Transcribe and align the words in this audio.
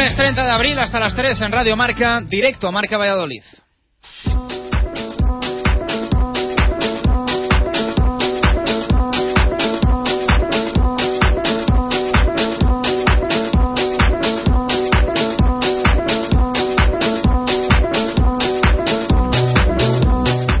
Lunes 0.00 0.16
30 0.16 0.44
de 0.44 0.50
abril 0.50 0.78
hasta 0.78 0.98
las 0.98 1.14
3 1.14 1.42
en 1.42 1.52
Radio 1.52 1.76
Marca, 1.76 2.22
directo 2.22 2.66
a 2.66 2.70
Marca 2.70 2.96
Valladolid. 2.96 3.42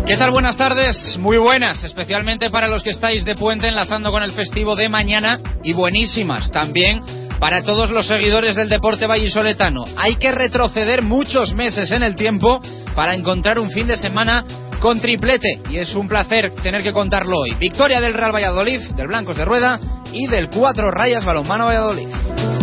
¿Qué 0.04 0.16
tal? 0.18 0.32
Buenas 0.32 0.58
tardes, 0.58 1.16
muy 1.16 1.38
buenas, 1.38 1.82
especialmente 1.82 2.50
para 2.50 2.68
los 2.68 2.82
que 2.82 2.90
estáis 2.90 3.24
de 3.24 3.34
puente 3.36 3.68
enlazando 3.68 4.12
con 4.12 4.22
el 4.22 4.32
festivo 4.32 4.76
de 4.76 4.90
mañana 4.90 5.40
y 5.64 5.72
buenísimas 5.72 6.50
también 6.50 7.19
para 7.40 7.62
todos 7.62 7.90
los 7.90 8.06
seguidores 8.06 8.54
del 8.54 8.68
deporte 8.68 9.06
vallisoletano. 9.06 9.86
Hay 9.96 10.16
que 10.16 10.30
retroceder 10.30 11.02
muchos 11.02 11.54
meses 11.54 11.90
en 11.90 12.02
el 12.02 12.14
tiempo 12.14 12.60
para 12.94 13.14
encontrar 13.14 13.58
un 13.58 13.70
fin 13.70 13.86
de 13.86 13.96
semana 13.96 14.44
con 14.78 15.00
triplete 15.00 15.60
y 15.70 15.78
es 15.78 15.94
un 15.94 16.06
placer 16.06 16.52
tener 16.62 16.82
que 16.82 16.92
contarlo 16.92 17.38
hoy. 17.38 17.54
Victoria 17.54 18.00
del 18.00 18.14
Real 18.14 18.34
Valladolid, 18.34 18.80
del 18.90 19.08
Blancos 19.08 19.36
de 19.36 19.44
Rueda 19.44 19.80
y 20.12 20.26
del 20.26 20.50
Cuatro 20.50 20.90
Rayas 20.90 21.24
Balonmano 21.24 21.66
Valladolid. 21.66 22.59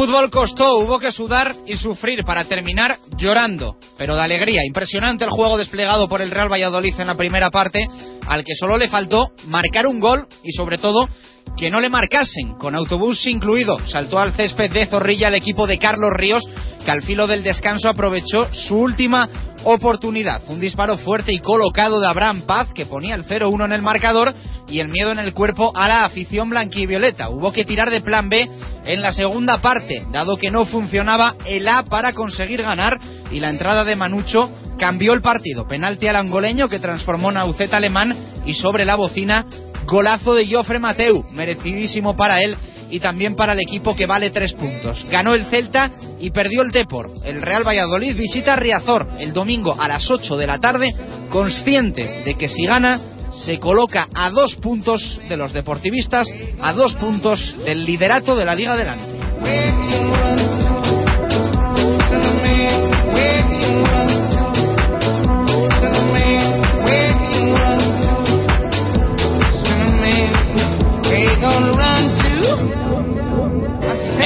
Fútbol 0.00 0.30
costó, 0.30 0.78
hubo 0.78 0.98
que 0.98 1.12
sudar 1.12 1.54
y 1.66 1.76
sufrir 1.76 2.24
para 2.24 2.46
terminar 2.46 2.96
llorando, 3.18 3.76
pero 3.98 4.16
de 4.16 4.22
alegría. 4.22 4.62
Impresionante 4.64 5.24
el 5.24 5.30
juego 5.30 5.58
desplegado 5.58 6.08
por 6.08 6.22
el 6.22 6.30
Real 6.30 6.50
Valladolid 6.50 6.98
en 6.98 7.08
la 7.08 7.16
primera 7.16 7.50
parte, 7.50 7.86
al 8.26 8.42
que 8.42 8.54
solo 8.58 8.78
le 8.78 8.88
faltó 8.88 9.32
marcar 9.48 9.86
un 9.86 10.00
gol 10.00 10.26
y 10.42 10.52
sobre 10.52 10.78
todo 10.78 11.06
que 11.54 11.70
no 11.70 11.82
le 11.82 11.90
marcasen, 11.90 12.54
con 12.58 12.74
autobús 12.74 13.26
incluido. 13.26 13.78
Saltó 13.88 14.18
al 14.18 14.32
césped 14.32 14.70
de 14.70 14.86
Zorrilla 14.86 15.28
el 15.28 15.34
equipo 15.34 15.66
de 15.66 15.78
Carlos 15.78 16.12
Ríos, 16.14 16.48
que 16.82 16.90
al 16.90 17.02
filo 17.02 17.26
del 17.26 17.42
descanso 17.42 17.90
aprovechó 17.90 18.48
su 18.54 18.78
última 18.78 19.28
oportunidad. 19.64 20.40
Un 20.48 20.60
disparo 20.60 20.96
fuerte 20.96 21.34
y 21.34 21.40
colocado 21.40 22.00
de 22.00 22.06
Abraham 22.06 22.44
Paz, 22.46 22.68
que 22.72 22.86
ponía 22.86 23.16
el 23.16 23.26
0-1 23.26 23.66
en 23.66 23.72
el 23.72 23.82
marcador 23.82 24.32
y 24.70 24.80
el 24.80 24.88
miedo 24.88 25.12
en 25.12 25.18
el 25.18 25.34
cuerpo 25.34 25.72
a 25.74 25.88
la 25.88 26.04
afición 26.04 26.50
blanquivioleta. 26.50 27.28
Hubo 27.28 27.52
que 27.52 27.64
tirar 27.64 27.90
de 27.90 28.00
plan 28.00 28.28
B 28.28 28.48
en 28.84 29.02
la 29.02 29.12
segunda 29.12 29.60
parte, 29.60 30.04
dado 30.12 30.36
que 30.36 30.50
no 30.50 30.64
funcionaba 30.66 31.34
el 31.46 31.68
A 31.68 31.84
para 31.84 32.12
conseguir 32.12 32.62
ganar 32.62 32.98
y 33.30 33.40
la 33.40 33.50
entrada 33.50 33.84
de 33.84 33.96
Manucho 33.96 34.50
cambió 34.78 35.12
el 35.12 35.20
partido. 35.20 35.68
Penalti 35.68 36.06
al 36.06 36.16
angoleño 36.16 36.68
que 36.68 36.78
transformó 36.78 37.30
Naucet 37.30 37.72
alemán 37.74 38.16
y 38.46 38.54
sobre 38.54 38.84
la 38.84 38.94
bocina 38.96 39.46
golazo 39.86 40.34
de 40.34 40.46
Jofre 40.46 40.78
Mateu, 40.78 41.24
merecidísimo 41.32 42.16
para 42.16 42.40
él 42.42 42.56
y 42.90 43.00
también 43.00 43.36
para 43.36 43.52
el 43.52 43.60
equipo 43.60 43.94
que 43.94 44.06
vale 44.06 44.30
tres 44.30 44.52
puntos. 44.54 45.06
Ganó 45.10 45.34
el 45.34 45.46
Celta 45.46 45.90
y 46.18 46.30
perdió 46.30 46.62
el 46.62 46.70
Depor. 46.70 47.10
El 47.24 47.42
Real 47.42 47.66
Valladolid 47.66 48.16
visita 48.16 48.56
Riazor 48.56 49.08
el 49.18 49.32
domingo 49.32 49.76
a 49.78 49.88
las 49.88 50.10
8 50.10 50.36
de 50.36 50.46
la 50.46 50.58
tarde, 50.58 50.94
consciente 51.30 52.22
de 52.24 52.34
que 52.34 52.48
si 52.48 52.64
gana 52.66 53.00
se 53.32 53.58
coloca 53.58 54.08
a 54.14 54.30
dos 54.30 54.56
puntos 54.56 55.20
de 55.28 55.36
los 55.36 55.52
deportivistas, 55.52 56.28
a 56.60 56.72
dos 56.72 56.94
puntos 56.94 57.56
del 57.64 57.84
liderato 57.84 58.36
de 58.36 58.44
la 58.44 58.54
Liga 58.54 58.76
delante. 58.76 59.20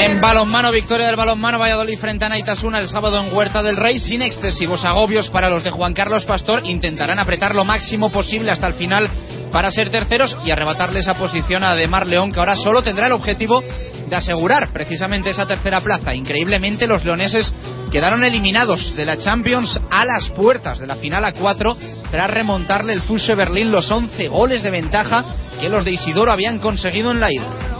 En 0.04 0.20
balonmano, 0.20 0.70
victoria 0.70 1.06
del 1.06 1.16
balonmano 1.16 1.58
Valladolid 1.58 1.98
frente 1.98 2.26
a 2.26 2.28
Naitasuna 2.28 2.78
el 2.78 2.88
sábado 2.88 3.18
en 3.18 3.34
Huerta 3.34 3.62
del 3.62 3.78
Rey, 3.78 3.98
sin 3.98 4.20
excesivos 4.20 4.84
agobios 4.84 5.30
para 5.30 5.48
los 5.48 5.64
de 5.64 5.70
Juan 5.70 5.94
Carlos 5.94 6.26
Pastor. 6.26 6.60
Intentarán 6.66 7.18
apretar 7.18 7.54
lo 7.54 7.64
máximo 7.64 8.10
posible 8.10 8.50
hasta 8.50 8.66
el 8.66 8.74
final 8.74 9.08
para 9.50 9.70
ser 9.70 9.88
terceros 9.88 10.36
y 10.44 10.50
arrebatarle 10.50 11.00
esa 11.00 11.14
posición 11.14 11.64
a 11.64 11.74
Demar 11.74 12.06
León, 12.06 12.32
que 12.32 12.38
ahora 12.38 12.54
solo 12.54 12.82
tendrá 12.82 13.06
el 13.06 13.14
objetivo 13.14 13.62
de 14.06 14.14
asegurar 14.14 14.74
precisamente 14.74 15.30
esa 15.30 15.46
tercera 15.46 15.80
plaza. 15.80 16.14
Increíblemente, 16.14 16.86
los 16.86 17.02
leoneses 17.02 17.54
quedaron 17.90 18.24
eliminados 18.24 18.94
de 18.94 19.06
la 19.06 19.16
Champions 19.16 19.80
a 19.90 20.04
las 20.04 20.28
puertas 20.36 20.80
de 20.80 20.86
la 20.86 20.96
final 20.96 21.24
a 21.24 21.32
4 21.32 21.78
tras 22.10 22.30
remontarle 22.30 22.92
el 22.92 23.00
Fuse 23.04 23.34
Berlín 23.34 23.72
los 23.72 23.90
11 23.90 24.28
goles 24.28 24.62
de 24.62 24.70
ventaja 24.70 25.24
que 25.58 25.70
los 25.70 25.82
de 25.82 25.92
Isidoro 25.92 26.30
habían 26.30 26.58
conseguido 26.58 27.10
en 27.10 27.20
la 27.20 27.32
ida. 27.32 27.73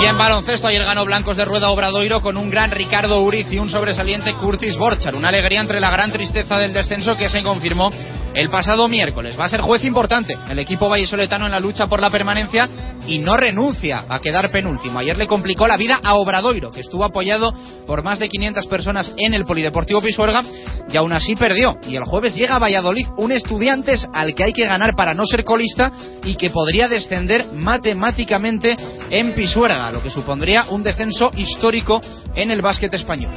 Y 0.00 0.06
en 0.06 0.16
baloncesto 0.16 0.68
ayer 0.68 0.84
ganó 0.84 1.04
Blancos 1.04 1.36
de 1.36 1.44
Rueda 1.44 1.70
Obradoiro 1.70 2.22
con 2.22 2.36
un 2.36 2.50
gran 2.50 2.70
Ricardo 2.70 3.20
Uriz 3.20 3.46
y 3.50 3.58
un 3.58 3.68
sobresaliente 3.68 4.32
Curtis 4.34 4.76
Borchar. 4.76 5.14
Una 5.14 5.28
alegría 5.28 5.60
entre 5.60 5.80
la 5.80 5.90
gran 5.90 6.12
tristeza 6.12 6.58
del 6.58 6.72
descenso 6.72 7.16
que 7.16 7.28
se 7.28 7.42
confirmó 7.42 7.90
el 8.38 8.50
pasado 8.50 8.86
miércoles. 8.88 9.36
Va 9.38 9.46
a 9.46 9.48
ser 9.48 9.60
juez 9.60 9.84
importante 9.84 10.38
el 10.48 10.60
equipo 10.60 10.88
vallisoletano 10.88 11.46
en 11.46 11.52
la 11.52 11.58
lucha 11.58 11.88
por 11.88 12.00
la 12.00 12.08
permanencia 12.08 12.68
y 13.04 13.18
no 13.18 13.36
renuncia 13.36 14.04
a 14.08 14.20
quedar 14.20 14.52
penúltimo. 14.52 15.00
Ayer 15.00 15.18
le 15.18 15.26
complicó 15.26 15.66
la 15.66 15.76
vida 15.76 15.98
a 16.00 16.14
Obradoiro, 16.14 16.70
que 16.70 16.80
estuvo 16.80 17.04
apoyado 17.04 17.52
por 17.84 18.04
más 18.04 18.20
de 18.20 18.28
500 18.28 18.66
personas 18.68 19.12
en 19.16 19.34
el 19.34 19.44
Polideportivo 19.44 20.00
Pisuerga 20.00 20.42
y 20.88 20.96
aún 20.96 21.12
así 21.12 21.34
perdió. 21.34 21.78
Y 21.88 21.96
el 21.96 22.04
jueves 22.04 22.36
llega 22.36 22.54
a 22.54 22.60
Valladolid 22.60 23.08
un 23.16 23.32
estudiantes 23.32 24.06
al 24.14 24.36
que 24.36 24.44
hay 24.44 24.52
que 24.52 24.66
ganar 24.66 24.94
para 24.94 25.14
no 25.14 25.26
ser 25.26 25.42
colista 25.42 25.90
y 26.22 26.36
que 26.36 26.50
podría 26.50 26.86
descender 26.86 27.46
matemáticamente 27.54 28.76
en 29.10 29.34
Pisuerga, 29.34 29.90
lo 29.90 30.00
que 30.00 30.10
supondría 30.10 30.66
un 30.70 30.84
descenso 30.84 31.32
histórico 31.34 32.00
en 32.36 32.52
el 32.52 32.62
básquet 32.62 32.94
español. 32.94 33.32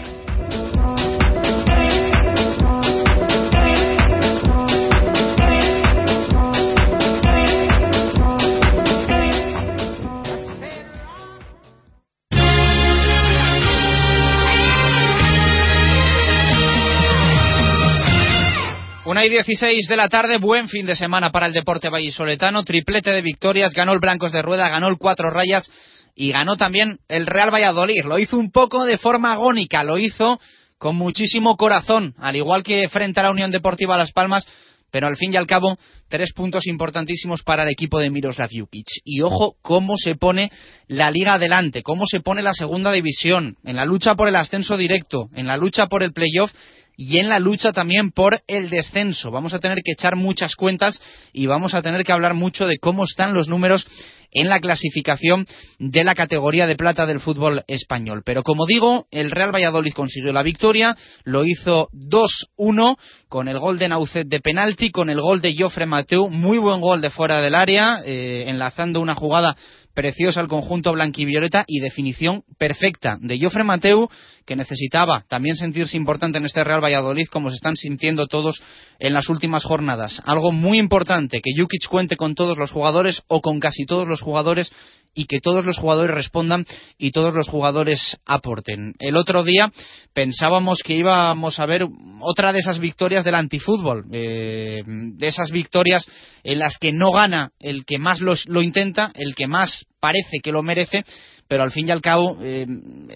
Una 19.21 19.27
y 19.27 19.29
16 19.29 19.87
de 19.87 19.97
la 19.97 20.09
tarde, 20.09 20.39
buen 20.39 20.67
fin 20.67 20.87
de 20.87 20.95
semana 20.95 21.31
para 21.31 21.45
el 21.45 21.53
deporte 21.53 21.89
vallisoletano, 21.89 22.63
triplete 22.63 23.11
de 23.11 23.21
victorias, 23.21 23.71
ganó 23.71 23.93
el 23.93 23.99
Blancos 23.99 24.31
de 24.31 24.41
Rueda, 24.41 24.67
ganó 24.67 24.87
el 24.87 24.97
Cuatro 24.97 25.29
Rayas 25.29 25.69
y 26.15 26.31
ganó 26.31 26.57
también 26.57 26.97
el 27.07 27.27
Real 27.27 27.53
Valladolid. 27.53 28.03
Lo 28.03 28.17
hizo 28.17 28.35
un 28.39 28.49
poco 28.51 28.83
de 28.83 28.97
forma 28.97 29.33
agónica, 29.33 29.83
lo 29.83 29.99
hizo 29.99 30.39
con 30.79 30.95
muchísimo 30.95 31.55
corazón, 31.55 32.15
al 32.17 32.35
igual 32.35 32.63
que 32.63 32.89
frente 32.89 33.19
a 33.19 33.23
la 33.23 33.29
Unión 33.29 33.51
Deportiva 33.51 33.95
Las 33.95 34.11
Palmas, 34.11 34.47
pero 34.89 35.05
al 35.05 35.17
fin 35.17 35.31
y 35.31 35.37
al 35.37 35.45
cabo, 35.45 35.77
tres 36.09 36.33
puntos 36.33 36.65
importantísimos 36.65 37.43
para 37.43 37.61
el 37.61 37.69
equipo 37.69 37.99
de 37.99 38.09
Miroslav 38.09 38.49
Jukic. 38.51 38.87
Y 39.05 39.21
ojo 39.21 39.53
cómo 39.61 39.97
se 39.97 40.15
pone 40.15 40.51
la 40.87 41.11
liga 41.11 41.35
adelante, 41.35 41.83
cómo 41.83 42.05
se 42.07 42.21
pone 42.21 42.41
la 42.41 42.55
segunda 42.55 42.91
división, 42.91 43.55
en 43.65 43.75
la 43.75 43.85
lucha 43.85 44.15
por 44.15 44.27
el 44.27 44.35
ascenso 44.35 44.77
directo, 44.77 45.29
en 45.35 45.45
la 45.45 45.57
lucha 45.57 45.85
por 45.85 46.01
el 46.01 46.11
playoff 46.11 46.51
y 46.97 47.17
en 47.17 47.29
la 47.29 47.39
lucha 47.39 47.71
también 47.71 48.11
por 48.11 48.41
el 48.47 48.69
descenso. 48.69 49.31
Vamos 49.31 49.53
a 49.53 49.59
tener 49.59 49.79
que 49.83 49.93
echar 49.93 50.15
muchas 50.15 50.55
cuentas 50.55 51.01
y 51.33 51.45
vamos 51.45 51.73
a 51.73 51.81
tener 51.81 52.03
que 52.03 52.11
hablar 52.11 52.33
mucho 52.33 52.67
de 52.67 52.77
cómo 52.79 53.05
están 53.05 53.33
los 53.33 53.47
números 53.47 53.87
en 54.31 54.49
la 54.49 54.59
clasificación 54.59 55.45
de 55.77 56.03
la 56.03 56.15
categoría 56.15 56.65
de 56.65 56.75
plata 56.75 57.05
del 57.05 57.19
fútbol 57.19 57.63
español. 57.67 58.21
Pero 58.25 58.43
como 58.43 58.65
digo, 58.65 59.07
el 59.11 59.31
Real 59.31 59.53
Valladolid 59.53 59.93
consiguió 59.93 60.31
la 60.31 60.43
victoria, 60.43 60.95
lo 61.23 61.45
hizo 61.45 61.89
2-1 61.93 62.97
con 63.27 63.47
el 63.47 63.59
gol 63.59 63.77
de 63.77 63.89
Naucet 63.89 64.27
de 64.27 64.39
penalti, 64.39 64.91
con 64.91 65.09
el 65.09 65.19
gol 65.19 65.41
de 65.41 65.55
Jofre 65.57 65.85
Mateu, 65.85 66.29
muy 66.29 66.57
buen 66.57 66.81
gol 66.81 67.01
de 67.01 67.09
fuera 67.09 67.41
del 67.41 67.55
área, 67.55 68.01
eh, 68.05 68.45
enlazando 68.47 69.01
una 69.01 69.15
jugada 69.15 69.55
preciosa 69.93 70.39
al 70.39 70.47
conjunto 70.47 70.91
blanquivioleta 70.91 71.63
y 71.67 71.79
definición 71.79 72.43
perfecta 72.57 73.17
de 73.19 73.39
Jofre 73.39 73.63
Mateu, 73.63 74.09
que 74.45 74.55
necesitaba 74.55 75.23
también 75.27 75.55
sentirse 75.55 75.97
importante 75.97 76.37
en 76.37 76.45
este 76.45 76.63
Real 76.63 76.83
Valladolid, 76.83 77.27
como 77.27 77.49
se 77.49 77.55
están 77.55 77.75
sintiendo 77.75 78.27
todos 78.27 78.61
en 78.99 79.13
las 79.13 79.29
últimas 79.29 79.63
jornadas. 79.63 80.21
Algo 80.25 80.51
muy 80.51 80.79
importante, 80.79 81.41
que 81.41 81.51
Jukic 81.55 81.87
cuente 81.87 82.15
con 82.15 82.35
todos 82.35 82.57
los 82.57 82.71
jugadores 82.71 83.21
o 83.27 83.41
con 83.41 83.59
casi 83.59 83.85
todos 83.85 84.07
los 84.07 84.21
jugadores 84.21 84.71
y 85.13 85.25
que 85.25 85.39
todos 85.39 85.65
los 85.65 85.77
jugadores 85.77 86.15
respondan 86.15 86.65
y 86.97 87.11
todos 87.11 87.33
los 87.33 87.47
jugadores 87.47 88.17
aporten. 88.25 88.93
El 88.99 89.17
otro 89.17 89.43
día 89.43 89.71
pensábamos 90.13 90.79
que 90.83 90.95
íbamos 90.95 91.59
a 91.59 91.65
ver 91.65 91.87
otra 92.21 92.53
de 92.53 92.59
esas 92.59 92.79
victorias 92.79 93.23
del 93.23 93.35
antifútbol, 93.35 94.05
eh, 94.11 94.83
de 94.85 95.27
esas 95.27 95.51
victorias 95.51 96.05
en 96.43 96.59
las 96.59 96.77
que 96.77 96.91
no 96.91 97.11
gana 97.11 97.51
el 97.59 97.85
que 97.85 97.99
más 97.99 98.19
lo 98.21 98.61
intenta, 98.61 99.11
el 99.15 99.35
que 99.35 99.47
más 99.47 99.85
parece 99.99 100.39
que 100.41 100.51
lo 100.51 100.63
merece, 100.63 101.03
pero 101.51 101.63
al 101.63 101.71
fin 101.71 101.85
y 101.85 101.91
al 101.91 101.99
cabo 101.99 102.37
eh, 102.41 102.65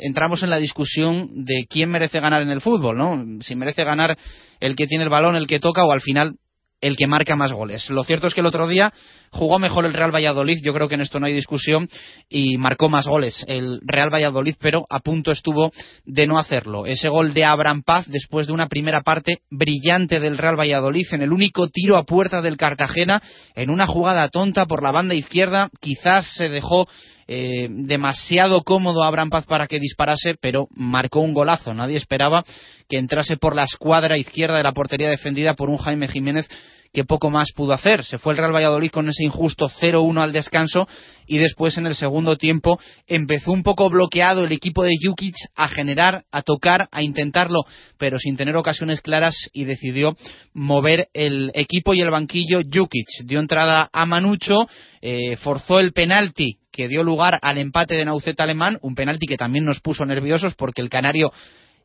entramos 0.02 0.44
en 0.44 0.50
la 0.50 0.58
discusión 0.58 1.46
de 1.46 1.66
quién 1.70 1.90
merece 1.90 2.20
ganar 2.20 2.42
en 2.42 2.50
el 2.50 2.60
fútbol, 2.60 2.98
¿no? 2.98 3.42
Si 3.42 3.56
merece 3.56 3.86
ganar 3.86 4.18
el 4.60 4.76
que 4.76 4.88
tiene 4.88 5.06
el 5.06 5.10
balón, 5.10 5.38
el 5.38 5.48
que 5.48 5.62
toca 5.62 5.86
o 5.86 5.92
al 5.94 6.02
final 6.02 6.36
el 6.86 6.96
que 6.98 7.08
marca 7.08 7.36
más 7.36 7.52
goles. 7.52 7.90
Lo 7.90 8.04
cierto 8.04 8.28
es 8.28 8.36
que 8.36 8.42
el 8.42 8.46
otro 8.46 8.68
día 8.68 8.94
jugó 9.32 9.58
mejor 9.58 9.86
el 9.86 9.94
Real 9.94 10.14
Valladolid, 10.14 10.60
yo 10.64 10.72
creo 10.72 10.88
que 10.88 10.94
en 10.94 11.02
esto 11.02 11.20
no 11.20 11.26
hay 11.26 11.34
discusión, 11.34 11.90
y 12.30 12.58
marcó 12.58 12.90
más 12.90 13.08
goles 13.08 13.44
el 13.48 13.80
Real 13.84 14.14
Valladolid, 14.14 14.56
pero 14.60 14.86
a 14.88 15.00
punto 15.00 15.32
estuvo 15.32 15.72
de 16.06 16.28
no 16.28 16.38
hacerlo. 16.38 16.86
Ese 16.86 17.10
gol 17.10 17.34
de 17.34 17.44
Abraham 17.44 17.82
Paz 17.84 18.06
después 18.08 18.46
de 18.46 18.54
una 18.54 18.68
primera 18.68 19.02
parte 19.02 19.40
brillante 19.50 20.20
del 20.20 20.38
Real 20.38 20.60
Valladolid 20.60 21.08
en 21.12 21.24
el 21.24 21.34
único 21.34 21.70
tiro 21.70 21.98
a 21.98 22.04
puerta 22.04 22.44
del 22.44 22.56
Cartagena, 22.56 23.22
en 23.56 23.72
una 23.72 23.88
jugada 23.88 24.30
tonta 24.30 24.68
por 24.68 24.84
la 24.84 24.92
banda 24.92 25.16
izquierda, 25.16 25.70
quizás 25.82 26.36
se 26.36 26.50
dejó 26.50 26.88
eh, 27.28 27.68
demasiado 27.72 28.62
cómodo 28.62 29.04
Abraham 29.04 29.32
Paz 29.32 29.46
para 29.48 29.66
que 29.66 29.80
disparase, 29.80 30.36
pero 30.40 30.68
marcó 30.76 31.22
un 31.22 31.34
golazo. 31.34 31.74
Nadie 31.74 31.98
esperaba 31.98 32.46
que 32.88 33.00
entrase 33.00 33.38
por 33.38 33.56
la 33.56 33.64
escuadra 33.64 34.16
izquierda 34.16 34.58
de 34.58 34.64
la 34.64 34.74
portería 34.74 35.10
defendida 35.10 35.56
por 35.56 35.72
un 35.72 35.78
Jaime 35.78 36.08
Jiménez 36.08 36.48
que 36.96 37.04
poco 37.04 37.30
más 37.30 37.52
pudo 37.54 37.74
hacer. 37.74 38.04
Se 38.06 38.18
fue 38.18 38.32
el 38.32 38.38
Real 38.40 38.56
Valladolid 38.56 38.90
con 38.90 39.10
ese 39.10 39.26
injusto 39.26 39.70
0-1 39.70 40.22
al 40.22 40.32
descanso 40.32 40.88
y 41.28 41.38
después 41.38 41.78
en 41.78 41.86
el 41.86 41.96
segundo 41.96 42.38
tiempo 42.38 42.80
empezó 43.06 43.52
un 43.52 43.64
poco 43.64 43.90
bloqueado 43.90 44.46
el 44.46 44.52
equipo 44.54 44.84
de 44.84 44.94
Jukic 45.00 45.36
a 45.56 45.68
generar, 45.68 46.24
a 46.32 46.42
tocar, 46.42 46.88
a 46.92 47.04
intentarlo, 47.04 47.66
pero 47.98 48.18
sin 48.18 48.38
tener 48.38 48.56
ocasiones 48.56 49.02
claras 49.02 49.50
y 49.52 49.66
decidió 49.66 50.16
mover 50.54 51.10
el 51.14 51.52
equipo 51.54 51.94
y 51.94 52.02
el 52.02 52.12
banquillo 52.12 52.62
Jukic. 52.62 53.08
Dio 53.26 53.40
entrada 53.40 53.90
a 53.92 54.06
Manucho, 54.06 54.68
eh, 55.02 55.36
forzó 55.38 55.80
el 55.80 55.92
penalti 55.92 56.60
que 56.72 56.88
dio 56.88 57.04
lugar 57.04 57.40
al 57.42 57.58
empate 57.58 57.96
de 57.96 58.06
Nauceta 58.06 58.44
Alemán, 58.44 58.80
un 58.82 58.96
penalti 58.96 59.28
que 59.28 59.38
también 59.38 59.66
nos 59.66 59.82
puso 59.82 60.06
nerviosos 60.06 60.56
porque 60.56 60.82
el 60.82 60.90
canario 60.90 61.32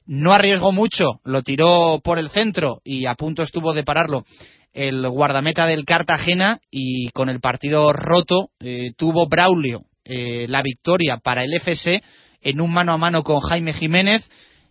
no 0.07 0.33
arriesgó 0.33 0.73
mucho, 0.73 1.21
lo 1.25 1.43
tiró 1.43 2.01
por 2.03 2.19
el 2.19 2.31
centro 2.31 2.81
y 2.85 3.07
a 3.07 3.15
punto 3.15 3.43
estuvo 3.43 3.73
de 3.73 3.85
pararlo 3.85 4.25
el 4.73 5.09
guardameta 5.09 5.67
del 5.67 5.85
Cartagena 5.85 6.61
y 6.71 7.11
con 7.11 7.29
el 7.29 7.41
partido 7.41 7.93
roto 7.93 8.51
eh, 8.61 8.93
tuvo 8.97 9.29
Braulio 9.29 9.83
eh, 10.05 10.47
la 10.49 10.63
victoria 10.63 11.19
para 11.23 11.45
el 11.45 11.53
FC 11.55 12.03
en 12.41 12.61
un 12.61 12.73
mano 12.73 12.93
a 12.93 12.99
mano 12.99 13.23
con 13.23 13.41
Jaime 13.41 13.73
Jiménez. 13.73 14.29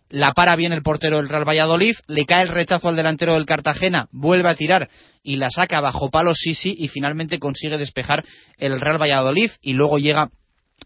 La 0.08 0.32
para 0.32 0.56
bien 0.56 0.72
el 0.72 0.82
portero 0.82 1.18
del 1.18 1.28
Real 1.28 1.48
Valladolid, 1.48 1.94
le 2.08 2.26
cae 2.26 2.42
el 2.42 2.48
rechazo 2.48 2.88
al 2.88 2.96
delantero 2.96 3.34
del 3.34 3.46
Cartagena, 3.46 4.08
vuelve 4.10 4.48
a 4.48 4.56
tirar 4.56 4.88
y 5.22 5.36
la 5.36 5.50
saca 5.50 5.80
bajo 5.80 6.10
palo 6.10 6.34
Sisi 6.34 6.74
y 6.76 6.88
finalmente 6.88 7.38
consigue 7.38 7.78
despejar 7.78 8.24
el 8.58 8.80
Real 8.80 9.00
Valladolid 9.00 9.52
y 9.62 9.74
luego 9.74 9.98
llega 9.98 10.30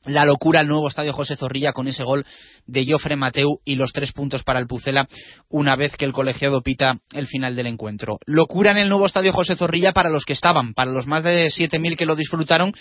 la 0.04 0.24
locura 0.24 0.60
al 0.60 0.68
nuevo 0.68 0.88
estadio 0.88 1.12
José 1.12 1.36
Zorrilla 1.36 1.72
con 1.72 1.88
ese 1.88 2.04
gol 2.04 2.24
de 2.66 2.86
Jofre 2.88 3.16
Mateu 3.16 3.60
y 3.64 3.76
los 3.76 3.92
tres 3.92 4.12
puntos 4.12 4.42
para 4.42 4.58
el 4.58 4.66
Pucela 4.66 5.08
una 5.48 5.76
vez 5.76 5.96
que 5.96 6.04
el 6.04 6.12
colegiado 6.12 6.62
pita 6.62 6.98
el 7.12 7.26
final 7.26 7.56
del 7.56 7.66
encuentro. 7.66 8.18
Locura 8.26 8.72
en 8.72 8.78
el 8.78 8.88
nuevo 8.88 9.06
estadio 9.06 9.32
José 9.32 9.56
Zorrilla 9.56 9.92
para 9.92 10.10
los 10.10 10.24
que 10.24 10.32
estaban, 10.32 10.74
para 10.74 10.90
los 10.90 11.06
más 11.06 11.22
de 11.22 11.46
7.000 11.46 11.96
que 11.96 12.06
lo 12.06 12.16
disfrutaron, 12.16 12.72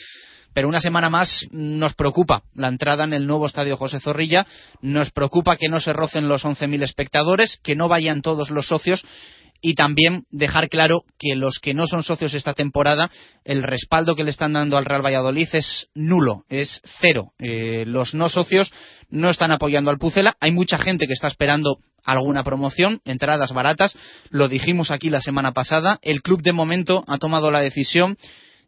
pero 0.54 0.68
una 0.68 0.80
semana 0.80 1.10
más 1.10 1.48
nos 1.52 1.94
preocupa 1.96 2.44
la 2.54 2.68
entrada 2.68 3.04
en 3.04 3.14
el 3.14 3.26
nuevo 3.26 3.48
estadio 3.48 3.78
José 3.78 4.00
Zorrilla, 4.00 4.46
nos 4.82 5.12
preocupa 5.12 5.58
que 5.58 5.70
no 5.70 5.80
se 5.80 5.94
rocen 5.94 6.28
los 6.28 6.46
11.000 6.46 6.84
espectadores, 6.84 7.60
que 7.64 7.76
no 7.76 7.88
vayan 7.88 8.22
todos 8.22 8.52
los 8.52 8.68
socios 8.68 9.04
y 9.66 9.76
también 9.76 10.26
dejar 10.30 10.68
claro 10.68 11.06
que 11.18 11.36
los 11.36 11.58
que 11.60 11.74
no 11.74 11.88
son 11.88 12.04
socios 12.04 12.34
esta 12.34 12.54
temporada, 12.54 13.10
el 13.46 13.64
respaldo 13.64 14.14
que 14.14 14.26
le 14.26 14.30
están 14.30 14.52
dando 14.52 14.76
al 14.76 14.84
Real 14.84 15.04
Valladolid 15.04 15.48
es 15.54 15.88
nulo, 15.96 16.44
es 16.50 16.82
cero. 17.00 17.32
Eh, 17.40 17.86
los 17.88 18.14
no 18.14 18.28
socios 18.28 18.74
no 19.10 19.30
están 19.30 19.52
apoyando 19.52 19.90
al 19.90 19.98
Pucela. 19.98 20.36
Hay 20.42 20.52
mucha 20.52 20.78
gente 20.78 21.08
que 21.08 21.14
está 21.14 21.28
esperando 21.28 21.78
alguna 22.04 22.44
promoción, 22.44 23.00
entradas 23.06 23.54
baratas. 23.54 23.96
Lo 24.30 24.50
dijimos 24.50 24.92
aquí 24.92 25.10
la 25.10 25.22
semana 25.22 25.54
pasada. 25.54 25.98
El 26.02 26.22
club 26.22 26.42
de 26.42 26.52
momento 26.52 27.06
ha 27.08 27.18
tomado 27.18 27.50
la 27.50 27.62
decisión 27.62 28.18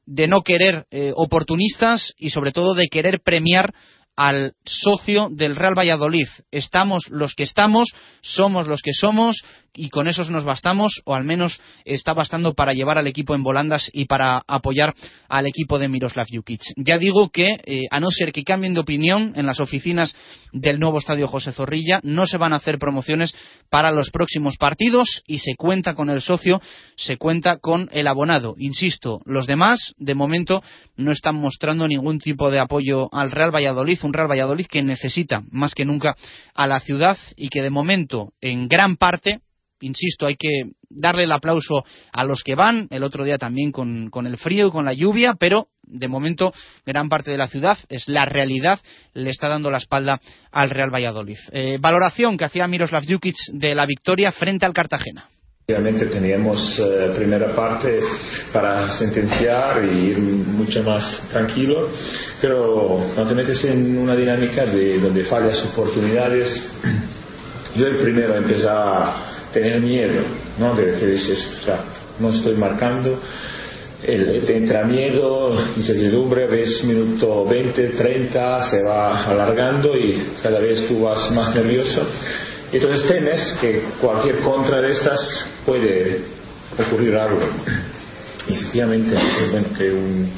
de 0.05 0.29
no 0.29 0.43
querer 0.43 0.85
eh, 0.91 1.11
oportunistas 1.13 2.13
y 2.17 2.29
sobre 2.29 2.53
todo 2.53 2.73
de 2.73 2.87
querer 2.89 3.19
premiar 3.19 3.73
al 4.15 4.53
socio 4.65 5.29
del 5.31 5.55
Real 5.55 5.77
Valladolid. 5.77 6.27
Estamos 6.51 7.07
los 7.09 7.33
que 7.33 7.43
estamos, 7.43 7.89
somos 8.21 8.67
los 8.67 8.81
que 8.81 8.93
somos 8.93 9.43
y 9.75 9.89
con 9.89 10.07
esos 10.07 10.29
nos 10.29 10.45
bastamos, 10.45 11.01
o 11.03 11.15
al 11.15 11.25
menos 11.25 11.59
está 11.83 12.13
bastando 12.13 12.53
para 12.53 12.73
llevar 12.73 12.97
al 12.97 13.07
equipo 13.07 13.35
en 13.35 13.43
volandas 13.43 13.89
y 13.91 14.05
para 14.05 14.41
apoyar 14.47 14.93
al 15.27 15.47
equipo 15.47 15.77
de 15.77 15.89
Miroslav 15.89 16.27
Jukic. 16.31 16.61
Ya 16.77 16.97
digo 16.97 17.29
que, 17.29 17.57
eh, 17.65 17.81
a 17.91 17.99
no 17.99 18.07
ser 18.09 18.31
que 18.31 18.43
cambien 18.43 18.73
de 18.73 18.79
opinión 18.79 19.33
en 19.35 19.45
las 19.45 19.59
oficinas 19.59 20.15
del 20.53 20.79
nuevo 20.79 20.99
estadio 20.99 21.27
José 21.27 21.51
Zorrilla, 21.51 21.99
no 22.03 22.25
se 22.25 22.37
van 22.37 22.53
a 22.53 22.57
hacer 22.57 22.79
promociones 22.79 23.35
para 23.69 23.91
los 23.91 24.11
próximos 24.11 24.55
partidos 24.57 25.23
y 25.27 25.39
se 25.39 25.55
cuenta 25.57 25.93
con 25.93 26.09
el 26.09 26.21
socio, 26.21 26.61
se 26.95 27.17
cuenta 27.17 27.57
con 27.57 27.89
el 27.91 28.07
abonado. 28.07 28.55
Insisto, 28.57 29.19
los 29.25 29.45
demás, 29.45 29.93
de 29.97 30.15
momento, 30.15 30.63
no 30.95 31.11
están 31.11 31.35
mostrando 31.35 31.87
ningún 31.87 32.19
tipo 32.19 32.49
de 32.49 32.59
apoyo 32.59 33.13
al 33.13 33.31
Real 33.31 33.53
Valladolid 33.53 33.99
un 34.05 34.13
Real 34.13 34.29
Valladolid 34.29 34.67
que 34.67 34.83
necesita 34.83 35.43
más 35.51 35.73
que 35.73 35.85
nunca 35.85 36.15
a 36.53 36.67
la 36.67 36.79
ciudad 36.79 37.17
y 37.35 37.49
que 37.49 37.61
de 37.61 37.69
momento 37.69 38.33
en 38.41 38.67
gran 38.67 38.97
parte 38.97 39.41
insisto, 39.81 40.25
hay 40.25 40.35
que 40.35 40.71
darle 40.89 41.23
el 41.23 41.31
aplauso 41.31 41.83
a 42.11 42.23
los 42.23 42.43
que 42.43 42.55
van, 42.55 42.87
el 42.91 43.03
otro 43.03 43.23
día 43.23 43.37
también 43.37 43.71
con, 43.71 44.09
el 44.25 44.37
frío 44.37 44.67
y 44.67 44.71
con 44.71 44.85
la 44.85 44.93
lluvia, 44.93 45.35
pero 45.39 45.67
de 45.83 46.07
momento 46.07 46.53
gran 46.85 47.09
parte 47.09 47.31
de 47.31 47.37
la 47.37 47.47
ciudad 47.47 47.77
es 47.89 48.07
la 48.07 48.25
realidad, 48.25 48.79
le 49.13 49.29
está 49.29 49.47
dando 49.47 49.69
la 49.69 49.77
espalda 49.77 50.19
al 50.51 50.69
Real 50.69 50.93
Valladolid. 50.93 51.37
Eh, 51.51 51.77
valoración 51.79 52.37
que 52.37 52.45
hacía 52.45 52.67
Miroslav 52.67 53.03
Jukic 53.05 53.35
de 53.53 53.75
la 53.75 53.85
victoria 53.85 54.31
frente 54.31 54.65
al 54.65 54.73
Cartagena. 54.73 55.27
Obviamente 55.67 56.05
teníamos 56.05 56.79
eh, 56.79 57.11
primera 57.15 57.55
parte 57.55 57.99
para 58.53 58.91
sentenciar 58.99 59.83
y 59.83 60.11
ir 60.11 60.19
mucho 60.19 60.83
más 60.83 61.27
tranquilo, 61.31 61.89
pero 62.39 63.03
cuando 63.15 63.29
te 63.29 63.33
metes 63.33 63.65
en 63.65 63.97
una 63.97 64.15
dinámica 64.15 64.63
de 64.63 64.99
donde 64.99 65.23
fallas 65.23 65.65
oportunidades, 65.73 66.69
yo 67.75 67.87
el 67.87 67.99
primero 67.99 68.35
empecé 68.35 68.67
a 68.69 69.49
tener 69.51 69.81
miedo, 69.81 70.21
¿no? 70.59 70.75
De 70.75 70.99
que 70.99 71.07
dices, 71.07 71.57
o 71.61 71.65
sea, 71.65 71.83
no 72.19 72.29
estoy 72.29 72.53
marcando, 72.57 73.19
el, 74.03 74.45
te 74.45 74.57
entra 74.57 74.83
miedo, 74.83 75.51
incertidumbre, 75.75 76.45
ves 76.45 76.83
minuto 76.83 77.43
20, 77.43 77.87
30, 77.87 78.69
se 78.69 78.83
va 78.83 79.25
alargando 79.25 79.97
y 79.97 80.27
cada 80.43 80.59
vez 80.59 80.87
tú 80.87 81.01
vas 81.01 81.31
más 81.31 81.55
nervioso 81.55 82.07
entonces 82.75 83.07
temes 83.07 83.57
que 83.61 83.83
cualquier 84.01 84.41
contra 84.41 84.81
de 84.81 84.89
estas 84.89 85.47
puede 85.65 86.21
ocurrir 86.77 87.15
algo. 87.15 87.41
Y 88.47 88.53
efectivamente, 88.53 89.15
bueno, 89.51 89.67
que 89.77 89.91
un 89.91 90.29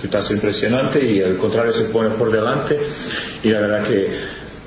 chutazo 0.00 0.34
impresionante 0.34 1.04
y 1.04 1.18
el 1.20 1.38
contrario 1.38 1.72
se 1.72 1.84
pone 1.84 2.10
por 2.10 2.30
delante 2.30 2.78
y 3.42 3.48
la 3.48 3.60
verdad 3.60 3.84
que, 3.86 4.08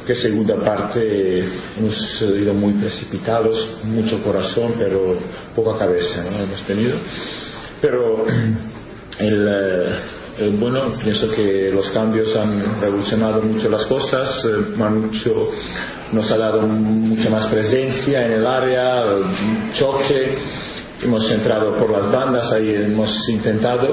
que 0.05 0.15
segunda 0.15 0.55
parte 0.55 1.43
hemos 1.77 2.21
ido 2.21 2.53
muy 2.53 2.74
precipitados, 2.74 3.77
mucho 3.83 4.21
corazón, 4.24 4.74
pero 4.77 5.17
poca 5.55 5.77
cabeza 5.77 6.24
¿no? 6.24 6.43
hemos 6.43 6.62
tenido. 6.63 6.98
Pero 7.81 8.25
el, 9.19 9.89
eh, 10.41 10.55
bueno, 10.58 10.93
pienso 11.03 11.29
que 11.31 11.69
los 11.74 11.89
cambios 11.89 12.34
han 12.38 12.79
revolucionado 12.79 13.41
mucho 13.41 13.69
las 13.69 13.86
cosas. 13.86 14.46
Eh, 14.46 15.58
nos 16.13 16.31
ha 16.31 16.38
dado 16.38 16.62
mucha 16.62 17.29
más 17.29 17.48
presencia 17.48 18.25
en 18.25 18.31
el 18.31 18.48
área, 18.48 19.03
choque. 19.74 20.34
Hemos 21.03 21.29
entrado 21.29 21.75
por 21.75 21.91
las 21.91 22.10
bandas, 22.10 22.53
ahí 22.53 22.74
hemos 22.74 23.27
intentado. 23.27 23.89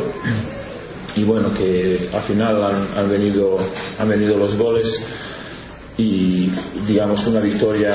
Y 1.17 1.25
bueno, 1.25 1.53
que 1.53 2.11
al 2.12 2.23
final 2.23 2.62
han, 2.97 3.11
venido, 3.11 3.59
han 3.99 4.09
venido 4.09 4.37
los 4.37 4.57
goles 4.57 4.87
y 5.99 6.49
digamos 6.87 7.26
una 7.26 7.41
victoria 7.41 7.93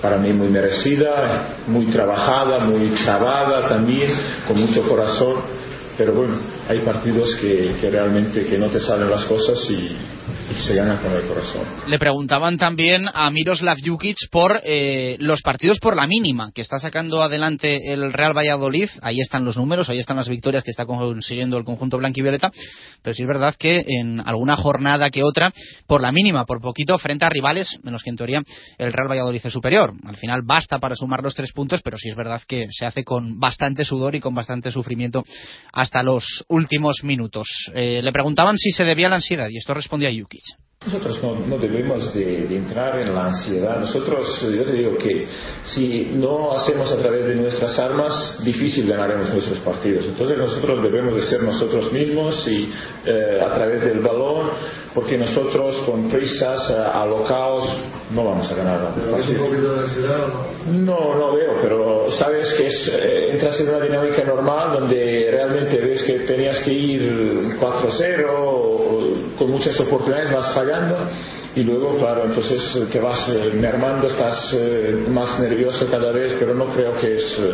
para 0.00 0.16
mí 0.16 0.32
muy 0.32 0.48
merecida, 0.48 1.56
muy 1.66 1.86
trabajada, 1.86 2.64
muy 2.64 2.94
trabada 3.04 3.68
también, 3.68 4.10
con 4.46 4.58
mucho 4.58 4.82
corazón 4.88 5.58
pero 5.98 6.12
bueno, 6.12 6.36
hay 6.68 6.78
partidos 6.78 7.34
que, 7.34 7.76
realmente 7.90 8.46
que 8.46 8.56
no 8.56 8.70
te 8.70 8.78
salen 8.78 9.10
las 9.10 9.24
cosas 9.24 9.58
y, 9.68 9.96
se 10.54 10.74
gana 10.74 11.00
con 11.00 11.12
el 11.12 11.26
corazón. 11.26 11.62
Le 11.86 11.98
preguntaban 11.98 12.56
también 12.56 13.06
a 13.12 13.30
Miroslav 13.30 13.78
Jukic 13.84 14.16
por 14.30 14.60
eh, 14.64 15.16
los 15.20 15.42
partidos 15.42 15.78
por 15.78 15.96
la 15.96 16.06
mínima 16.06 16.50
que 16.54 16.62
está 16.62 16.78
sacando 16.78 17.22
adelante 17.22 17.92
el 17.92 18.12
Real 18.12 18.36
Valladolid. 18.36 18.88
Ahí 19.02 19.20
están 19.20 19.44
los 19.44 19.56
números, 19.56 19.88
ahí 19.88 19.98
están 19.98 20.16
las 20.16 20.28
victorias 20.28 20.64
que 20.64 20.70
está 20.70 20.86
consiguiendo 20.86 21.56
el 21.58 21.64
conjunto 21.64 21.98
blanquivioleta. 21.98 22.50
Pero 23.02 23.14
sí 23.14 23.22
es 23.22 23.28
verdad 23.28 23.54
que 23.58 23.84
en 23.86 24.20
alguna 24.20 24.56
jornada 24.56 25.10
que 25.10 25.22
otra, 25.22 25.52
por 25.86 26.00
la 26.00 26.12
mínima, 26.12 26.44
por 26.44 26.60
poquito, 26.60 26.98
frente 26.98 27.24
a 27.24 27.28
rivales, 27.28 27.78
menos 27.82 28.02
que 28.02 28.10
en 28.10 28.16
teoría 28.16 28.42
el 28.78 28.92
Real 28.92 29.10
Valladolid 29.10 29.40
es 29.44 29.52
superior. 29.52 29.92
Al 30.04 30.16
final 30.16 30.42
basta 30.44 30.78
para 30.78 30.94
sumar 30.94 31.22
los 31.22 31.34
tres 31.34 31.52
puntos, 31.52 31.80
pero 31.82 31.98
sí 31.98 32.08
es 32.08 32.16
verdad 32.16 32.42
que 32.46 32.66
se 32.70 32.86
hace 32.86 33.04
con 33.04 33.38
bastante 33.38 33.84
sudor 33.84 34.14
y 34.14 34.20
con 34.20 34.34
bastante 34.34 34.72
sufrimiento 34.72 35.24
hasta 35.72 36.02
los 36.02 36.44
últimos 36.48 36.96
minutos. 37.02 37.48
Eh, 37.74 38.00
le 38.02 38.12
preguntaban 38.12 38.56
si 38.56 38.70
se 38.70 38.84
debía 38.84 39.06
a 39.06 39.10
la 39.10 39.16
ansiedad 39.16 39.48
y 39.48 39.58
esto 39.58 39.74
respondía 39.74 40.10
Jukic. 40.38 40.67
Nosotros 40.88 41.20
no, 41.22 41.58
debemos 41.58 42.14
de, 42.14 42.46
entrar 42.56 42.98
en 42.98 43.14
la 43.14 43.26
ansiedad. 43.26 43.78
Nosotros, 43.78 44.40
yo 44.40 44.64
te 44.64 44.72
digo 44.72 44.96
que 44.96 45.28
si 45.64 46.12
no 46.14 46.52
hacemos 46.52 46.90
a 46.90 46.96
través 46.96 47.26
de 47.26 47.34
nuestras 47.34 47.78
armas, 47.78 48.38
difícil 48.42 48.88
ganaremos 48.88 49.28
nuestros 49.28 49.58
partidos. 49.58 50.06
Entonces 50.06 50.38
nosotros 50.38 50.82
debemos 50.82 51.14
de 51.14 51.22
ser 51.24 51.42
nosotros 51.42 51.92
mismos 51.92 52.48
y 52.48 52.72
eh, 53.04 53.38
a 53.38 53.52
través 53.52 53.84
del 53.84 53.98
balón, 54.00 54.48
porque 54.94 55.18
nosotros 55.18 55.76
con 55.84 56.08
prisas 56.08 56.70
eh, 56.70 56.74
alocados 56.74 57.66
no 58.10 58.24
vamos 58.24 58.50
a 58.50 58.54
ganar 58.54 58.80
No, 60.72 61.14
no 61.16 61.32
veo, 61.34 61.52
pero 61.60 62.10
sabes 62.12 62.54
que 62.54 62.66
es, 62.66 62.92
eh, 62.94 63.28
entras 63.32 63.60
en 63.60 63.68
una 63.68 63.80
dinámica 63.80 64.24
normal 64.24 64.80
donde 64.80 65.28
realmente 65.30 65.76
ves 65.80 66.02
que 66.04 66.20
tenías 66.20 66.60
que 66.60 66.72
ir 66.72 67.58
4-0 67.60 69.36
con 69.38 69.50
muchas 69.50 69.78
oportunidades, 69.80 70.32
vas 70.32 70.54
y 71.54 71.62
luego, 71.62 71.96
claro, 71.96 72.24
entonces 72.26 72.88
te 72.92 73.00
vas 73.00 73.28
eh, 73.28 73.52
mermando, 73.54 74.06
estás 74.06 74.54
eh, 74.54 75.06
más 75.08 75.40
nervioso 75.40 75.86
cada 75.90 76.12
vez, 76.12 76.34
pero 76.38 76.54
no 76.54 76.66
creo 76.66 76.96
que 77.00 77.16
es 77.16 77.38
eh, 77.40 77.52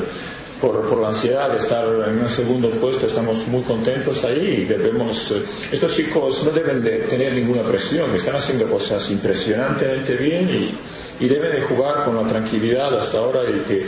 por, 0.61 0.88
por, 0.88 1.00
la 1.00 1.09
ansiedad 1.09 1.50
de 1.50 1.59
estar 1.59 1.85
en 2.09 2.19
un 2.19 2.28
segundo 2.28 2.71
puesto, 2.71 3.07
estamos 3.07 3.47
muy 3.49 3.62
contentos 3.62 4.23
ahí 4.25 4.62
y 4.62 4.64
debemos, 4.64 5.35
estos 5.71 5.95
chicos 5.95 6.43
no 6.45 6.50
deben 6.50 6.83
de 6.83 7.00
tener 7.00 7.33
ninguna 7.33 7.62
presión, 7.62 8.14
están 8.14 8.37
haciendo 8.37 8.66
cosas 8.66 9.11
impresionantemente 9.11 10.14
bien 10.16 10.49
y, 10.49 11.25
y 11.25 11.28
deben 11.28 11.52
de 11.52 11.62
jugar 11.62 12.04
con 12.04 12.16
la 12.16 12.28
tranquilidad 12.28 12.99
hasta 12.99 13.19
ahora 13.19 13.49
y 13.50 13.61
que 13.61 13.87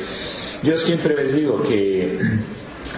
yo 0.63 0.77
siempre 0.79 1.15
les 1.15 1.35
digo 1.35 1.63
que 1.63 2.19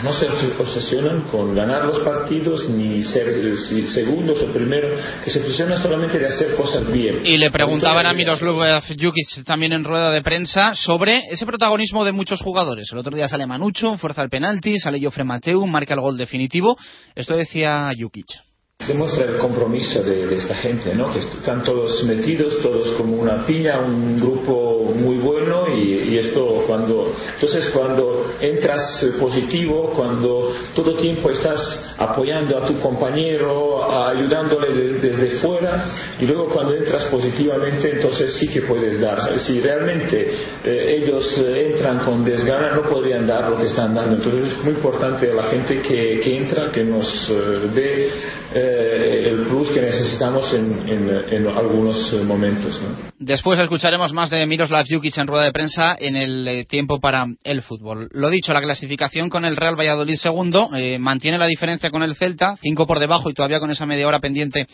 no 0.02 0.14
se 0.14 0.26
obsesionan 0.58 1.22
con 1.30 1.54
ganar 1.54 1.84
los 1.84 1.98
partidos 2.00 2.68
ni 2.68 3.02
ser 3.02 3.56
segundos 3.88 4.40
o 4.42 4.52
primeros, 4.52 5.00
que 5.24 5.30
se 5.30 5.40
obsesionan 5.40 5.82
solamente 5.82 6.18
de 6.18 6.26
hacer 6.26 6.56
cosas 6.56 6.90
bien. 6.90 7.20
Y 7.24 7.38
le 7.38 7.50
preguntaban 7.50 8.06
a 8.06 8.12
Miroslav 8.12 8.82
Jukic 8.88 9.44
también 9.44 9.72
en 9.72 9.84
rueda 9.84 10.10
de 10.10 10.22
prensa 10.22 10.74
sobre 10.74 11.22
ese 11.30 11.46
protagonismo 11.46 12.04
de 12.04 12.12
muchos 12.12 12.40
jugadores. 12.40 12.88
El 12.92 12.98
otro 12.98 13.14
día 13.14 13.28
sale 13.28 13.46
Manucho, 13.46 13.96
fuerza 13.98 14.22
al 14.22 14.30
penalti, 14.30 14.78
sale 14.78 15.00
Jofre 15.02 15.24
Mateu, 15.24 15.66
marca 15.66 15.94
el 15.94 16.00
gol 16.00 16.16
definitivo. 16.16 16.76
Esto 17.14 17.36
decía 17.36 17.90
Jukic 17.98 18.47
demuestra 18.86 19.24
el 19.26 19.36
compromiso 19.36 20.02
de, 20.02 20.34
esta 20.34 20.54
gente, 20.56 20.94
¿no? 20.94 21.12
que 21.12 21.18
están 21.18 21.62
todos 21.64 22.02
metidos, 22.04 22.62
todos 22.62 22.88
como 22.96 23.16
una 23.16 23.44
piña, 23.44 23.80
un 23.80 24.18
grupo 24.18 24.92
muy 24.94 25.18
bueno 25.18 25.66
y, 25.68 26.16
esto 26.16 26.64
cuando, 26.66 27.12
entonces 27.34 27.70
cuando 27.72 28.32
entras 28.40 29.06
positivo, 29.20 29.92
cuando 29.94 30.54
todo 30.74 30.94
tiempo 30.94 31.30
estás 31.30 31.94
apoyando 31.98 32.56
a 32.56 32.66
tu 32.66 32.78
compañero, 32.80 33.84
ayudándole 34.08 34.72
desde 35.00 35.38
fuera 35.40 35.84
y 36.18 36.26
luego 36.26 36.46
cuando 36.46 36.74
entras 36.74 37.04
positivamente 37.06 37.92
entonces 37.92 38.32
sí 38.34 38.48
que 38.48 38.62
puedes 38.62 39.00
dar. 39.00 39.38
Si 39.40 39.60
realmente 39.60 40.32
eh, 40.64 41.02
ellos 41.02 41.38
eh, 41.38 41.72
entran 41.72 42.04
con 42.04 42.24
desgana 42.24 42.74
no 42.74 42.82
podrían 42.82 43.26
dar 43.26 43.50
lo 43.50 43.58
que 43.58 43.66
están 43.66 43.94
dando. 43.94 44.16
Entonces 44.16 44.54
es 44.54 44.64
muy 44.64 44.74
importante 44.74 45.32
la 45.32 45.44
gente 45.44 45.80
que, 45.82 46.20
que 46.22 46.36
entra, 46.36 46.72
que 46.72 46.84
nos 46.84 47.30
eh, 47.30 47.70
dé 47.74 48.10
eh, 48.54 48.67
el 48.68 49.46
plus 49.46 49.70
que 49.70 49.80
necesitamos 49.80 50.52
en, 50.52 51.46
algunos 51.46 52.12
momentos. 52.24 52.80
Después 53.18 53.58
escucharemos 53.58 54.12
más 54.12 54.30
de 54.30 54.46
Miroslav 54.46 54.84
Jukic 54.88 55.16
en 55.18 55.26
rueda 55.26 55.44
de 55.44 55.52
prensa 55.52 55.96
en 55.98 56.16
el 56.16 56.46
eh, 56.46 56.64
tiempo 56.64 57.00
para 57.00 57.26
el 57.44 57.62
fútbol. 57.62 58.08
Lo 58.12 58.30
dicho, 58.30 58.52
la 58.52 58.60
clasificación 58.60 59.28
con 59.28 59.44
el 59.44 59.56
Real 59.56 59.78
Valladolid 59.78 60.16
segundo 60.16 60.70
eh, 60.74 60.98
mantiene 60.98 61.38
la 61.38 61.46
diferencia 61.46 61.90
con 61.90 62.02
el 62.02 62.14
Celta, 62.14 62.56
cinco 62.60 62.86
por 62.86 62.98
debajo 62.98 63.30
y 63.30 63.34
todavía 63.34 63.60
con 63.60 63.70
esa 63.70 63.86
media 63.86 64.06
hora 64.06 64.20
pendiente 64.20 64.66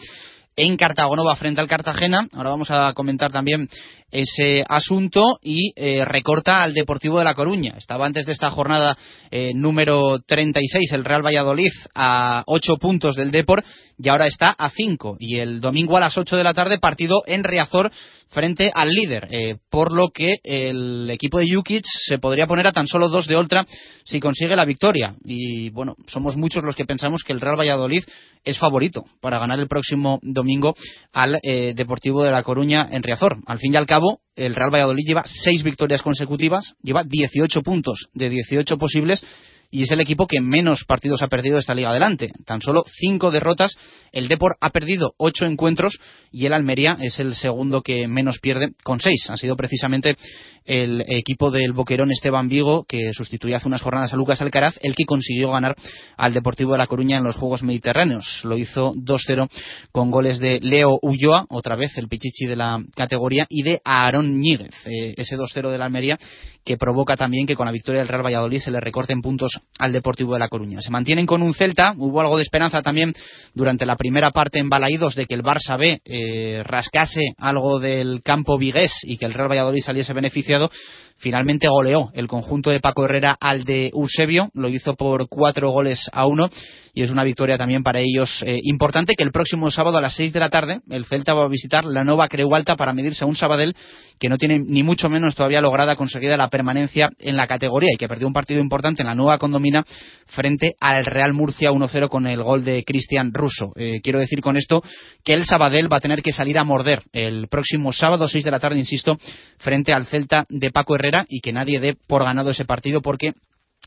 en 0.56 0.76
Cartagonova 0.76 1.36
frente 1.36 1.60
al 1.60 1.68
Cartagena. 1.68 2.28
Ahora 2.32 2.50
vamos 2.50 2.70
a 2.70 2.92
comentar 2.92 3.32
también 3.32 3.68
ese 4.10 4.64
asunto 4.68 5.38
y 5.42 5.72
eh, 5.74 6.04
recorta 6.04 6.62
al 6.62 6.72
Deportivo 6.72 7.18
de 7.18 7.24
La 7.24 7.34
Coruña. 7.34 7.74
Estaba 7.76 8.06
antes 8.06 8.26
de 8.26 8.32
esta 8.32 8.50
jornada 8.50 8.96
eh, 9.30 9.52
número 9.54 10.20
36 10.20 10.92
el 10.92 11.04
Real 11.04 11.24
Valladolid 11.24 11.72
a 11.94 12.44
8 12.46 12.76
puntos 12.76 13.16
del 13.16 13.32
Depor 13.32 13.64
y 13.98 14.08
ahora 14.08 14.26
está 14.26 14.50
a 14.50 14.70
5. 14.70 15.16
Y 15.18 15.38
el 15.38 15.60
domingo 15.60 15.96
a 15.96 16.00
las 16.00 16.16
8 16.16 16.36
de 16.36 16.44
la 16.44 16.54
tarde 16.54 16.78
partido 16.78 17.22
en 17.26 17.42
Riazor 17.42 17.90
frente 18.34 18.70
al 18.74 18.90
líder, 18.90 19.28
eh, 19.30 19.56
por 19.70 19.92
lo 19.92 20.08
que 20.12 20.34
el 20.42 21.08
equipo 21.10 21.38
de 21.38 21.46
Jukic 21.50 21.84
se 21.86 22.18
podría 22.18 22.46
poner 22.46 22.66
a 22.66 22.72
tan 22.72 22.86
solo 22.86 23.08
dos 23.08 23.26
de 23.26 23.36
Oltra 23.36 23.64
si 24.04 24.20
consigue 24.20 24.56
la 24.56 24.64
victoria. 24.64 25.14
Y 25.24 25.70
bueno, 25.70 25.94
somos 26.06 26.36
muchos 26.36 26.64
los 26.64 26.76
que 26.76 26.84
pensamos 26.84 27.22
que 27.22 27.32
el 27.32 27.40
Real 27.40 27.58
Valladolid 27.58 28.04
es 28.44 28.58
favorito 28.58 29.04
para 29.20 29.38
ganar 29.38 29.58
el 29.58 29.68
próximo 29.68 30.18
domingo 30.22 30.74
al 31.12 31.38
Deportivo 31.42 32.22
de 32.22 32.30
La 32.30 32.42
Coruña 32.42 32.88
en 32.90 33.02
Riazor. 33.02 33.38
Al 33.46 33.58
fin 33.58 33.72
y 33.72 33.76
al 33.76 33.86
cabo, 33.86 34.20
el 34.36 34.54
Real 34.54 34.72
Valladolid 34.72 35.06
lleva 35.06 35.24
seis 35.26 35.62
victorias 35.62 36.02
consecutivas, 36.02 36.74
lleva 36.82 37.04
18 37.04 37.62
puntos 37.62 38.08
de 38.12 38.28
18 38.28 38.76
posibles 38.76 39.24
y 39.70 39.82
es 39.82 39.90
el 39.90 40.00
equipo 40.00 40.26
que 40.26 40.40
menos 40.40 40.84
partidos 40.84 41.22
ha 41.22 41.28
perdido 41.28 41.58
esta 41.58 41.74
liga 41.74 41.90
adelante. 41.90 42.32
Tan 42.44 42.60
solo 42.60 42.84
cinco 43.00 43.30
derrotas. 43.30 43.76
El 44.12 44.28
Depor 44.28 44.56
ha 44.60 44.70
perdido 44.70 45.14
ocho 45.16 45.44
encuentros 45.44 45.98
y 46.30 46.46
el 46.46 46.52
Almería 46.52 46.96
es 47.00 47.18
el 47.18 47.34
segundo 47.34 47.82
que 47.82 48.06
menos 48.06 48.38
pierde 48.38 48.72
con 48.82 49.00
seis. 49.00 49.28
Ha 49.30 49.36
sido 49.36 49.56
precisamente 49.56 50.16
el 50.64 51.04
equipo 51.08 51.50
del 51.50 51.72
Boquerón 51.72 52.10
Esteban 52.10 52.48
Vigo, 52.48 52.84
que 52.88 53.12
sustituyó 53.12 53.56
hace 53.56 53.68
unas 53.68 53.82
jornadas 53.82 54.12
a 54.12 54.16
Lucas 54.16 54.40
Alcaraz, 54.40 54.78
el 54.80 54.94
que 54.94 55.04
consiguió 55.04 55.50
ganar 55.50 55.74
al 56.16 56.32
Deportivo 56.32 56.72
de 56.72 56.78
La 56.78 56.86
Coruña 56.86 57.18
en 57.18 57.24
los 57.24 57.36
Juegos 57.36 57.62
Mediterráneos. 57.62 58.40
Lo 58.44 58.56
hizo 58.56 58.94
2-0 58.94 59.48
con 59.92 60.10
goles 60.10 60.38
de 60.38 60.60
Leo 60.60 60.98
Ulloa, 61.02 61.46
otra 61.50 61.76
vez 61.76 61.96
el 61.98 62.08
pichichi 62.08 62.46
de 62.46 62.56
la 62.56 62.82
categoría, 62.94 63.46
y 63.48 63.62
de 63.62 63.80
Aarón 63.84 64.40
Ñíguez, 64.40 64.74
eh, 64.86 65.14
ese 65.16 65.36
2-0 65.36 65.70
de 65.70 65.78
la 65.78 65.86
Almería, 65.86 66.18
que 66.64 66.78
provoca 66.78 67.16
también 67.16 67.46
que 67.46 67.56
con 67.56 67.66
la 67.66 67.72
victoria 67.72 68.00
del 68.00 68.08
Real 68.08 68.24
Valladolid 68.24 68.60
se 68.60 68.70
le 68.70 68.80
recorten 68.80 69.20
puntos 69.20 69.60
al 69.78 69.92
Deportivo 69.92 70.32
de 70.32 70.38
La 70.38 70.48
Coruña. 70.48 70.80
Se 70.80 70.90
mantienen 70.90 71.26
con 71.26 71.42
un 71.42 71.52
Celta, 71.52 71.94
hubo 71.98 72.20
algo 72.20 72.38
de 72.38 72.42
esperanza 72.42 72.80
también 72.80 73.12
durante 73.52 73.84
la 73.84 73.96
primera 73.96 74.30
parte 74.30 74.58
en 74.58 74.70
Balaídos 74.70 75.14
de 75.14 75.26
que 75.26 75.34
el 75.34 75.42
Barça 75.42 75.78
B 75.78 76.00
eh, 76.04 76.62
rascase 76.64 77.34
algo 77.36 77.78
del 77.78 78.22
campo 78.22 78.56
vigués 78.56 78.92
y 79.02 79.18
que 79.18 79.26
el 79.26 79.34
Real 79.34 79.50
Valladolid 79.50 79.82
saliese 79.82 80.14
beneficiado 80.14 80.53
demasiado 80.58 80.70
finalmente 81.16 81.68
goleó 81.68 82.10
el 82.14 82.28
conjunto 82.28 82.70
de 82.70 82.80
Paco 82.80 83.04
Herrera 83.04 83.36
al 83.40 83.64
de 83.64 83.90
Eusebio, 83.94 84.50
lo 84.54 84.68
hizo 84.68 84.94
por 84.94 85.28
cuatro 85.28 85.70
goles 85.70 86.08
a 86.12 86.26
uno 86.26 86.50
y 86.92 87.02
es 87.02 87.10
una 87.10 87.24
victoria 87.24 87.56
también 87.56 87.82
para 87.82 88.00
ellos 88.00 88.42
eh, 88.46 88.60
importante 88.62 89.14
que 89.16 89.24
el 89.24 89.32
próximo 89.32 89.70
sábado 89.70 89.98
a 89.98 90.00
las 90.00 90.14
seis 90.14 90.32
de 90.32 90.40
la 90.40 90.48
tarde 90.48 90.80
el 90.90 91.06
Celta 91.06 91.34
va 91.34 91.44
a 91.44 91.48
visitar 91.48 91.84
la 91.84 92.04
nueva 92.04 92.28
Creu 92.28 92.54
Alta 92.54 92.76
para 92.76 92.92
medirse 92.92 93.24
a 93.24 93.26
un 93.26 93.34
Sabadell 93.34 93.74
que 94.20 94.28
no 94.28 94.38
tiene 94.38 94.60
ni 94.60 94.82
mucho 94.82 95.08
menos 95.08 95.34
todavía 95.34 95.60
lograda 95.60 95.96
conseguida 95.96 96.36
la 96.36 96.48
permanencia 96.48 97.10
en 97.18 97.36
la 97.36 97.46
categoría 97.46 97.90
y 97.92 97.96
que 97.96 98.06
perdió 98.06 98.26
un 98.26 98.32
partido 98.32 98.60
importante 98.60 99.02
en 99.02 99.08
la 99.08 99.14
nueva 99.14 99.38
condomina 99.38 99.84
frente 100.26 100.74
al 100.80 101.04
Real 101.04 101.32
Murcia 101.32 101.70
1-0 101.70 102.08
con 102.08 102.26
el 102.26 102.42
gol 102.42 102.64
de 102.64 102.84
Cristian 102.84 103.32
Russo. 103.32 103.72
Eh, 103.76 104.00
quiero 104.02 104.20
decir 104.20 104.40
con 104.40 104.56
esto 104.56 104.82
que 105.24 105.34
el 105.34 105.44
Sabadell 105.44 105.92
va 105.92 105.96
a 105.96 106.00
tener 106.00 106.22
que 106.22 106.32
salir 106.32 106.58
a 106.58 106.64
morder 106.64 107.02
el 107.12 107.48
próximo 107.48 107.92
sábado 107.92 108.28
6 108.28 108.44
de 108.44 108.50
la 108.50 108.60
tarde, 108.60 108.78
insisto, 108.78 109.18
frente 109.58 109.92
al 109.92 110.06
Celta 110.06 110.46
de 110.48 110.70
Paco 110.70 110.94
Herrera 110.94 111.13
y 111.28 111.40
que 111.40 111.52
nadie 111.52 111.80
dé 111.80 111.96
por 112.06 112.24
ganado 112.24 112.50
ese 112.50 112.64
partido 112.64 113.00
porque 113.00 113.34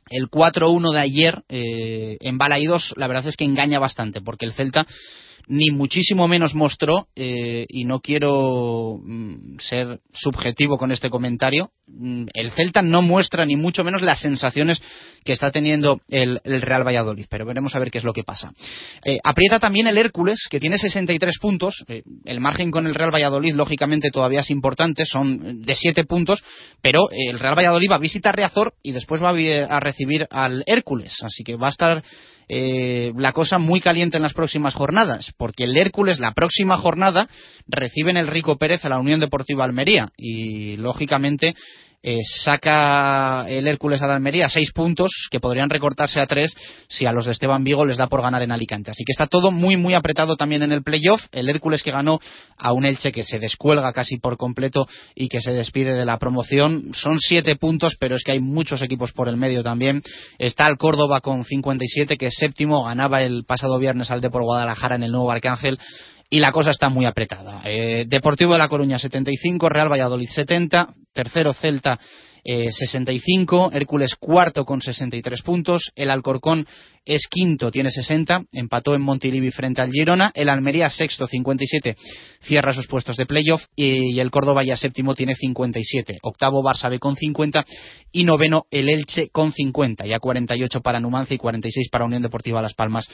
el 0.09 0.29
4-1 0.29 0.93
de 0.93 0.99
ayer 0.99 1.43
eh, 1.49 2.17
en 2.21 2.37
Balaidos, 2.37 2.93
la 2.95 3.07
verdad 3.07 3.27
es 3.27 3.35
que 3.35 3.45
engaña 3.45 3.79
bastante, 3.79 4.21
porque 4.21 4.45
el 4.45 4.53
Celta 4.53 4.85
ni 5.47 5.71
muchísimo 5.71 6.27
menos 6.27 6.53
mostró, 6.53 7.07
eh, 7.15 7.65
y 7.69 7.85
no 7.85 8.01
quiero 8.01 8.99
mm, 9.01 9.59
ser 9.59 9.99
subjetivo 10.13 10.77
con 10.77 10.91
este 10.91 11.09
comentario, 11.09 11.71
mm, 11.87 12.25
el 12.33 12.51
Celta 12.51 12.81
no 12.81 13.01
muestra 13.01 13.45
ni 13.45 13.55
mucho 13.55 13.83
menos 13.83 14.01
las 14.01 14.19
sensaciones 14.19 14.81
que 15.23 15.33
está 15.33 15.49
teniendo 15.51 16.01
el, 16.09 16.41
Real 16.43 16.85
Valladolid, 16.85 17.25
pero 17.29 17.45
veremos 17.45 17.75
a 17.75 17.79
ver 17.79 17.91
qué 17.91 17.97
es 17.97 18.03
lo 18.03 18.13
que 18.13 18.23
pasa. 18.23 18.51
Eh, 19.05 19.19
aprieta 19.23 19.59
también 19.59 19.87
el 19.87 19.97
Hércules, 19.97 20.47
que 20.49 20.59
tiene 20.59 20.77
63 20.77 21.37
puntos, 21.39 21.83
eh, 21.87 22.03
el 22.25 22.41
margen 22.41 22.69
con 22.69 22.85
el 22.85 22.95
Real 22.95 23.13
Valladolid 23.13 23.55
lógicamente 23.55 24.11
todavía 24.11 24.41
es 24.41 24.51
importante, 24.51 25.05
son 25.05 25.61
de 25.61 25.75
7 25.75 26.03
puntos, 26.03 26.43
pero 26.81 27.09
el 27.11 27.39
Real 27.39 27.57
Valladolid 27.57 27.91
va 27.91 27.95
a 27.95 27.99
visitar 27.99 28.35
Reazor 28.35 28.73
y 28.83 28.91
después 28.91 29.23
va 29.23 29.29
a 29.29 29.79
recibir 29.79 30.27
al 30.29 30.63
Hércules, 30.65 31.15
así 31.23 31.43
que 31.43 31.55
va 31.55 31.67
a 31.67 31.71
estar 31.71 32.03
eh, 32.49 33.11
la 33.17 33.33
cosa 33.33 33.57
muy 33.57 33.81
caliente 33.81 34.17
en 34.17 34.23
las 34.23 34.33
próximas 34.33 34.73
jornadas, 34.73 35.33
porque 35.37 35.65
el 35.65 35.75
Hércules 35.75 36.19
la 36.19 36.33
próxima 36.33 36.77
jornada 36.77 37.27
recibe 37.67 38.11
en 38.11 38.17
el 38.17 38.27
Rico 38.27 38.57
Pérez 38.57 38.85
a 38.85 38.89
la 38.89 38.99
Unión 38.99 39.19
Deportiva 39.19 39.65
Almería. 39.65 40.09
Y 40.17 40.77
lógicamente 40.77 41.55
eh, 42.03 42.19
saca 42.43 43.49
el 43.49 43.67
Hércules 43.67 44.01
a 44.01 44.13
Almería 44.13 44.49
seis 44.49 44.71
puntos 44.71 45.11
que 45.31 45.39
podrían 45.39 45.69
recortarse 45.69 46.21
a 46.21 46.27
tres 46.27 46.55
si 46.87 47.05
a 47.05 47.11
los 47.11 47.25
de 47.25 47.31
Esteban 47.31 47.63
Vigo 47.63 47.85
les 47.85 47.97
da 47.97 48.07
por 48.07 48.21
ganar 48.21 48.41
en 48.43 48.51
Alicante. 48.51 48.91
Así 48.91 49.03
que 49.03 49.11
está 49.11 49.27
todo 49.27 49.51
muy, 49.51 49.77
muy 49.77 49.93
apretado 49.93 50.35
también 50.35 50.63
en 50.63 50.71
el 50.71 50.83
playoff. 50.83 51.21
El 51.31 51.49
Hércules 51.49 51.83
que 51.83 51.91
ganó 51.91 52.19
a 52.57 52.71
un 52.71 52.85
Elche 52.85 53.11
que 53.11 53.23
se 53.23 53.39
descuelga 53.39 53.91
casi 53.93 54.17
por 54.17 54.37
completo 54.37 54.87
y 55.15 55.27
que 55.27 55.41
se 55.41 55.51
despide 55.51 55.95
de 55.95 56.05
la 56.05 56.17
promoción. 56.17 56.91
Son 56.93 57.19
siete 57.19 57.55
puntos, 57.55 57.95
pero 57.99 58.15
es 58.15 58.23
que 58.23 58.31
hay 58.31 58.39
muchos 58.39 58.81
equipos 58.81 59.11
por 59.11 59.27
el 59.27 59.37
medio 59.37 59.63
también. 59.63 60.01
Está 60.37 60.67
el 60.67 60.77
Córdoba 60.77 61.19
con 61.19 61.43
57, 61.43 62.17
que 62.17 62.27
es 62.27 62.35
séptimo, 62.37 62.83
ganaba 62.83 63.21
el 63.23 63.43
pasado 63.43 63.79
viernes 63.79 64.11
al 64.11 64.21
Depor 64.21 64.43
Guadalajara 64.43 64.95
en 64.95 65.03
el 65.03 65.11
nuevo 65.11 65.31
Arcángel 65.31 65.79
y 66.29 66.39
la 66.39 66.51
cosa 66.51 66.71
está 66.71 66.89
muy 66.89 67.05
apretada. 67.05 67.61
Eh, 67.63 68.05
Deportivo 68.07 68.53
de 68.53 68.59
La 68.59 68.69
Coruña 68.69 68.99
75, 68.99 69.69
Real 69.69 69.91
Valladolid 69.91 70.27
70, 70.29 70.93
tercero 71.13 71.53
Celta 71.53 71.99
65, 72.43 73.71
eh, 73.71 73.77
Hércules 73.77 74.15
cuarto 74.15 74.63
con 74.63 74.81
63 74.81 75.41
puntos, 75.41 75.91
el 75.95 76.09
Alcorcón 76.09 76.65
es 77.07 77.27
quinto, 77.29 77.71
tiene 77.71 77.89
60, 77.89 78.43
empató 78.51 78.93
en 78.93 79.01
Montilivi 79.01 79.49
frente 79.51 79.81
al 79.81 79.91
Girona, 79.91 80.31
el 80.35 80.49
Almería 80.49 80.89
sexto, 80.89 81.25
57, 81.25 81.95
cierra 82.41 82.73
sus 82.73 82.85
puestos 82.87 83.15
de 83.15 83.25
playoff 83.25 83.63
y 83.75 84.19
el 84.19 84.29
Córdoba 84.29 84.63
ya 84.65 84.75
séptimo 84.75 85.15
tiene 85.15 85.33
57, 85.33 86.17
octavo 86.21 86.61
Barça 86.61 86.89
B 86.89 86.99
con 86.99 87.15
50 87.15 87.65
y 88.11 88.25
noveno 88.25 88.65
el 88.71 88.89
Elche 88.89 89.29
con 89.29 89.53
50, 89.53 90.05
ya 90.05 90.19
48 90.19 90.81
para 90.81 90.99
Numancia 90.99 91.35
y 91.35 91.37
46 91.37 91.89
para 91.89 92.03
Unión 92.03 92.21
Deportiva 92.21 92.61
Las 92.61 92.73
Palmas 92.73 93.07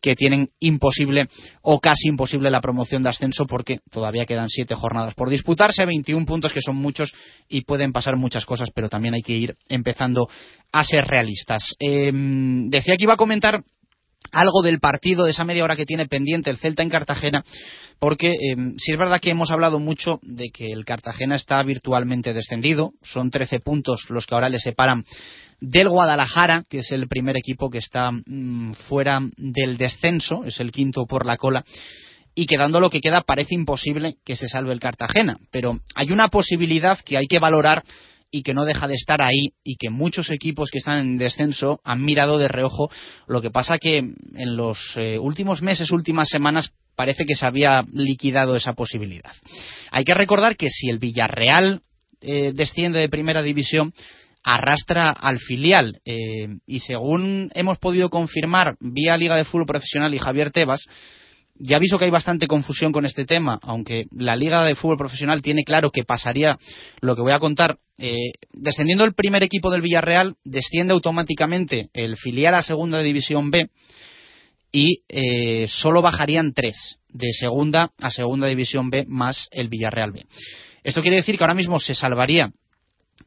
que 0.00 0.14
tienen 0.14 0.50
imposible 0.60 1.28
o 1.62 1.80
casi 1.80 2.08
imposible 2.08 2.50
la 2.50 2.60
promoción 2.60 3.02
de 3.02 3.08
ascenso 3.08 3.46
porque 3.46 3.80
todavía 3.90 4.26
quedan 4.26 4.48
siete 4.48 4.76
jornadas 4.76 5.14
por 5.14 5.28
disputarse, 5.28 5.84
21 5.84 6.24
puntos 6.24 6.52
que 6.52 6.60
son 6.60 6.76
muchos 6.76 7.12
y 7.48 7.62
pueden 7.62 7.92
pasar 7.92 8.16
muchas 8.16 8.46
cosas, 8.46 8.70
pero 8.72 8.88
también 8.88 9.14
hay 9.14 9.22
que 9.22 9.32
ir 9.32 9.56
empezando 9.68 10.28
a 10.72 10.84
ser 10.84 11.04
realistas. 11.04 11.74
Em, 11.78 12.70
decía 12.70 12.96
que 12.96 13.04
iba 13.04 13.14
a 13.14 13.18
comentar 13.18 13.39
algo 14.32 14.62
del 14.62 14.80
partido, 14.80 15.24
de 15.24 15.30
esa 15.30 15.44
media 15.44 15.64
hora 15.64 15.76
que 15.76 15.86
tiene 15.86 16.06
pendiente 16.06 16.50
el 16.50 16.58
Celta 16.58 16.82
en 16.82 16.88
Cartagena, 16.88 17.44
porque 17.98 18.32
em, 18.52 18.74
si 18.78 18.92
es 18.92 18.98
verdad 18.98 19.20
que 19.20 19.30
hemos 19.30 19.50
hablado 19.50 19.78
mucho 19.78 20.20
de 20.22 20.50
que 20.50 20.72
el 20.72 20.84
Cartagena 20.84 21.36
está 21.36 21.62
virtualmente 21.62 22.32
descendido, 22.32 22.92
son 23.02 23.30
13 23.30 23.60
puntos 23.60 24.06
los 24.08 24.26
que 24.26 24.34
ahora 24.34 24.48
le 24.48 24.58
separan 24.58 25.04
del 25.60 25.88
Guadalajara, 25.88 26.64
que 26.68 26.78
es 26.78 26.90
el 26.92 27.08
primer 27.08 27.36
equipo 27.36 27.70
que 27.70 27.78
está 27.78 28.12
mm, 28.12 28.72
fuera 28.88 29.20
del 29.36 29.76
descenso, 29.76 30.44
es 30.44 30.60
el 30.60 30.72
quinto 30.72 31.04
por 31.06 31.26
la 31.26 31.36
cola, 31.36 31.64
y 32.34 32.46
quedando 32.46 32.80
lo 32.80 32.90
que 32.90 33.00
queda 33.00 33.22
parece 33.22 33.54
imposible 33.54 34.16
que 34.24 34.36
se 34.36 34.48
salve 34.48 34.72
el 34.72 34.80
Cartagena, 34.80 35.38
pero 35.50 35.80
hay 35.94 36.12
una 36.12 36.28
posibilidad 36.28 36.98
que 37.04 37.18
hay 37.18 37.26
que 37.26 37.38
valorar 37.38 37.82
y 38.30 38.42
que 38.42 38.54
no 38.54 38.64
deja 38.64 38.86
de 38.86 38.94
estar 38.94 39.20
ahí 39.22 39.52
y 39.64 39.76
que 39.76 39.90
muchos 39.90 40.30
equipos 40.30 40.70
que 40.70 40.78
están 40.78 40.98
en 40.98 41.18
descenso 41.18 41.80
han 41.84 42.04
mirado 42.04 42.38
de 42.38 42.48
reojo. 42.48 42.90
Lo 43.26 43.40
que 43.42 43.50
pasa 43.50 43.78
que 43.78 43.98
en 43.98 44.56
los 44.56 44.78
eh, 44.96 45.18
últimos 45.18 45.62
meses, 45.62 45.90
últimas 45.90 46.28
semanas, 46.28 46.72
parece 46.96 47.24
que 47.24 47.34
se 47.34 47.46
había 47.46 47.84
liquidado 47.92 48.56
esa 48.56 48.74
posibilidad. 48.74 49.32
Hay 49.90 50.04
que 50.04 50.14
recordar 50.14 50.56
que 50.56 50.68
si 50.70 50.90
el 50.90 50.98
Villarreal 50.98 51.82
eh, 52.20 52.52
desciende 52.54 52.98
de 52.98 53.08
primera 53.08 53.42
división, 53.42 53.92
arrastra 54.42 55.10
al 55.10 55.38
filial. 55.38 56.00
Eh, 56.04 56.48
y 56.66 56.80
según 56.80 57.50
hemos 57.54 57.78
podido 57.78 58.10
confirmar 58.10 58.76
vía 58.80 59.16
Liga 59.16 59.36
de 59.36 59.44
Fútbol 59.44 59.66
Profesional 59.66 60.14
y 60.14 60.18
Javier 60.18 60.50
Tebas, 60.50 60.86
ya 61.60 61.76
aviso 61.76 61.98
que 61.98 62.06
hay 62.06 62.10
bastante 62.10 62.46
confusión 62.46 62.90
con 62.90 63.04
este 63.04 63.26
tema, 63.26 63.58
aunque 63.62 64.06
la 64.10 64.34
Liga 64.34 64.64
de 64.64 64.74
Fútbol 64.74 64.96
Profesional 64.96 65.42
tiene 65.42 65.62
claro 65.62 65.90
que 65.90 66.04
pasaría 66.04 66.58
lo 67.00 67.14
que 67.14 67.22
voy 67.22 67.32
a 67.32 67.38
contar. 67.38 67.78
Eh, 67.98 68.32
descendiendo 68.52 69.04
el 69.04 69.14
primer 69.14 69.42
equipo 69.42 69.70
del 69.70 69.82
Villarreal, 69.82 70.36
desciende 70.42 70.94
automáticamente 70.94 71.90
el 71.92 72.16
filial 72.16 72.54
a 72.54 72.62
Segunda 72.62 73.02
División 73.02 73.50
B 73.50 73.68
y 74.72 75.02
eh, 75.08 75.66
solo 75.68 76.00
bajarían 76.00 76.54
tres 76.54 76.98
de 77.10 77.28
Segunda 77.32 77.90
a 77.98 78.10
Segunda 78.10 78.46
División 78.46 78.88
B 78.88 79.04
más 79.06 79.48
el 79.50 79.68
Villarreal 79.68 80.12
B. 80.12 80.24
Esto 80.82 81.02
quiere 81.02 81.16
decir 81.16 81.36
que 81.36 81.44
ahora 81.44 81.54
mismo 81.54 81.78
se 81.78 81.94
salvaría 81.94 82.52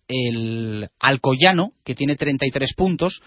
el 0.07 0.89
Alcoyano, 0.99 1.73
que 1.85 1.93
tiene 1.93 2.15
33 2.15 2.73
puntos, 2.73 3.21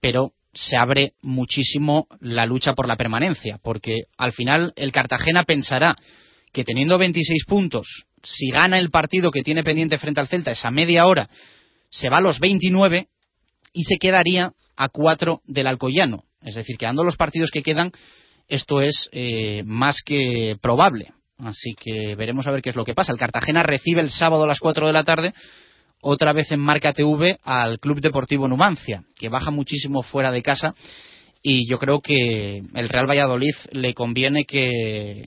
pero 0.00 0.32
se 0.54 0.76
abre 0.76 1.12
muchísimo 1.22 2.06
la 2.20 2.46
lucha 2.46 2.74
por 2.74 2.86
la 2.86 2.96
permanencia, 2.96 3.58
porque 3.62 4.02
al 4.18 4.32
final 4.32 4.72
el 4.76 4.92
Cartagena 4.92 5.44
pensará 5.44 5.96
que 6.52 6.64
teniendo 6.64 6.98
26 6.98 7.44
puntos, 7.46 8.04
si 8.22 8.50
gana 8.50 8.78
el 8.78 8.90
partido 8.90 9.30
que 9.30 9.42
tiene 9.42 9.64
pendiente 9.64 9.98
frente 9.98 10.20
al 10.20 10.28
Celta 10.28 10.50
esa 10.50 10.70
media 10.70 11.06
hora, 11.06 11.28
se 11.90 12.08
va 12.08 12.18
a 12.18 12.22
los 12.22 12.38
29 12.38 13.08
y 13.72 13.84
se 13.84 13.96
quedaría 13.98 14.52
a 14.76 14.88
4 14.88 15.42
del 15.46 15.66
Alcoyano. 15.66 16.24
Es 16.42 16.54
decir, 16.54 16.76
quedando 16.76 17.04
los 17.04 17.16
partidos 17.16 17.50
que 17.50 17.62
quedan, 17.62 17.92
esto 18.48 18.80
es 18.80 19.08
eh, 19.12 19.62
más 19.64 20.02
que 20.04 20.56
probable. 20.60 21.12
Así 21.38 21.74
que 21.74 22.14
veremos 22.14 22.46
a 22.46 22.50
ver 22.50 22.62
qué 22.62 22.70
es 22.70 22.76
lo 22.76 22.84
que 22.84 22.94
pasa. 22.94 23.12
El 23.12 23.18
Cartagena 23.18 23.62
recibe 23.62 24.00
el 24.00 24.10
sábado 24.10 24.44
a 24.44 24.46
las 24.46 24.60
4 24.60 24.86
de 24.86 24.92
la 24.92 25.04
tarde 25.04 25.32
otra 26.02 26.32
vez 26.32 26.50
en 26.50 26.60
Marca 26.60 26.92
TV 26.92 27.38
al 27.44 27.78
Club 27.78 28.00
Deportivo 28.00 28.48
Numancia, 28.48 29.04
que 29.16 29.28
baja 29.28 29.50
muchísimo 29.50 30.02
fuera 30.02 30.30
de 30.32 30.42
casa 30.42 30.74
y 31.42 31.68
yo 31.68 31.78
creo 31.78 32.00
que 32.00 32.62
el 32.74 32.88
Real 32.88 33.08
Valladolid 33.08 33.54
le 33.70 33.94
conviene 33.94 34.44
que 34.44 35.24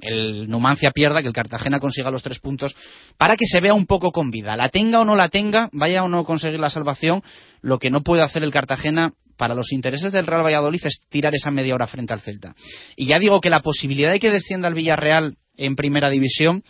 el 0.00 0.48
Numancia 0.48 0.90
pierda, 0.90 1.22
que 1.22 1.28
el 1.28 1.34
Cartagena 1.34 1.80
consiga 1.80 2.10
los 2.10 2.22
tres 2.22 2.38
puntos, 2.40 2.76
para 3.16 3.36
que 3.36 3.46
se 3.46 3.60
vea 3.60 3.74
un 3.74 3.86
poco 3.86 4.10
con 4.12 4.30
vida. 4.30 4.56
La 4.56 4.68
tenga 4.68 5.00
o 5.00 5.04
no 5.04 5.16
la 5.16 5.28
tenga, 5.28 5.68
vaya 5.72 6.04
o 6.04 6.08
no 6.08 6.24
conseguir 6.24 6.60
la 6.60 6.70
salvación, 6.70 7.22
lo 7.60 7.78
que 7.78 7.90
no 7.90 8.02
puede 8.02 8.22
hacer 8.22 8.42
el 8.42 8.52
Cartagena 8.52 9.12
para 9.36 9.54
los 9.54 9.72
intereses 9.72 10.12
del 10.12 10.26
Real 10.26 10.44
Valladolid 10.44 10.80
es 10.84 11.00
tirar 11.08 11.34
esa 11.34 11.50
media 11.50 11.74
hora 11.74 11.86
frente 11.86 12.12
al 12.12 12.20
Celta. 12.20 12.54
Y 12.96 13.06
ya 13.06 13.18
digo 13.18 13.40
que 13.40 13.50
la 13.50 13.60
posibilidad 13.60 14.10
de 14.10 14.20
que 14.20 14.30
descienda 14.30 14.68
el 14.68 14.74
Villarreal 14.74 15.36
en 15.56 15.76
primera 15.76 16.10
división 16.10 16.62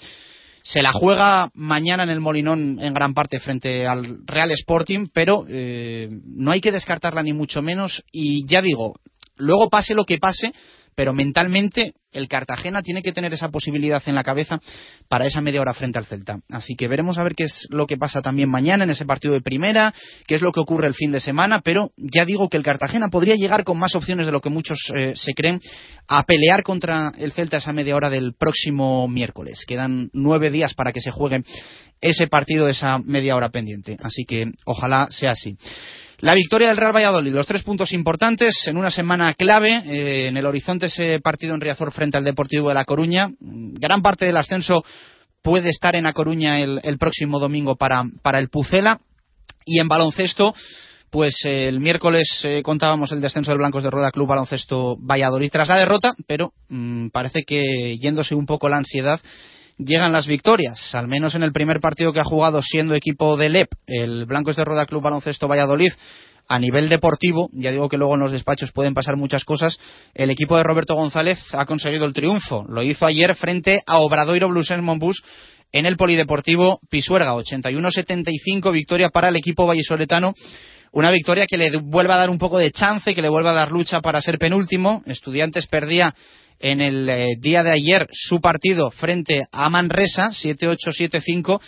se 0.68 0.82
la 0.82 0.92
juega 0.92 1.50
mañana 1.54 2.02
en 2.02 2.10
el 2.10 2.20
Molinón 2.20 2.78
en 2.78 2.92
gran 2.92 3.14
parte 3.14 3.40
frente 3.40 3.86
al 3.86 4.18
Real 4.26 4.50
Sporting, 4.50 5.06
pero 5.14 5.46
eh, 5.48 6.10
no 6.26 6.50
hay 6.50 6.60
que 6.60 6.72
descartarla 6.72 7.22
ni 7.22 7.32
mucho 7.32 7.62
menos. 7.62 8.04
Y 8.12 8.46
ya 8.46 8.60
digo, 8.60 9.00
luego 9.38 9.70
pase 9.70 9.94
lo 9.94 10.04
que 10.04 10.18
pase, 10.18 10.52
pero 10.98 11.14
mentalmente 11.14 11.94
el 12.10 12.26
Cartagena 12.26 12.82
tiene 12.82 13.02
que 13.02 13.12
tener 13.12 13.32
esa 13.32 13.50
posibilidad 13.50 14.02
en 14.06 14.16
la 14.16 14.24
cabeza 14.24 14.58
para 15.08 15.26
esa 15.26 15.40
media 15.40 15.60
hora 15.60 15.72
frente 15.72 15.96
al 15.96 16.06
Celta. 16.06 16.40
Así 16.50 16.74
que 16.74 16.88
veremos 16.88 17.18
a 17.18 17.22
ver 17.22 17.36
qué 17.36 17.44
es 17.44 17.68
lo 17.70 17.86
que 17.86 17.96
pasa 17.96 18.20
también 18.20 18.48
mañana 18.48 18.82
en 18.82 18.90
ese 18.90 19.06
partido 19.06 19.32
de 19.32 19.40
primera, 19.40 19.94
qué 20.26 20.34
es 20.34 20.42
lo 20.42 20.50
que 20.50 20.58
ocurre 20.58 20.88
el 20.88 20.94
fin 20.94 21.12
de 21.12 21.20
semana, 21.20 21.60
pero 21.60 21.92
ya 21.96 22.24
digo 22.24 22.48
que 22.48 22.56
el 22.56 22.64
Cartagena 22.64 23.10
podría 23.10 23.36
llegar 23.36 23.62
con 23.62 23.78
más 23.78 23.94
opciones 23.94 24.26
de 24.26 24.32
lo 24.32 24.40
que 24.40 24.50
muchos 24.50 24.76
eh, 24.92 25.12
se 25.14 25.34
creen 25.34 25.60
a 26.08 26.24
pelear 26.24 26.64
contra 26.64 27.12
el 27.16 27.30
Celta 27.30 27.58
esa 27.58 27.72
media 27.72 27.94
hora 27.94 28.10
del 28.10 28.34
próximo 28.34 29.06
miércoles. 29.06 29.64
Quedan 29.68 30.10
nueve 30.12 30.50
días 30.50 30.74
para 30.74 30.92
que 30.92 31.00
se 31.00 31.12
juegue 31.12 31.44
ese 32.00 32.26
partido 32.26 32.66
esa 32.66 32.98
media 32.98 33.36
hora 33.36 33.50
pendiente. 33.50 33.96
Así 34.02 34.24
que 34.24 34.50
ojalá 34.64 35.06
sea 35.12 35.30
así. 35.30 35.56
La 36.20 36.34
victoria 36.34 36.68
del 36.68 36.76
Real 36.76 36.94
Valladolid, 36.94 37.32
los 37.32 37.46
tres 37.46 37.62
puntos 37.62 37.92
importantes 37.92 38.64
en 38.66 38.76
una 38.76 38.90
semana 38.90 39.34
clave. 39.34 39.82
Eh, 39.86 40.26
en 40.26 40.36
el 40.36 40.46
horizonte 40.46 40.86
ese 40.86 41.20
partido 41.20 41.54
en 41.54 41.60
Riazor 41.60 41.92
frente 41.92 42.18
al 42.18 42.24
Deportivo 42.24 42.68
de 42.68 42.74
La 42.74 42.84
Coruña. 42.84 43.30
Gran 43.38 44.02
parte 44.02 44.26
del 44.26 44.36
ascenso 44.36 44.84
puede 45.42 45.68
estar 45.70 45.94
en 45.94 46.02
La 46.04 46.12
Coruña 46.12 46.58
el, 46.58 46.98
próximo 46.98 47.38
domingo 47.38 47.76
para, 47.76 48.02
el 48.34 48.48
Pucela. 48.48 48.98
Y 49.64 49.78
en 49.78 49.86
baloncesto, 49.86 50.54
pues 51.08 51.38
el 51.44 51.78
miércoles 51.78 52.26
eh, 52.42 52.62
contábamos 52.64 53.12
el 53.12 53.20
descenso 53.20 53.52
del 53.52 53.58
Blancos 53.58 53.84
de 53.84 53.90
Rueda 53.90 54.10
Club 54.10 54.26
Baloncesto 54.26 54.96
Valladolid 54.98 55.50
tras 55.52 55.68
la 55.68 55.76
derrota, 55.76 56.14
pero 56.26 56.52
mm, 56.68 57.10
parece 57.10 57.44
que 57.46 57.96
yéndose 57.98 58.34
un 58.34 58.46
poco 58.46 58.68
la 58.68 58.78
ansiedad 58.78 59.20
llegan 59.78 60.12
las 60.12 60.26
victorias, 60.26 60.94
al 60.94 61.08
menos 61.08 61.34
en 61.34 61.42
el 61.42 61.52
primer 61.52 61.80
partido 61.80 62.12
que 62.12 62.20
ha 62.20 62.24
jugado 62.24 62.62
siendo 62.62 62.94
equipo 62.94 63.36
de 63.36 63.48
LEP, 63.48 63.68
el 63.86 64.26
Blancos 64.26 64.56
de 64.56 64.64
Roda 64.64 64.86
Club 64.86 65.02
Baloncesto 65.02 65.48
Valladolid, 65.48 65.92
a 66.48 66.58
nivel 66.58 66.88
deportivo, 66.88 67.50
ya 67.52 67.70
digo 67.70 67.88
que 67.88 67.98
luego 67.98 68.14
en 68.14 68.20
los 68.20 68.32
despachos 68.32 68.72
pueden 68.72 68.94
pasar 68.94 69.16
muchas 69.16 69.44
cosas, 69.44 69.78
el 70.14 70.30
equipo 70.30 70.56
de 70.56 70.62
Roberto 70.62 70.94
González 70.94 71.38
ha 71.52 71.66
conseguido 71.66 72.06
el 72.06 72.14
triunfo. 72.14 72.64
Lo 72.68 72.82
hizo 72.82 73.04
ayer 73.04 73.34
frente 73.34 73.82
a 73.86 73.98
Obradoiro 73.98 74.48
Blues 74.48 74.70
Monbus 74.80 75.22
en 75.72 75.84
el 75.84 75.96
Polideportivo 75.96 76.80
Pisuerga. 76.88 77.34
81-75 77.34 78.72
victoria 78.72 79.10
para 79.10 79.28
el 79.28 79.36
equipo 79.36 79.66
vallisoletano. 79.66 80.32
Una 80.90 81.10
victoria 81.10 81.46
que 81.46 81.58
le 81.58 81.70
vuelve 81.82 82.14
a 82.14 82.16
dar 82.16 82.30
un 82.30 82.38
poco 82.38 82.56
de 82.56 82.70
chance, 82.70 83.14
que 83.14 83.20
le 83.20 83.28
vuelve 83.28 83.50
a 83.50 83.52
dar 83.52 83.70
lucha 83.70 84.00
para 84.00 84.22
ser 84.22 84.38
penúltimo. 84.38 85.02
Estudiantes 85.04 85.66
perdía 85.66 86.14
en 86.60 86.80
el 86.80 87.08
eh, 87.08 87.36
día 87.38 87.62
de 87.62 87.72
ayer 87.72 88.08
su 88.12 88.40
partido 88.40 88.90
frente 88.90 89.46
a 89.52 89.68
Manresa, 89.70 90.30
7-8-7-5, 90.30 91.60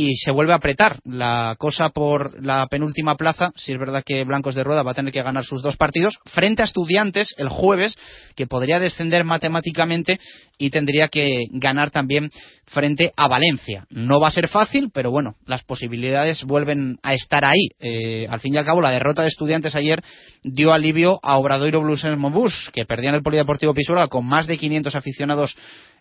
y 0.00 0.14
se 0.14 0.30
vuelve 0.30 0.52
a 0.52 0.56
apretar 0.56 1.00
la 1.04 1.56
cosa 1.58 1.88
por 1.88 2.40
la 2.40 2.64
penúltima 2.68 3.16
plaza. 3.16 3.50
Si 3.56 3.72
es 3.72 3.78
verdad 3.80 4.04
que 4.06 4.22
Blancos 4.22 4.54
de 4.54 4.62
Rueda 4.62 4.84
va 4.84 4.92
a 4.92 4.94
tener 4.94 5.12
que 5.12 5.24
ganar 5.24 5.44
sus 5.44 5.60
dos 5.60 5.76
partidos 5.76 6.20
frente 6.26 6.62
a 6.62 6.66
Estudiantes 6.66 7.34
el 7.36 7.48
jueves, 7.48 7.96
que 8.36 8.46
podría 8.46 8.78
descender 8.78 9.24
matemáticamente 9.24 10.20
y 10.56 10.70
tendría 10.70 11.08
que 11.08 11.46
ganar 11.50 11.90
también 11.90 12.30
frente 12.66 13.12
a 13.16 13.26
Valencia. 13.26 13.86
No 13.90 14.20
va 14.20 14.28
a 14.28 14.30
ser 14.30 14.46
fácil, 14.46 14.90
pero 14.94 15.10
bueno, 15.10 15.34
las 15.46 15.64
posibilidades 15.64 16.44
vuelven 16.44 16.98
a 17.02 17.14
estar 17.14 17.44
ahí. 17.44 17.70
Eh, 17.80 18.28
al 18.30 18.38
fin 18.38 18.54
y 18.54 18.58
al 18.58 18.64
cabo, 18.64 18.80
la 18.80 18.92
derrota 18.92 19.22
de 19.22 19.28
Estudiantes 19.28 19.74
ayer 19.74 20.00
dio 20.44 20.72
alivio 20.72 21.18
a 21.24 21.38
Obradoiro 21.38 21.80
Blues 21.80 22.04
en 22.04 22.16
Monbus, 22.20 22.70
que 22.72 22.84
perdían 22.84 23.16
el 23.16 23.24
Polideportivo 23.24 23.74
Pisuerga 23.74 24.06
con 24.06 24.24
más 24.24 24.46
de 24.46 24.58
500 24.58 24.94
aficionados 24.94 25.56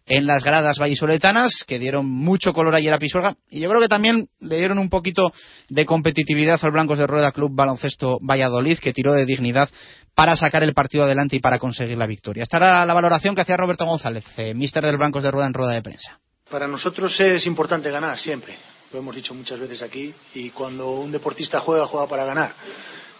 en 0.06 0.26
las 0.26 0.44
gradas 0.44 0.78
vallisoletanas, 0.80 1.64
que 1.68 1.80
dieron 1.80 2.10
mucho 2.10 2.54
color 2.54 2.76
ayer 2.76 2.94
a 2.94 3.00
Pisuerga, 3.00 3.36
y 3.50 3.60
yo 3.60 3.70
creo 3.70 3.82
que 3.82 3.90
también 3.90 4.30
le 4.40 4.58
dieron 4.58 4.80
un 4.80 4.90
poquito 4.90 5.34
de 5.70 5.86
competitividad 5.86 6.60
al 6.62 6.72
Blancos 6.72 6.98
de 6.98 7.08
Rueda 7.08 7.32
Club 7.32 7.52
Baloncesto 7.54 8.20
Valladolid, 8.22 8.80
que 8.80 8.94
tiró 8.94 9.14
de 9.14 9.26
dignidad 9.26 9.70
para 10.16 10.36
sacar 10.36 10.64
el 10.64 10.74
partido 10.74 11.04
adelante 11.04 11.36
y 11.36 11.40
para 11.40 11.60
conseguir 11.60 11.98
la 11.98 12.08
victoria. 12.08 12.44
Esta 12.44 12.58
era 12.58 12.86
la 12.86 12.94
valoración 12.94 13.36
que 13.36 13.42
hacía 13.42 13.58
Roberto 13.58 13.86
González, 13.86 14.24
eh, 14.38 14.54
mister 14.54 14.84
del 14.84 14.98
Blancos 14.98 15.24
de 15.24 15.32
Rueda 15.32 15.48
en 15.48 15.54
rueda 15.54 15.74
de 15.74 15.82
prensa. 15.82 16.20
Para 16.50 16.68
nosotros 16.68 17.20
es 17.20 17.46
importante 17.46 17.92
ganar 17.92 18.18
siempre, 18.18 18.56
lo 18.94 19.00
hemos 19.00 19.16
dicho 19.16 19.34
muchas 19.34 19.60
veces 19.60 19.82
aquí, 19.82 20.14
y 20.36 20.52
cuando 20.52 20.92
un 20.92 21.12
deportista 21.12 21.60
juega, 21.60 21.86
juega 21.86 22.08
para 22.08 22.24
ganar. 22.24 22.54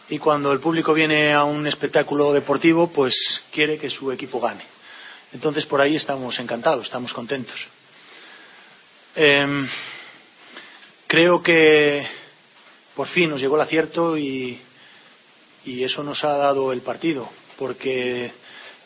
Y 0.10 0.20
cuando 0.20 0.54
el 0.54 0.62
público 0.62 0.94
viene 0.94 1.34
a 1.34 1.44
un 1.44 1.68
espectáculo 1.68 2.32
deportivo, 2.32 2.88
pues 2.88 3.42
quiere 3.52 3.78
que 3.78 3.90
su 3.90 4.10
equipo 4.10 4.40
gane 4.40 4.77
entonces 5.34 5.66
por 5.66 5.82
ahí 5.82 5.96
estamos 5.96 6.40
encantados, 6.40 6.86
estamos 6.86 7.13
contentos. 7.13 7.68
Em, 9.16 9.68
creo 11.08 11.42
que 11.42 12.08
por 12.96 13.08
fin 13.08 13.30
nos 13.30 13.42
llegó 13.42 13.56
el 13.56 13.62
acierto 13.62 14.18
y, 14.18 14.60
y 15.66 15.84
eso 15.84 16.04
nos 16.04 16.24
ha 16.24 16.38
dado 16.38 16.72
el 16.72 16.82
partido, 16.82 17.30
porque 17.58 18.32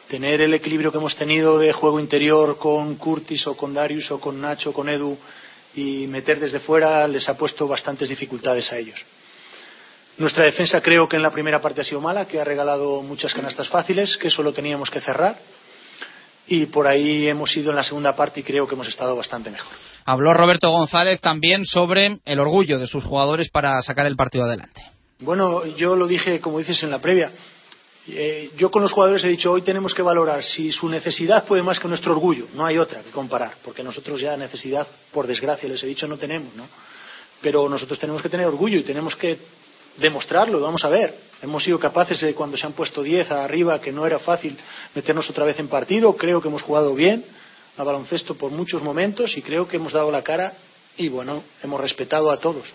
tener 0.07 0.41
el 0.41 0.53
equilibrio 0.53 0.91
que 0.91 0.97
hemos 0.97 1.15
tenido 1.15 1.57
de 1.57 1.73
juego 1.73 1.99
interior 1.99 2.57
con 2.57 2.95
Curtis 2.95 3.47
o 3.47 3.55
con 3.55 3.73
Darius 3.73 4.11
o 4.11 4.19
con 4.19 4.41
Nacho 4.41 4.71
o 4.71 4.73
con 4.73 4.89
Edu 4.89 5.17
y 5.75 6.05
meter 6.07 6.39
desde 6.39 6.59
fuera 6.59 7.07
les 7.07 7.29
ha 7.29 7.37
puesto 7.37 7.67
bastantes 7.67 8.09
dificultades 8.09 8.71
a 8.71 8.77
ellos. 8.77 8.99
Nuestra 10.17 10.43
defensa 10.43 10.81
creo 10.81 11.07
que 11.07 11.15
en 11.15 11.23
la 11.23 11.31
primera 11.31 11.61
parte 11.61 11.81
ha 11.81 11.85
sido 11.85 12.01
mala, 12.01 12.27
que 12.27 12.41
ha 12.41 12.43
regalado 12.43 13.01
muchas 13.01 13.33
canastas 13.33 13.69
fáciles, 13.69 14.17
que 14.17 14.27
eso 14.27 14.43
lo 14.43 14.51
teníamos 14.51 14.89
que 14.89 14.99
cerrar 14.99 15.37
y 16.47 16.65
por 16.65 16.87
ahí 16.87 17.27
hemos 17.27 17.55
ido 17.55 17.69
en 17.69 17.77
la 17.77 17.83
segunda 17.83 18.15
parte 18.15 18.39
y 18.39 18.43
creo 18.43 18.67
que 18.67 18.75
hemos 18.75 18.87
estado 18.87 19.15
bastante 19.15 19.51
mejor. 19.51 19.71
Habló 20.05 20.33
Roberto 20.33 20.69
González 20.71 21.19
también 21.21 21.65
sobre 21.65 22.19
el 22.25 22.39
orgullo 22.39 22.79
de 22.79 22.87
sus 22.87 23.03
jugadores 23.03 23.49
para 23.49 23.81
sacar 23.81 24.05
el 24.05 24.15
partido 24.15 24.45
adelante. 24.45 24.81
Bueno, 25.19 25.65
yo 25.65 25.95
lo 25.95 26.07
dije, 26.07 26.39
como 26.39 26.59
dices, 26.59 26.81
en 26.83 26.89
la 26.89 26.99
previa. 26.99 27.31
Eh, 28.07 28.49
yo 28.57 28.71
con 28.71 28.81
los 28.81 28.91
jugadores 28.91 29.23
he 29.23 29.27
dicho, 29.27 29.51
hoy 29.51 29.61
tenemos 29.61 29.93
que 29.93 30.01
valorar 30.01 30.43
si 30.43 30.71
su 30.71 30.89
necesidad 30.89 31.45
puede 31.45 31.61
más 31.61 31.79
que 31.79 31.87
nuestro 31.87 32.13
orgullo. 32.13 32.47
No 32.55 32.65
hay 32.65 32.79
otra 32.79 33.03
que 33.03 33.11
comparar, 33.11 33.53
porque 33.63 33.83
nosotros 33.83 34.19
ya 34.19 34.35
necesidad, 34.35 34.87
por 35.11 35.27
desgracia, 35.27 35.69
les 35.69 35.83
he 35.83 35.87
dicho, 35.87 36.07
no 36.07 36.17
tenemos, 36.17 36.55
¿no? 36.55 36.67
Pero 37.41 37.69
nosotros 37.69 37.99
tenemos 37.99 38.21
que 38.21 38.29
tener 38.29 38.47
orgullo 38.47 38.79
y 38.79 38.83
tenemos 38.83 39.15
que 39.15 39.37
demostrarlo, 39.97 40.59
vamos 40.59 40.83
a 40.83 40.89
ver. 40.89 41.13
Hemos 41.41 41.63
sido 41.63 41.79
capaces 41.79 42.21
de, 42.21 42.33
cuando 42.33 42.57
se 42.57 42.65
han 42.65 42.73
puesto 42.73 43.01
10 43.01 43.31
arriba, 43.31 43.81
que 43.81 43.91
no 43.91 44.05
era 44.05 44.19
fácil 44.19 44.57
meternos 44.93 45.29
otra 45.29 45.45
vez 45.45 45.59
en 45.59 45.67
partido. 45.67 46.15
Creo 46.15 46.41
que 46.41 46.47
hemos 46.47 46.61
jugado 46.61 46.93
bien 46.93 47.25
a 47.77 47.83
baloncesto 47.83 48.35
por 48.35 48.51
muchos 48.51 48.83
momentos 48.83 49.35
y 49.37 49.41
creo 49.41 49.67
que 49.67 49.77
hemos 49.77 49.93
dado 49.93 50.11
la 50.11 50.23
cara 50.23 50.53
y 50.97 51.09
bueno, 51.09 51.43
hemos 51.63 51.79
respetado 51.79 52.31
a 52.31 52.37
todos. 52.37 52.73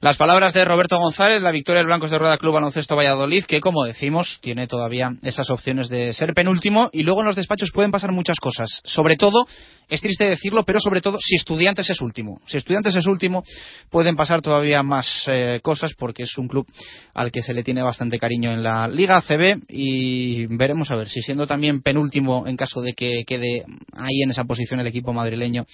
Las 0.00 0.16
palabras 0.16 0.52
de 0.52 0.64
Roberto 0.64 0.98
González, 0.98 1.40
la 1.42 1.52
victoria 1.52 1.78
del 1.78 1.86
Blancos 1.86 2.10
de 2.10 2.18
Rueda 2.18 2.36
Club 2.36 2.54
Baloncesto 2.54 2.96
Valladolid, 2.96 3.44
que 3.44 3.60
como 3.60 3.84
decimos, 3.84 4.38
tiene 4.40 4.66
todavía 4.66 5.12
esas 5.22 5.48
opciones 5.48 5.88
de 5.88 6.12
ser 6.12 6.34
penúltimo 6.34 6.90
y 6.92 7.04
luego 7.04 7.20
en 7.20 7.26
los 7.26 7.36
despachos 7.36 7.70
pueden 7.72 7.92
pasar 7.92 8.10
muchas 8.10 8.38
cosas. 8.40 8.80
Sobre 8.84 9.16
todo, 9.16 9.46
es 9.88 10.00
triste 10.00 10.28
decirlo, 10.28 10.64
pero 10.64 10.80
sobre 10.80 11.00
todo 11.00 11.18
si 11.20 11.36
Estudiantes 11.36 11.88
es 11.88 12.00
último. 12.00 12.40
Si 12.46 12.56
Estudiantes 12.56 12.96
es 12.96 13.06
último, 13.06 13.44
pueden 13.90 14.16
pasar 14.16 14.42
todavía 14.42 14.82
más 14.82 15.22
eh, 15.28 15.60
cosas 15.62 15.92
porque 15.96 16.24
es 16.24 16.36
un 16.36 16.48
club 16.48 16.66
al 17.14 17.30
que 17.30 17.42
se 17.42 17.54
le 17.54 17.62
tiene 17.62 17.82
bastante 17.82 18.18
cariño 18.18 18.50
en 18.50 18.64
la 18.64 18.88
Liga 18.88 19.18
ACB 19.18 19.62
y 19.68 20.46
veremos 20.56 20.90
a 20.90 20.96
ver 20.96 21.08
si 21.08 21.22
siendo 21.22 21.46
también 21.46 21.80
penúltimo 21.80 22.44
en 22.48 22.56
caso 22.56 22.80
de 22.80 22.94
que 22.94 23.22
quede 23.24 23.64
ahí 23.92 24.22
en 24.24 24.30
esa 24.30 24.44
posición 24.44 24.80
el 24.80 24.86
equipo 24.88 25.12
madrileño 25.12 25.64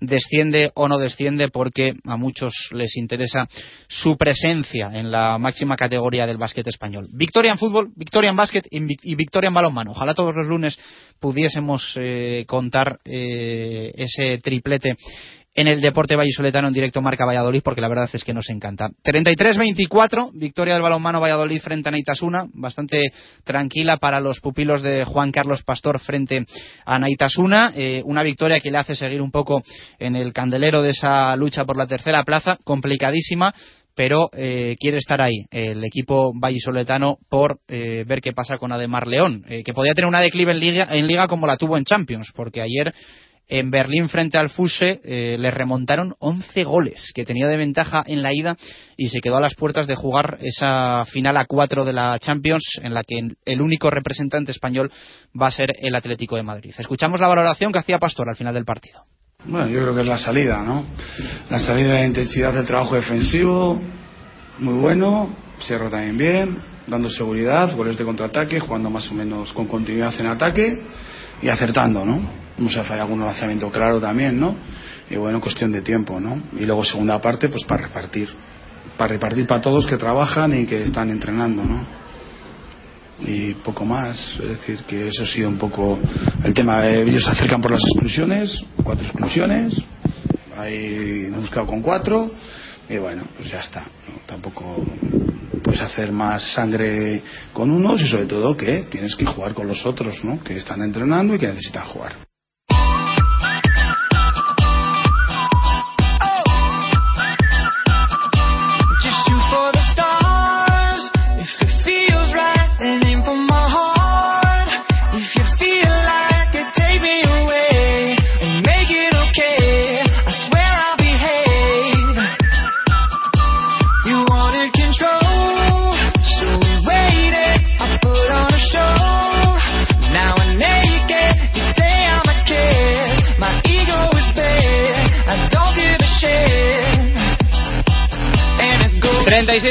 desciende 0.00 0.70
o 0.74 0.88
no 0.88 0.98
desciende 0.98 1.48
porque 1.48 1.94
a 2.04 2.16
muchos 2.16 2.54
les 2.72 2.96
interesa 2.96 3.48
su 3.88 4.16
presencia 4.16 4.90
en 4.92 5.10
la 5.10 5.38
máxima 5.38 5.76
categoría 5.76 6.26
del 6.26 6.38
básquet 6.38 6.66
español. 6.66 7.08
Victoria 7.12 7.52
en 7.52 7.58
fútbol, 7.58 7.90
victoria 7.96 8.30
en 8.30 8.36
básquet 8.36 8.66
y 8.70 9.14
victoria 9.14 9.48
en 9.48 9.54
balonmano. 9.54 9.92
Ojalá 9.92 10.14
todos 10.14 10.34
los 10.34 10.46
lunes 10.46 10.78
pudiésemos 11.20 11.94
eh, 11.96 12.44
contar 12.46 13.00
eh, 13.04 13.92
ese 13.96 14.38
triplete 14.38 14.96
en 15.58 15.66
el 15.66 15.80
deporte 15.80 16.14
vallisoletano 16.14 16.68
en 16.68 16.74
directo 16.74 17.02
marca 17.02 17.26
Valladolid 17.26 17.62
porque 17.64 17.80
la 17.80 17.88
verdad 17.88 18.08
es 18.12 18.22
que 18.22 18.32
nos 18.32 18.48
encanta. 18.48 18.90
33-24, 19.04 20.30
victoria 20.34 20.74
del 20.74 20.84
balonmano 20.84 21.20
Valladolid 21.20 21.60
frente 21.60 21.88
a 21.88 21.90
Naitasuna, 21.92 22.46
bastante 22.54 23.10
tranquila 23.42 23.96
para 23.96 24.20
los 24.20 24.38
pupilos 24.38 24.82
de 24.82 25.04
Juan 25.04 25.32
Carlos 25.32 25.64
Pastor 25.64 25.98
frente 25.98 26.46
a 26.84 27.00
Naitasuna, 27.00 27.72
eh, 27.74 28.02
una 28.04 28.22
victoria 28.22 28.60
que 28.60 28.70
le 28.70 28.78
hace 28.78 28.94
seguir 28.94 29.20
un 29.20 29.32
poco 29.32 29.64
en 29.98 30.14
el 30.14 30.32
candelero 30.32 30.80
de 30.80 30.90
esa 30.90 31.34
lucha 31.34 31.64
por 31.64 31.76
la 31.76 31.88
tercera 31.88 32.22
plaza, 32.22 32.56
complicadísima, 32.62 33.52
pero 33.96 34.30
eh, 34.34 34.76
quiere 34.78 34.98
estar 34.98 35.20
ahí 35.20 35.44
el 35.50 35.82
equipo 35.82 36.32
vallisoletano 36.38 37.18
por 37.28 37.58
eh, 37.66 38.04
ver 38.06 38.20
qué 38.20 38.32
pasa 38.32 38.58
con 38.58 38.70
Ademar 38.70 39.08
León, 39.08 39.44
que 39.64 39.74
podía 39.74 39.94
tener 39.94 40.08
una 40.08 40.20
declive 40.20 40.52
en 40.52 41.06
liga 41.08 41.26
como 41.26 41.48
la 41.48 41.56
tuvo 41.56 41.76
en 41.76 41.84
Champions, 41.84 42.30
porque 42.32 42.62
ayer 42.62 42.94
en 43.48 43.70
Berlín 43.70 44.08
frente 44.08 44.36
al 44.36 44.50
Fuse 44.50 45.00
eh, 45.02 45.36
le 45.38 45.50
remontaron 45.50 46.14
11 46.18 46.64
goles 46.64 47.12
que 47.14 47.24
tenía 47.24 47.48
de 47.48 47.56
ventaja 47.56 48.04
en 48.06 48.22
la 48.22 48.34
ida 48.34 48.56
y 48.96 49.08
se 49.08 49.20
quedó 49.20 49.38
a 49.38 49.40
las 49.40 49.54
puertas 49.54 49.86
de 49.86 49.96
jugar 49.96 50.38
esa 50.40 51.06
final 51.10 51.36
a 51.38 51.46
cuatro 51.46 51.84
de 51.84 51.94
la 51.94 52.18
Champions 52.18 52.78
en 52.82 52.92
la 52.92 53.02
que 53.02 53.28
el 53.44 53.60
único 53.60 53.90
representante 53.90 54.52
español 54.52 54.92
va 55.40 55.46
a 55.46 55.50
ser 55.50 55.72
el 55.80 55.96
Atlético 55.96 56.36
de 56.36 56.42
Madrid. 56.42 56.74
Escuchamos 56.76 57.20
la 57.20 57.28
valoración 57.28 57.72
que 57.72 57.78
hacía 57.78 57.98
Pastor 57.98 58.28
al 58.28 58.36
final 58.36 58.54
del 58.54 58.64
partido. 58.64 59.02
Bueno, 59.44 59.68
yo 59.68 59.80
creo 59.80 59.94
que 59.94 60.02
es 60.02 60.06
la 60.06 60.18
salida, 60.18 60.62
¿no? 60.62 60.84
La 61.48 61.58
salida 61.58 62.00
de 62.00 62.06
intensidad 62.06 62.52
del 62.52 62.66
trabajo 62.66 62.96
defensivo, 62.96 63.80
muy 64.58 64.74
bueno, 64.74 65.34
cierro 65.60 65.88
también 65.88 66.16
bien, 66.16 66.58
dando 66.86 67.08
seguridad, 67.08 67.74
goles 67.76 67.96
de 67.96 68.04
contraataque, 68.04 68.60
jugando 68.60 68.90
más 68.90 69.10
o 69.10 69.14
menos 69.14 69.52
con 69.52 69.66
continuidad 69.66 70.12
en 70.20 70.26
ataque 70.26 70.82
y 71.40 71.48
acertando, 71.48 72.04
¿no? 72.04 72.47
Hemos 72.58 72.74
fallado 72.74 73.02
algún 73.02 73.20
lanzamiento 73.20 73.70
claro 73.70 74.00
también, 74.00 74.38
¿no? 74.38 74.56
Y 75.10 75.16
bueno, 75.16 75.40
cuestión 75.40 75.72
de 75.72 75.80
tiempo, 75.80 76.20
¿no? 76.20 76.42
Y 76.58 76.66
luego 76.66 76.84
segunda 76.84 77.20
parte, 77.20 77.48
pues 77.48 77.64
para 77.64 77.84
repartir, 77.84 78.28
para 78.96 79.12
repartir 79.12 79.46
para 79.46 79.60
todos 79.60 79.86
que 79.86 79.96
trabajan 79.96 80.60
y 80.60 80.66
que 80.66 80.80
están 80.80 81.10
entrenando, 81.10 81.64
¿no? 81.64 81.86
Y 83.20 83.54
poco 83.54 83.84
más, 83.84 84.38
es 84.40 84.48
decir, 84.48 84.84
que 84.84 85.08
eso 85.08 85.24
ha 85.24 85.26
sido 85.26 85.48
un 85.48 85.58
poco 85.58 85.98
el 86.44 86.54
tema. 86.54 86.86
Ellos 86.86 87.24
se 87.24 87.30
acercan 87.30 87.60
por 87.60 87.72
las 87.72 87.80
exclusiones, 87.80 88.64
cuatro 88.84 89.04
exclusiones, 89.04 89.74
ahí 90.56 91.26
nos 91.28 91.38
hemos 91.38 91.50
quedado 91.50 91.66
con 91.66 91.82
cuatro, 91.82 92.30
y 92.88 92.96
bueno, 92.98 93.24
pues 93.36 93.50
ya 93.50 93.58
está. 93.58 93.86
Tampoco 94.26 94.84
puedes 95.62 95.80
hacer 95.80 96.12
más 96.12 96.52
sangre 96.52 97.22
con 97.52 97.70
unos 97.70 98.00
y 98.00 98.06
sobre 98.06 98.26
todo 98.26 98.56
que 98.56 98.84
tienes 98.90 99.16
que 99.16 99.26
jugar 99.26 99.54
con 99.54 99.66
los 99.66 99.84
otros, 99.84 100.24
¿no? 100.24 100.42
Que 100.42 100.56
están 100.56 100.82
entrenando 100.82 101.34
y 101.34 101.38
que 101.38 101.48
necesitan 101.48 101.84
jugar. 101.86 102.27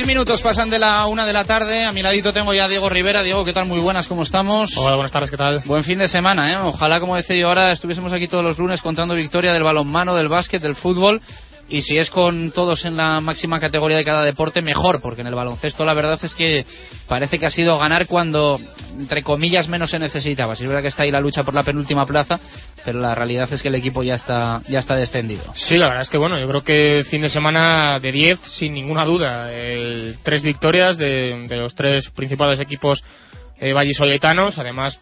Minutos 0.08 0.42
pasan 0.42 0.70
de 0.70 0.80
la 0.80 1.06
una 1.08 1.26
de 1.26 1.34
la 1.34 1.44
tarde. 1.44 1.84
A 1.84 1.92
mi 1.92 2.02
ladito 2.02 2.32
tengo 2.32 2.54
ya 2.54 2.64
a 2.64 2.68
Diego 2.70 2.88
Rivera. 2.88 3.22
Diego, 3.24 3.44
¿qué 3.44 3.52
tal? 3.52 3.66
Muy 3.66 3.82
buenas, 3.82 4.08
¿cómo 4.08 4.24
estamos? 4.24 4.72
Hola, 4.78 4.96
buenas 4.96 5.12
tardes, 5.12 5.30
¿qué 5.30 5.36
tal? 5.36 5.62
Buen 5.66 5.84
fin 5.84 6.00
de 6.00 6.08
semana, 6.08 6.54
¿eh? 6.54 6.58
Ojalá, 6.64 7.02
como 7.02 7.18
decía 7.18 7.36
yo 7.36 7.50
ahora, 7.50 7.74
estuviésemos 7.74 8.14
aquí 8.14 8.30
todos 8.30 8.42
los 8.42 8.58
lunes 8.58 8.82
contando 8.82 9.16
victoria 9.16 9.52
del 9.52 9.64
balonmano, 9.64 10.16
del 10.16 10.30
básquet, 10.30 10.62
del 10.62 10.76
fútbol. 10.76 11.22
Y 11.70 11.82
si 11.82 11.98
es 11.98 12.10
con 12.10 12.52
todos 12.52 12.86
en 12.86 12.96
la 12.96 13.20
máxima 13.20 13.60
categoría 13.60 13.98
de 13.98 14.06
cada 14.06 14.24
deporte, 14.24 14.62
mejor, 14.62 15.02
porque 15.02 15.22
en 15.22 15.28
el 15.28 15.36
baloncesto 15.36 15.86
la 15.86 15.94
verdad 15.94 16.20
es 16.24 16.34
que 16.34 16.66
parece 17.08 17.38
que 17.38 17.46
ha 17.46 17.50
sido 17.50 17.78
ganar 17.78 18.08
cuando, 18.08 18.60
entre 18.98 19.22
comillas, 19.22 19.68
menos 19.68 19.90
se 19.90 20.00
necesitaba. 20.00 20.56
Si 20.56 20.64
es 20.64 20.70
verdad 20.70 20.82
que 20.82 20.88
está 20.88 21.04
ahí 21.04 21.12
la 21.12 21.20
lucha 21.20 21.44
por 21.44 21.54
la 21.54 21.64
penúltima 21.64 22.06
plaza, 22.06 22.40
pero 22.86 23.00
la 23.00 23.16
realidad 23.16 23.52
es 23.52 23.62
que 23.62 23.68
el 23.68 23.76
equipo 23.76 24.02
ya 24.02 24.16
está, 24.16 24.62
ya 24.70 24.80
está 24.80 24.96
descendido. 24.96 25.44
Sí, 25.56 25.78
la 25.78 25.88
verdad 25.88 26.04
es 26.04 26.10
que 26.10 26.18
bueno, 26.18 26.40
yo 26.40 26.48
creo 26.48 26.64
que 26.64 27.04
fin 27.10 27.22
de 27.22 27.30
semana 27.30 28.00
de 28.00 28.12
10, 28.12 28.40
sin 28.58 28.74
ninguna 28.74 29.04
duda. 29.04 29.50
tres 30.24 30.42
victorias 30.44 30.98
de, 30.98 31.48
los 31.50 31.76
tres 31.76 32.10
principales 32.12 32.60
equipos 32.60 33.04
eh, 33.60 33.74
vallisoletanos, 33.74 34.58
además 34.58 35.00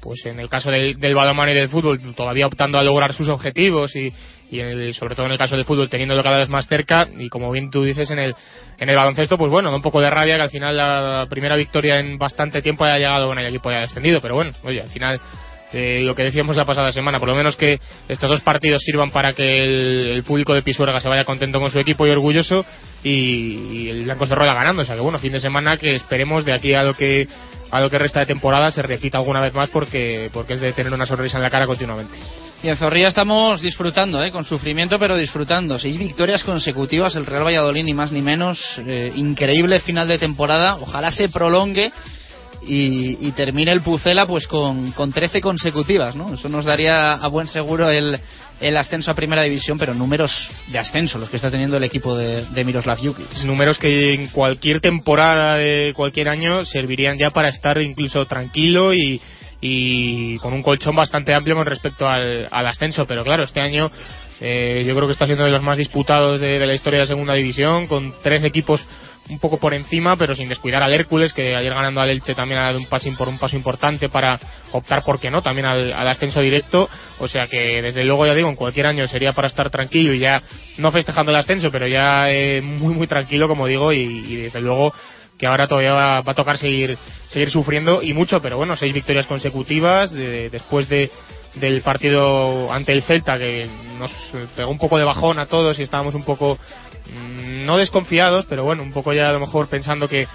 pues 0.00 0.24
en 0.26 0.38
el 0.38 0.48
caso 0.48 0.70
del, 0.70 1.00
del 1.00 1.16
balonmano 1.16 1.50
y 1.50 1.54
del 1.54 1.68
fútbol 1.68 2.14
todavía 2.14 2.46
optando 2.46 2.78
a 2.78 2.84
lograr 2.84 3.12
sus 3.12 3.28
objetivos 3.28 3.96
y, 3.96 4.12
y 4.50 4.94
sobre 4.94 5.14
todo 5.14 5.26
en 5.26 5.32
el 5.32 5.38
caso 5.38 5.56
del 5.56 5.64
fútbol 5.64 5.90
teniéndolo 5.90 6.22
cada 6.22 6.38
vez 6.38 6.48
más 6.48 6.66
cerca 6.68 7.08
y 7.18 7.28
como 7.28 7.50
bien 7.50 7.70
tú 7.70 7.82
dices 7.82 8.10
en 8.10 8.18
el 8.18 8.34
en 8.78 8.88
el 8.88 8.96
baloncesto 8.96 9.36
pues 9.36 9.50
bueno 9.50 9.70
da 9.70 9.76
un 9.76 9.82
poco 9.82 10.00
de 10.00 10.10
rabia 10.10 10.36
que 10.36 10.42
al 10.42 10.50
final 10.50 10.76
la 10.76 11.26
primera 11.28 11.56
victoria 11.56 11.98
en 11.98 12.16
bastante 12.16 12.62
tiempo 12.62 12.84
haya 12.84 12.98
llegado 12.98 13.26
bueno 13.26 13.40
el 13.40 13.48
equipo 13.48 13.70
haya 13.70 13.80
descendido 13.80 14.20
pero 14.20 14.34
bueno 14.34 14.52
oye 14.62 14.82
al 14.82 14.88
final 14.88 15.20
eh, 15.72 16.02
lo 16.02 16.14
que 16.14 16.22
decíamos 16.22 16.54
la 16.54 16.64
pasada 16.64 16.92
semana 16.92 17.18
por 17.18 17.28
lo 17.28 17.34
menos 17.34 17.56
que 17.56 17.80
estos 18.08 18.30
dos 18.30 18.40
partidos 18.42 18.82
sirvan 18.82 19.10
para 19.10 19.32
que 19.32 20.12
el, 20.14 20.22
público 20.22 20.54
de 20.54 20.62
Pisuerga 20.62 21.00
se 21.00 21.08
vaya 21.08 21.24
contento 21.24 21.58
con 21.60 21.72
su 21.72 21.80
equipo 21.80 22.06
y 22.06 22.10
orgulloso 22.10 22.64
y, 23.02 23.88
el 23.88 24.04
Blancos 24.04 24.28
de 24.28 24.36
Rueda 24.36 24.54
ganando. 24.54 24.82
O 24.82 24.84
sea 24.84 24.94
que 24.94 25.00
bueno 25.00 25.18
fin 25.18 25.32
de 25.32 25.40
semana 25.40 25.76
que 25.76 25.94
esperemos 25.94 26.44
de 26.44 26.52
aquí 26.52 26.72
a 26.74 26.84
lo 26.84 26.94
que 26.94 27.26
a 27.70 27.80
lo 27.80 27.90
que 27.90 27.98
resta 27.98 28.20
de 28.20 28.26
temporada 28.26 28.70
se 28.70 28.82
repita 28.82 29.18
alguna 29.18 29.40
vez 29.40 29.54
más 29.54 29.68
porque 29.70 30.30
porque 30.32 30.54
es 30.54 30.60
de 30.60 30.72
tener 30.72 30.94
una 30.94 31.04
sonrisa 31.04 31.36
en 31.36 31.42
la 31.42 31.50
cara 31.50 31.66
continuamente 31.66 32.16
y 32.62 32.68
en 32.68 32.76
Zorrilla 32.76 33.08
estamos 33.08 33.60
disfrutando, 33.60 34.22
¿eh? 34.24 34.30
con 34.30 34.44
sufrimiento, 34.44 34.98
pero 34.98 35.16
disfrutando. 35.16 35.78
Seis 35.78 35.98
victorias 35.98 36.42
consecutivas, 36.42 37.14
el 37.14 37.26
Real 37.26 37.44
Valladolid, 37.44 37.84
ni 37.84 37.92
más 37.92 38.12
ni 38.12 38.22
menos. 38.22 38.58
Eh, 38.78 39.12
increíble 39.14 39.80
final 39.80 40.08
de 40.08 40.18
temporada. 40.18 40.76
Ojalá 40.76 41.10
se 41.10 41.28
prolongue 41.28 41.92
y, 42.62 43.30
termine 43.32 43.70
el 43.72 43.82
Pucela 43.82 44.26
pues 44.26 44.46
con, 44.46 44.92
con 44.92 45.12
13 45.12 45.40
consecutivas. 45.40 46.16
¿no? 46.16 46.32
Eso 46.34 46.48
nos 46.48 46.64
daría 46.64 47.10
a 47.10 47.28
buen 47.28 47.46
seguro 47.46 47.90
el, 47.90 48.18
el 48.60 48.76
ascenso 48.78 49.10
a 49.10 49.14
Primera 49.14 49.42
División, 49.42 49.78
pero 49.78 49.92
números 49.92 50.32
de 50.68 50.78
ascenso 50.78 51.18
los 51.18 51.28
que 51.28 51.36
está 51.36 51.50
teniendo 51.50 51.76
el 51.76 51.84
equipo 51.84 52.16
de, 52.16 52.46
de 52.46 52.64
Miroslav 52.64 52.98
Jukic. 52.98 53.44
Números 53.44 53.78
que 53.78 54.14
en 54.14 54.28
cualquier 54.28 54.80
temporada 54.80 55.56
de 55.56 55.92
cualquier 55.94 56.30
año 56.30 56.64
servirían 56.64 57.18
ya 57.18 57.30
para 57.30 57.50
estar 57.50 57.80
incluso 57.80 58.24
tranquilo 58.24 58.94
y 58.94 59.20
y 59.68 60.38
con 60.38 60.52
un 60.52 60.62
colchón 60.62 60.94
bastante 60.94 61.34
amplio 61.34 61.56
con 61.56 61.66
respecto 61.66 62.08
al, 62.08 62.48
ascenso. 62.50 63.04
Pero 63.06 63.24
claro, 63.24 63.42
este 63.42 63.60
año 63.60 63.90
eh, 64.40 64.84
yo 64.86 64.94
creo 64.94 65.08
que 65.08 65.12
está 65.12 65.26
siendo 65.26 65.44
de 65.44 65.50
los 65.50 65.62
más 65.62 65.76
disputados 65.76 66.38
de, 66.40 66.64
la 66.64 66.74
historia 66.74 67.00
de 67.00 67.06
segunda 67.06 67.34
división, 67.34 67.86
con 67.88 68.14
tres 68.22 68.44
equipos 68.44 68.86
un 69.28 69.40
poco 69.40 69.58
por 69.58 69.74
encima, 69.74 70.14
pero 70.16 70.36
sin 70.36 70.48
descuidar 70.48 70.84
al 70.84 70.94
Hércules, 70.94 71.32
que 71.32 71.56
ayer 71.56 71.74
ganando 71.74 72.00
al 72.00 72.10
Elche 72.10 72.32
también 72.36 72.60
ha 72.60 72.66
dado 72.66 72.78
un 72.78 72.86
paso, 72.86 73.08
un 73.08 73.38
paso 73.38 73.56
importante 73.56 74.08
para 74.08 74.38
optar, 74.70 75.02
¿por 75.02 75.18
qué 75.18 75.32
no?, 75.32 75.42
también 75.42 75.66
al, 75.66 75.92
ascenso 76.08 76.40
directo. 76.40 76.88
O 77.18 77.26
sea 77.26 77.46
que, 77.48 77.82
desde 77.82 78.04
luego, 78.04 78.24
ya 78.24 78.34
digo, 78.34 78.48
en 78.48 78.54
cualquier 78.54 78.86
año 78.86 79.08
sería 79.08 79.32
para 79.32 79.48
estar 79.48 79.68
tranquilo 79.68 80.14
y 80.14 80.20
ya, 80.20 80.40
no 80.78 80.92
festejando 80.92 81.32
el 81.32 81.38
ascenso, 81.38 81.72
pero 81.72 81.88
ya 81.88 82.30
eh, 82.30 82.62
muy, 82.62 82.94
muy 82.94 83.08
tranquilo, 83.08 83.48
como 83.48 83.66
digo, 83.66 83.92
y 83.92 84.36
desde 84.36 84.60
luego 84.60 84.92
que 85.38 85.46
ahora 85.46 85.68
todavía 85.68 85.92
va, 85.92 86.18
a 86.18 86.34
tocar 86.34 86.56
seguir 86.56 86.96
seguir 87.28 87.50
sufriendo 87.50 88.02
y 88.02 88.12
mucho, 88.12 88.40
pero 88.40 88.56
bueno, 88.56 88.76
seis 88.76 88.92
victorias 88.92 89.26
consecutivas 89.26 90.12
después 90.12 90.88
de 90.88 91.10
del 91.56 91.80
partido 91.80 92.70
ante 92.70 92.92
el 92.92 93.02
Celta 93.02 93.38
que 93.38 93.66
nos 93.98 94.12
pegó 94.54 94.70
un 94.70 94.78
poco 94.78 94.98
de 94.98 95.04
bajón 95.04 95.38
a 95.38 95.46
todos 95.46 95.78
y 95.78 95.82
estábamos 95.82 96.14
un 96.14 96.22
poco 96.22 96.58
mm, 97.06 97.64
no 97.64 97.78
desconfiados, 97.78 98.44
pero 98.46 98.64
bueno, 98.64 98.82
un 98.82 98.92
poco 98.92 99.12
ya 99.12 99.30
a 99.30 99.32
lo 99.32 99.40
mejor 99.40 99.68
pensando 99.68 100.08
que 100.08 100.26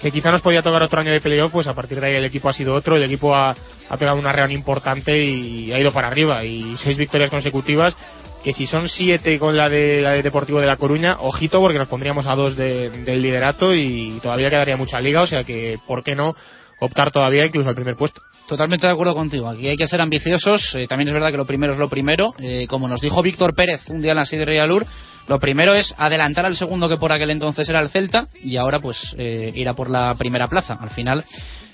que 0.00 0.10
quizá 0.10 0.30
nos 0.30 0.40
podía 0.40 0.62
tocar 0.62 0.82
otro 0.82 1.00
año 1.00 1.12
de 1.12 1.20
playoff, 1.20 1.52
pues 1.52 1.66
a 1.66 1.74
partir 1.74 2.00
de 2.00 2.06
ahí 2.06 2.14
el 2.14 2.24
equipo 2.24 2.48
ha 2.48 2.54
sido 2.54 2.74
otro, 2.74 2.96
el 2.96 3.02
equipo 3.02 3.34
ha, 3.34 3.54
ha 3.88 3.96
pegado 3.98 4.18
una 4.18 4.32
reunión 4.32 4.58
importante 4.58 5.22
y 5.22 5.72
ha 5.72 5.78
ido 5.78 5.92
para 5.92 6.08
arriba. 6.08 6.42
Y 6.42 6.74
seis 6.78 6.96
victorias 6.96 7.28
consecutivas 7.28 7.94
que 8.42 8.54
si 8.54 8.66
son 8.66 8.88
siete 8.88 9.38
con 9.38 9.56
la 9.56 9.68
de, 9.68 10.00
la 10.00 10.12
de 10.12 10.22
Deportivo 10.22 10.60
de 10.60 10.66
La 10.66 10.76
Coruña, 10.76 11.16
ojito 11.20 11.60
porque 11.60 11.78
nos 11.78 11.88
pondríamos 11.88 12.26
a 12.26 12.34
dos 12.34 12.56
del 12.56 13.22
liderato 13.22 13.74
y 13.74 14.18
todavía 14.22 14.50
quedaría 14.50 14.76
mucha 14.76 15.00
liga, 15.00 15.22
o 15.22 15.26
sea 15.26 15.44
que, 15.44 15.78
¿por 15.86 16.02
qué 16.02 16.14
no 16.14 16.34
optar 16.80 17.12
todavía 17.12 17.46
incluso 17.46 17.68
al 17.68 17.74
primer 17.74 17.96
puesto? 17.96 18.20
Totalmente 18.50 18.86
de 18.86 18.92
acuerdo 18.92 19.14
contigo. 19.14 19.48
Aquí 19.48 19.68
hay 19.68 19.76
que 19.76 19.86
ser 19.86 20.00
ambiciosos. 20.00 20.74
Eh, 20.74 20.88
también 20.88 21.06
es 21.06 21.14
verdad 21.14 21.30
que 21.30 21.36
lo 21.36 21.44
primero 21.44 21.72
es 21.72 21.78
lo 21.78 21.88
primero. 21.88 22.34
Eh, 22.40 22.66
como 22.68 22.88
nos 22.88 23.00
dijo 23.00 23.22
Víctor 23.22 23.54
Pérez 23.54 23.88
un 23.88 24.00
día 24.00 24.10
en 24.10 24.16
la 24.16 24.24
de 24.24 24.44
Realur, 24.44 24.84
lo 25.28 25.38
primero 25.38 25.72
es 25.74 25.94
adelantar 25.96 26.46
al 26.46 26.56
segundo 26.56 26.88
que 26.88 26.96
por 26.96 27.12
aquel 27.12 27.30
entonces 27.30 27.68
era 27.68 27.78
el 27.78 27.90
Celta 27.90 28.26
y 28.42 28.56
ahora 28.56 28.80
pues 28.80 29.14
eh, 29.16 29.52
ir 29.54 29.68
a 29.68 29.74
por 29.74 29.88
la 29.88 30.16
primera 30.16 30.48
plaza. 30.48 30.76
Al 30.80 30.90
final 30.90 31.24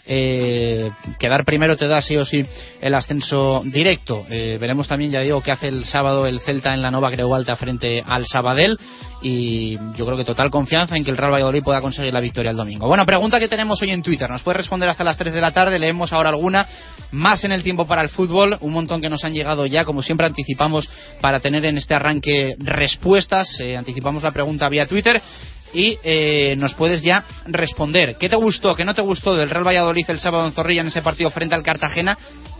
eh, 0.07 0.91
quedar 1.19 1.45
primero 1.45 1.77
te 1.77 1.87
da 1.87 2.01
sí 2.01 2.17
o 2.17 2.25
sí 2.25 2.45
el 2.81 2.95
ascenso 2.95 3.63
directo. 3.65 4.25
Eh, 4.31 4.59
veremos 4.61 4.89
también, 4.89 5.11
ya 5.11 5.21
digo, 5.21 5.41
que 5.41 5.53
hace 5.53 5.69
el 5.69 5.85
sábado 5.85 6.27
el 6.27 6.41
Celta 6.41 6.75
en 6.75 6.83
la 6.83 6.91
Nova 6.91 7.11
Creu 7.11 7.35
Alta 7.35 7.57
frente 7.57 8.03
al 8.07 8.27
Sabadell 8.27 8.79
y 9.23 9.77
yo 9.97 10.05
creo 10.05 10.17
que 10.17 10.25
total 10.25 10.51
confianza 10.51 10.97
en 10.97 11.05
que 11.05 11.11
el 11.11 11.17
Real 11.17 11.33
Valladolid 11.33 11.63
pueda 11.63 11.81
conseguir 11.81 12.13
la 12.13 12.21
victoria 12.21 12.51
el 12.51 12.57
domingo. 12.57 12.87
Bueno, 12.87 13.05
pregunta 13.07 13.41
que 13.41 13.49
tenemos 13.49 13.81
hoy 13.83 13.91
en 13.91 14.03
Twitter. 14.03 14.29
Nos 14.31 14.43
puede 14.43 14.59
responder 14.59 14.89
hasta 14.89 15.05
las 15.05 15.17
3 15.17 15.33
de 15.33 15.41
la 15.41 15.53
tarde. 15.53 15.79
Leemos 15.79 16.13
ahora 16.13 16.29
alguna. 16.29 16.69
Más 17.11 17.45
en 17.45 17.53
el 17.53 17.63
tiempo 17.63 17.87
para 17.87 18.03
el 18.03 18.09
fútbol. 18.11 18.57
Un 18.61 18.73
montón 18.73 19.01
que 19.01 19.09
nos 19.09 19.25
han 19.25 19.33
llegado 19.33 19.67
ya. 19.67 19.85
Como 19.85 20.03
siempre 20.03 20.27
anticipamos 20.27 20.89
para 21.21 21.41
tener 21.41 21.65
en 21.65 21.79
este 21.79 21.95
arranque 21.95 22.57
respuestas. 22.59 23.59
Eh, 23.61 23.77
anticipamos 23.77 24.23
la 24.23 24.31
pregunta 24.31 24.69
vía 24.69 24.87
Twitter 24.87 25.21
y 25.73 25.99
eh, 26.03 26.55
nos 26.57 26.75
puedes 26.75 27.03
ya 27.03 27.25
responder. 27.47 28.17
¿Qué 28.19 28.29
te 28.29 28.37
gustó, 28.37 28.75
qué 28.75 28.85
no 28.85 28.95
te 28.95 29.03
gustó 29.03 29.35
del 29.35 29.51
Real 29.51 29.67
Valladolid 29.67 30.05
el 30.09 30.19
sábado 30.19 30.47
en 30.47 30.53
Zorrilla 30.53 30.83
en 30.83 30.89
ese 30.89 31.03
partido 31.03 31.31
frente 31.31 31.55
al 31.55 31.63
Cartagena? 31.63 32.17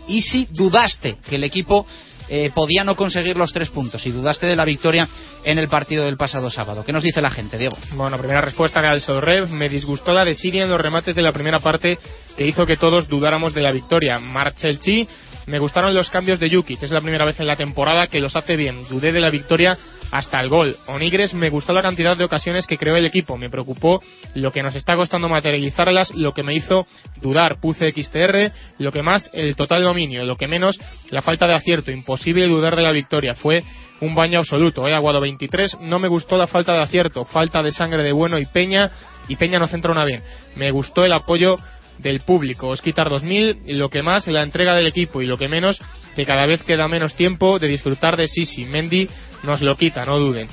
Y 0.09 0.21
si 0.23 0.47
dudaste 0.51 1.17
que 1.29 1.37
el 1.37 1.45
equipo 1.45 1.87
eh, 2.29 2.51
podía 2.53 2.83
no 2.83 2.97
conseguir 2.97 3.37
los 3.37 3.53
tres 3.53 3.71
puntos 3.71 4.05
y 4.05 4.11
dudaste 4.11 4.47
de 4.47 4.57
la 4.57 4.65
victoria 4.65 5.09
en 5.45 5.59
el 5.59 5.69
partido 5.69 6.05
del 6.05 6.17
pasado 6.17 6.51
sábado. 6.51 6.85
¿Qué 6.85 6.93
nos 6.93 7.05
dice 7.05 7.23
la 7.23 7.31
gente, 7.31 7.57
Diego? 7.57 7.77
Bueno, 7.93 8.19
primera 8.19 8.41
respuesta 8.41 8.81
al 8.81 9.01
Sorrev. 9.01 9.49
Me 9.51 9.69
disgustó 9.69 10.13
la 10.13 10.25
de 10.25 10.35
Siria 10.35 10.65
en 10.65 10.71
los 10.71 10.81
remates 10.81 11.15
de 11.15 11.23
la 11.23 11.33
primera 11.33 11.61
parte 11.61 11.99
que 12.37 12.47
hizo 12.47 12.67
que 12.67 12.77
todos 12.77 13.07
dudáramos 13.07 13.55
de 13.55 13.63
la 13.63 13.71
victoria. 13.71 14.19
Marchelchi 14.19 15.07
me 15.47 15.61
gustaron 15.61 15.95
los 15.95 16.11
cambios 16.11 16.41
de 16.41 16.51
Yuki, 16.51 16.77
es 16.81 16.91
la 16.91 17.01
primera 17.01 17.25
vez 17.25 17.39
en 17.39 17.47
la 17.47 17.57
temporada 17.57 18.09
que 18.09 18.21
los 18.21 18.35
hace 18.35 18.57
bien. 18.57 18.83
Dudé 18.89 19.13
de 19.13 19.21
la 19.21 19.31
victoria 19.31 19.79
hasta 20.11 20.41
el 20.41 20.49
gol. 20.49 20.77
Onigres 20.87 21.35
me 21.35 21.51
gustó 21.51 21.73
la 21.73 21.83
cantidad 21.83 22.17
de 22.17 22.25
ocasiones 22.25 22.67
que 22.67 22.77
creó 22.77 22.97
el 22.97 23.07
equipo. 23.07 23.39
Me 23.39 23.49
preocupó 23.49 24.03
lo 24.35 24.53
que 24.53 24.63
nos 24.63 24.75
está 24.75 24.97
costando 24.97 25.29
materializarlas, 25.29 26.11
lo 26.15 26.33
que 26.33 26.43
me 26.43 26.55
hizo 26.55 26.87
dudar. 27.21 27.61
Puse 27.61 27.93
XTR, 27.93 28.53
lo 28.79 28.91
que 28.91 29.03
más 29.03 29.31
el 29.33 29.55
total 29.55 29.83
dominio, 29.83 30.25
lo 30.25 30.37
que 30.37 30.49
menos 30.49 30.79
la 31.11 31.23
falta 31.23 31.47
de 31.47 31.55
acierto. 31.55 31.93
Imposible 31.93 32.49
dudar 32.49 32.75
de 32.75 32.83
la 32.83 32.93
victoria. 32.93 33.35
Fue 33.35 33.63
un 34.01 34.17
baño 34.17 34.41
absoluto. 34.41 34.87
He 34.89 34.91
¿eh? 34.91 34.95
aguado 34.95 35.21
23. 35.21 35.79
No 35.81 36.01
me 36.01 36.09
gustó 36.09 36.37
la 36.37 36.49
falta 36.49 36.73
de 36.73 36.83
acierto, 36.83 37.25
falta 37.25 37.63
de 37.63 37.71
sangre 37.71 38.03
de 38.03 38.13
bueno 38.13 38.39
y 38.39 38.47
Peña. 38.47 38.91
Y 39.29 39.37
Peña 39.37 39.59
no 39.59 39.69
centró 39.69 39.93
una 39.93 40.05
bien. 40.05 40.23
Me 40.57 40.71
gustó 40.71 41.05
el 41.05 41.13
apoyo 41.13 41.59
del 41.99 42.21
público. 42.21 42.69
Os 42.69 42.83
quitar 42.83 43.09
2000 43.09 43.63
y 43.67 43.75
lo 43.75 43.91
que 43.91 44.03
más 44.03 44.27
la 44.27 44.43
entrega 44.43 44.75
del 44.75 44.87
equipo 44.87 45.23
y 45.23 45.27
lo 45.27 45.39
que 45.39 45.49
menos 45.49 45.81
que 46.15 46.27
cada 46.27 46.47
vez 46.47 46.63
queda 46.63 46.89
menos 46.89 47.15
tiempo 47.15 47.59
de 47.59 47.69
disfrutar 47.69 48.17
de 48.17 48.29
Sisi. 48.29 48.65
Mendy 48.65 49.09
nos 49.43 49.63
lo 49.63 49.77
quita, 49.77 50.05
no 50.05 50.19
duden. 50.19 50.49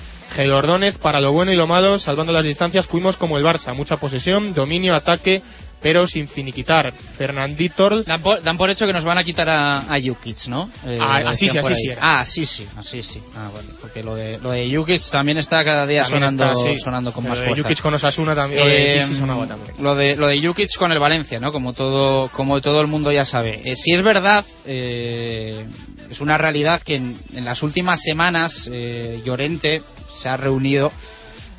Ordóñez, 0.51 0.97
para 0.97 1.21
lo 1.21 1.31
bueno 1.31 1.51
y 1.51 1.55
lo 1.55 1.67
malo, 1.67 1.99
salvando 1.99 2.33
las 2.33 2.43
distancias, 2.43 2.87
fuimos 2.87 3.17
como 3.17 3.37
el 3.37 3.43
Barça. 3.43 3.75
Mucha 3.75 3.97
posesión, 3.97 4.53
dominio, 4.53 4.95
ataque, 4.95 5.43
pero 5.83 6.07
sin 6.07 6.27
finiquitar. 6.27 6.91
Fernandito. 7.17 8.01
Dan 8.03 8.21
por, 8.21 8.41
dan 8.41 8.57
por 8.57 8.69
hecho 8.69 8.87
que 8.87 8.93
nos 8.93 9.03
van 9.03 9.17
a 9.17 9.23
quitar 9.23 9.49
a, 9.49 9.79
a 9.81 10.01
Jukic, 10.01 10.47
¿no? 10.47 10.69
Eh, 10.85 10.97
ah, 10.99 11.21
así 11.27 11.49
sí, 11.49 11.57
así 11.57 11.75
sí. 11.75 11.89
Ah, 11.99 12.25
sí, 12.25 12.45
sí, 12.45 12.65
así 12.77 13.03
sí. 13.03 13.21
Ah, 13.35 13.49
bueno, 13.51 13.69
porque 13.81 14.01
lo 14.01 14.15
de, 14.15 14.39
lo 14.39 14.51
de 14.51 14.73
Jukic 14.73 15.01
también 15.11 15.37
está 15.37 15.63
cada 15.63 15.85
día 15.85 16.05
sonando, 16.05 16.53
sonando 16.81 17.11
con 17.11 17.27
más 17.27 17.39
fuerza. 17.39 17.61
Jukic 17.61 17.81
con 17.81 17.93
Osasuna 17.93 18.33
también, 18.33 18.61
lo 18.61 18.67
de, 18.67 19.01
sí, 19.03 19.13
sí, 19.13 19.19
sonaba 19.19 19.47
también. 19.47 19.75
Lo 19.79 19.95
de, 19.95 20.15
lo 20.15 20.27
de 20.27 20.41
Jukic 20.41 20.75
con 20.77 20.91
el 20.91 20.99
Valencia, 20.99 21.39
¿no? 21.39 21.51
Como 21.51 21.73
todo, 21.73 22.29
como 22.29 22.61
todo 22.61 22.79
el 22.79 22.87
mundo 22.87 23.11
ya 23.11 23.25
sabe. 23.25 23.61
Eh, 23.65 23.75
si 23.75 23.91
es 23.91 24.01
verdad, 24.01 24.45
eh, 24.65 25.65
es 26.09 26.21
una 26.21 26.37
realidad 26.37 26.81
que 26.81 26.95
en, 26.95 27.19
en 27.33 27.43
las 27.43 27.61
últimas 27.61 28.01
semanas 28.01 28.69
eh, 28.71 29.21
Llorente 29.25 29.83
se 30.21 30.29
ha 30.29 30.37
reunido 30.37 30.91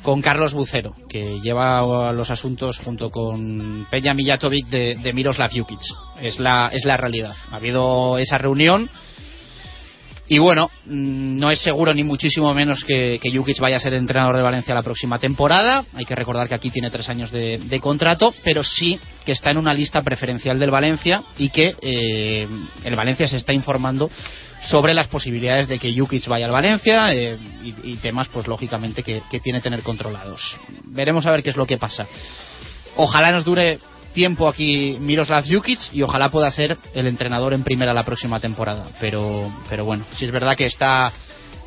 con 0.05 0.21
Carlos 0.21 0.53
Bucero, 0.53 0.95
que 1.09 1.39
lleva 1.41 2.13
los 2.13 2.29
asuntos 2.29 2.77
junto 2.77 3.09
con 3.09 3.87
Peña 3.89 4.13
Mijatovic 4.13 4.67
de, 4.67 4.95
de 4.95 5.13
Miroslav 5.13 5.51
Jukic. 5.51 5.81
Es 6.21 6.39
la, 6.39 6.69
es 6.71 6.85
la 6.85 6.95
realidad. 6.95 7.33
Ha 7.51 7.55
habido 7.55 8.19
esa 8.19 8.37
reunión 8.37 8.87
y 10.27 10.39
bueno, 10.39 10.69
mm, 10.85 11.37
no 11.37 11.51
es 11.51 11.59
seguro 11.59 11.93
ni 11.93 12.03
muchísimo 12.03 12.53
menos 12.53 12.83
que, 12.83 13.19
que 13.21 13.35
Jukic 13.35 13.59
vaya 13.59 13.77
a 13.77 13.79
ser 13.79 13.93
entrenador 13.93 14.35
de 14.35 14.43
Valencia 14.43 14.73
la 14.73 14.81
próxima 14.81 15.19
temporada. 15.19 15.85
Hay 15.93 16.05
que 16.05 16.15
recordar 16.15 16.47
que 16.47 16.55
aquí 16.55 16.69
tiene 16.69 16.89
tres 16.89 17.09
años 17.09 17.31
de, 17.31 17.79
contrato, 17.81 18.33
pero 18.43 18.63
sí 18.63 18.99
que 19.25 19.31
está 19.31 19.51
en 19.51 19.57
una 19.57 19.73
lista 19.73 20.01
preferencial 20.01 20.57
del 20.59 20.71
Valencia 20.71 21.23
y 21.37 21.49
que 21.49 21.75
eh, 21.81 22.47
el 22.83 22.95
Valencia 22.95 23.27
se 23.27 23.37
está 23.37 23.53
informando 23.53 24.09
sobre 24.61 24.93
las 24.93 25.07
posibilidades 25.07 25.67
de 25.67 25.79
que 25.79 25.93
Jukic 25.97 26.27
vaya 26.27 26.45
al 26.45 26.51
Valencia 26.51 27.13
eh, 27.13 27.37
y, 27.83 27.95
temas, 27.97 28.27
pues 28.29 28.47
lógicamente, 28.47 29.03
que, 29.03 29.21
que 29.29 29.39
tiene 29.39 29.61
tener 29.61 29.81
controlados. 29.81 30.57
Veremos 30.85 31.25
a 31.25 31.31
ver 31.31 31.43
qué 31.43 31.49
es 31.49 31.57
lo 31.57 31.65
que 31.65 31.77
pasa. 31.77 32.07
Ojalá 32.95 33.31
nos 33.31 33.45
dure 33.45 33.79
tiempo 34.13 34.47
aquí 34.47 34.97
Miroslav 34.99 35.43
Jukic 35.45 35.79
y 35.91 36.01
ojalá 36.01 36.29
pueda 36.29 36.49
ser 36.49 36.77
el 36.93 37.05
entrenador 37.05 37.53
en 37.53 37.63
primera 37.63 37.93
la 37.93 38.03
próxima 38.03 38.39
temporada. 38.39 38.87
Pero, 38.99 39.51
pero 39.69 39.85
bueno, 39.85 40.05
si 40.13 40.25
es 40.25 40.31
verdad 40.31 40.55
que 40.55 40.65
está 40.65 41.11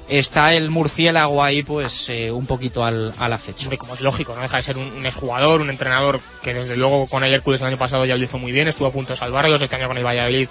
está 0.09 0.55
el 0.55 0.71
murciélago 0.71 1.43
ahí 1.45 1.63
pues 1.63 2.07
eh, 2.09 2.31
un 2.31 2.47
poquito 2.47 2.83
al, 2.83 3.13
al 3.19 3.33
acecho. 3.33 3.69
como 3.79 3.95
es 3.95 4.01
lógico, 4.01 4.35
no 4.35 4.41
deja 4.41 4.57
de 4.57 4.63
ser 4.63 4.77
un, 4.79 4.91
un 4.91 5.11
jugador, 5.13 5.61
un 5.61 5.71
entrenador 5.71 6.21
que 6.43 6.55
desde 6.55 6.77
luego 6.77 7.07
con 7.09 7.25
el 7.25 7.33
Hércules 7.33 7.61
el 7.61 7.67
año 7.67 7.79
pasado 7.79 8.07
ya 8.07 8.17
lo 8.17 8.25
hizo 8.25 8.39
muy 8.39 8.51
bien, 8.51 8.69
estuvo 8.69 8.89
a 8.89 8.93
punto 8.93 9.13
de 9.13 9.19
salvarlos, 9.19 9.61
este 9.61 9.77
año 9.77 9.89
con 9.89 9.99
el 9.99 10.07
Valladolid 10.07 10.49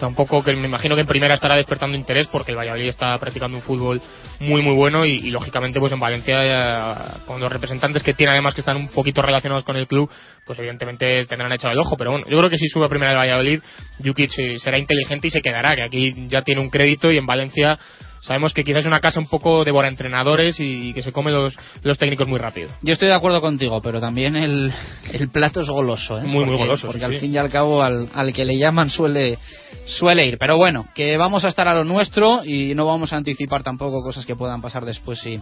tampoco 0.00 0.42
que 0.42 0.52
me 0.54 0.66
imagino 0.66 0.94
que 0.94 1.02
en 1.02 1.06
primera 1.06 1.34
estará 1.34 1.54
despertando 1.54 1.96
interés 1.96 2.26
porque 2.26 2.50
el 2.50 2.58
Valladolid 2.58 2.88
está 2.88 3.16
practicando 3.18 3.56
un 3.56 3.62
fútbol 3.62 4.00
muy 4.40 4.62
muy 4.62 4.74
bueno 4.74 5.04
y, 5.04 5.30
lógicamente 5.30 5.78
pues 5.78 5.92
en 5.92 6.00
Valencia 6.00 6.40
eh, 6.42 7.20
con 7.26 7.40
los 7.40 7.52
representantes 7.52 8.02
que 8.02 8.14
tiene 8.14 8.32
además 8.32 8.54
que 8.54 8.62
están 8.62 8.76
un 8.76 8.88
poquito 8.88 9.22
relacionados 9.22 9.64
con 9.64 9.76
el 9.76 9.86
club 9.86 10.10
pues 10.44 10.58
evidentemente 10.58 11.26
tendrán 11.26 11.52
echado 11.52 11.72
el 11.72 11.78
ojo. 11.78 11.96
Pero 11.96 12.12
bueno 12.12 12.26
yo 12.28 12.38
creo 12.38 12.50
que 12.50 12.58
si 12.58 12.66
sube 12.68 12.86
a 12.86 12.88
primera 12.88 13.12
el 13.12 13.18
Valladolid 13.18 13.60
Jukic 14.04 14.32
eh, 14.38 14.58
será 14.58 14.78
inteligente 14.78 15.28
y 15.28 15.30
se 15.30 15.42
quedará 15.42 15.76
que 15.76 15.82
aquí 15.82 16.26
ya 16.28 16.42
tiene 16.42 16.60
un 16.60 16.70
crédito 16.70 17.12
y 17.12 17.18
en 17.18 17.26
Valencia 17.26 17.78
sabemos 18.20 18.52
que 18.54 18.64
quizás 18.64 18.80
es 18.80 18.86
una 18.86 19.00
casa 19.00 19.20
un 19.20 19.26
poco 19.26 19.64
devora 19.64 19.88
entrenadores 19.88 20.56
y 20.58 20.92
que 20.92 21.02
se 21.02 21.12
come 21.12 21.30
los, 21.30 21.56
los 21.82 21.98
técnicos 21.98 22.28
muy 22.28 22.38
rápido. 22.38 22.70
Yo 22.82 22.92
estoy 22.92 23.08
de 23.08 23.14
acuerdo 23.14 23.40
contigo, 23.40 23.80
pero 23.80 24.00
también 24.00 24.36
el, 24.36 24.72
el 25.12 25.28
plato 25.30 25.60
es 25.60 25.68
goloso. 25.68 26.18
¿eh? 26.18 26.22
Muy, 26.22 26.44
muy 26.44 26.56
goloso. 26.56 26.86
Porque 26.86 27.04
al 27.04 27.14
fin 27.18 27.34
y 27.34 27.38
al 27.38 27.50
cabo 27.50 27.82
al, 27.82 28.08
al, 28.12 28.32
que 28.32 28.44
le 28.44 28.58
llaman 28.58 28.90
suele, 28.90 29.38
suele 29.86 30.26
ir. 30.26 30.36
Pero 30.38 30.56
bueno, 30.56 30.86
que 30.94 31.16
vamos 31.16 31.44
a 31.44 31.48
estar 31.48 31.66
a 31.68 31.74
lo 31.74 31.84
nuestro 31.84 32.44
y 32.44 32.74
no 32.74 32.86
vamos 32.86 33.12
a 33.12 33.16
anticipar 33.16 33.62
tampoco 33.62 34.02
cosas 34.02 34.26
que 34.26 34.36
puedan 34.36 34.60
pasar 34.60 34.84
después 34.84 35.24
y, 35.26 35.40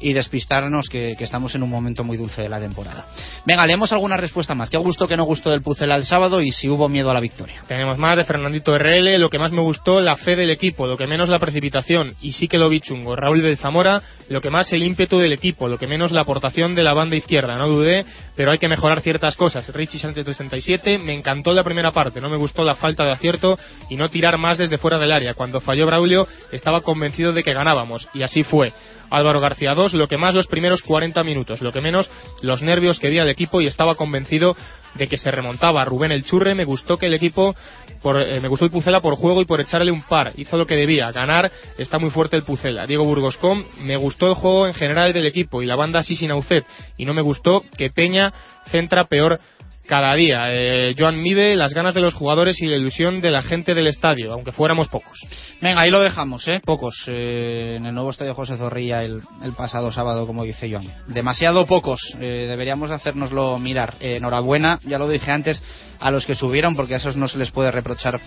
y 0.00 0.12
despistarnos 0.12 0.88
que, 0.88 1.14
que 1.16 1.24
estamos 1.24 1.54
en 1.54 1.62
un 1.62 1.70
momento 1.70 2.04
muy 2.04 2.16
dulce 2.16 2.42
de 2.42 2.48
la 2.48 2.60
temporada. 2.60 3.06
Venga, 3.46 3.66
leemos 3.66 3.92
alguna 3.92 4.16
respuesta 4.16 4.54
más. 4.54 4.70
¿Qué 4.70 4.76
gustó, 4.76 5.06
qué 5.08 5.16
no 5.16 5.24
gustó 5.24 5.50
del 5.50 5.62
Pucela 5.62 5.96
el 5.96 6.04
sábado 6.04 6.40
y 6.40 6.52
si 6.52 6.68
hubo 6.68 6.88
miedo 6.88 7.10
a 7.10 7.14
la 7.14 7.20
victoria? 7.20 7.62
Tenemos 7.66 7.98
más 7.98 8.16
de 8.16 8.24
Fernandito 8.24 8.76
RL. 8.76 9.18
Lo 9.18 9.30
que 9.30 9.38
más 9.38 9.52
me 9.52 9.60
gustó, 9.60 10.00
la 10.00 10.16
fe 10.16 10.36
del 10.36 10.50
equipo. 10.50 10.86
Lo 10.86 10.96
que 10.96 11.06
menos 11.06 11.28
la 11.28 11.38
precipitación 11.38 12.14
y 12.20 12.32
sí 12.32 12.48
que 12.48 12.58
lo 12.58 12.68
vi 12.68 12.80
chungo. 12.80 13.16
Raúl 13.16 13.42
del 13.42 13.56
Zamora, 13.56 14.02
lo 14.28 14.40
que 14.40 14.50
más 14.50 14.72
el 14.72 14.82
ímpetu 14.82 15.18
del 15.18 15.32
equipo, 15.32 15.68
lo 15.68 15.78
que 15.78 15.86
menos 15.86 16.12
la 16.12 16.22
aportación 16.22 16.74
de 16.74 16.82
la 16.82 16.94
banda 16.94 17.16
izquierda, 17.16 17.56
no 17.56 17.68
dudé, 17.68 18.04
pero 18.36 18.50
hay 18.50 18.58
que 18.58 18.68
mejorar 18.68 19.00
ciertas 19.00 19.36
cosas. 19.36 19.68
Richie 19.72 19.98
Sánchez 19.98 20.24
67, 20.24 20.98
me 20.98 21.14
encantó 21.14 21.52
la 21.52 21.64
primera 21.64 21.92
parte, 21.92 22.20
no 22.20 22.28
me 22.28 22.36
gustó 22.36 22.64
la 22.64 22.76
falta 22.76 23.04
de 23.04 23.12
acierto 23.12 23.58
y 23.88 23.96
no 23.96 24.08
tirar 24.08 24.38
más 24.38 24.58
desde 24.58 24.78
fuera 24.78 24.98
del 24.98 25.12
área. 25.12 25.34
Cuando 25.34 25.60
falló 25.60 25.86
Braulio 25.86 26.26
estaba 26.52 26.80
convencido 26.80 27.32
de 27.32 27.42
que 27.42 27.52
ganábamos 27.52 28.08
y 28.14 28.22
así 28.22 28.42
fue. 28.44 28.72
Álvaro 29.10 29.40
García 29.40 29.74
2, 29.74 29.94
lo 29.94 30.06
que 30.06 30.18
más 30.18 30.34
los 30.34 30.48
primeros 30.48 30.82
40 30.82 31.24
minutos, 31.24 31.62
lo 31.62 31.72
que 31.72 31.80
menos 31.80 32.10
los 32.42 32.62
nervios 32.62 32.98
que 32.98 33.08
di 33.08 33.18
al 33.18 33.30
equipo 33.30 33.62
y 33.62 33.66
estaba 33.66 33.94
convencido 33.94 34.54
de 34.94 35.06
que 35.06 35.18
se 35.18 35.30
remontaba. 35.30 35.84
Rubén 35.84 36.12
el 36.12 36.24
Churre, 36.24 36.54
me 36.54 36.64
gustó 36.64 36.98
que 36.98 37.06
el 37.06 37.14
equipo, 37.14 37.54
por, 38.02 38.20
eh, 38.20 38.40
me 38.40 38.48
gustó 38.48 38.64
el 38.64 38.70
Pucela 38.70 39.00
por 39.00 39.14
juego 39.16 39.42
y 39.42 39.44
por 39.44 39.60
echarle 39.60 39.90
un 39.90 40.02
par, 40.02 40.32
hizo 40.36 40.56
lo 40.56 40.66
que 40.66 40.76
debía, 40.76 41.10
ganar, 41.12 41.50
está 41.76 41.98
muy 41.98 42.10
fuerte 42.10 42.36
el 42.36 42.42
Pucela. 42.42 42.86
Diego 42.86 43.04
Burgoscom, 43.04 43.64
me 43.82 43.96
gustó 43.96 44.28
el 44.28 44.34
juego 44.34 44.66
en 44.66 44.74
general 44.74 45.12
del 45.12 45.26
equipo 45.26 45.62
y 45.62 45.66
la 45.66 45.76
banda 45.76 46.00
así 46.00 46.16
sin 46.16 46.30
Aucet, 46.30 46.64
y 46.96 47.04
no 47.04 47.14
me 47.14 47.22
gustó 47.22 47.64
que 47.76 47.90
Peña 47.90 48.32
centra 48.70 49.04
peor 49.04 49.40
cada 49.88 50.14
día. 50.14 50.52
Eh, 50.52 50.94
Joan 50.96 51.20
Mide, 51.20 51.56
las 51.56 51.72
ganas 51.72 51.94
de 51.94 52.02
los 52.02 52.14
jugadores 52.14 52.60
y 52.60 52.66
la 52.66 52.76
ilusión 52.76 53.20
de 53.20 53.30
la 53.30 53.42
gente 53.42 53.74
del 53.74 53.86
estadio, 53.86 54.32
aunque 54.32 54.52
fuéramos 54.52 54.88
pocos. 54.88 55.18
Venga, 55.60 55.80
ahí 55.80 55.90
lo 55.90 56.00
dejamos, 56.00 56.46
¿eh? 56.46 56.60
Pocos. 56.64 57.04
Eh, 57.06 57.76
en 57.78 57.86
el 57.86 57.94
nuevo 57.94 58.10
estadio 58.10 58.34
José 58.34 58.56
Zorrilla 58.58 59.02
el, 59.02 59.22
pasado 59.56 59.90
sábado, 59.90 60.26
como 60.26 60.44
dice 60.44 60.70
Joan. 60.70 60.86
Demasiado 61.06 61.66
pocos. 61.66 62.14
Eh, 62.20 62.46
deberíamos 62.48 62.90
hacérnoslo 62.90 63.58
mirar. 63.58 63.94
enhorabuena, 64.00 64.78
ya 64.84 64.98
lo 64.98 65.08
dije 65.08 65.32
antes, 65.32 65.62
a 65.98 66.10
los 66.10 66.26
que 66.26 66.34
subieron, 66.34 66.76
porque 66.76 66.94
a 66.94 66.98
esos 66.98 67.16
no 67.16 67.26
se 67.26 67.38
les 67.38 67.50
puede 67.50 67.70
reprochar 67.70 68.20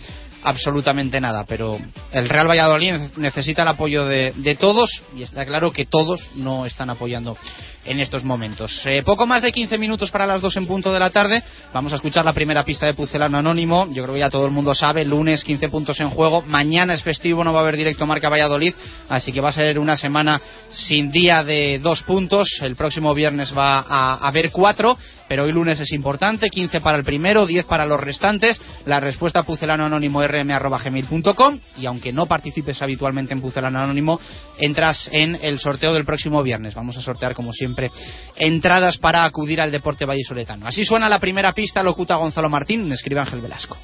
absolutamente 0.43 1.21
nada. 1.21 1.45
Pero 1.47 1.78
el 2.12 2.28
Real 2.28 2.50
Valladolid 2.50 2.93
necesita 3.17 3.62
el 3.62 3.67
apoyo 3.67 4.06
de, 4.06 4.34
de 4.36 4.56
todos 4.56 5.04
y 5.15 5.21
está 5.21 5.45
claro 5.45 5.71
que 5.71 5.86
todos 5.86 6.32
no 6.36 6.65
están 6.65 6.89
apoyando 6.89 7.38
en 7.86 8.00
estos 8.00 8.24
momentos. 8.24 8.86
Eh, 8.86 9.04
poco 9.04 9.26
más 9.26 9.41
de 9.41 9.52
15 9.52 9.78
minutos 9.78 10.12
para 10.12 10.26
las 10.26 10.41
2 10.41 10.58
en 10.58 10.67
punto 10.67 10.94
de 10.94 11.00
la 11.00 11.10
tarde. 11.10 11.44
Vamos 11.74 11.91
a 11.94 11.96
escuchar 11.96 12.24
la 12.26 12.34
primera 12.34 12.63
pista 12.63 12.86
de 12.86 12.94
Pucelano 12.94 13.38
Anónimo. 13.38 13.88
Yo 13.91 14.04
creo 14.04 14.13
que 14.13 14.20
ya 14.20 14.30
todo 14.30 14.46
el 14.46 14.52
mundo 14.52 14.76
sabe, 14.76 15.06
lunes 15.06 15.44
15 15.44 15.70
puntos 15.70 16.00
en 16.00 16.10
juego. 16.10 16.44
Mañana 16.44 16.94
es 16.94 17.04
festivo, 17.04 17.44
no 17.44 17.54
va 17.54 17.60
a 17.60 17.63
haber 17.63 17.78
directo 17.78 18.06
Marca 18.06 18.30
Valladolid, 18.30 18.74
así 19.10 19.32
que 19.32 19.41
va 19.41 19.50
a 19.50 19.54
ser 19.54 19.80
una 19.80 19.98
semana 19.98 20.41
sin 20.70 21.12
día 21.12 21.44
de 21.44 21.80
dos 21.80 22.04
puntos. 22.04 22.48
El 22.62 22.76
próximo 22.76 23.13
viernes 23.13 23.56
va 23.56 23.80
a 23.80 24.28
haber 24.28 24.52
cuatro 24.52 24.98
pero 25.32 25.44
hoy 25.44 25.54
lunes 25.54 25.80
es 25.80 25.94
importante, 25.94 26.50
15 26.50 26.82
para 26.82 26.98
el 26.98 27.06
primero, 27.06 27.46
10 27.46 27.63
para 27.63 27.86
los 27.86 28.02
restantes. 28.02 28.62
La 28.86 29.00
respuesta 29.00 29.44
pucelano 29.44 29.86
anónimo 29.86 30.22
rm.gmail.com 30.22 31.60
y 31.78 31.86
aunque 31.86 32.12
no 32.12 32.26
participes 32.26 32.82
habitualmente 32.82 33.34
en 33.34 33.39
pucelano 33.39 33.80
anónimo, 33.80 34.20
entras 34.60 35.10
en 35.13 35.39
el 35.41 35.58
sorteo 35.58 35.94
del 35.94 36.04
próximo 36.04 36.44
viernes. 36.44 36.76
Vamos 36.76 36.98
a 36.98 37.02
sortear, 37.02 37.34
como 37.34 37.54
siempre, 37.54 37.89
entradas 38.36 38.98
para 38.98 39.24
acudir 39.24 39.62
al 39.62 39.72
deporte 39.72 40.04
vallisoletano. 40.04 40.67
Así 40.67 40.84
suena 40.84 41.08
la 41.08 41.20
primera 41.20 41.54
pista, 41.54 41.82
locuta 41.82 42.17
Gonzalo 42.17 42.50
Martín, 42.50 42.91
escribe 42.91 43.22
Ángel 43.22 43.39
Velasco. 43.39 43.78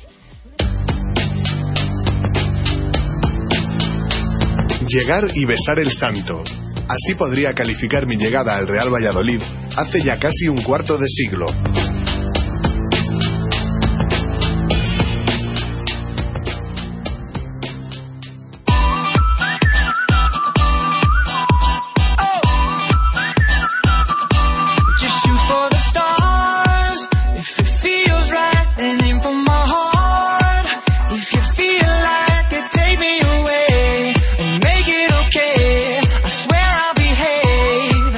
Llegar 4.86 5.30
y 5.34 5.46
besar 5.46 5.80
el 5.80 5.94
santo 5.94 6.44
Así 6.88 7.15
podría 7.15 7.54
calificar 7.54 8.08
mi 8.08 8.15
llegada 8.15 8.56
al 8.56 8.67
Real 8.67 8.93
Valladolid 8.93 9.41
hace 9.76 10.02
ya 10.02 10.17
casi 10.17 10.47
un 10.47 10.62
cuarto 10.63 10.97
de 10.97 11.08
siglo. 11.08 11.47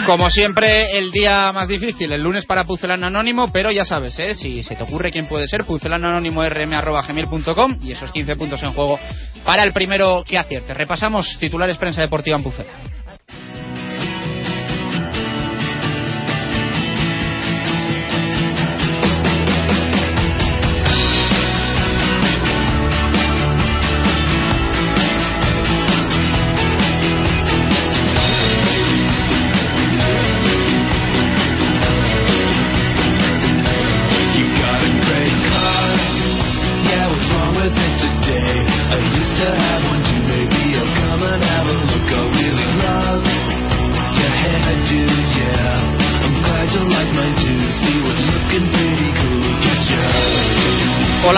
Como 0.09 0.31
siempre, 0.31 0.97
el 0.97 1.11
día 1.11 1.53
más 1.53 1.67
difícil, 1.67 2.11
el 2.11 2.23
lunes 2.23 2.47
para 2.47 2.63
Pucelano 2.63 3.05
Anónimo, 3.05 3.51
pero 3.51 3.69
ya 3.69 3.85
sabes, 3.85 4.17
¿eh? 4.17 4.33
si 4.33 4.63
se 4.63 4.75
te 4.75 4.81
ocurre 4.81 5.11
quién 5.11 5.27
puede 5.27 5.47
ser, 5.47 5.65
pucelananónimo.rm.gmail.com 5.65 7.77
y 7.83 7.91
esos 7.91 8.11
15 8.11 8.35
puntos 8.35 8.63
en 8.63 8.73
juego 8.73 8.99
para 9.45 9.61
el 9.61 9.71
primero 9.71 10.23
que 10.27 10.39
acierte. 10.39 10.73
Repasamos 10.73 11.37
titulares 11.39 11.77
prensa 11.77 12.01
deportiva 12.01 12.37
en 12.37 12.43
Pucela. 12.43 12.71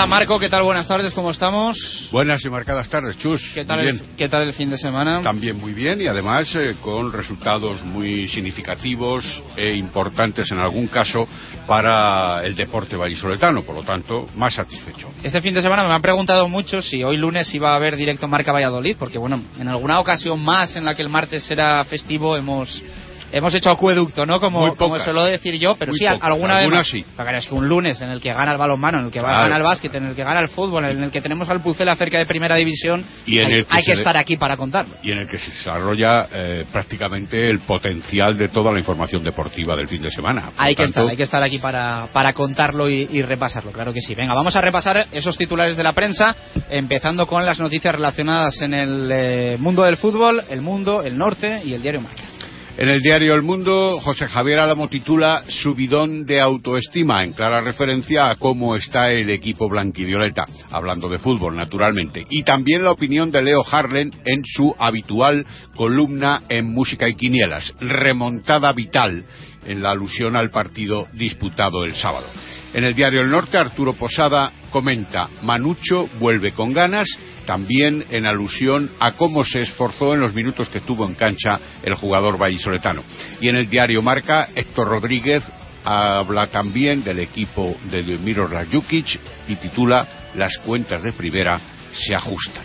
Marco, 0.08 0.40
¿qué 0.40 0.50
tal? 0.50 0.64
Buenas 0.64 0.88
tardes, 0.88 1.14
¿cómo 1.14 1.30
estamos? 1.30 1.78
Buenas 2.12 2.44
y 2.44 2.50
marcadas 2.50 2.90
tardes, 2.90 3.18
Chus. 3.20 3.42
¿Qué 3.54 3.66
tal, 3.66 3.80
El, 3.82 4.02
¿qué 4.18 4.28
tal 4.28 4.44
el 4.44 4.54
fin 4.54 4.70
de 4.70 4.78
semana? 4.78 5.22
También 5.22 5.58
muy 5.58 5.74
bien 5.74 6.02
y 6.02 6.08
además 6.08 6.54
eh, 6.56 6.76
con 6.82 7.14
resultados 7.14 7.84
muy 7.84 8.28
significativos 8.28 9.24
e 9.56 9.76
importantes 9.76 10.52
en 10.52 10.58
algún 10.58 10.88
caso 10.88 11.28
para 11.68 12.44
el 12.44 12.56
deporte 12.56 12.96
vallisoletano, 12.96 13.62
por 13.62 13.76
lo 13.76 13.84
tanto, 13.84 14.28
más 14.36 14.56
satisfecho. 14.56 15.10
Este 15.22 15.42
fin 15.42 15.54
de 15.54 15.62
semana 15.62 15.84
me 15.88 15.94
han 15.94 16.02
preguntado 16.02 16.50
mucho 16.50 16.82
si 16.82 17.04
hoy 17.04 17.18
lunes 17.18 17.54
iba 17.54 17.74
a 17.74 17.76
haber 17.76 17.96
directo 17.96 18.28
Marca 18.28 18.52
Valladolid, 18.52 18.96
porque 18.98 19.20
bueno, 19.20 19.42
en 19.60 19.68
alguna 19.68 20.00
ocasión 20.00 20.44
más 20.44 20.76
en 20.76 20.84
la 20.84 20.96
que 20.96 21.04
el 21.04 21.10
martes 21.10 21.50
era 21.52 21.84
festivo 21.86 22.36
hemos 22.36 22.82
hemos 23.32 23.54
hecho 23.54 23.70
acueducto, 23.70 24.26
¿no? 24.26 24.40
Como, 24.40 24.76
como 24.76 25.00
suelo 25.00 25.26
decir 25.26 25.58
yo, 25.58 25.76
pero 25.76 25.94
sí, 25.94 26.06
alguna 26.06 26.60
vez. 26.60 26.88
sí. 26.88 27.06
es 27.36 27.48
que 27.48 27.54
un 27.54 27.68
lunes 27.68 28.00
en 28.02 28.10
el 28.10 28.22
que 28.22 28.34
gana 28.34 28.52
el 28.52 28.58
balonmano, 28.58 29.00
en 29.00 29.06
el 29.06 29.12
que 29.12 29.22
gana 29.22 29.56
el 29.56 29.64
básquet, 29.64 29.94
en 29.96 30.08
el 30.08 30.16
que 30.16 30.24
gana 30.24 30.40
el 30.42 30.50
fútbol, 30.50 30.86
en 30.86 31.04
el 31.04 31.12
que 31.12 31.22
tenemos 31.22 31.50
al 31.50 31.62
Pucela 31.62 31.96
cerca 31.96 32.18
de 32.18 32.26
primera 32.26 32.56
división, 32.56 33.04
y 33.26 33.40
hay, 33.40 33.66
que, 33.84 33.94
estar 33.94 34.18
aquí 34.18 34.38
para 34.38 34.58
contarlo. 34.58 34.96
Y 35.04 35.12
en 35.12 35.20
el 35.20 35.28
que 35.28 35.38
se 35.38 35.52
desarrolla 35.52 36.28
eh, 36.32 36.66
prácticamente 36.72 37.50
el 37.50 37.60
potencial 37.60 38.38
de 38.38 38.50
toda 38.50 38.72
la 38.72 38.80
información 38.80 39.24
deportiva 39.24 39.76
del 39.76 39.88
fin 39.88 40.02
de 40.02 40.10
semana. 40.10 40.52
hay 40.58 40.76
que 40.76 40.84
estar, 40.84 41.08
hay 41.08 41.18
que 41.18 41.24
estar 41.24 41.42
aquí 41.44 41.60
para, 41.60 42.08
para 42.12 42.34
contarlo 42.34 42.90
y, 42.90 43.22
repasarlo, 43.22 43.72
claro 43.72 43.94
que 43.94 44.02
sí. 44.02 44.16
Venga, 44.16 44.34
vamos 44.34 44.56
a 44.56 44.62
repasar 44.62 45.08
esos 45.12 45.38
titulares 45.38 45.78
de 45.78 45.84
la 45.84 45.94
prensa, 45.94 46.36
empezando 46.70 47.28
con 47.28 47.46
las 47.46 47.60
noticias 47.60 47.94
relacionadas 47.94 48.62
en 48.62 48.74
el 48.74 49.10
eh, 49.12 49.58
mundo 49.60 49.84
del 49.84 49.98
fútbol, 49.98 50.44
el 50.50 50.62
mundo, 50.62 51.04
el 51.04 51.18
norte 51.18 51.62
y 51.64 51.74
el 51.74 51.82
diario 51.82 52.02
Marca. 52.02 52.31
En 52.78 52.88
el 52.88 53.02
diario 53.02 53.36
El 53.36 53.42
Mundo, 53.42 54.00
José 54.00 54.28
Javier 54.28 54.60
Álamo 54.60 54.88
titula 54.88 55.44
Subidón 55.50 56.26
de 56.26 56.40
autoestima, 56.40 57.24
en 57.24 57.34
clara 57.34 57.60
referencia 57.60 58.30
a 58.30 58.38
cómo 58.38 58.76
está 58.76 59.12
el 59.12 59.30
equipo 59.30 59.68
blanquivioleta, 59.68 60.46
hablando 60.72 61.10
de 61.10 61.20
fútbol, 61.20 61.56
naturalmente. 61.56 62.26
Y 62.30 62.44
también 62.44 62.84
la 62.84 62.92
opinión 62.92 63.30
de 63.30 63.42
Leo 63.42 63.62
Harlen 63.70 64.12
en 64.26 64.44
su 64.46 64.74
habitual 64.80 65.46
columna 65.76 66.44
en 66.48 66.72
Música 66.72 67.10
y 67.10 67.16
Quinielas, 67.16 67.76
remontada 67.82 68.72
vital, 68.72 69.26
en 69.66 69.84
la 69.84 69.92
alusión 69.92 70.36
al 70.38 70.50
partido 70.50 71.08
disputado 71.14 71.84
el 71.84 71.94
sábado. 71.96 72.28
En 72.74 72.86
el 72.86 72.96
diario 72.96 73.22
El 73.22 73.30
Norte, 73.30 73.58
Arturo 73.58 73.94
Posada 73.94 74.52
comenta, 74.72 75.28
Manucho 75.42 76.10
vuelve 76.20 76.54
con 76.54 76.72
ganas, 76.72 77.08
también 77.46 78.06
en 78.10 78.26
alusión 78.26 78.92
a 79.00 79.14
cómo 79.14 79.44
se 79.44 79.62
esforzó 79.62 80.14
en 80.14 80.22
los 80.22 80.34
minutos 80.34 80.70
que 80.70 80.78
estuvo 80.78 81.06
en 81.06 81.16
cancha 81.16 81.60
el 81.84 81.96
jugador 81.96 82.38
vallisoletano. 82.38 83.04
Y 83.42 83.50
en 83.50 83.58
el 83.58 83.70
diario 83.70 84.02
Marca, 84.02 84.50
Héctor 84.56 84.88
Rodríguez 84.88 85.44
habla 85.84 86.48
también 86.48 87.04
del 87.04 87.20
equipo 87.20 87.76
de 87.90 88.04
Miroslav 88.04 88.72
Jukic 88.72 89.20
y 89.50 89.56
titula 89.56 90.32
Las 90.36 90.58
cuentas 90.60 91.04
de 91.04 91.12
primera 91.12 91.60
se 91.92 92.16
ajustan. 92.16 92.64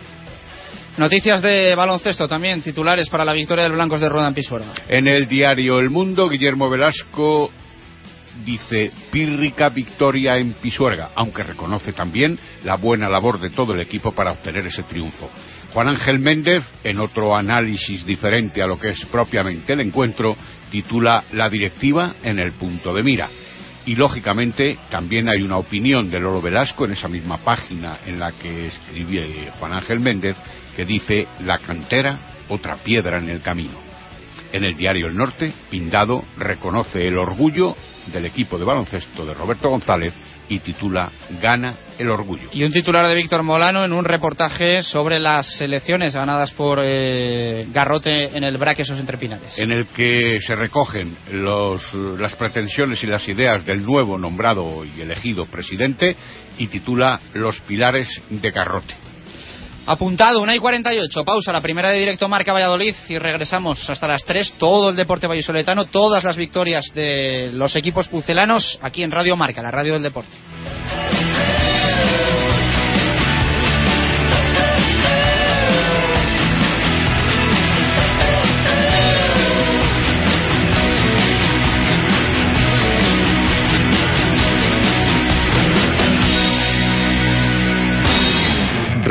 Noticias 0.98 1.42
de 1.42 1.74
baloncesto 1.74 2.26
también, 2.28 2.62
titulares 2.62 3.08
para 3.08 3.24
la 3.24 3.34
victoria 3.34 3.64
del 3.64 3.72
Blancos 3.72 4.00
de 4.00 4.08
Rueda 4.08 4.28
en 4.28 4.34
Pisuerga. 4.34 4.72
En 4.88 5.06
el 5.08 5.26
diario 5.26 5.78
El 5.78 5.90
Mundo, 5.90 6.28
Guillermo 6.28 6.70
Velasco 6.70 7.50
dice 8.44 8.92
pírrica 9.10 9.70
victoria 9.70 10.36
en 10.36 10.54
Pisuerga, 10.54 11.10
aunque 11.14 11.42
reconoce 11.42 11.92
también 11.92 12.38
la 12.64 12.76
buena 12.76 13.08
labor 13.08 13.40
de 13.40 13.50
todo 13.50 13.74
el 13.74 13.80
equipo 13.80 14.12
para 14.12 14.32
obtener 14.32 14.66
ese 14.66 14.82
triunfo. 14.84 15.30
Juan 15.72 15.88
Ángel 15.88 16.18
Méndez, 16.18 16.64
en 16.84 17.00
otro 17.00 17.36
análisis 17.36 18.04
diferente 18.06 18.62
a 18.62 18.66
lo 18.66 18.78
que 18.78 18.90
es 18.90 19.04
propiamente 19.06 19.72
el 19.74 19.80
encuentro, 19.80 20.36
titula 20.70 21.24
La 21.32 21.50
directiva 21.50 22.14
en 22.22 22.38
el 22.38 22.52
punto 22.52 22.94
de 22.94 23.02
mira. 23.02 23.28
Y 23.84 23.94
lógicamente 23.94 24.78
también 24.90 25.28
hay 25.28 25.42
una 25.42 25.58
opinión 25.58 26.10
de 26.10 26.18
Lolo 26.18 26.42
Velasco 26.42 26.86
en 26.86 26.92
esa 26.92 27.08
misma 27.08 27.38
página 27.38 27.98
en 28.04 28.18
la 28.18 28.32
que 28.32 28.66
escribe 28.66 29.52
Juan 29.58 29.74
Ángel 29.74 30.00
Méndez 30.00 30.36
que 30.74 30.84
dice 30.84 31.28
La 31.44 31.58
cantera, 31.58 32.18
otra 32.48 32.76
piedra 32.76 33.18
en 33.18 33.30
el 33.30 33.42
camino. 33.42 33.85
En 34.52 34.64
el 34.64 34.76
diario 34.76 35.06
El 35.06 35.16
Norte, 35.16 35.52
Pindado 35.70 36.24
reconoce 36.36 37.06
el 37.06 37.18
orgullo 37.18 37.74
del 38.12 38.26
equipo 38.26 38.58
de 38.58 38.64
baloncesto 38.64 39.24
de 39.24 39.34
Roberto 39.34 39.68
González 39.68 40.14
y 40.48 40.60
titula 40.60 41.10
Gana 41.40 41.76
el 41.98 42.10
orgullo. 42.10 42.48
Y 42.52 42.62
un 42.62 42.72
titular 42.72 43.06
de 43.06 43.14
Víctor 43.14 43.42
Molano 43.42 43.84
en 43.84 43.92
un 43.92 44.04
reportaje 44.04 44.82
sobre 44.82 45.18
las 45.18 45.60
elecciones 45.60 46.14
ganadas 46.14 46.52
por 46.52 46.78
eh, 46.82 47.66
Garrote 47.72 48.36
en 48.36 48.44
el 48.44 48.56
Braquesos 48.58 48.98
entre 49.00 49.18
Pinares. 49.18 49.58
En 49.58 49.72
el 49.72 49.86
que 49.86 50.38
se 50.40 50.54
recogen 50.54 51.16
las 51.32 52.34
pretensiones 52.36 53.02
y 53.02 53.06
las 53.06 53.26
ideas 53.28 53.64
del 53.64 53.84
nuevo 53.84 54.18
nombrado 54.18 54.84
y 54.84 55.00
elegido 55.00 55.46
presidente 55.46 56.16
y 56.58 56.68
titula 56.68 57.20
Los 57.34 57.60
pilares 57.62 58.08
de 58.30 58.50
Garrote. 58.50 59.05
Apuntado, 59.86 60.40
1 60.42 60.54
y 60.54 60.58
48. 60.58 61.24
Pausa, 61.24 61.52
la 61.52 61.60
primera 61.60 61.90
de 61.90 62.00
directo 62.00 62.28
Marca 62.28 62.52
Valladolid 62.52 62.94
y 63.08 63.18
regresamos 63.18 63.88
hasta 63.88 64.08
las 64.08 64.24
3. 64.24 64.54
Todo 64.58 64.90
el 64.90 64.96
deporte 64.96 65.28
vallisoletano, 65.28 65.84
todas 65.86 66.24
las 66.24 66.36
victorias 66.36 66.86
de 66.94 67.50
los 67.52 67.76
equipos 67.76 68.08
pucelanos 68.08 68.78
aquí 68.82 69.04
en 69.04 69.12
Radio 69.12 69.36
Marca, 69.36 69.62
la 69.62 69.70
radio 69.70 69.92
del 69.94 70.02
deporte. 70.02 70.36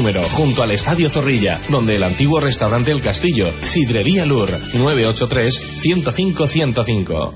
número, 0.00 0.26
junto 0.30 0.62
al 0.62 0.70
Estadio 0.70 1.10
Zorrilla, 1.10 1.60
donde 1.68 1.96
el 1.96 2.02
antiguo 2.02 2.40
restaurante 2.40 2.90
El 2.90 3.02
Castillo, 3.02 3.52
Sidrería 3.64 4.24
Lur, 4.24 4.50
983-105-105. 4.72 7.34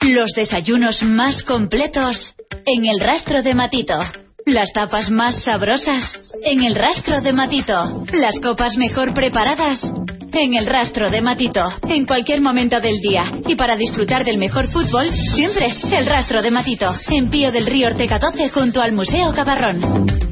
Los 0.00 0.32
desayunos 0.34 1.02
más 1.02 1.42
completos 1.42 2.34
en 2.64 2.86
el 2.86 3.00
rastro 3.00 3.42
de 3.42 3.54
Matito. 3.54 3.98
Las 4.46 4.72
tapas 4.72 5.10
más 5.10 5.44
sabrosas 5.44 6.18
en 6.42 6.64
el 6.64 6.74
rastro 6.74 7.20
de 7.20 7.34
Matito. 7.34 8.06
Las 8.14 8.40
copas 8.40 8.78
mejor 8.78 9.12
preparadas 9.12 9.92
en 10.32 10.54
el 10.54 10.64
rastro 10.64 11.10
de 11.10 11.20
Matito. 11.20 11.68
En 11.86 12.06
cualquier 12.06 12.40
momento 12.40 12.80
del 12.80 12.98
día. 13.02 13.30
Y 13.46 13.56
para 13.56 13.76
disfrutar 13.76 14.24
del 14.24 14.38
mejor 14.38 14.68
fútbol, 14.68 15.12
siempre 15.12 15.66
el 15.92 16.06
rastro 16.06 16.40
de 16.40 16.50
Matito. 16.50 16.94
En 17.10 17.28
Pío 17.28 17.52
del 17.52 17.66
Río 17.66 17.88
Ortega 17.88 18.18
12 18.18 18.48
junto 18.48 18.80
al 18.80 18.92
Museo 18.92 19.34
Cabarrón. 19.34 20.31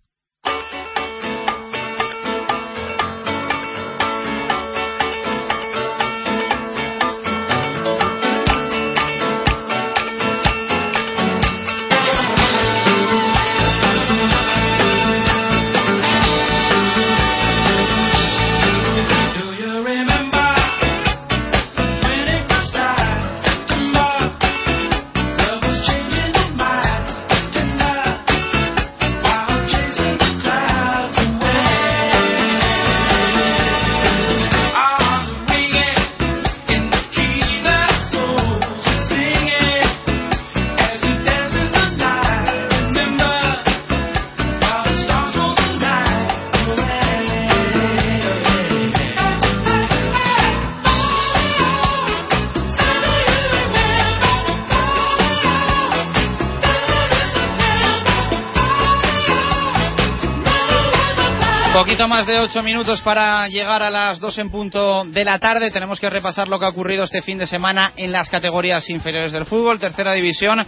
Más 62.21 62.27
de 62.27 62.39
ocho 62.39 62.61
minutos 62.61 63.01
para 63.01 63.47
llegar 63.47 63.81
a 63.81 63.89
las 63.89 64.19
dos 64.19 64.37
en 64.37 64.51
punto 64.51 65.03
de 65.05 65.25
la 65.25 65.39
tarde. 65.39 65.71
Tenemos 65.71 65.99
que 65.99 66.07
repasar 66.07 66.47
lo 66.47 66.59
que 66.59 66.65
ha 66.65 66.69
ocurrido 66.69 67.03
este 67.03 67.23
fin 67.23 67.39
de 67.39 67.47
semana 67.47 67.93
en 67.95 68.11
las 68.11 68.29
categorías 68.29 68.87
inferiores 68.91 69.31
del 69.31 69.47
fútbol. 69.47 69.79
Tercera 69.79 70.13
división, 70.13 70.63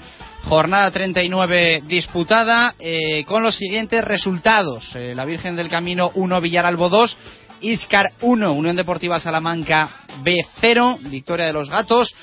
jornada 0.46 0.90
39 0.90 1.84
disputada, 1.86 2.74
eh, 2.80 3.24
con 3.26 3.44
los 3.44 3.56
siguientes 3.56 4.04
resultados. 4.04 4.96
Eh, 4.96 5.14
la 5.14 5.26
Virgen 5.26 5.56
del 5.56 5.70
Camino 5.70 6.10
1, 6.16 6.42
Villaralbo 6.42 6.90
2, 6.90 7.18
Iscar 7.62 8.14
1, 8.22 8.52
Unión 8.52 8.76
Deportiva 8.76 9.20
Salamanca 9.20 9.98
B 10.24 10.44
0, 10.60 10.98
victoria 11.02 11.46
de 11.46 11.54
los 11.54 11.70
Gatos. 11.70 12.16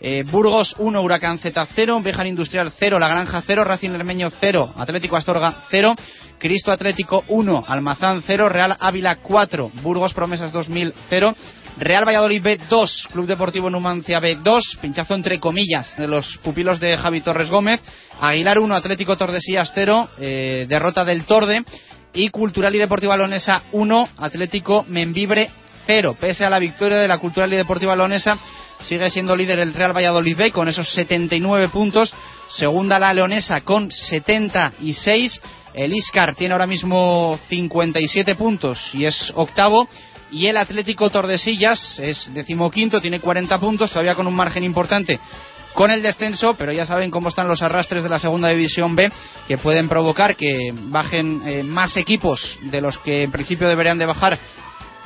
Eh, 0.00 0.22
Burgos 0.30 0.76
1, 0.78 1.02
Huracán 1.02 1.38
Z 1.38 1.66
0, 1.74 2.00
Bejar 2.04 2.28
Industrial 2.28 2.70
0, 2.78 2.98
La 3.00 3.08
Granja 3.08 3.42
0, 3.44 3.64
Racing 3.64 3.90
Hermeño 3.90 4.30
0, 4.40 4.74
Atlético 4.76 5.16
Astorga 5.16 5.64
0, 5.70 5.96
Cristo 6.38 6.72
Atlético 6.72 7.24
1, 7.28 7.64
Almazán 7.66 8.22
0, 8.26 8.48
Real 8.48 8.76
Ávila 8.78 9.16
4, 9.16 9.70
Burgos 9.82 10.14
Promesas 10.14 10.52
2000 10.52 10.92
0, 11.08 11.34
Real 11.78 12.06
Valladolid 12.06 12.42
B 12.42 12.60
2, 12.68 13.08
Club 13.12 13.26
Deportivo 13.26 13.68
Numancia 13.68 14.20
B 14.20 14.38
2, 14.42 14.78
pinchazo 14.80 15.14
entre 15.14 15.38
comillas 15.38 15.96
de 15.96 16.08
los 16.08 16.38
pupilos 16.38 16.80
de 16.80 16.96
Javi 16.96 17.20
Torres 17.20 17.50
Gómez, 17.50 17.80
Aguilar 18.20 18.58
1, 18.58 18.74
Atlético 18.74 19.16
Tordesillas 19.16 19.72
0, 19.74 20.08
eh, 20.18 20.66
derrota 20.68 21.04
del 21.04 21.24
Torde 21.24 21.64
y 22.14 22.30
Cultural 22.30 22.74
y 22.74 22.78
Deportiva 22.78 23.16
Lonesa 23.16 23.64
1, 23.72 24.08
Atlético 24.18 24.84
Membibre 24.88 25.50
0. 25.86 26.16
Pese 26.18 26.44
a 26.44 26.50
la 26.50 26.58
victoria 26.58 26.98
de 26.98 27.08
la 27.08 27.18
Cultural 27.18 27.52
y 27.52 27.56
Deportiva 27.56 27.94
Leonesa, 27.94 28.38
sigue 28.80 29.10
siendo 29.10 29.36
líder 29.36 29.58
el 29.58 29.74
Real 29.74 29.94
Valladolid 29.94 30.36
B 30.36 30.50
con 30.52 30.68
esos 30.68 30.88
79 30.90 31.68
puntos. 31.68 32.12
Segunda 32.48 32.98
la 32.98 33.12
Leonesa 33.12 33.60
con 33.60 33.90
76. 33.90 35.42
El 35.76 35.92
Iscar 35.92 36.34
tiene 36.34 36.54
ahora 36.54 36.66
mismo 36.66 37.38
57 37.48 38.34
puntos 38.34 38.80
y 38.94 39.04
es 39.04 39.30
octavo. 39.36 39.86
Y 40.32 40.46
el 40.46 40.56
Atlético 40.56 41.10
Tordesillas 41.10 42.00
es 42.00 42.32
decimoquinto, 42.34 43.00
tiene 43.00 43.20
40 43.20 43.60
puntos, 43.60 43.90
todavía 43.90 44.14
con 44.14 44.26
un 44.26 44.34
margen 44.34 44.64
importante 44.64 45.20
con 45.74 45.90
el 45.90 46.00
descenso, 46.00 46.54
pero 46.54 46.72
ya 46.72 46.86
saben 46.86 47.10
cómo 47.10 47.28
están 47.28 47.48
los 47.48 47.60
arrastres 47.60 48.02
de 48.02 48.08
la 48.08 48.18
segunda 48.18 48.48
división 48.48 48.96
B, 48.96 49.12
que 49.46 49.58
pueden 49.58 49.90
provocar 49.90 50.34
que 50.34 50.72
bajen 50.72 51.42
eh, 51.44 51.62
más 51.62 51.98
equipos 51.98 52.58
de 52.62 52.80
los 52.80 52.98
que 53.00 53.24
en 53.24 53.30
principio 53.30 53.68
deberían 53.68 53.98
de 53.98 54.06
bajar 54.06 54.38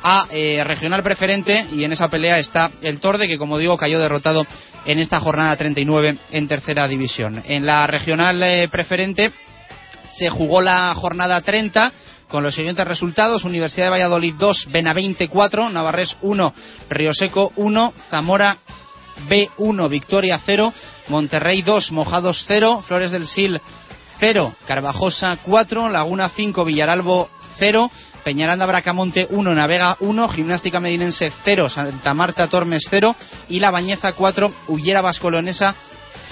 a 0.01 0.27
eh, 0.31 0.63
regional 0.63 1.03
preferente 1.03 1.67
y 1.73 1.83
en 1.83 1.91
esa 1.91 2.09
pelea 2.09 2.39
está 2.39 2.71
el 2.81 3.01
Torde 3.01 3.27
que 3.27 3.37
como 3.37 3.57
digo 3.57 3.75
cayó 3.75 3.99
derrotado 3.99 4.47
en 4.85 4.99
esta 4.99 5.19
jornada 5.19 5.57
39 5.57 6.17
en 6.31 6.47
tercera 6.47 6.87
división. 6.87 7.43
En 7.45 7.65
la 7.65 7.85
regional 7.85 8.41
eh, 8.41 8.69
preferente 8.71 9.33
se 10.15 10.29
jugó 10.29 10.61
la 10.61 10.93
jornada 10.95 11.41
30 11.41 11.91
con 12.27 12.43
los 12.43 12.55
siguientes 12.55 12.87
resultados: 12.87 13.43
Universidad 13.43 13.87
de 13.87 13.91
Valladolid 13.91 14.35
2, 14.37 14.67
Benavente 14.71 15.27
4, 15.27 15.69
Navarrés 15.69 16.17
1, 16.21 16.53
Río 16.89 17.13
Seco 17.13 17.51
1, 17.55 17.93
Zamora 18.09 18.57
B1, 19.29 19.89
Victoria 19.89 20.39
0, 20.45 20.73
Monterrey 21.09 21.61
2, 21.61 21.91
Mojados 21.91 22.45
0, 22.47 22.83
Flores 22.87 23.11
del 23.11 23.27
Sil 23.27 23.61
0, 24.19 24.55
Carvajosa 24.65 25.37
4, 25.43 25.89
Laguna 25.89 26.29
5, 26.29 26.65
Villaralbo 26.65 27.29
0, 27.59 27.91
Peñaranda 28.23 28.65
Bracamonte 28.65 29.27
1, 29.29 29.55
Navega 29.55 29.97
1, 29.99 30.29
Gimnástica 30.29 30.79
Medinense 30.79 31.31
0, 31.43 31.69
Santa 31.69 32.13
Marta 32.13 32.47
Tormes 32.47 32.85
0 32.89 33.15
y 33.49 33.59
La 33.59 33.71
Bañeza 33.71 34.13
4, 34.13 34.51
Ullera 34.67 35.01
Vascolonesa 35.01 35.75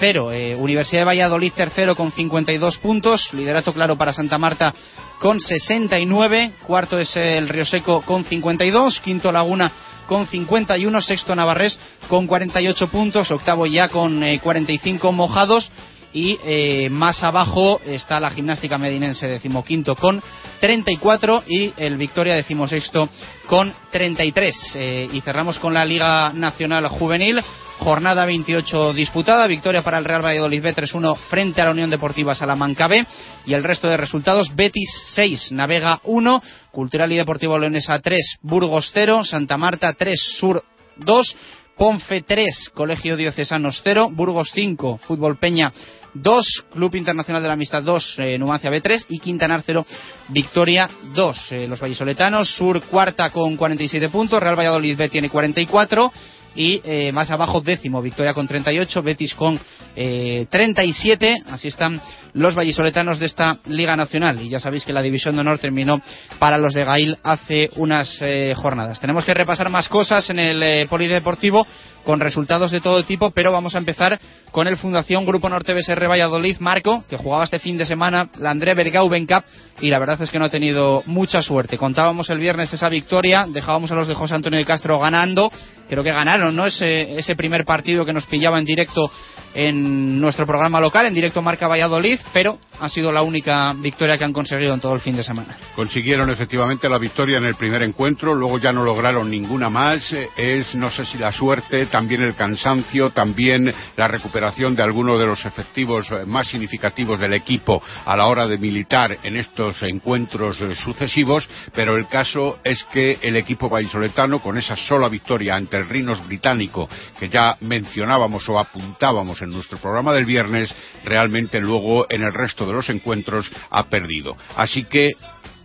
0. 0.00 0.32
Eh, 0.32 0.56
Universidad 0.56 1.02
de 1.02 1.04
Valladolid 1.04 1.52
tercero 1.52 1.94
con 1.94 2.10
52 2.10 2.78
puntos, 2.78 3.32
liderato 3.34 3.72
claro 3.74 3.96
para 3.96 4.14
Santa 4.14 4.38
Marta 4.38 4.74
con 5.20 5.38
69, 5.38 6.52
cuarto 6.66 6.98
es 6.98 7.14
el 7.14 7.48
Río 7.48 7.66
Seco 7.66 8.00
con 8.00 8.24
52, 8.24 9.00
quinto 9.00 9.30
Laguna 9.30 9.70
con 10.06 10.26
51, 10.26 11.02
sexto 11.02 11.36
Navarrés 11.36 11.78
con 12.08 12.26
48 12.26 12.88
puntos, 12.88 13.30
octavo 13.30 13.66
ya 13.66 13.88
con 13.90 14.20
45 14.42 15.08
eh, 15.08 15.12
mojados 15.12 15.70
y 16.12 16.38
eh, 16.44 16.88
más 16.90 17.22
abajo 17.22 17.80
está 17.84 18.20
la 18.20 18.30
gimnástica 18.30 18.78
medinense 18.78 19.26
decimoquinto 19.26 19.94
con 19.96 20.22
34 20.60 21.44
y 21.46 21.72
el 21.76 21.96
Victoria 21.96 22.34
decimosexto 22.34 23.08
con 23.46 23.72
33 23.90 24.72
eh, 24.74 25.08
y 25.12 25.20
cerramos 25.20 25.58
con 25.58 25.74
la 25.74 25.84
Liga 25.84 26.32
Nacional 26.32 26.88
Juvenil. 26.88 27.40
Jornada 27.78 28.26
28 28.26 28.92
disputada. 28.92 29.46
Victoria 29.46 29.82
para 29.82 29.96
el 29.96 30.04
Real 30.04 30.22
Valladolid 30.22 30.62
B 30.62 30.74
3-1 30.74 31.16
frente 31.30 31.62
a 31.62 31.64
la 31.64 31.70
Unión 31.70 31.88
Deportiva 31.88 32.34
Salamanca 32.34 32.88
B. 32.88 33.06
Y 33.46 33.54
el 33.54 33.64
resto 33.64 33.88
de 33.88 33.96
resultados 33.96 34.54
Betis 34.54 34.90
6 35.14 35.52
Navega 35.52 36.00
1 36.04 36.42
Cultural 36.72 37.10
y 37.10 37.16
Deportivo 37.16 37.58
Leonesa 37.58 37.98
3 37.98 38.36
Burgos 38.42 38.90
0 38.92 39.24
Santa 39.24 39.56
Marta 39.56 39.94
3 39.94 40.36
Sur 40.38 40.62
2 40.96 41.36
Ponfe 41.80 42.20
3, 42.20 42.72
Colegio 42.74 43.16
Diocesanos 43.16 43.80
0, 43.82 44.10
Burgos 44.12 44.50
5, 44.52 44.98
Fútbol 44.98 45.38
Peña 45.38 45.72
2, 46.14 46.64
Club 46.72 46.94
Internacional 46.96 47.42
de 47.42 47.48
la 47.48 47.54
Amistad 47.54 47.82
2, 47.82 48.14
eh, 48.18 48.38
Numancia 48.38 48.70
B3 48.70 49.06
y 49.08 49.18
Quintanar 49.18 49.62
0, 49.64 49.86
Victoria 50.28 50.88
2. 51.14 51.52
Eh, 51.52 51.68
los 51.68 51.80
vallisoletanos, 51.80 52.48
Sur 52.50 52.82
cuarta 52.82 53.30
con 53.30 53.56
47 53.56 54.08
puntos, 54.08 54.42
Real 54.42 54.58
Valladolid 54.58 54.96
B 54.96 55.08
tiene 55.08 55.30
44 55.30 56.12
y 56.54 56.80
eh, 56.84 57.12
más 57.12 57.30
abajo 57.30 57.60
décimo, 57.60 58.02
Victoria 58.02 58.34
con 58.34 58.46
38, 58.46 59.02
Betis 59.02 59.34
con 59.34 59.58
eh, 59.96 60.46
37, 60.50 61.44
así 61.50 61.68
están 61.68 62.00
los 62.32 62.54
vallisoletanos 62.54 63.18
de 63.18 63.26
esta 63.26 63.58
Liga 63.66 63.96
Nacional 63.96 64.40
y 64.40 64.48
ya 64.48 64.60
sabéis 64.60 64.84
que 64.84 64.92
la 64.92 65.02
División 65.02 65.34
de 65.34 65.40
Honor 65.40 65.58
terminó 65.58 66.00
para 66.38 66.58
los 66.58 66.74
de 66.74 66.84
Gail 66.84 67.18
hace 67.22 67.70
unas 67.76 68.18
eh, 68.20 68.54
jornadas. 68.56 69.00
Tenemos 69.00 69.24
que 69.24 69.34
repasar 69.34 69.68
más 69.68 69.88
cosas 69.88 70.28
en 70.30 70.38
el 70.38 70.62
eh, 70.62 70.86
Polideportivo 70.88 71.66
con 72.04 72.20
resultados 72.20 72.70
de 72.70 72.80
todo 72.80 73.04
tipo, 73.04 73.30
pero 73.30 73.52
vamos 73.52 73.74
a 73.74 73.78
empezar 73.78 74.18
con 74.50 74.66
el 74.66 74.76
Fundación 74.76 75.26
Grupo 75.26 75.48
Norte 75.48 75.74
BSR 75.74 76.08
Valladolid, 76.08 76.56
Marco, 76.58 77.04
que 77.08 77.16
jugaba 77.16 77.44
este 77.44 77.58
fin 77.58 77.76
de 77.76 77.86
semana 77.86 78.30
la 78.38 78.50
André 78.50 78.74
Bergauben 78.74 79.26
Cup 79.26 79.44
y 79.80 79.90
la 79.90 79.98
verdad 79.98 80.20
es 80.22 80.30
que 80.30 80.38
no 80.38 80.46
ha 80.46 80.50
tenido 80.50 81.02
mucha 81.06 81.42
suerte. 81.42 81.78
Contábamos 81.78 82.30
el 82.30 82.38
viernes 82.38 82.72
esa 82.72 82.88
victoria, 82.88 83.46
dejábamos 83.48 83.90
a 83.90 83.96
los 83.96 84.08
de 84.08 84.14
José 84.14 84.34
Antonio 84.34 84.58
de 84.58 84.64
Castro 84.64 84.98
ganando, 84.98 85.52
creo 85.90 86.04
que 86.04 86.12
ganaron, 86.12 86.54
¿no? 86.54 86.64
Ese, 86.64 87.18
ese 87.18 87.34
primer 87.34 87.64
partido 87.64 88.06
que 88.06 88.12
nos 88.12 88.24
pillaba 88.24 88.58
en 88.58 88.64
directo 88.64 89.10
en 89.52 90.20
nuestro 90.20 90.46
programa 90.46 90.80
local, 90.80 91.06
en 91.06 91.14
directo 91.14 91.42
Marca 91.42 91.66
Valladolid, 91.66 92.20
pero 92.32 92.58
ha 92.80 92.88
sido 92.88 93.12
la 93.12 93.22
única 93.22 93.72
victoria 93.74 94.16
que 94.16 94.24
han 94.24 94.32
conseguido 94.32 94.74
en 94.74 94.80
todo 94.80 94.94
el 94.94 95.00
fin 95.00 95.16
de 95.16 95.22
semana. 95.22 95.56
Consiguieron 95.74 96.30
efectivamente 96.30 96.88
la 96.88 96.98
victoria 96.98 97.38
en 97.38 97.44
el 97.44 97.54
primer 97.54 97.82
encuentro, 97.82 98.34
luego 98.34 98.58
ya 98.58 98.72
no 98.72 98.84
lograron 98.84 99.30
ninguna 99.30 99.68
más. 99.68 100.14
Es, 100.36 100.74
no 100.74 100.90
sé 100.90 101.04
si 101.04 101.18
la 101.18 101.32
suerte, 101.32 101.86
también 101.86 102.22
el 102.22 102.34
cansancio, 102.34 103.10
también 103.10 103.72
la 103.96 104.08
recuperación 104.08 104.74
de 104.74 104.82
algunos 104.82 105.18
de 105.18 105.26
los 105.26 105.44
efectivos 105.44 106.08
más 106.26 106.48
significativos 106.48 107.20
del 107.20 107.34
equipo 107.34 107.82
a 108.04 108.16
la 108.16 108.26
hora 108.26 108.46
de 108.46 108.58
militar 108.58 109.18
en 109.22 109.36
estos 109.36 109.82
encuentros 109.82 110.58
sucesivos, 110.74 111.48
pero 111.74 111.96
el 111.96 112.06
caso 112.06 112.58
es 112.64 112.82
que 112.84 113.18
el 113.22 113.36
equipo 113.36 113.68
vallisoletano, 113.68 114.40
con 114.40 114.58
esa 114.58 114.76
sola 114.76 115.08
victoria 115.08 115.54
ante 115.54 115.76
el 115.76 115.88
Rinos 115.88 116.26
británico 116.26 116.88
que 117.18 117.28
ya 117.28 117.56
mencionábamos 117.60 118.48
o 118.48 118.58
apuntábamos 118.58 119.42
en 119.42 119.50
nuestro 119.50 119.78
programa 119.78 120.12
del 120.12 120.24
viernes, 120.24 120.72
realmente 121.04 121.60
luego 121.60 122.06
en 122.08 122.22
el 122.22 122.32
resto 122.32 122.66
de 122.70 122.76
los 122.76 122.90
encuentros 122.90 123.50
ha 123.70 123.84
perdido. 123.88 124.36
Así 124.56 124.84
que 124.84 125.10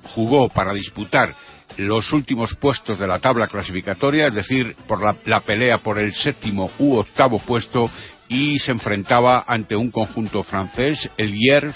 jugó 0.03 0.49
para 0.49 0.73
disputar 0.73 1.35
los 1.77 2.13
últimos 2.13 2.55
puestos 2.55 2.99
de 2.99 3.07
la 3.07 3.19
tabla 3.19 3.47
clasificatoria, 3.47 4.27
es 4.27 4.33
decir, 4.33 4.75
por 4.87 5.01
la, 5.01 5.15
la, 5.25 5.41
pelea 5.41 5.79
por 5.79 5.97
el 5.97 6.13
séptimo 6.13 6.71
u 6.79 6.95
octavo 6.95 7.39
puesto 7.39 7.89
y 8.29 8.59
se 8.59 8.71
enfrentaba 8.71 9.43
ante 9.47 9.75
un 9.75 9.91
conjunto 9.91 10.43
francés, 10.43 11.09
el 11.17 11.33
Hierf, 11.33 11.75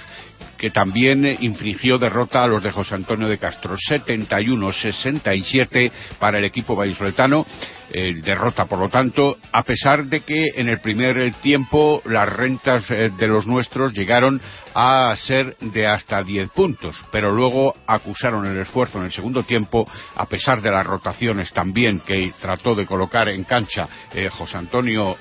que 0.60 0.72
también 0.72 1.38
infligió 1.40 1.98
derrota 1.98 2.44
a 2.44 2.48
los 2.48 2.62
de 2.62 2.72
José 2.72 2.96
Antonio 2.96 3.30
de 3.30 3.38
Castro. 3.38 3.78
71-67 3.90 5.90
para 6.20 6.38
el 6.38 6.44
equipo 6.44 6.76
vallisoletano. 6.76 7.46
Eh, 7.92 8.22
derrota, 8.22 8.66
por 8.66 8.78
lo 8.78 8.90
tanto, 8.90 9.40
a 9.52 9.64
pesar 9.64 10.06
de 10.06 10.22
que 10.22 10.50
en 10.56 10.70
el 10.70 10.80
primer 10.80 11.34
tiempo 11.42 12.04
las 12.06 12.32
rentas 12.32 12.92
eh, 12.92 13.10
de 13.18 13.28
los 13.28 13.48
nuestros 13.48 13.94
llegaron 13.94 14.40
a 14.76 15.16
ser 15.16 15.58
de 15.60 15.88
hasta 15.88 16.22
10 16.22 16.52
puntos, 16.52 17.04
pero 17.12 17.32
luego 17.32 17.76
acusaron 17.88 18.46
el 18.46 18.60
esfuerzo 18.60 19.00
en 19.00 19.06
el 19.06 19.12
segundo 19.12 19.42
tiempo, 19.42 19.90
a 20.16 20.28
pesar 20.28 20.62
de 20.62 20.70
las 20.70 20.86
rotaciones 20.86 21.52
también 21.52 22.02
que 22.02 22.32
trató 22.40 22.76
de 22.76 22.86
colocar 22.86 23.28
en 23.28 23.44
cancha 23.44 23.90
eh, 24.14 24.30
José 24.30 24.58
Antonio 24.58 25.18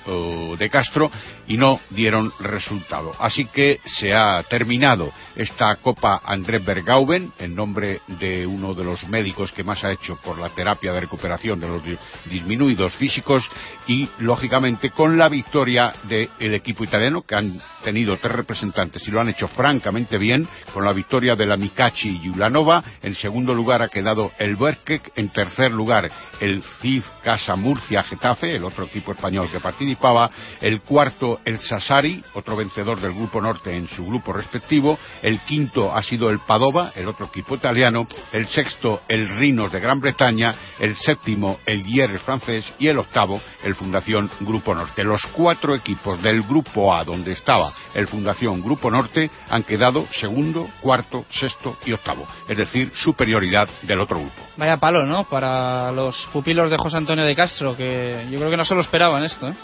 de 0.58 0.68
Castro, 0.68 1.10
y 1.46 1.56
no 1.56 1.80
dieron 1.90 2.30
resultado. 2.40 3.14
Así 3.18 3.46
que 3.46 3.80
se 3.84 4.14
ha 4.14 4.42
terminado 4.42 5.10
esta 5.36 5.76
Copa 5.76 6.20
Andrés 6.24 6.64
Bergauben, 6.64 7.32
en 7.38 7.54
nombre 7.54 8.00
de 8.06 8.46
uno 8.46 8.74
de 8.74 8.84
los 8.84 9.06
médicos 9.08 9.52
que 9.52 9.64
más 9.64 9.82
ha 9.84 9.92
hecho 9.92 10.16
por 10.16 10.38
la 10.38 10.50
terapia 10.50 10.92
de 10.92 11.00
recuperación 11.00 11.60
de 11.60 11.68
los 11.68 11.82
disminuidos 12.26 12.94
físicos 12.96 13.48
y, 13.86 14.08
lógicamente, 14.18 14.90
con 14.90 15.16
la 15.16 15.28
victoria 15.28 15.92
del 16.04 16.54
equipo 16.54 16.84
italiano, 16.84 17.22
que 17.22 17.34
han 17.34 17.60
tenido 17.82 18.16
tres 18.18 18.34
representantes 18.34 19.06
y 19.06 19.10
lo 19.10 19.20
han 19.20 19.28
hecho 19.28 19.48
francamente 19.48 20.18
bien, 20.18 20.48
con 20.72 20.84
la 20.84 20.92
victoria 20.92 21.36
de 21.36 21.46
la 21.46 21.56
Mikachi 21.56 22.20
y 22.22 22.28
Ulanova. 22.28 22.82
En 23.02 23.14
segundo 23.14 23.54
lugar 23.54 23.82
ha 23.82 23.88
quedado 23.88 24.32
el 24.38 24.56
Berkek. 24.56 25.12
En 25.16 25.28
tercer 25.30 25.72
lugar, 25.72 26.10
el 26.40 26.62
CIF 26.80 27.04
Casa 27.22 27.56
Murcia 27.56 28.02
Getafe, 28.02 28.56
el 28.56 28.64
otro 28.64 28.84
equipo 28.84 29.12
español 29.12 29.50
que 29.50 29.60
participaba. 29.60 30.30
El 30.60 30.80
cuarto, 30.82 31.40
el 31.44 31.58
Sassari, 31.60 32.22
otro 32.34 32.56
vencedor 32.56 33.00
del 33.00 33.14
Grupo 33.14 33.40
Norte 33.40 33.74
en 33.74 33.88
su 33.88 34.06
grupo 34.06 34.32
respectivo. 34.32 34.98
Quinto 35.40 35.94
ha 35.94 36.02
sido 36.02 36.30
el 36.30 36.38
Padova, 36.40 36.92
el 36.94 37.08
otro 37.08 37.26
equipo 37.26 37.54
italiano. 37.54 38.06
El 38.32 38.46
sexto, 38.46 39.02
el 39.08 39.28
Rinos 39.36 39.70
de 39.70 39.80
Gran 39.80 40.00
Bretaña. 40.00 40.54
El 40.78 40.96
séptimo, 40.96 41.58
el 41.66 41.84
Hierres 41.84 42.22
francés. 42.22 42.72
Y 42.78 42.88
el 42.88 42.98
octavo, 42.98 43.40
el 43.62 43.74
Fundación 43.74 44.30
Grupo 44.40 44.74
Norte. 44.74 45.04
Los 45.04 45.22
cuatro 45.32 45.74
equipos 45.74 46.22
del 46.22 46.42
Grupo 46.42 46.94
A, 46.94 47.04
donde 47.04 47.32
estaba 47.32 47.72
el 47.94 48.08
Fundación 48.08 48.62
Grupo 48.62 48.90
Norte, 48.90 49.30
han 49.50 49.62
quedado 49.64 50.06
segundo, 50.12 50.68
cuarto, 50.80 51.24
sexto 51.28 51.76
y 51.84 51.92
octavo. 51.92 52.26
Es 52.48 52.56
decir, 52.56 52.92
superioridad 52.94 53.68
del 53.82 54.00
otro 54.00 54.18
grupo. 54.18 54.42
Vaya 54.56 54.76
palo, 54.76 55.04
¿no? 55.04 55.24
Para 55.24 55.92
los 55.92 56.28
pupilos 56.32 56.70
de 56.70 56.78
José 56.78 56.96
Antonio 56.96 57.24
de 57.24 57.36
Castro, 57.36 57.76
que 57.76 58.26
yo 58.30 58.38
creo 58.38 58.50
que 58.50 58.56
no 58.56 58.64
se 58.64 58.74
lo 58.74 58.80
esperaban 58.80 59.22
esto, 59.24 59.48
¿eh? 59.48 59.54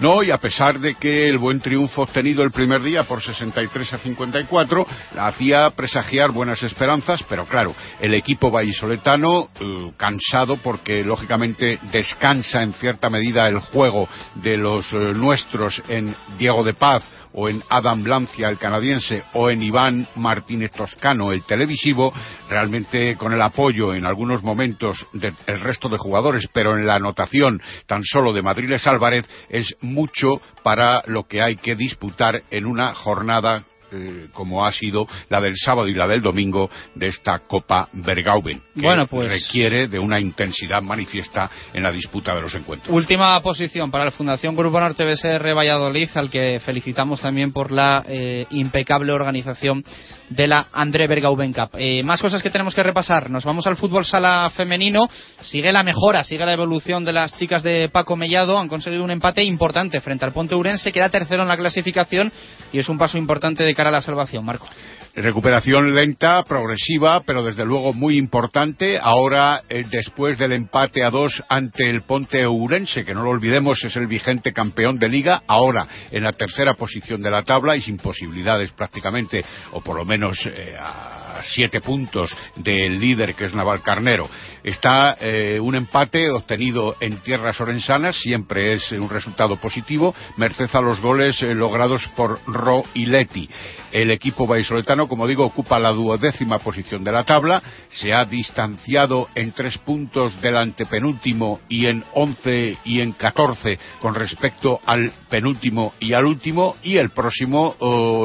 No, 0.00 0.22
y 0.22 0.30
a 0.30 0.38
pesar 0.38 0.78
de 0.78 0.94
que 0.94 1.28
el 1.28 1.38
buen 1.38 1.60
triunfo 1.60 2.02
obtenido 2.02 2.42
el 2.42 2.50
primer 2.50 2.82
día 2.82 3.04
por 3.04 3.22
63 3.22 3.92
a 3.92 3.98
54 3.98 4.86
hacía 5.18 5.70
presagiar 5.70 6.30
buenas 6.30 6.62
esperanzas, 6.62 7.22
pero 7.28 7.46
claro, 7.46 7.74
el 8.00 8.14
equipo 8.14 8.50
vallisoletano 8.50 9.48
eh, 9.60 9.92
cansado 9.96 10.56
porque 10.56 11.04
lógicamente 11.04 11.78
descansa 11.90 12.62
en 12.62 12.72
cierta 12.74 13.10
medida 13.10 13.48
el 13.48 13.60
juego 13.60 14.08
de 14.36 14.56
los 14.56 14.92
eh, 14.92 15.12
nuestros 15.14 15.82
en 15.88 16.14
Diego 16.38 16.62
de 16.64 16.74
Paz 16.74 17.02
o 17.34 17.48
en 17.48 17.62
Adam 17.68 18.02
Blancia, 18.02 18.48
el 18.48 18.58
canadiense, 18.58 19.22
o 19.34 19.50
en 19.50 19.62
Iván 19.62 20.08
Martínez 20.16 20.70
Toscano, 20.72 21.32
el 21.32 21.44
televisivo, 21.44 22.12
realmente 22.48 23.16
con 23.16 23.32
el 23.32 23.42
apoyo 23.42 23.94
en 23.94 24.06
algunos 24.06 24.42
momentos 24.42 25.06
del 25.12 25.34
resto 25.60 25.88
de 25.88 25.98
jugadores, 25.98 26.48
pero 26.52 26.76
en 26.76 26.86
la 26.86 26.96
anotación 26.96 27.60
tan 27.86 28.02
solo 28.04 28.32
de 28.32 28.42
Madriles 28.42 28.86
Álvarez, 28.86 29.28
es 29.48 29.76
mucho 29.80 30.40
para 30.62 31.02
lo 31.06 31.24
que 31.24 31.42
hay 31.42 31.56
que 31.56 31.76
disputar 31.76 32.42
en 32.50 32.66
una 32.66 32.94
jornada 32.94 33.64
eh, 33.92 34.28
como 34.32 34.64
ha 34.64 34.72
sido 34.72 35.06
la 35.28 35.40
del 35.40 35.56
sábado 35.56 35.88
y 35.88 35.94
la 35.94 36.06
del 36.06 36.22
domingo 36.22 36.70
de 36.94 37.08
esta 37.08 37.40
Copa 37.40 37.88
Bergauben, 37.92 38.60
que 38.74 38.80
Bueno, 38.82 39.06
pues- 39.06 39.28
requiere 39.28 39.88
de 39.88 39.98
una 39.98 40.20
intensidad 40.20 40.82
manifiesta 40.82 41.50
en 41.72 41.82
la 41.82 41.92
disputa 41.92 42.34
de 42.34 42.42
los 42.42 42.54
encuentros. 42.54 42.94
Última 42.94 43.40
posición 43.42 43.90
para 43.90 44.04
la 44.04 44.10
Fundación 44.10 44.56
Grupo 44.56 44.80
Norte 44.80 45.04
BSR 45.04 45.54
Valladolid, 45.54 46.08
al 46.14 46.30
que 46.30 46.60
felicitamos 46.64 47.20
también 47.20 47.52
por 47.52 47.70
la 47.70 48.04
eh, 48.06 48.46
impecable 48.50 49.12
organización 49.12 49.84
de 50.28 50.46
la 50.46 50.68
André 50.72 51.06
Bergauben 51.06 51.52
Cup. 51.52 51.70
Eh, 51.74 52.02
más 52.02 52.20
cosas 52.22 52.42
que 52.42 52.50
tenemos 52.50 52.74
que 52.74 52.82
repasar. 52.82 53.30
Nos 53.30 53.44
vamos 53.44 53.66
al 53.66 53.76
fútbol 53.76 54.04
sala 54.04 54.50
femenino. 54.54 55.08
Sigue 55.42 55.72
la 55.72 55.82
mejora, 55.82 56.24
sigue 56.24 56.46
la 56.46 56.52
evolución 56.54 57.04
de 57.04 57.12
las 57.12 57.34
chicas 57.34 57.62
de 57.62 57.88
Paco 57.88 58.16
Mellado. 58.16 58.58
Han 58.58 58.68
conseguido 58.68 59.04
un 59.04 59.10
empate 59.10 59.42
importante 59.44 60.00
frente 60.00 60.24
al 60.24 60.32
Ponte 60.32 60.54
Urense. 60.54 60.92
Queda 60.92 61.10
tercero 61.10 61.42
en 61.42 61.48
la 61.48 61.56
clasificación 61.56 62.32
y 62.72 62.78
es 62.78 62.88
un 62.88 62.98
paso 62.98 63.18
importante 63.18 63.62
de 63.62 63.74
cara 63.82 63.96
a 63.96 63.98
la 63.98 64.00
salvación. 64.00 64.44
Marco. 64.44 64.68
Recuperación 65.14 65.92
lenta, 65.92 66.42
progresiva, 66.44 67.20
pero 67.26 67.42
desde 67.42 67.66
luego 67.66 67.92
muy 67.92 68.16
importante. 68.16 68.98
Ahora, 68.98 69.62
eh, 69.68 69.84
después 69.90 70.38
del 70.38 70.52
empate 70.52 71.04
a 71.04 71.10
dos 71.10 71.42
ante 71.48 71.90
el 71.90 72.02
Ponte 72.02 72.46
Ourense, 72.46 73.04
que 73.04 73.12
no 73.12 73.24
lo 73.24 73.30
olvidemos 73.30 73.82
es 73.84 73.94
el 73.96 74.06
vigente 74.06 74.52
campeón 74.52 74.98
de 74.98 75.08
liga, 75.08 75.42
ahora 75.48 75.86
en 76.10 76.22
la 76.22 76.32
tercera 76.32 76.74
posición 76.74 77.20
de 77.22 77.30
la 77.30 77.42
tabla 77.42 77.76
y 77.76 77.82
sin 77.82 77.98
posibilidades 77.98 78.70
prácticamente, 78.70 79.44
o 79.72 79.82
por 79.82 79.96
lo 79.96 80.04
menos 80.04 80.38
eh, 80.46 80.76
a 80.80 81.21
siete 81.42 81.80
puntos 81.80 82.34
del 82.56 82.98
líder 82.98 83.34
que 83.34 83.44
es 83.44 83.54
Navalcarnero. 83.54 84.28
Está 84.62 85.16
eh, 85.20 85.58
un 85.60 85.74
empate 85.74 86.30
obtenido 86.30 86.96
en 87.00 87.18
tierras 87.18 87.60
orensanas, 87.60 88.16
siempre 88.16 88.74
es 88.74 88.92
un 88.92 89.08
resultado 89.08 89.56
positivo, 89.56 90.14
merced 90.36 90.70
a 90.72 90.80
los 90.80 91.00
goles 91.00 91.42
eh, 91.42 91.54
logrados 91.54 92.06
por 92.16 92.38
Ro 92.46 92.84
y 92.94 93.06
Leti. 93.06 93.48
El 93.90 94.10
equipo 94.10 94.46
vallisoletano, 94.46 95.08
como 95.08 95.26
digo, 95.26 95.44
ocupa 95.44 95.78
la 95.78 95.90
duodécima 95.90 96.58
posición 96.60 97.04
de 97.04 97.12
la 97.12 97.24
tabla, 97.24 97.62
se 97.90 98.14
ha 98.14 98.24
distanciado 98.24 99.28
en 99.34 99.52
tres 99.52 99.76
puntos 99.78 100.40
del 100.40 100.56
antepenúltimo 100.56 101.60
y 101.68 101.86
en 101.86 102.02
once 102.14 102.78
y 102.84 103.00
en 103.00 103.12
catorce 103.12 103.78
con 104.00 104.14
respecto 104.14 104.80
al 104.86 105.12
penúltimo 105.28 105.92
y 106.00 106.14
al 106.14 106.24
último, 106.24 106.76
y 106.82 106.96
el 106.96 107.10
próximo, 107.10 107.76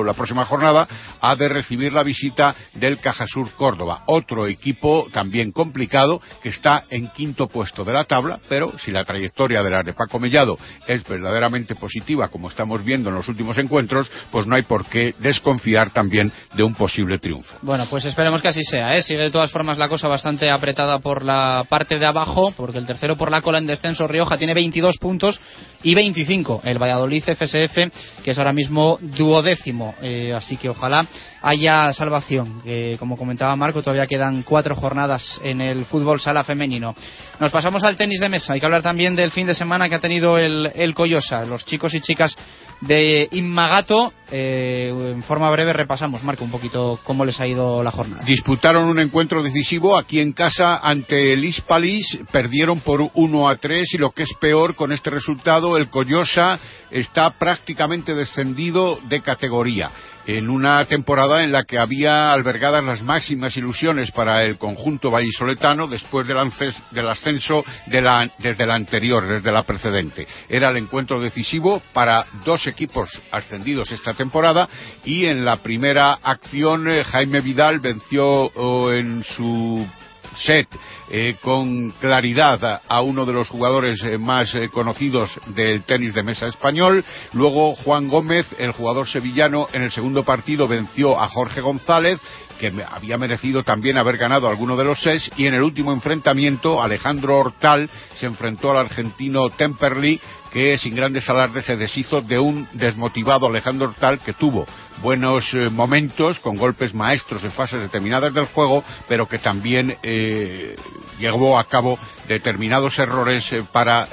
la 0.05 0.13
próxima 0.13 0.45
jornada 0.45 0.87
ha 1.21 1.35
de 1.35 1.49
recibir 1.49 1.93
la 1.93 2.03
visita 2.03 2.55
del 2.73 2.99
Cajasur 2.99 3.51
Córdoba, 3.53 4.03
otro 4.07 4.47
equipo 4.47 5.07
también 5.11 5.51
complicado 5.51 6.21
que 6.41 6.49
está 6.49 6.83
en 6.89 7.09
quinto 7.09 7.47
puesto 7.47 7.83
de 7.83 7.93
la 7.93 8.05
tabla, 8.05 8.39
pero 8.49 8.77
si 8.79 8.91
la 8.91 9.03
trayectoria 9.03 9.63
de 9.63 9.69
las 9.69 9.85
de 9.85 9.93
Paco 9.93 10.19
Mellado 10.19 10.57
es 10.87 11.03
verdaderamente 11.07 11.75
positiva, 11.75 12.29
como 12.29 12.49
estamos 12.49 12.83
viendo 12.83 13.09
en 13.09 13.15
los 13.15 13.27
últimos 13.27 13.57
encuentros, 13.57 14.11
pues 14.31 14.45
no 14.47 14.55
hay 14.55 14.63
por 14.63 14.85
qué 14.85 15.13
desconfiar 15.19 15.91
también 15.91 16.31
de 16.53 16.63
un 16.63 16.73
posible 16.73 17.17
triunfo. 17.19 17.57
Bueno, 17.61 17.85
pues 17.89 18.05
esperemos 18.05 18.41
que 18.41 18.49
así 18.49 18.63
sea. 18.63 18.95
¿eh? 18.95 19.03
Sigue 19.03 19.23
de 19.23 19.31
todas 19.31 19.51
formas 19.51 19.77
la 19.77 19.89
cosa 19.89 20.07
bastante 20.07 20.49
apretada 20.49 20.99
por 20.99 21.23
la 21.23 21.65
parte 21.69 21.97
de 21.97 22.05
abajo, 22.05 22.53
porque 22.55 22.77
el 22.77 22.85
tercero 22.85 23.15
por 23.15 23.31
la 23.31 23.41
cola 23.41 23.57
en 23.57 23.67
descenso, 23.67 24.07
Rioja, 24.07 24.37
tiene 24.37 24.53
22 24.53 24.97
puntos 24.97 25.39
y 25.87 25.95
25. 25.95 26.63
El 26.65 26.79
Valladolid 26.79 27.23
FSF, 27.23 28.21
que 28.21 28.31
es 28.31 28.37
ahora 28.37 28.51
mismo 28.51 28.97
duodécimo. 28.99 29.95
Eh, 30.01 30.33
así 30.35 30.57
que 30.57 30.67
ojalá 30.67 31.07
haya 31.47 31.93
salvación. 31.93 32.61
Que, 32.63 32.97
como 32.99 33.17
comentaba 33.17 33.55
Marco, 33.55 33.81
todavía 33.81 34.05
quedan 34.05 34.43
cuatro 34.43 34.75
jornadas 34.75 35.39
en 35.43 35.61
el 35.61 35.85
fútbol 35.85 36.19
sala 36.19 36.43
femenino. 36.43 36.93
Nos 37.39 37.51
pasamos 37.51 37.83
al 37.83 37.95
tenis 37.95 38.19
de 38.19 38.29
mesa. 38.29 38.53
Hay 38.53 38.59
que 38.59 38.65
hablar 38.65 38.81
también 38.81 39.15
del 39.15 39.31
fin 39.31 39.47
de 39.47 39.55
semana 39.55 39.87
que 39.87 39.95
ha 39.95 39.99
tenido 39.99 40.37
el, 40.37 40.69
el 40.75 40.93
Coyosa. 40.93 41.45
Los 41.45 41.65
chicos 41.65 41.93
y 41.93 42.01
chicas 42.01 42.35
de 42.81 43.27
Inmagato. 43.31 44.11
Eh, 44.29 44.93
en 45.13 45.23
forma 45.23 45.49
breve 45.49 45.71
repasamos, 45.71 46.21
Marco, 46.21 46.43
un 46.43 46.51
poquito 46.51 46.99
cómo 47.05 47.23
les 47.23 47.39
ha 47.39 47.47
ido 47.47 47.81
la 47.81 47.91
jornada. 47.91 48.25
Disputaron 48.25 48.89
un 48.89 48.99
encuentro 48.99 49.41
decisivo 49.41 49.97
aquí 49.97 50.19
en 50.19 50.33
casa 50.33 50.77
ante 50.83 51.31
el 51.31 51.45
Hispalis, 51.45 52.19
perdieron 52.29 52.81
por 52.81 53.09
1 53.13 53.49
a 53.49 53.55
3 53.55 53.93
y 53.93 53.97
lo 53.97 54.11
que 54.11 54.23
es 54.23 54.33
peor 54.41 54.75
con 54.75 54.91
este 54.91 55.09
resultado, 55.09 55.77
el 55.77 55.89
Coyosa 55.89 56.59
está 56.91 57.29
prácticamente 57.31 58.13
descendido 58.13 58.99
de 59.07 59.21
categoría 59.21 59.89
en 60.27 60.49
una 60.49 60.83
temporada 60.85 61.43
en 61.43 61.51
la 61.51 61.63
que 61.63 61.79
había 61.79 62.27
albergadas 62.27 62.83
las 62.83 63.01
máximas 63.01 63.55
ilusiones 63.57 64.11
para 64.11 64.43
el 64.43 64.57
conjunto 64.57 65.09
vallisoletano 65.09 65.87
después 65.87 66.27
del, 66.27 66.37
ances- 66.37 66.75
del 66.91 67.07
ascenso 67.07 67.63
de 67.87 68.01
la- 68.01 68.29
desde 68.37 68.65
la 68.65 68.75
anterior, 68.75 69.25
desde 69.27 69.51
la 69.51 69.63
precedente. 69.63 70.27
Era 70.49 70.69
el 70.69 70.77
encuentro 70.77 71.19
decisivo 71.19 71.81
para 71.93 72.25
dos 72.45 72.67
equipos 72.67 73.09
ascendidos 73.31 73.91
esta 73.91 74.13
temporada 74.13 74.67
y 75.05 75.25
en 75.25 75.45
la 75.45 75.55
primera 75.57 76.13
acción 76.21 76.89
eh, 76.89 77.03
Jaime 77.05 77.41
Vidal 77.41 77.79
venció 77.79 78.23
oh, 78.25 78.91
en 78.91 79.23
su 79.23 79.87
set 80.35 80.67
eh, 81.09 81.35
con 81.41 81.91
claridad 81.99 82.81
a, 82.87 83.01
uno 83.01 83.25
de 83.25 83.33
los 83.33 83.47
jugadores 83.47 84.01
eh, 84.03 84.17
más 84.17 84.53
eh, 84.55 84.69
conocidos 84.69 85.39
del 85.47 85.83
tenis 85.83 86.13
de 86.13 86.23
mesa 86.23 86.47
español. 86.47 87.03
Luego 87.33 87.75
Juan 87.75 88.07
Gómez, 88.07 88.45
el 88.59 88.71
jugador 88.71 89.07
sevillano, 89.07 89.67
en 89.73 89.83
el 89.83 89.91
segundo 89.91 90.23
partido 90.23 90.67
venció 90.67 91.19
a 91.19 91.29
Jorge 91.29 91.61
González 91.61 92.19
que 92.57 92.73
había 92.89 93.19
merecido 93.19 93.61
también 93.63 93.97
haber 93.99 94.17
ganado 94.17 94.49
alguno 94.49 94.75
de 94.75 94.83
los 94.83 94.99
seis 94.99 95.29
y 95.37 95.45
en 95.45 95.53
el 95.53 95.61
último 95.61 95.93
enfrentamiento 95.93 96.81
Alejandro 96.81 97.37
Hortal 97.37 97.87
se 98.15 98.25
enfrentó 98.25 98.71
al 98.71 98.77
argentino 98.77 99.49
Temperley 99.51 100.19
que 100.51 100.77
sin 100.79 100.95
grandes 100.95 101.29
alardes 101.29 101.65
se 101.65 101.75
deshizo 101.75 102.21
de 102.21 102.39
un 102.39 102.67
desmotivado 102.73 103.47
Alejandro 103.47 103.89
Hortal 103.89 104.19
que 104.19 104.33
tuvo 104.33 104.65
buenos 105.01 105.53
eh, 105.53 105.69
momentos 105.69 106.39
con 106.39 106.57
golpes 106.57 106.93
maestros 106.93 107.43
en 107.43 107.51
fases 107.51 107.79
determinadas 107.79 108.33
del 108.33 108.45
juego, 108.47 108.83
pero 109.07 109.27
que 109.27 109.39
también 109.39 109.95
eh, 110.01 110.75
llevó 111.19 111.59
a 111.59 111.65
cabo 111.65 111.97
determinados 112.27 112.97
errores 112.99 113.51
eh, 113.51 113.63
para 113.71 114.07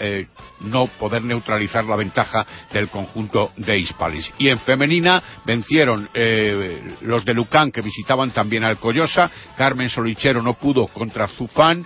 no 0.61 0.87
poder 0.87 1.22
neutralizar 1.22 1.85
la 1.85 1.97
ventaja 1.97 2.47
del 2.72 2.89
conjunto 2.89 3.53
de 3.57 3.78
Hispalis. 3.78 4.32
Y 4.39 4.49
en 4.49 4.59
femenina 4.61 5.22
vencieron 5.45 6.09
los 7.03 7.24
de 7.24 7.35
Lucán 7.35 7.70
que 7.70 7.82
visitaban 7.82 8.30
también 8.30 8.64
al 8.64 8.78
Coyosa, 8.78 9.30
Carmen 9.59 9.91
Solichero 9.91 10.41
no 10.41 10.55
pudo 10.55 10.87
contra 10.87 11.28
Zufán, 11.28 11.85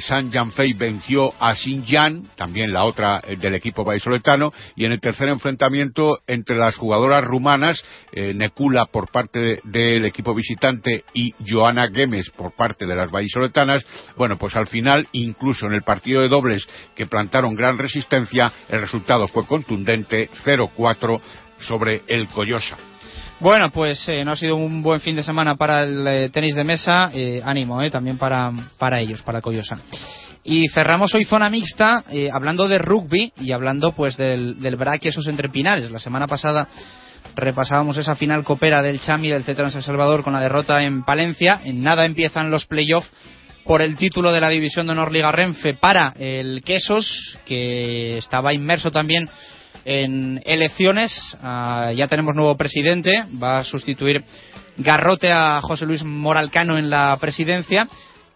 San 0.00 0.30
Janfei 0.30 0.74
venció 0.74 1.32
a 1.40 1.54
Xinjiang, 1.54 2.28
también 2.36 2.72
la 2.72 2.84
otra 2.84 3.20
del 3.20 3.54
equipo 3.54 3.84
vallisoletano, 3.84 4.52
y 4.76 4.84
en 4.84 4.92
el 4.92 5.00
tercer 5.00 5.28
enfrentamiento 5.28 6.18
entre 6.26 6.58
las 6.58 6.76
jugadoras 6.76 7.24
rumanas, 7.24 7.82
Necula 8.38 8.86
por 8.86 9.10
parte 9.10 9.60
del 9.64 10.04
equipo 10.06 10.34
visitante 10.34 11.04
y 11.12 11.34
Joana 11.46 11.88
Gemes 11.92 12.30
por 12.30 12.52
parte 12.52 12.86
de 12.86 12.94
las 12.94 13.10
vallisoletanas, 13.10 13.84
bueno, 14.16 14.38
pues 14.38 14.54
al 14.56 14.68
final, 14.68 15.06
incluso 15.12 15.66
en 15.66 15.74
el 15.74 15.82
partido 15.82 16.22
de 16.22 16.28
dobles 16.28 16.66
que 16.94 17.06
plantaron 17.06 17.54
gran 17.54 17.76
resistencia, 17.76 18.52
el 18.68 18.80
resultado 18.80 19.26
fue 19.28 19.46
contundente, 19.46 20.30
0-4 20.44 21.20
sobre 21.60 22.02
el 22.06 22.28
Coyosa. 22.28 22.76
Bueno, 23.40 23.70
pues 23.70 24.08
eh, 24.08 24.24
no 24.24 24.32
ha 24.32 24.36
sido 24.36 24.56
un 24.56 24.82
buen 24.82 25.00
fin 25.00 25.14
de 25.14 25.22
semana 25.22 25.54
para 25.54 25.84
el 25.84 26.06
eh, 26.06 26.28
tenis 26.30 26.56
de 26.56 26.64
mesa. 26.64 27.12
Eh, 27.14 27.40
ánimo, 27.44 27.80
eh, 27.80 27.90
también 27.90 28.18
para, 28.18 28.52
para 28.78 29.00
ellos, 29.00 29.22
para 29.22 29.40
Coyosa. 29.40 29.78
Y 30.42 30.68
cerramos 30.68 31.14
hoy 31.14 31.24
zona 31.24 31.50
mixta 31.50 32.04
hablando 32.32 32.68
de 32.68 32.78
rugby 32.78 33.32
y 33.38 33.52
hablando 33.52 33.92
pues 33.92 34.16
del, 34.16 34.60
del 34.60 34.76
BRAC 34.76 35.04
y 35.04 35.08
esos 35.08 35.26
entrepinares. 35.26 35.90
La 35.90 35.98
semana 35.98 36.26
pasada 36.26 36.66
repasábamos 37.38 37.96
esa 37.96 38.16
final 38.16 38.44
copera 38.44 38.82
del 38.82 39.00
Chami 39.00 39.28
del 39.28 39.44
Cetrón 39.44 39.70
San 39.70 39.82
Salvador 39.82 40.22
con 40.22 40.32
la 40.32 40.40
derrota 40.40 40.82
en 40.82 41.04
Palencia. 41.04 41.60
En 41.64 41.82
nada 41.82 42.04
empiezan 42.04 42.50
los 42.50 42.66
playoffs 42.66 43.08
por 43.64 43.82
el 43.82 43.96
título 43.96 44.32
de 44.32 44.40
la 44.40 44.48
División 44.48 44.86
de 44.86 44.92
Honor 44.92 45.12
Liga 45.12 45.30
Renfe 45.30 45.74
para 45.74 46.14
el 46.18 46.62
Quesos, 46.64 47.38
que 47.44 48.18
estaba 48.18 48.54
inmerso 48.54 48.90
también 48.90 49.28
en 49.84 50.40
elecciones. 50.44 51.12
Ah, 51.42 51.92
ya 51.94 52.08
tenemos 52.08 52.34
nuevo 52.34 52.56
presidente, 52.56 53.24
va 53.40 53.60
a 53.60 53.64
sustituir 53.64 54.24
Garrote 54.76 55.32
a 55.32 55.60
José 55.60 55.86
Luis 55.86 56.04
Moralcano 56.04 56.78
en 56.78 56.88
la 56.88 57.16
presidencia. 57.20 57.88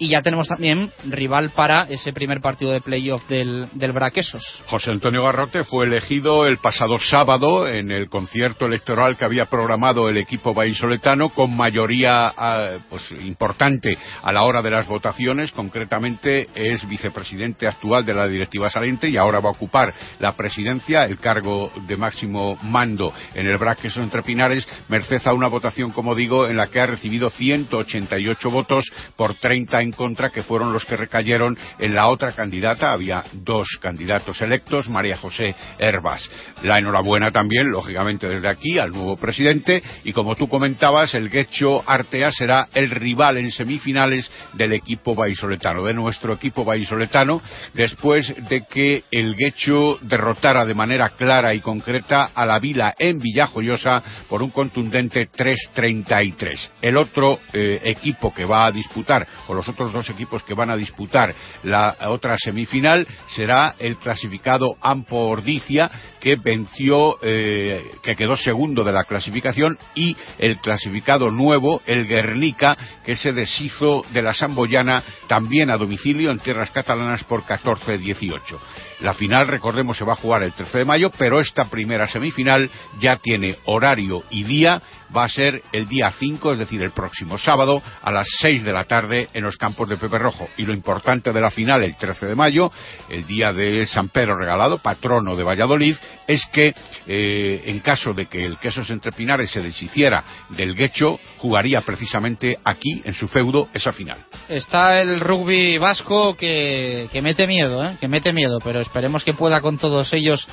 Y 0.02 0.08
ya 0.08 0.20
tenemos 0.20 0.48
también 0.48 0.90
rival 1.04 1.50
para 1.50 1.84
ese 1.84 2.12
primer 2.12 2.40
partido 2.40 2.72
de 2.72 2.80
playoff 2.80 3.24
del, 3.28 3.68
del 3.72 3.92
Braquesos. 3.92 4.42
José 4.66 4.90
Antonio 4.90 5.22
Garrote 5.22 5.62
fue 5.62 5.86
elegido 5.86 6.44
el 6.44 6.58
pasado 6.58 6.98
sábado 6.98 7.68
en 7.68 7.92
el 7.92 8.08
concierto 8.08 8.66
electoral 8.66 9.16
que 9.16 9.24
había 9.24 9.46
programado 9.46 10.08
el 10.08 10.16
equipo 10.16 10.54
vallisoletano 10.54 11.28
con 11.28 11.56
mayoría 11.56 12.32
ah, 12.36 12.78
pues, 12.90 13.12
importante 13.24 13.96
a 14.24 14.32
la 14.32 14.42
hora 14.42 14.60
de 14.60 14.72
las 14.72 14.88
votaciones. 14.88 15.52
Concretamente 15.52 16.48
es 16.52 16.84
vicepresidente 16.88 17.68
actual 17.68 18.04
de 18.04 18.14
la 18.14 18.26
directiva 18.26 18.68
saliente 18.70 19.08
y 19.08 19.16
ahora 19.16 19.38
va 19.38 19.50
a 19.50 19.52
ocupar 19.52 19.94
la 20.18 20.34
presidencia, 20.34 21.04
el 21.04 21.20
cargo 21.20 21.70
de 21.86 21.96
máximo 21.96 22.58
mando 22.62 23.14
en 23.36 23.46
el 23.46 23.56
Braquesos 23.56 24.02
entre 24.02 24.24
Pinares, 24.24 24.66
merced 24.88 25.22
a 25.24 25.32
una 25.32 25.46
votación, 25.46 25.92
como 25.92 26.16
digo, 26.16 26.48
en 26.48 26.56
la 26.56 26.66
que 26.66 26.80
ha 26.80 26.86
recibido 26.86 27.30
188 27.30 28.50
votos 28.50 28.92
por 29.14 29.36
30 29.36 29.80
en 29.80 29.91
contra, 29.92 30.30
que 30.30 30.42
fueron 30.42 30.72
los 30.72 30.84
que 30.84 30.96
recayeron 30.96 31.56
en 31.78 31.94
la 31.94 32.08
otra 32.08 32.32
candidata. 32.32 32.92
Había 32.92 33.24
dos 33.32 33.68
candidatos 33.80 34.40
electos, 34.40 34.88
María 34.88 35.16
José 35.16 35.54
Herbas. 35.78 36.28
La 36.62 36.78
enhorabuena 36.78 37.30
también, 37.30 37.70
lógicamente, 37.70 38.28
desde 38.28 38.48
aquí 38.48 38.78
al 38.78 38.92
nuevo 38.92 39.16
presidente. 39.16 39.82
Y 40.04 40.12
como 40.12 40.34
tú 40.34 40.48
comentabas, 40.48 41.14
el 41.14 41.28
Guecho 41.28 41.88
Artea 41.88 42.30
será 42.30 42.68
el 42.74 42.90
rival 42.90 43.38
en 43.38 43.50
semifinales 43.50 44.30
del 44.54 44.72
equipo 44.72 45.14
vallisoletano, 45.14 45.84
de 45.84 45.94
nuestro 45.94 46.32
equipo 46.34 46.64
vallisoletano, 46.64 47.40
después 47.74 48.32
de 48.48 48.64
que 48.66 49.04
el 49.10 49.34
Guecho 49.34 49.98
derrotara 50.02 50.64
de 50.64 50.74
manera 50.74 51.10
clara 51.10 51.54
y 51.54 51.60
concreta 51.60 52.30
a 52.34 52.46
la 52.46 52.58
Vila 52.58 52.94
en 52.98 53.18
Villajoyosa 53.18 54.02
por 54.28 54.42
un 54.42 54.50
contundente 54.50 55.28
3-33. 55.30 56.70
El 56.80 56.96
otro 56.96 57.40
eh, 57.52 57.80
equipo 57.84 58.32
que 58.32 58.44
va 58.44 58.66
a 58.66 58.72
disputar, 58.72 59.26
o 59.48 59.54
los 59.54 59.68
otros 59.72 59.92
dos 59.92 60.08
equipos 60.10 60.42
que 60.42 60.54
van 60.54 60.70
a 60.70 60.76
disputar 60.76 61.34
la 61.64 61.96
otra 62.08 62.36
semifinal 62.38 63.06
será 63.28 63.74
el 63.78 63.96
clasificado 63.96 64.76
Ampo 64.80 65.16
Ordicia 65.28 65.90
que 66.20 66.36
venció, 66.36 67.18
eh, 67.20 67.90
que 68.02 68.14
quedó 68.14 68.36
segundo 68.36 68.84
de 68.84 68.92
la 68.92 69.04
clasificación 69.04 69.76
y 69.94 70.16
el 70.38 70.58
clasificado 70.58 71.30
nuevo, 71.30 71.82
el 71.84 72.06
Guernica, 72.06 72.76
que 73.04 73.16
se 73.16 73.32
deshizo 73.32 74.04
de 74.12 74.22
la 74.22 74.32
Samboyana 74.32 75.02
también 75.26 75.70
a 75.70 75.76
domicilio 75.76 76.30
en 76.30 76.38
tierras 76.38 76.70
catalanas 76.70 77.24
por 77.24 77.42
14-18. 77.42 78.58
La 79.00 79.14
final, 79.14 79.48
recordemos, 79.48 79.98
se 79.98 80.04
va 80.04 80.12
a 80.12 80.16
jugar 80.16 80.44
el 80.44 80.52
13 80.52 80.78
de 80.78 80.84
mayo, 80.84 81.10
pero 81.18 81.40
esta 81.40 81.68
primera 81.68 82.06
semifinal 82.06 82.70
ya 83.00 83.16
tiene 83.16 83.56
horario 83.64 84.22
y 84.30 84.44
día. 84.44 84.80
Va 85.14 85.24
a 85.24 85.28
ser 85.28 85.62
el 85.72 85.86
día 85.88 86.10
5, 86.10 86.52
es 86.52 86.58
decir, 86.58 86.82
el 86.82 86.92
próximo 86.92 87.38
sábado, 87.38 87.82
a 88.02 88.10
las 88.10 88.28
6 88.40 88.64
de 88.64 88.72
la 88.72 88.84
tarde 88.84 89.28
en 89.34 89.44
los 89.44 89.56
campos 89.56 89.88
de 89.88 89.96
Pepe 89.96 90.18
Rojo. 90.18 90.48
Y 90.56 90.64
lo 90.64 90.72
importante 90.72 91.32
de 91.32 91.40
la 91.40 91.50
final, 91.50 91.82
el 91.82 91.96
13 91.96 92.26
de 92.26 92.34
mayo, 92.34 92.72
el 93.08 93.26
día 93.26 93.52
de 93.52 93.86
San 93.86 94.08
Pedro 94.08 94.34
Regalado, 94.34 94.78
patrono 94.78 95.36
de 95.36 95.44
Valladolid, 95.44 95.96
es 96.26 96.44
que 96.52 96.74
eh, 97.06 97.62
en 97.66 97.80
caso 97.80 98.12
de 98.12 98.26
que 98.26 98.44
el 98.44 98.58
Quesos 98.58 98.90
Entre 98.90 99.12
Pinares 99.12 99.50
se 99.50 99.60
deshiciera 99.60 100.24
del 100.50 100.74
Guecho, 100.74 101.18
jugaría 101.38 101.82
precisamente 101.82 102.58
aquí, 102.64 103.02
en 103.04 103.14
su 103.14 103.28
feudo, 103.28 103.68
esa 103.74 103.92
final. 103.92 104.18
Está 104.48 105.00
el 105.00 105.20
rugby 105.20 105.78
vasco 105.78 106.36
que, 106.36 107.08
que 107.12 107.22
mete 107.22 107.46
miedo, 107.46 107.84
¿eh? 107.84 107.96
que 108.00 108.08
mete 108.08 108.32
miedo, 108.32 108.58
pero 108.62 108.80
esperemos 108.80 109.24
que 109.24 109.34
pueda 109.34 109.60
con 109.60 109.78
todos 109.78 110.12
ellos 110.12 110.48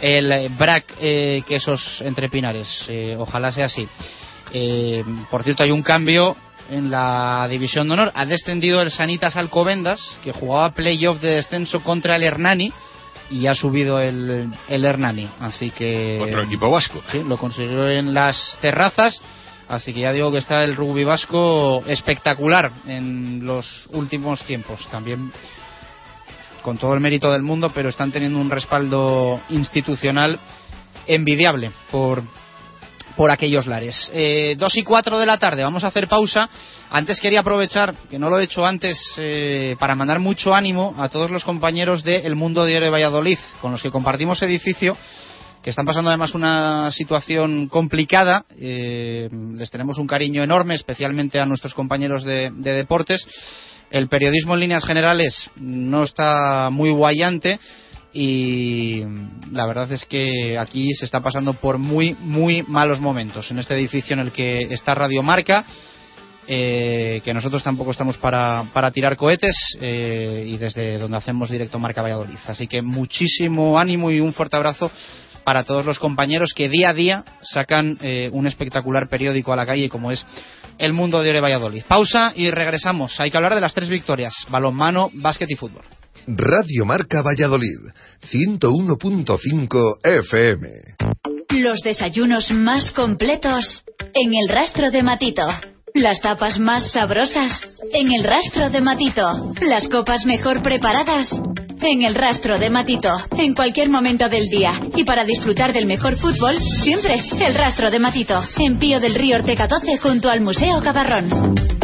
el 0.00 0.48
BRAC 0.50 0.94
eh, 1.00 1.42
Quesos 1.46 2.00
Entre 2.02 2.28
Pinares. 2.28 2.84
Eh, 2.88 3.16
ojalá 3.18 3.52
sea 3.52 3.66
así. 3.66 3.88
Eh, 4.52 5.04
por 5.30 5.42
cierto, 5.42 5.62
hay 5.62 5.70
un 5.70 5.82
cambio 5.82 6.36
en 6.70 6.90
la 6.90 7.46
división 7.50 7.88
de 7.88 7.94
honor. 7.94 8.12
Ha 8.14 8.26
descendido 8.26 8.80
el 8.80 8.90
Sanitas 8.90 9.36
Alcobendas, 9.36 10.18
que 10.22 10.32
jugaba 10.32 10.70
playoff 10.70 11.20
de 11.20 11.36
descenso 11.36 11.82
contra 11.82 12.16
el 12.16 12.22
Hernani, 12.22 12.72
y 13.30 13.46
ha 13.46 13.54
subido 13.54 14.00
el, 14.00 14.50
el 14.68 14.84
Hernani. 14.84 15.28
Así 15.40 15.70
que. 15.70 16.20
Otro 16.20 16.42
equipo 16.42 16.70
vasco. 16.70 17.02
Sí, 17.10 17.22
lo 17.26 17.36
consiguió 17.36 17.88
en 17.88 18.14
las 18.14 18.58
terrazas. 18.60 19.20
Así 19.66 19.94
que 19.94 20.00
ya 20.00 20.12
digo 20.12 20.30
que 20.30 20.38
está 20.38 20.62
el 20.62 20.76
rugby 20.76 21.04
vasco 21.04 21.82
espectacular 21.86 22.70
en 22.86 23.46
los 23.46 23.88
últimos 23.92 24.42
tiempos. 24.42 24.86
También 24.90 25.32
con 26.64 26.78
todo 26.78 26.94
el 26.94 27.00
mérito 27.00 27.30
del 27.30 27.42
mundo, 27.42 27.70
pero 27.74 27.90
están 27.90 28.10
teniendo 28.10 28.40
un 28.40 28.50
respaldo 28.50 29.38
institucional 29.50 30.40
envidiable 31.06 31.70
por, 31.90 32.22
por 33.16 33.30
aquellos 33.30 33.66
lares. 33.66 34.10
Eh, 34.14 34.56
dos 34.58 34.74
y 34.76 34.82
cuatro 34.82 35.18
de 35.18 35.26
la 35.26 35.38
tarde, 35.38 35.62
vamos 35.62 35.84
a 35.84 35.88
hacer 35.88 36.08
pausa. 36.08 36.48
Antes 36.90 37.20
quería 37.20 37.40
aprovechar, 37.40 37.94
que 38.08 38.18
no 38.18 38.30
lo 38.30 38.38
he 38.38 38.44
hecho 38.44 38.64
antes, 38.64 38.98
eh, 39.18 39.76
para 39.78 39.94
mandar 39.94 40.20
mucho 40.20 40.54
ánimo 40.54 40.94
a 40.96 41.10
todos 41.10 41.30
los 41.30 41.44
compañeros 41.44 42.02
de 42.02 42.20
El 42.20 42.34
Mundo 42.34 42.64
Diario 42.64 42.86
de 42.86 42.90
Valladolid, 42.90 43.38
con 43.60 43.72
los 43.72 43.82
que 43.82 43.90
compartimos 43.90 44.40
edificio, 44.40 44.96
que 45.62 45.70
están 45.70 45.84
pasando 45.84 46.08
además 46.08 46.34
una 46.34 46.90
situación 46.92 47.68
complicada. 47.68 48.46
Eh, 48.58 49.28
les 49.54 49.70
tenemos 49.70 49.98
un 49.98 50.06
cariño 50.06 50.42
enorme, 50.42 50.74
especialmente 50.74 51.38
a 51.38 51.46
nuestros 51.46 51.74
compañeros 51.74 52.24
de, 52.24 52.50
de 52.50 52.72
deportes 52.72 53.26
el 53.94 54.08
periodismo 54.08 54.54
en 54.54 54.60
líneas 54.60 54.84
generales 54.84 55.48
no 55.54 56.02
está 56.02 56.68
muy 56.70 56.90
guayante 56.90 57.60
y 58.12 59.04
la 59.52 59.66
verdad 59.66 59.90
es 59.92 60.04
que 60.04 60.58
aquí 60.58 60.92
se 60.94 61.04
está 61.04 61.20
pasando 61.20 61.52
por 61.52 61.78
muy 61.78 62.16
muy 62.18 62.64
malos 62.64 62.98
momentos. 62.98 63.52
En 63.52 63.60
este 63.60 63.74
edificio 63.74 64.14
en 64.14 64.18
el 64.18 64.32
que 64.32 64.62
está 64.70 64.96
Radio 64.96 65.22
Marca 65.22 65.64
eh, 66.48 67.22
que 67.24 67.32
nosotros 67.32 67.62
tampoco 67.62 67.92
estamos 67.92 68.16
para, 68.18 68.64
para 68.72 68.90
tirar 68.90 69.16
cohetes 69.16 69.56
eh, 69.80 70.44
y 70.44 70.56
desde 70.56 70.98
donde 70.98 71.16
hacemos 71.16 71.48
directo 71.48 71.78
Marca 71.78 72.02
Valladolid. 72.02 72.38
Así 72.48 72.66
que 72.66 72.82
muchísimo 72.82 73.78
ánimo 73.78 74.10
y 74.10 74.18
un 74.18 74.32
fuerte 74.32 74.56
abrazo 74.56 74.90
para 75.44 75.62
todos 75.62 75.86
los 75.86 76.00
compañeros 76.00 76.52
que 76.52 76.68
día 76.68 76.90
a 76.90 76.94
día 76.94 77.24
sacan 77.42 77.96
eh, 78.00 78.28
un 78.32 78.48
espectacular 78.48 79.08
periódico 79.08 79.52
a 79.52 79.56
la 79.56 79.66
calle 79.66 79.88
como 79.88 80.10
es 80.10 80.26
El 80.78 80.92
Mundo 80.92 81.22
de 81.22 81.30
Ore 81.30 81.40
Valladolid. 81.40 81.84
Pausa 81.86 82.32
y 82.34 82.50
regresamos. 82.50 83.18
Hay 83.20 83.30
que 83.30 83.36
hablar 83.36 83.54
de 83.54 83.60
las 83.60 83.74
tres 83.74 83.88
victorias, 83.88 84.34
balonmano, 84.48 85.10
básquet 85.14 85.50
y 85.50 85.56
fútbol. 85.56 85.84
Radio 86.26 86.86
Marca 86.86 87.20
Valladolid, 87.22 87.78
101.5 88.22 89.98
FM. 90.02 90.68
Los 91.50 91.80
desayunos 91.82 92.50
más 92.50 92.90
completos 92.92 93.84
en 94.14 94.32
el 94.34 94.48
rastro 94.48 94.90
de 94.90 95.02
Matito. 95.02 95.44
Las 95.96 96.20
tapas 96.20 96.58
más 96.58 96.90
sabrosas 96.90 97.68
en 97.92 98.12
el 98.12 98.24
rastro 98.24 98.68
de 98.68 98.80
Matito. 98.80 99.54
Las 99.60 99.86
copas 99.86 100.26
mejor 100.26 100.60
preparadas 100.60 101.30
en 101.80 102.02
el 102.02 102.16
rastro 102.16 102.58
de 102.58 102.68
Matito. 102.68 103.16
En 103.38 103.54
cualquier 103.54 103.88
momento 103.90 104.28
del 104.28 104.48
día. 104.48 104.72
Y 104.96 105.04
para 105.04 105.24
disfrutar 105.24 105.72
del 105.72 105.86
mejor 105.86 106.16
fútbol, 106.16 106.60
siempre 106.82 107.22
el 107.38 107.54
rastro 107.54 107.92
de 107.92 108.00
Matito. 108.00 108.42
En 108.58 108.76
Pío 108.80 108.98
del 108.98 109.14
Río 109.14 109.36
Orteca 109.36 109.68
12 109.68 109.98
junto 109.98 110.28
al 110.28 110.40
Museo 110.40 110.82
Cabarrón. 110.82 111.83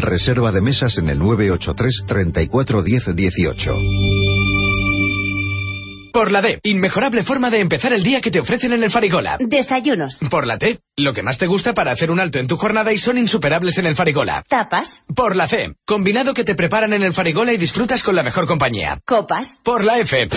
Reserva 0.00 0.52
de 0.52 0.60
mesas 0.60 0.98
en 0.98 1.08
el 1.08 1.18
983 1.18 2.04
34 2.06 2.82
10 2.82 3.16
18. 3.16 3.74
Por 6.12 6.32
la 6.32 6.42
D, 6.42 6.58
inmejorable 6.64 7.22
forma 7.22 7.50
de 7.50 7.60
empezar 7.60 7.92
el 7.92 8.02
día 8.02 8.20
que 8.20 8.30
te 8.30 8.40
ofrecen 8.40 8.72
en 8.72 8.82
el 8.82 8.90
Farigola. 8.90 9.36
Desayunos. 9.38 10.18
Por 10.30 10.46
la 10.46 10.58
T, 10.58 10.80
lo 10.96 11.12
que 11.12 11.22
más 11.22 11.38
te 11.38 11.46
gusta 11.46 11.72
para 11.72 11.92
hacer 11.92 12.10
un 12.10 12.18
alto 12.18 12.38
en 12.38 12.48
tu 12.48 12.56
jornada 12.56 12.92
y 12.92 12.98
son 12.98 13.16
insuperables 13.16 13.78
en 13.78 13.86
el 13.86 13.94
Farigola. 13.94 14.44
Tapas. 14.48 15.06
Por 15.14 15.36
la 15.36 15.48
C, 15.48 15.74
combinado 15.86 16.34
que 16.34 16.44
te 16.44 16.54
preparan 16.54 16.92
en 16.92 17.02
el 17.02 17.14
Farigola 17.14 17.52
y 17.52 17.58
disfrutas 17.58 18.02
con 18.02 18.16
la 18.16 18.22
mejor 18.22 18.46
compañía. 18.46 18.98
Copas. 19.06 19.60
Por 19.64 19.84
la 19.84 19.98
F. 19.98 20.28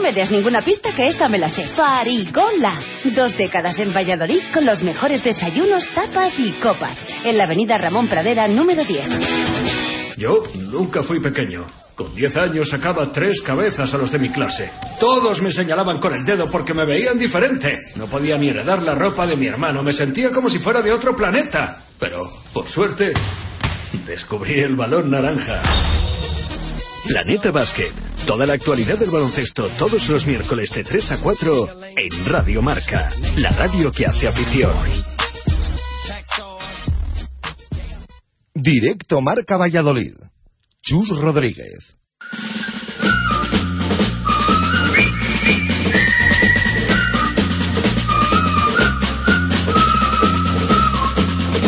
No 0.00 0.04
me 0.04 0.14
des 0.14 0.30
ninguna 0.30 0.62
pista 0.62 0.94
que 0.96 1.08
esta 1.08 1.28
me 1.28 1.36
la 1.36 1.50
sé. 1.50 1.68
Farigola. 1.74 2.80
Dos 3.04 3.36
décadas 3.36 3.78
en 3.78 3.92
Valladolid 3.92 4.40
con 4.50 4.64
los 4.64 4.82
mejores 4.82 5.22
desayunos, 5.22 5.84
tapas 5.94 6.32
y 6.38 6.52
copas. 6.52 6.96
En 7.22 7.36
la 7.36 7.44
avenida 7.44 7.76
Ramón 7.76 8.08
Pradera, 8.08 8.48
número 8.48 8.82
10. 8.82 10.16
Yo 10.16 10.42
nunca 10.70 11.02
fui 11.02 11.20
pequeño. 11.20 11.66
Con 11.94 12.14
10 12.14 12.34
años 12.38 12.70
sacaba 12.70 13.12
tres 13.12 13.42
cabezas 13.42 13.92
a 13.92 13.98
los 13.98 14.10
de 14.10 14.18
mi 14.18 14.30
clase. 14.30 14.70
Todos 14.98 15.42
me 15.42 15.52
señalaban 15.52 16.00
con 16.00 16.14
el 16.14 16.24
dedo 16.24 16.50
porque 16.50 16.72
me 16.72 16.86
veían 16.86 17.18
diferente. 17.18 17.78
No 17.96 18.06
podía 18.06 18.38
ni 18.38 18.48
heredar 18.48 18.82
la 18.82 18.94
ropa 18.94 19.26
de 19.26 19.36
mi 19.36 19.48
hermano. 19.48 19.82
Me 19.82 19.92
sentía 19.92 20.30
como 20.30 20.48
si 20.48 20.60
fuera 20.60 20.80
de 20.80 20.94
otro 20.94 21.14
planeta. 21.14 21.82
Pero, 21.98 22.26
por 22.54 22.66
suerte, 22.68 23.12
descubrí 24.06 24.60
el 24.60 24.76
balón 24.76 25.10
naranja. 25.10 25.60
Planeta 27.06 27.50
Basket. 27.50 27.92
Toda 28.26 28.46
la 28.46 28.54
actualidad 28.54 28.98
del 28.98 29.10
baloncesto 29.10 29.68
todos 29.78 30.08
los 30.08 30.26
miércoles 30.26 30.70
de 30.70 30.84
3 30.84 31.12
a 31.12 31.20
4 31.22 31.68
en 31.96 32.24
Radio 32.26 32.62
Marca. 32.62 33.10
La 33.36 33.50
radio 33.50 33.90
que 33.90 34.06
hace 34.06 34.28
afición. 34.28 34.74
Directo 38.54 39.20
Marca 39.20 39.56
Valladolid. 39.56 40.14
Chus 40.82 41.08
Rodríguez. 41.18 41.96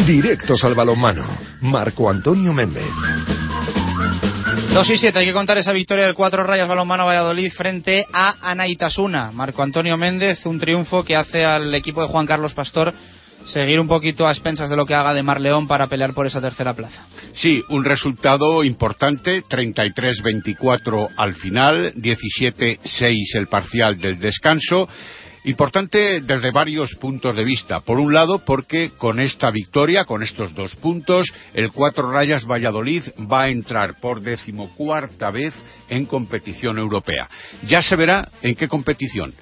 Directos 0.07 0.62
al 0.64 0.74
balonmano. 0.74 1.24
Marco 1.61 2.11
Antonio 2.11 2.53
Méndez. 2.53 2.85
2 4.73 4.89
y 4.89 4.97
7, 4.97 5.18
hay 5.18 5.27
que 5.27 5.33
contar 5.35 5.59
esa 5.59 5.73
victoria 5.73 6.07
del 6.07 6.14
4 6.14 6.45
Rayas 6.45 6.66
Balonmano 6.66 7.05
Valladolid 7.05 7.53
frente 7.53 8.07
a 8.11 8.37
Anaitasuna. 8.41 9.31
Marco 9.31 9.62
Antonio 9.62 9.99
Méndez, 9.99 10.47
un 10.47 10.59
triunfo 10.59 11.05
que 11.05 11.14
hace 11.14 11.45
al 11.45 11.75
equipo 11.75 12.01
de 12.01 12.09
Juan 12.09 12.27
Carlos 12.27 12.55
Pastor 12.55 12.95
seguir 13.45 13.79
un 13.81 13.87
poquito 13.87 14.27
a 14.27 14.31
expensas 14.31 14.70
de 14.70 14.77
lo 14.77 14.87
que 14.87 14.95
haga 14.95 15.12
de 15.12 15.23
Mar 15.23 15.43
León 15.43 15.68
para 15.68 15.89
pelear 15.89 16.14
por 16.14 16.27
esa 16.27 16.41
tercera 16.41 16.73
plaza. 16.73 17.07
Sí, 17.35 17.62
un 17.68 17.85
resultado 17.85 18.64
importante, 18.64 19.43
33-24 19.43 21.11
al 21.18 21.35
final, 21.35 21.93
17-6 21.95 23.14
el 23.35 23.49
parcial 23.49 23.99
del 23.99 24.18
descanso. 24.18 24.89
Importante 25.45 26.20
desde 26.20 26.53
varios 26.53 26.95
puntos 27.01 27.34
de 27.34 27.43
vista. 27.43 27.80
Por 27.80 27.99
un 27.99 28.14
lado, 28.14 28.45
porque 28.45 28.93
con 28.97 29.18
esta 29.18 29.51
victoria, 29.51 30.05
con 30.05 30.22
estos 30.22 30.55
dos 30.55 30.76
puntos, 30.76 31.26
el 31.53 31.72
Cuatro 31.72 32.12
Rayas 32.12 32.47
Valladolid 32.47 33.03
va 33.30 33.43
a 33.43 33.49
entrar 33.49 33.99
por 33.99 34.20
decimocuarta 34.20 35.32
vez 35.32 35.53
en 35.88 36.07
competición 36.07 36.78
europea. 36.78 37.28
Ya 37.66 37.82
se 37.82 37.97
verá 37.97 38.28
en 38.40 38.55
qué 38.55 38.68
competición, 38.68 39.34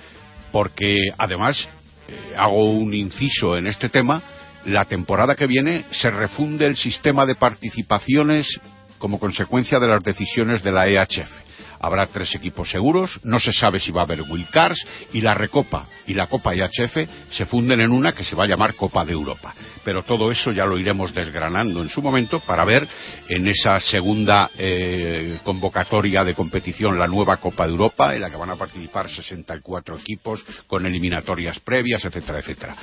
porque 0.53 0.96
además 1.18 1.68
eh, 2.09 2.34
hago 2.34 2.72
un 2.72 2.94
inciso 2.94 3.59
en 3.59 3.66
este 3.66 3.90
tema, 3.90 4.22
la 4.64 4.86
temporada 4.86 5.34
que 5.34 5.46
viene 5.46 5.84
se 5.90 6.11
refunde 6.11 6.64
el 6.64 6.76
sistema 6.76 7.26
de 7.26 7.34
participaciones 7.34 8.59
como 8.96 9.18
consecuencia 9.18 9.78
de 9.78 9.88
las 9.88 10.03
decisiones 10.03 10.62
de 10.62 10.72
la 10.72 10.88
EHF. 10.88 11.49
Habrá 11.81 12.07
tres 12.07 12.35
equipos 12.35 12.70
seguros, 12.70 13.18
no 13.24 13.41
se 13.41 13.53
sabe 13.53 13.81
si 13.81 13.91
va 13.91 14.03
a 14.03 14.05
haber 14.05 14.22
Cars 14.53 14.85
y 15.14 15.22
la 15.22 15.35
Recopa 15.35 15.87
y 16.07 16.14
la 16.14 16.26
Copa 16.26 16.55
EHF 16.55 17.09
se 17.31 17.47
funden 17.47 17.81
en 17.81 17.91
una 17.91 18.12
que 18.12 18.22
se 18.22 18.37
va 18.37 18.45
a 18.45 18.47
llamar 18.47 18.74
Copa 18.74 19.05
de 19.05 19.12
Europa. 19.12 19.55
Pero 19.83 20.03
todo 20.03 20.31
eso 20.31 20.53
ya 20.53 20.66
lo 20.66 20.78
iremos 20.78 21.14
desgranando 21.14 21.83
en 21.83 21.89
su 21.89 22.03
momento 22.03 22.41
para 22.41 22.64
ver 22.64 22.87
en 23.28 23.49
esa 23.49 23.81
segunda 23.81 24.51
eh, 24.59 25.39
convocatoria 25.43 26.22
de 26.22 26.35
competición 26.35 26.99
la 26.99 27.07
nueva 27.07 27.39
Copa 27.39 27.64
de 27.64 27.72
Europa 27.72 28.14
en 28.14 28.20
la 28.20 28.31
que 28.31 28.37
van 28.37 28.51
a 28.51 28.57
participar 28.57 29.09
64 29.09 29.99
equipos 29.99 30.45
con 30.66 30.85
eliminatorias 30.85 31.61
previas, 31.61 32.05
etcétera, 32.05 32.41
etcétera. 32.41 32.76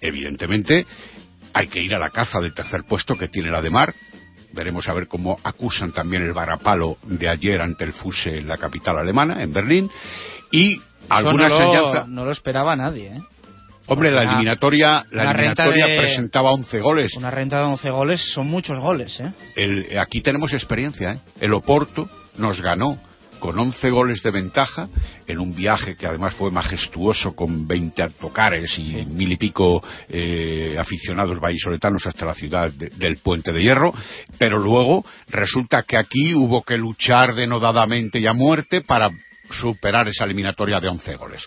Evidentemente 0.00 0.86
hay 1.52 1.68
que 1.68 1.80
ir 1.80 1.94
a 1.94 1.98
la 1.98 2.10
caza 2.10 2.40
del 2.40 2.54
tercer 2.54 2.82
puesto 2.88 3.16
que 3.16 3.28
tiene 3.28 3.50
la 3.50 3.62
de 3.62 3.70
Mar, 3.70 3.94
Veremos 4.54 4.88
a 4.88 4.94
ver 4.94 5.08
cómo 5.08 5.38
acusan 5.42 5.92
también 5.92 6.22
el 6.22 6.32
varapalo 6.32 6.98
de 7.02 7.28
ayer 7.28 7.60
ante 7.60 7.84
el 7.84 7.92
FUSE 7.92 8.38
en 8.38 8.48
la 8.48 8.56
capital 8.56 8.98
alemana, 8.98 9.42
en 9.42 9.52
Berlín. 9.52 9.90
Y 10.50 10.80
alguna 11.08 11.48
no. 11.48 11.58
Lo, 11.58 12.06
no 12.06 12.24
lo 12.24 12.30
esperaba 12.30 12.76
nadie, 12.76 13.16
¿eh? 13.16 13.20
Hombre, 13.86 14.10
la 14.10 14.22
eliminatoria, 14.22 15.04
la 15.10 15.30
eliminatoria 15.30 15.86
de, 15.86 15.98
presentaba 15.98 16.50
11 16.52 16.80
goles. 16.80 17.16
Una 17.16 17.30
renta 17.30 17.58
de 17.58 17.64
11 17.66 17.90
goles 17.90 18.32
son 18.32 18.48
muchos 18.48 18.78
goles, 18.78 19.20
¿eh? 19.20 19.32
El, 19.56 19.98
aquí 19.98 20.22
tenemos 20.22 20.54
experiencia, 20.54 21.12
¿eh? 21.12 21.18
El 21.40 21.52
Oporto 21.52 22.08
nos 22.38 22.62
ganó 22.62 22.98
con 23.44 23.58
11 23.58 23.90
goles 23.90 24.22
de 24.22 24.30
ventaja 24.30 24.88
en 25.26 25.38
un 25.38 25.54
viaje 25.54 25.96
que 25.96 26.06
además 26.06 26.32
fue 26.32 26.50
majestuoso 26.50 27.36
con 27.36 27.68
20 27.68 28.02
autocares 28.02 28.78
y 28.78 28.86
sí. 28.86 29.04
mil 29.04 29.32
y 29.32 29.36
pico 29.36 29.84
eh, 30.08 30.78
aficionados 30.78 31.38
vallisoletanos 31.38 32.06
hasta 32.06 32.24
la 32.24 32.34
ciudad 32.34 32.72
de, 32.72 32.88
del 32.88 33.18
Puente 33.18 33.52
de 33.52 33.62
Hierro, 33.62 33.92
pero 34.38 34.58
luego 34.58 35.04
resulta 35.28 35.82
que 35.82 35.98
aquí 35.98 36.34
hubo 36.34 36.62
que 36.62 36.78
luchar 36.78 37.34
denodadamente 37.34 38.18
y 38.18 38.26
a 38.26 38.32
muerte 38.32 38.80
para 38.80 39.10
superar 39.50 40.08
esa 40.08 40.24
eliminatoria 40.24 40.80
de 40.80 40.88
11 40.88 41.16
goles. 41.16 41.46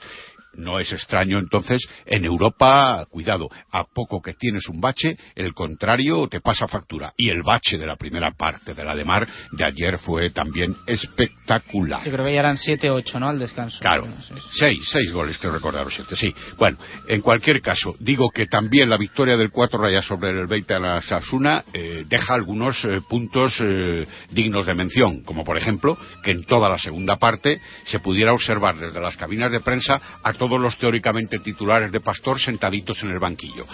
No 0.56 0.80
es 0.80 0.92
extraño 0.92 1.38
entonces, 1.40 1.88
en 2.06 2.26
Europa, 2.26 3.06
cuidado, 3.10 3.50
a 3.72 3.84
poco 3.84 4.22
que 4.22 4.34
tienes 4.34 4.68
un 4.70 4.82
bache, 4.82 5.18
el 5.36 5.54
contrario 5.54 6.28
te 6.28 6.42
pasa 6.42 6.68
factura. 6.68 7.14
Y 7.16 7.30
el 7.30 7.44
bache 7.44 7.78
de 7.78 7.86
la 7.86 7.96
primera 7.96 8.32
parte 8.32 8.74
de 8.74 8.84
la 8.84 8.96
de 8.96 9.06
Mar 9.06 9.28
de 9.52 9.66
ayer 9.66 9.98
fue 10.00 10.30
también 10.32 10.76
espectacular. 10.88 12.04
Sí, 12.04 12.10
creo 12.10 12.26
que 12.26 12.34
ya 12.34 12.40
eran 12.40 12.58
7-8, 12.58 13.20
¿no? 13.20 13.30
Al 13.30 13.40
descanso. 13.40 13.80
Claro, 13.80 14.04
Bueno, 14.04 14.18
sí, 14.22 14.34
sí. 14.34 14.42
seis, 14.54 14.90
seis 14.92 15.12
goles 15.12 15.38
creo 15.38 15.52
recordar, 15.54 15.86
o 15.86 15.92
siete, 15.92 16.16
sí. 16.16 16.34
Bueno, 16.58 16.78
en 17.08 17.22
cualquier 17.22 17.62
caso, 17.62 17.96
digo 18.00 18.30
que 18.30 18.48
también 18.48 18.90
la 18.90 18.98
victoria 18.98 19.38
del 19.38 19.52
cuatro 19.52 19.80
rayas 19.80 20.06
sobre 20.06 20.32
el 20.32 20.48
Beita 20.48 20.78
a 20.78 20.80
la 20.80 21.02
Sasuna 21.02 21.64
eh, 21.74 22.06
deja 22.08 22.34
algunos 22.34 22.84
eh, 22.86 23.02
puntos 23.08 23.58
eh, 23.62 24.06
dignos 24.32 24.66
de 24.66 24.74
mención, 24.74 25.24
como 25.24 25.44
por 25.44 25.58
ejemplo 25.58 25.98
que 26.24 26.32
en 26.32 26.44
toda 26.44 26.70
la 26.70 26.78
segunda 26.78 27.18
parte 27.18 27.62
se 27.86 28.00
pudiera 28.00 28.34
observar 28.34 28.78
desde 28.78 29.00
las 29.00 29.18
cabinas 29.18 29.52
de 29.52 29.60
prensa 29.60 30.00
a 30.24 30.34
todos 30.38 30.60
los 30.60 30.78
teóricamente 30.78 31.40
titulares 31.40 31.92
de 31.92 32.00
Pastor 32.00 32.40
sentaditos 32.40 33.02
en 33.04 33.10
el 33.10 33.20
banquillo. 33.20 33.66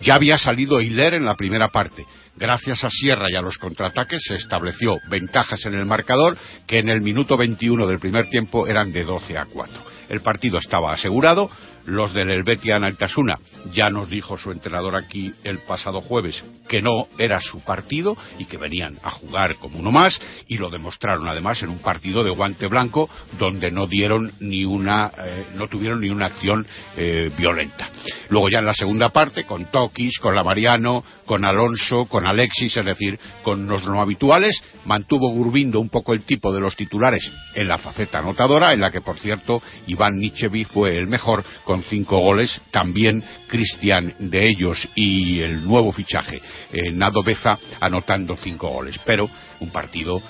Ya 0.00 0.14
había 0.14 0.38
salido 0.38 0.80
Hiler 0.80 1.14
en 1.14 1.24
la 1.24 1.34
primera 1.34 1.68
parte. 1.68 2.06
Gracias 2.36 2.84
a 2.84 2.90
Sierra 2.90 3.26
y 3.30 3.34
a 3.34 3.40
los 3.40 3.58
contraataques 3.58 4.22
se 4.22 4.34
estableció 4.34 4.96
ventajas 5.08 5.64
en 5.66 5.74
el 5.74 5.86
marcador 5.86 6.38
que 6.66 6.78
en 6.78 6.88
el 6.88 7.00
minuto 7.00 7.36
21 7.36 7.86
del 7.86 7.98
primer 7.98 8.30
tiempo 8.30 8.66
eran 8.66 8.92
de 8.92 9.02
12 9.02 9.36
a 9.36 9.46
4. 9.46 9.82
El 10.08 10.20
partido 10.20 10.58
estaba 10.58 10.92
asegurado. 10.92 11.50
Los 11.84 12.12
del 12.14 12.30
Helvetia 12.30 12.76
Altasuna 12.76 13.38
ya 13.72 13.90
nos 13.90 14.08
dijo 14.08 14.36
su 14.36 14.50
entrenador 14.50 14.96
aquí 14.96 15.32
el 15.44 15.58
pasado 15.60 16.00
jueves 16.00 16.42
que 16.68 16.82
no 16.82 17.06
era 17.18 17.40
su 17.40 17.60
partido 17.60 18.16
y 18.38 18.44
que 18.44 18.56
venían 18.56 18.98
a 19.02 19.10
jugar 19.10 19.56
como 19.56 19.78
uno 19.78 19.90
más 19.90 20.20
y 20.46 20.58
lo 20.58 20.70
demostraron 20.70 21.26
además 21.28 21.62
en 21.62 21.70
un 21.70 21.78
partido 21.78 22.22
de 22.24 22.30
guante 22.30 22.66
blanco 22.66 23.08
donde 23.38 23.70
no 23.70 23.86
dieron 23.86 24.32
ni 24.40 24.64
una 24.64 25.10
eh, 25.18 25.46
no 25.54 25.68
tuvieron 25.68 26.00
ni 26.00 26.10
una 26.10 26.26
acción 26.26 26.66
eh, 26.96 27.30
violenta. 27.36 27.88
Luego 28.28 28.48
ya 28.48 28.58
en 28.58 28.66
la 28.66 28.74
segunda 28.74 29.08
parte 29.08 29.44
con 29.44 29.66
Tokis, 29.66 30.18
con 30.18 30.34
la 30.34 30.44
Mariano, 30.44 31.02
con 31.24 31.44
Alonso, 31.44 32.06
con 32.06 32.26
Alexis, 32.26 32.76
es 32.76 32.84
decir, 32.84 33.18
con 33.42 33.66
los 33.66 33.84
no 33.84 34.00
habituales, 34.00 34.60
mantuvo 34.84 35.30
Gurbindo 35.30 35.80
un 35.80 35.88
poco 35.88 36.12
el 36.12 36.22
tipo 36.22 36.52
de 36.52 36.60
los 36.60 36.76
titulares 36.76 37.30
en 37.54 37.68
la 37.68 37.78
faceta 37.78 38.18
anotadora, 38.18 38.72
en 38.72 38.80
la 38.80 38.90
que 38.90 39.00
por 39.00 39.18
cierto 39.18 39.62
Iván 39.86 40.18
Nichevi 40.18 40.64
fue 40.64 40.96
el 40.96 41.06
mejor 41.06 41.44
con 41.64 41.77
cinco 41.84 42.18
goles, 42.18 42.60
también 42.70 43.22
Cristian 43.48 44.14
de 44.18 44.48
ellos 44.48 44.88
y 44.94 45.40
el 45.40 45.64
nuevo 45.66 45.92
fichaje 45.92 46.40
eh, 46.72 46.90
Nado 46.92 47.22
Beza 47.22 47.58
anotando 47.80 48.36
cinco 48.36 48.68
goles, 48.68 48.98
pero 49.04 49.28
un 49.60 49.70
partido 49.70 50.20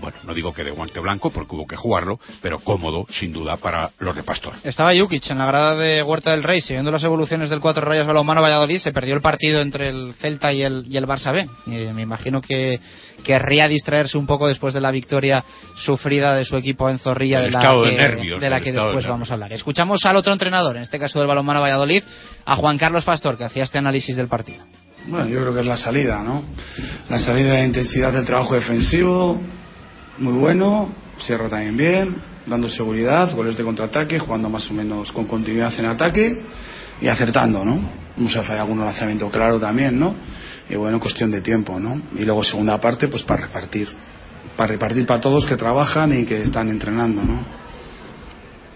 bueno, 0.00 0.16
no 0.24 0.34
digo 0.34 0.52
que 0.52 0.64
de 0.64 0.70
guante 0.70 1.00
blanco 1.00 1.30
porque 1.30 1.54
hubo 1.54 1.66
que 1.66 1.76
jugarlo, 1.76 2.20
pero 2.40 2.60
cómodo, 2.60 3.06
sin 3.08 3.32
duda, 3.32 3.56
para 3.56 3.90
los 3.98 4.14
de 4.14 4.22
Pastor. 4.22 4.54
Estaba 4.62 4.96
Jukic 4.96 5.30
en 5.30 5.38
la 5.38 5.46
grada 5.46 5.74
de 5.76 6.02
Huerta 6.02 6.32
del 6.32 6.42
Rey, 6.42 6.60
siguiendo 6.60 6.90
las 6.90 7.04
evoluciones 7.04 7.50
del 7.50 7.60
Cuatro 7.60 7.84
Rayas 7.84 8.06
Balonmano 8.06 8.42
Valladolid, 8.42 8.78
se 8.78 8.92
perdió 8.92 9.14
el 9.14 9.20
partido 9.20 9.60
entre 9.60 9.88
el 9.88 10.14
Celta 10.14 10.52
y 10.52 10.62
el, 10.62 10.84
y 10.88 10.96
el 10.96 11.06
Barça 11.06 11.32
B. 11.32 11.48
Y 11.66 11.92
me 11.92 12.02
imagino 12.02 12.40
que 12.40 12.78
querría 13.24 13.68
distraerse 13.68 14.18
un 14.18 14.26
poco 14.26 14.46
después 14.46 14.74
de 14.74 14.80
la 14.80 14.90
victoria 14.90 15.44
sufrida 15.76 16.34
de 16.34 16.44
su 16.44 16.56
equipo 16.56 16.88
en 16.88 16.98
Zorrilla, 16.98 17.40
El 17.40 17.46
de 17.46 17.50
la 17.50 17.72
de 17.72 17.90
que, 17.90 17.96
nervios, 17.96 18.40
de 18.40 18.50
la 18.50 18.58
el 18.58 18.62
que 18.62 18.70
estado 18.70 18.88
de 18.88 18.94
después 18.94 19.10
vamos 19.10 19.30
a 19.30 19.34
hablar. 19.34 19.52
Escuchamos 19.52 20.04
al 20.04 20.16
otro 20.16 20.32
entrenador, 20.32 20.76
en 20.76 20.82
este 20.82 20.98
caso 20.98 21.18
del 21.18 21.28
Balonmano 21.28 21.60
Valladolid, 21.60 22.02
a 22.44 22.56
Juan 22.56 22.78
Carlos 22.78 23.04
Pastor, 23.04 23.36
que 23.36 23.44
hacía 23.44 23.64
este 23.64 23.78
análisis 23.78 24.16
del 24.16 24.28
partido. 24.28 24.64
Bueno, 25.08 25.28
yo 25.28 25.40
creo 25.40 25.54
que 25.54 25.60
es 25.60 25.66
la 25.66 25.76
salida, 25.76 26.20
¿no? 26.22 26.42
La 27.08 27.18
salida 27.18 27.54
de 27.54 27.66
intensidad 27.66 28.12
del 28.12 28.24
trabajo 28.24 28.54
defensivo, 28.54 29.40
muy 30.18 30.32
bueno, 30.32 30.90
cierra 31.18 31.48
también 31.48 31.76
bien, 31.76 32.16
dando 32.46 32.68
seguridad, 32.68 33.32
goles 33.34 33.56
de 33.56 33.62
contraataque, 33.62 34.18
jugando 34.18 34.48
más 34.48 34.68
o 34.70 34.74
menos 34.74 35.12
con 35.12 35.26
continuidad 35.26 35.72
en 35.78 35.86
ataque 35.86 36.42
y 37.00 37.06
acertando, 37.06 37.64
¿no? 37.64 37.78
No 38.16 38.28
se 38.28 38.42
falla 38.42 38.62
algún 38.62 38.80
lanzamiento 38.80 39.30
claro 39.30 39.60
también, 39.60 39.98
¿no? 39.98 40.14
Y 40.68 40.74
bueno, 40.74 40.98
cuestión 40.98 41.30
de 41.30 41.40
tiempo, 41.40 41.78
¿no? 41.78 42.00
Y 42.16 42.24
luego 42.24 42.42
segunda 42.42 42.80
parte, 42.80 43.06
pues 43.06 43.22
para 43.22 43.42
repartir. 43.42 43.88
Para 44.56 44.72
repartir 44.72 45.06
para 45.06 45.20
todos 45.20 45.46
que 45.46 45.56
trabajan 45.56 46.18
y 46.18 46.24
que 46.24 46.38
están 46.38 46.68
entrenando, 46.68 47.22
¿no? 47.22 47.65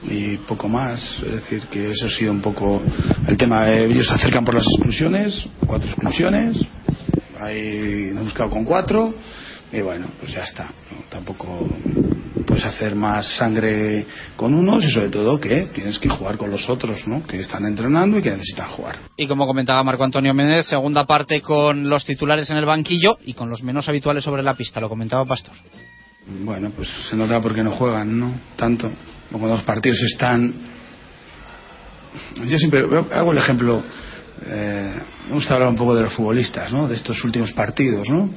Y 0.02 0.36
poco 0.38 0.68
más. 0.68 1.22
Es 1.22 1.42
decir, 1.42 1.62
que 1.70 1.90
eso 1.90 2.06
ha 2.06 2.10
sido 2.10 2.32
un 2.32 2.40
poco 2.40 2.82
el 3.26 3.36
tema. 3.36 3.68
Eh, 3.70 3.84
Ellos 3.84 4.06
se 4.06 4.14
acercan 4.14 4.44
por 4.44 4.54
las 4.54 4.66
exclusiones, 4.66 5.46
cuatro 5.66 5.88
exclusiones, 5.88 6.56
ahí 7.38 8.10
nos 8.12 8.22
hemos 8.22 8.32
quedado 8.32 8.50
con 8.50 8.64
cuatro, 8.64 9.14
y 9.72 9.80
bueno, 9.80 10.08
pues 10.18 10.32
ya 10.32 10.42
está. 10.42 10.64
¿no? 10.64 11.04
Tampoco 11.08 11.68
puedes 12.46 12.64
hacer 12.64 12.94
más 12.94 13.26
sangre 13.36 14.06
con 14.36 14.54
unos 14.54 14.84
y 14.84 14.90
sobre 14.90 15.10
todo 15.10 15.38
que 15.38 15.68
tienes 15.72 15.98
que 15.98 16.08
jugar 16.08 16.36
con 16.36 16.50
los 16.50 16.68
otros, 16.68 17.06
¿no? 17.06 17.24
Que 17.24 17.38
están 17.38 17.64
entrenando 17.64 18.18
y 18.18 18.22
que 18.22 18.30
necesitan 18.30 18.68
jugar. 18.70 18.96
Y 19.16 19.26
como 19.26 19.46
comentaba 19.46 19.82
Marco 19.84 20.04
Antonio 20.04 20.34
Méndez, 20.34 20.66
segunda 20.66 21.06
parte 21.06 21.40
con 21.40 21.88
los 21.88 22.04
titulares 22.04 22.50
en 22.50 22.56
el 22.56 22.64
banquillo 22.64 23.18
y 23.24 23.34
con 23.34 23.48
los 23.48 23.62
menos 23.62 23.88
habituales 23.88 24.24
sobre 24.24 24.42
la 24.42 24.54
pista, 24.54 24.80
lo 24.80 24.88
comentaba 24.88 25.24
Pastor. 25.24 25.54
Bueno, 26.44 26.70
pues 26.74 26.88
se 27.08 27.16
nota 27.16 27.40
porque 27.40 27.62
no 27.62 27.70
juegan, 27.72 28.18
¿no? 28.18 28.32
Tanto. 28.56 28.90
Cuando 29.30 29.48
los 29.48 29.62
partidos 29.62 30.00
están. 30.02 30.52
Yo 32.44 32.58
siempre 32.58 32.84
hago 33.12 33.32
el 33.32 33.38
ejemplo. 33.38 33.82
Eh, 34.44 34.94
me 35.28 35.34
gusta 35.34 35.54
hablar 35.54 35.68
un 35.68 35.76
poco 35.76 35.94
de 35.94 36.02
los 36.02 36.14
futbolistas, 36.14 36.72
¿no? 36.72 36.88
De 36.88 36.96
estos 36.96 37.22
últimos 37.24 37.52
partidos, 37.52 38.08
¿no? 38.08 38.30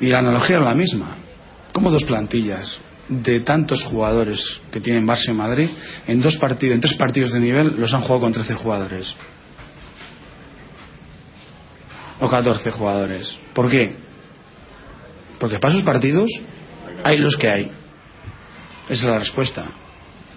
Y 0.00 0.06
la 0.06 0.18
analogía 0.18 0.56
es 0.56 0.62
la 0.62 0.74
misma. 0.74 1.16
Como 1.72 1.90
dos 1.90 2.04
plantillas 2.04 2.80
de 3.08 3.40
tantos 3.40 3.84
jugadores 3.84 4.60
que 4.72 4.80
tienen 4.80 5.06
Barça 5.06 5.30
y 5.30 5.34
Madrid, 5.34 5.68
en 6.06 6.22
dos 6.22 6.36
partidos, 6.36 6.74
en 6.74 6.80
tres 6.80 6.94
partidos 6.94 7.32
de 7.32 7.40
nivel, 7.40 7.74
los 7.78 7.92
han 7.92 8.00
jugado 8.00 8.20
con 8.20 8.32
13 8.32 8.54
jugadores. 8.54 9.14
O 12.20 12.28
14 12.28 12.70
jugadores. 12.70 13.36
¿Por 13.52 13.70
qué? 13.70 13.94
Porque 15.38 15.58
para 15.58 15.74
esos 15.74 15.84
partidos 15.84 16.30
hay 17.02 17.18
los 17.18 17.36
que 17.36 17.48
hay. 17.48 17.70
Esa 18.88 18.92
es 18.92 19.02
la 19.04 19.18
respuesta. 19.18 19.70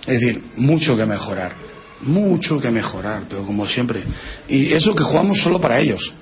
Es 0.02 0.20
decir, 0.20 0.44
mucho 0.56 0.96
que 0.96 1.06
mejorar. 1.06 1.54
Mucho 2.02 2.60
que 2.60 2.70
mejorar, 2.72 3.24
pero 3.28 3.46
como 3.46 3.66
siempre. 3.66 4.04
Y 4.48 4.72
eso 4.74 4.96
que 4.96 5.04
jugamos 5.04 5.40
solo 5.42 5.60
para 5.60 5.80
ellos. 5.80 6.14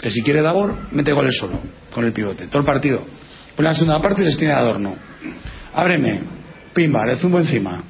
Que 0.00 0.10
si 0.10 0.22
quiere 0.22 0.42
Davor, 0.42 0.76
mete 0.90 1.12
goles 1.12 1.36
solo, 1.38 1.60
con 1.92 2.04
el 2.04 2.12
pivote. 2.12 2.48
Todo 2.48 2.60
el 2.60 2.66
partido. 2.66 3.04
Pues 3.54 3.64
la 3.64 3.74
segunda 3.74 4.00
parte 4.00 4.24
les 4.24 4.36
tiene 4.36 4.54
de 4.54 4.58
adorno. 4.58 4.96
Ábreme, 5.74 6.20
pimba, 6.74 7.06
le 7.06 7.16
zumbo 7.16 7.38
encima. 7.38 7.82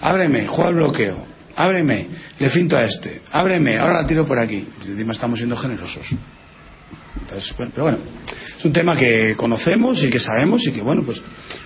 Ábreme, 0.00 0.46
juega 0.48 0.70
el 0.70 0.76
bloqueo. 0.76 1.26
Ábreme, 1.54 2.08
le 2.38 2.48
finto 2.48 2.76
a 2.76 2.84
este. 2.84 3.22
Ábreme, 3.30 3.78
ahora 3.78 4.02
la 4.02 4.06
tiro 4.06 4.26
por 4.26 4.38
aquí. 4.38 4.66
Y 4.82 4.86
encima 4.88 5.12
estamos 5.12 5.38
siendo 5.38 5.56
generosos. 5.56 6.06
Entonces, 7.20 7.54
bueno, 7.56 7.72
pero 7.74 7.84
bueno, 7.84 7.98
es 8.58 8.64
un 8.64 8.72
tema 8.72 8.96
que 8.96 9.34
conocemos 9.36 10.02
y 10.02 10.10
que 10.10 10.20
sabemos 10.20 10.66
y 10.66 10.72
que, 10.72 10.82
bueno, 10.82 11.02
pues 11.02 11.22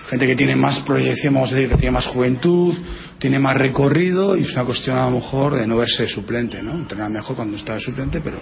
gente 0.09 0.27
que 0.27 0.35
tiene 0.35 0.55
más 0.55 0.79
proyección, 0.79 1.33
vamos 1.33 1.51
a 1.51 1.55
decir, 1.55 1.69
que 1.69 1.77
tiene 1.77 1.91
más 1.91 2.05
juventud, 2.07 2.73
tiene 3.19 3.39
más 3.39 3.57
recorrido 3.57 4.37
y 4.37 4.41
es 4.41 4.53
una 4.53 4.65
cuestión 4.65 4.97
a 4.97 5.05
lo 5.09 5.17
mejor 5.17 5.55
de 5.55 5.65
no 5.65 5.77
verse 5.77 6.07
suplente, 6.07 6.61
¿no? 6.61 6.73
Entrenar 6.73 7.09
mejor 7.09 7.35
cuando 7.35 7.57
está 7.57 7.75
de 7.75 7.79
suplente, 7.81 8.21
pero, 8.21 8.41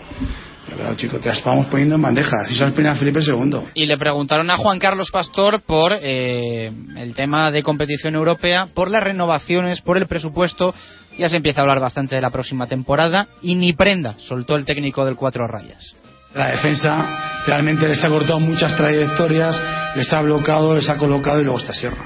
chicos, 0.98 1.22
te 1.22 1.30
las 1.30 1.44
vamos 1.44 1.68
poniendo 1.68 1.96
en 1.96 2.02
bandeja. 2.02 2.42
Así 2.42 2.56
se 2.56 2.64
a 2.64 2.96
Felipe 2.96 3.20
II. 3.22 3.60
Y 3.76 3.86
le 3.86 3.98
preguntaron 3.98 4.50
a 4.50 4.58
Juan 4.58 4.80
Carlos 4.80 5.10
Pastor 5.12 5.62
por 5.62 5.94
eh, 6.02 6.72
el 6.98 7.16
tema 7.16 7.52
de 7.52 7.64
competición 7.64 8.16
europea, 8.16 8.68
por 8.74 8.90
las 8.90 9.04
renovaciones, 9.04 9.82
por 9.82 9.98
el 9.98 10.08
presupuesto. 10.08 10.74
Ya 11.18 11.30
se 11.30 11.38
empieza 11.38 11.62
a 11.62 11.64
hablar 11.64 11.80
bastante 11.80 12.16
de 12.16 12.22
la 12.22 12.32
próxima 12.32 12.68
temporada 12.68 13.28
y 13.42 13.56
ni 13.56 13.74
prenda 13.74 14.16
soltó 14.18 14.56
el 14.56 14.66
técnico 14.66 15.06
del 15.06 15.16
Cuatro 15.16 15.48
Rayas. 15.48 16.03
La 16.34 16.48
defensa 16.52 17.44
realmente 17.46 17.88
les 17.88 18.04
ha 18.04 18.10
cortado 18.10 18.40
muchas 18.40 18.76
trayectorias, 18.76 19.62
les 19.96 20.12
ha 20.12 20.22
bloqueado, 20.22 20.76
les 20.76 20.90
ha 20.90 20.98
colocado 20.98 21.40
y 21.40 21.44
luego 21.44 21.60
está 21.60 21.74
Sierra. 21.74 22.06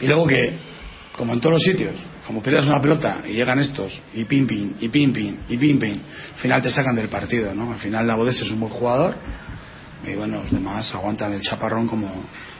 Y 0.00 0.06
luego 0.06 0.26
que, 0.26 0.58
como 1.16 1.32
en 1.32 1.40
todos 1.40 1.54
los 1.54 1.62
sitios, 1.62 1.94
como 2.26 2.42
pierdas 2.42 2.66
una 2.66 2.80
pelota 2.80 3.18
y 3.26 3.34
llegan 3.34 3.60
estos, 3.60 4.00
y 4.12 4.24
pim 4.24 4.46
pim, 4.46 4.74
y 4.80 4.88
pim 4.88 5.12
pim, 5.12 5.36
y 5.48 5.56
pim 5.56 5.78
pim, 5.78 5.92
al 6.34 6.40
final 6.40 6.62
te 6.62 6.70
sacan 6.70 6.96
del 6.96 7.08
partido, 7.08 7.54
¿no? 7.54 7.72
Al 7.72 7.78
final 7.78 8.06
la 8.06 8.16
Bodes 8.16 8.40
es 8.40 8.50
un 8.50 8.60
buen 8.60 8.72
jugador 8.72 9.14
y 10.06 10.14
bueno, 10.14 10.38
los 10.42 10.50
demás 10.50 10.92
aguantan 10.94 11.32
el 11.32 11.42
chaparrón 11.42 11.86
como, 11.86 12.10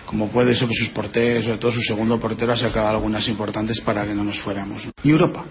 como 0.07 0.29
puede, 0.29 0.53
eso 0.53 0.69
que 0.69 0.75
sus 0.75 0.91
porteros, 0.91 1.45
sobre 1.45 1.59
todo 1.59 1.73
su 1.73 1.83
segundo 1.83 2.19
portero, 2.19 2.53
ha 2.53 2.57
sacado 2.57 2.89
algunas 2.89 3.27
importantes 3.29 3.81
para 3.81 4.05
que 4.05 4.15
no 4.15 4.25
nos 4.25 4.39
fuéramos. 4.41 4.89
Y 5.03 5.11
Europa. 5.11 5.45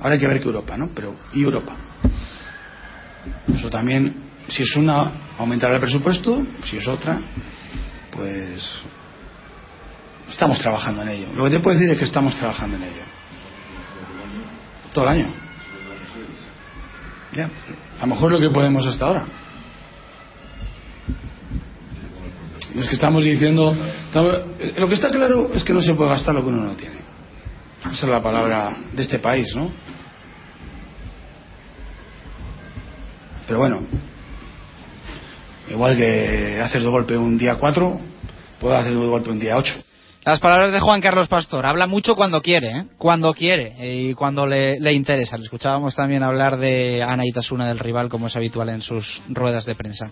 Ahora 0.00 0.14
hay 0.14 0.20
que 0.20 0.28
ver 0.28 0.38
que 0.38 0.46
Europa, 0.46 0.76
¿no? 0.76 0.90
Pero, 0.94 1.16
¿y 1.32 1.42
Europa? 1.42 1.76
Eso 3.52 3.70
también, 3.70 4.14
si 4.48 4.62
es 4.62 4.76
una, 4.76 5.10
aumentará 5.38 5.74
el 5.74 5.80
presupuesto, 5.80 6.42
si 6.64 6.76
es 6.76 6.86
otra, 6.88 7.20
pues 8.10 8.82
estamos 10.30 10.58
trabajando 10.58 11.02
en 11.02 11.08
ello. 11.08 11.28
Lo 11.34 11.44
que 11.44 11.50
te 11.50 11.60
puedo 11.60 11.76
decir 11.78 11.92
es 11.92 11.98
que 11.98 12.04
estamos 12.04 12.36
trabajando 12.36 12.76
en 12.76 12.84
ello. 12.84 13.02
Todo 14.92 15.04
el 15.04 15.10
año. 15.10 15.26
Ya, 17.34 17.50
a 17.98 18.02
lo 18.02 18.06
mejor 18.06 18.30
lo 18.32 18.38
que 18.38 18.50
podemos 18.50 18.86
hasta 18.86 19.06
ahora. 19.06 19.24
Es 22.76 22.88
que 22.88 22.94
estamos 22.94 23.22
diciendo. 23.22 23.76
estamos- 24.06 24.38
lo 24.76 24.88
que 24.88 24.94
está 24.94 25.10
claro 25.10 25.50
es 25.54 25.64
que 25.64 25.72
no 25.72 25.80
se 25.80 25.94
puede 25.94 26.10
gastar 26.10 26.34
lo 26.34 26.42
que 26.42 26.48
uno 26.48 26.64
no 26.64 26.74
tiene. 26.76 26.98
Esa 27.82 28.06
es 28.06 28.10
la 28.12 28.22
palabra 28.22 28.76
de 28.92 29.02
este 29.02 29.18
país, 29.18 29.54
¿no? 29.54 29.70
Pero 33.46 33.58
bueno, 33.58 33.82
igual 35.70 35.96
que 35.96 36.60
haces 36.60 36.82
de 36.82 36.88
golpe 36.88 37.16
un 37.16 37.38
día 37.38 37.56
4, 37.56 38.00
puedo 38.60 38.76
hacer 38.76 38.92
de 38.92 39.06
golpe 39.06 39.30
un 39.30 39.40
día 39.40 39.56
8. 39.56 39.74
Las 40.24 40.40
palabras 40.40 40.72
de 40.72 40.80
Juan 40.80 41.02
Carlos 41.02 41.28
Pastor. 41.28 41.66
Habla 41.66 41.86
mucho 41.86 42.16
cuando 42.16 42.40
quiere, 42.40 42.70
¿eh? 42.70 42.84
Cuando 42.96 43.34
quiere 43.34 43.74
y 43.78 44.14
cuando 44.14 44.46
le, 44.46 44.80
le 44.80 44.94
interesa. 44.94 45.36
Le 45.36 45.44
escuchábamos 45.44 45.94
también 45.94 46.22
hablar 46.22 46.56
de 46.56 47.04
Ana 47.06 47.26
Itasuna 47.26 47.68
del 47.68 47.78
rival, 47.78 48.08
como 48.08 48.28
es 48.28 48.36
habitual 48.36 48.70
en 48.70 48.80
sus 48.80 49.20
ruedas 49.28 49.66
de 49.66 49.74
prensa. 49.74 50.10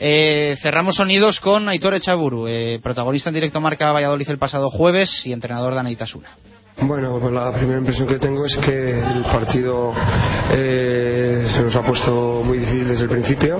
Eh, 0.00 0.56
cerramos 0.60 0.96
sonidos 0.96 1.38
con 1.38 1.68
Aitor 1.68 1.94
Echaburu, 1.94 2.48
eh, 2.48 2.80
protagonista 2.82 3.28
en 3.28 3.36
directo 3.36 3.60
Marca 3.60 3.92
Valladolid 3.92 4.28
el 4.28 4.38
pasado 4.38 4.70
jueves 4.70 5.24
y 5.24 5.32
entrenador 5.32 5.74
de 5.74 5.80
Ana 5.80 5.90
Itasuna. 5.92 6.30
Bueno, 6.80 7.18
pues 7.20 7.32
la 7.32 7.52
primera 7.52 7.78
impresión 7.78 8.08
que 8.08 8.18
tengo 8.18 8.44
es 8.44 8.56
que 8.56 8.98
el 8.98 9.22
partido 9.22 9.92
eh, 10.50 11.46
se 11.54 11.62
nos 11.62 11.76
ha 11.76 11.82
puesto 11.82 12.42
muy 12.44 12.58
difícil 12.58 12.88
desde 12.88 13.04
el 13.04 13.10
principio. 13.10 13.58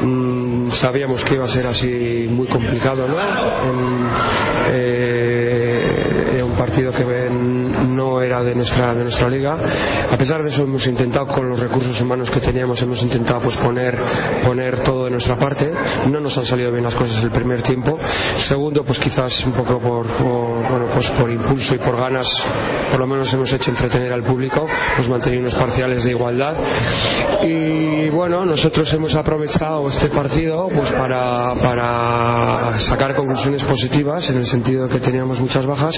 Mm, 0.00 0.33
sabíamos 0.74 1.24
que 1.24 1.34
iba 1.34 1.44
a 1.44 1.48
ser 1.48 1.66
así 1.66 2.26
muy 2.30 2.46
complicado, 2.46 3.06
¿no? 3.08 3.16
Eh, 4.68 5.23
partido 6.74 6.92
que 6.92 7.30
no 7.30 8.20
era 8.20 8.42
de 8.42 8.52
nuestra, 8.52 8.92
de 8.94 9.04
nuestra 9.04 9.28
liga. 9.28 9.56
A 10.10 10.16
pesar 10.16 10.42
de 10.42 10.48
eso 10.48 10.64
hemos 10.64 10.84
intentado 10.86 11.26
con 11.28 11.48
los 11.48 11.60
recursos 11.60 12.00
humanos 12.00 12.28
que 12.30 12.40
teníamos, 12.40 12.82
hemos 12.82 13.00
intentado 13.00 13.42
pues 13.42 13.56
poner, 13.58 13.96
poner 14.44 14.82
todo 14.82 15.04
de 15.04 15.12
nuestra 15.12 15.38
parte. 15.38 15.72
No 16.10 16.18
nos 16.18 16.36
han 16.36 16.44
salido 16.44 16.72
bien 16.72 16.82
las 16.82 16.96
cosas 16.96 17.22
el 17.22 17.30
primer 17.30 17.62
tiempo. 17.62 17.96
Segundo, 18.48 18.82
pues 18.82 18.98
quizás 18.98 19.44
un 19.46 19.52
poco 19.52 19.78
por, 19.78 20.06
por, 20.06 20.68
bueno, 20.68 20.86
pues 20.92 21.08
por 21.10 21.30
impulso 21.30 21.76
y 21.76 21.78
por 21.78 21.96
ganas, 21.96 22.26
por 22.90 22.98
lo 22.98 23.06
menos 23.06 23.32
hemos 23.32 23.52
hecho 23.52 23.70
entretener 23.70 24.12
al 24.12 24.24
público, 24.24 24.66
hemos 24.96 25.08
mantenido 25.08 25.42
unos 25.42 25.54
parciales 25.54 26.02
de 26.02 26.10
igualdad. 26.10 26.56
Y 27.42 28.08
bueno, 28.10 28.44
nosotros 28.44 28.92
hemos 28.94 29.14
aprovechado 29.14 29.88
este 29.88 30.08
partido 30.08 30.68
pues 30.74 30.90
para, 30.90 31.54
para 31.54 32.80
sacar 32.80 33.14
conclusiones 33.14 33.62
positivas 33.62 34.28
en 34.28 34.38
el 34.38 34.46
sentido 34.46 34.88
de 34.88 34.94
que 34.94 35.00
teníamos 35.00 35.38
muchas 35.38 35.64
bajas 35.66 35.94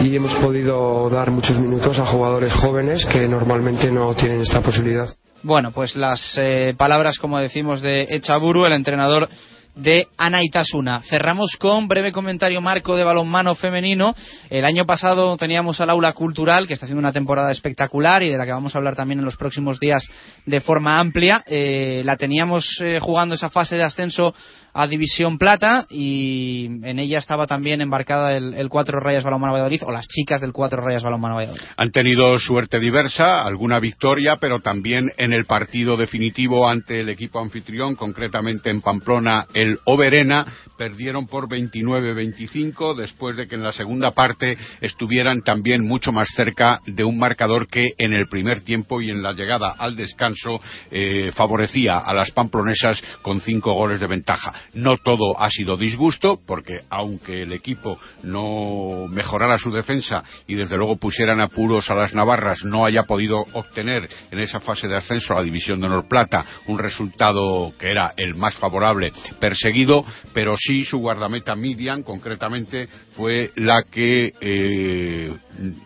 y 0.00 0.19
hemos 0.20 0.34
podido 0.34 1.08
dar 1.08 1.30
muchos 1.30 1.58
minutos 1.58 1.98
a 1.98 2.04
jugadores 2.04 2.52
jóvenes 2.52 3.06
que 3.06 3.26
normalmente 3.26 3.90
no 3.90 4.14
tienen 4.14 4.42
esta 4.42 4.60
posibilidad. 4.60 5.08
Bueno, 5.42 5.72
pues 5.72 5.96
las 5.96 6.36
eh, 6.36 6.74
palabras, 6.76 7.18
como 7.18 7.38
decimos, 7.38 7.80
de 7.80 8.06
Echaburu, 8.10 8.66
el 8.66 8.74
entrenador 8.74 9.30
de 9.76 10.08
Anaitasuna. 10.18 11.00
Cerramos 11.08 11.52
con 11.58 11.88
breve 11.88 12.12
comentario 12.12 12.60
marco 12.60 12.96
de 12.96 13.04
balonmano 13.04 13.54
femenino. 13.54 14.14
El 14.50 14.66
año 14.66 14.84
pasado 14.84 15.38
teníamos 15.38 15.80
al 15.80 15.88
aula 15.88 16.12
cultural, 16.12 16.66
que 16.66 16.74
está 16.74 16.84
haciendo 16.84 17.00
una 17.00 17.12
temporada 17.12 17.50
espectacular 17.50 18.22
y 18.22 18.28
de 18.28 18.36
la 18.36 18.44
que 18.44 18.52
vamos 18.52 18.74
a 18.74 18.78
hablar 18.78 18.96
también 18.96 19.20
en 19.20 19.24
los 19.24 19.36
próximos 19.36 19.80
días 19.80 20.06
de 20.44 20.60
forma 20.60 20.98
amplia. 20.98 21.42
Eh, 21.46 22.02
la 22.04 22.16
teníamos 22.16 22.78
eh, 22.82 22.98
jugando 23.00 23.36
esa 23.36 23.48
fase 23.48 23.76
de 23.76 23.84
ascenso 23.84 24.34
a 24.72 24.86
División 24.86 25.38
Plata 25.38 25.86
y 25.90 26.66
en 26.82 26.98
ella 26.98 27.18
estaba 27.18 27.46
también 27.46 27.80
embarcada 27.80 28.36
el, 28.36 28.54
el 28.54 28.68
Cuatro 28.68 29.00
Rayas 29.00 29.24
Balonmano 29.24 29.52
Valladolid 29.52 29.82
o 29.84 29.92
las 29.92 30.06
chicas 30.06 30.40
del 30.40 30.52
Cuatro 30.52 30.82
Rayas 30.82 31.02
Balonmano 31.02 31.36
Valladolid. 31.36 31.62
Han 31.76 31.90
tenido 31.90 32.38
suerte 32.38 32.78
diversa, 32.78 33.42
alguna 33.42 33.80
victoria, 33.80 34.36
pero 34.36 34.60
también 34.60 35.12
en 35.16 35.32
el 35.32 35.44
partido 35.44 35.96
definitivo 35.96 36.68
ante 36.68 37.00
el 37.00 37.08
equipo 37.08 37.40
anfitrión, 37.40 37.94
concretamente 37.94 38.70
en 38.70 38.80
Pamplona, 38.80 39.46
el 39.54 39.78
Oberena, 39.84 40.46
perdieron 40.76 41.26
por 41.26 41.48
29-25 41.48 42.96
después 42.96 43.36
de 43.36 43.46
que 43.46 43.54
en 43.54 43.62
la 43.62 43.72
segunda 43.72 44.12
parte 44.12 44.56
estuvieran 44.80 45.42
también 45.42 45.86
mucho 45.86 46.12
más 46.12 46.28
cerca 46.34 46.80
de 46.86 47.04
un 47.04 47.18
marcador 47.18 47.66
que 47.66 47.90
en 47.98 48.12
el 48.12 48.28
primer 48.28 48.62
tiempo 48.62 49.00
y 49.00 49.10
en 49.10 49.22
la 49.22 49.32
llegada 49.32 49.74
al 49.78 49.96
descanso 49.96 50.60
eh, 50.90 51.32
favorecía 51.34 51.98
a 51.98 52.14
las 52.14 52.30
pamplonesas 52.30 53.02
con 53.22 53.40
cinco 53.40 53.74
goles 53.74 54.00
de 54.00 54.06
ventaja. 54.06 54.54
No 54.74 54.96
todo 54.98 55.38
ha 55.40 55.50
sido 55.50 55.76
disgusto, 55.76 56.40
porque 56.46 56.82
aunque 56.90 57.42
el 57.42 57.52
equipo 57.52 57.98
no 58.22 59.06
mejorara 59.08 59.58
su 59.58 59.70
defensa 59.70 60.22
y 60.46 60.54
desde 60.54 60.76
luego 60.76 60.96
pusieran 60.96 61.40
apuros 61.40 61.90
a 61.90 61.94
las 61.94 62.14
navarras, 62.14 62.64
no 62.64 62.84
haya 62.84 63.04
podido 63.04 63.44
obtener 63.52 64.08
en 64.30 64.38
esa 64.38 64.60
fase 64.60 64.88
de 64.88 64.96
ascenso 64.96 65.32
a 65.32 65.36
la 65.36 65.44
división 65.44 65.80
de 65.80 65.86
honor 65.86 66.08
plata 66.08 66.44
un 66.66 66.78
resultado 66.78 67.72
que 67.78 67.90
era 67.90 68.12
el 68.16 68.34
más 68.34 68.54
favorable 68.56 69.12
perseguido, 69.38 70.04
pero 70.32 70.56
sí 70.56 70.84
su 70.84 70.98
guardameta 70.98 71.54
Miriam, 71.54 72.02
concretamente, 72.02 72.88
fue 73.12 73.50
la 73.56 73.82
que 73.82 74.32
eh, 74.40 75.32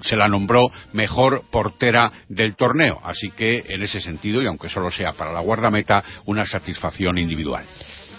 se 0.01 0.17
la 0.17 0.29
nombró 0.29 0.71
mejor 0.93 1.43
portera 1.51 2.11
del 2.29 2.55
torneo. 2.57 3.01
Así 3.03 3.31
que 3.31 3.65
en 3.69 3.83
ese 3.83 4.01
sentido, 4.01 4.43
y 4.43 4.47
aunque 4.47 4.69
solo 4.69 4.91
sea 4.91 5.13
para 5.13 5.33
la 5.33 5.41
guardameta, 5.41 6.03
una 6.27 6.47
satisfacción 6.47 7.19
individual. 7.19 7.65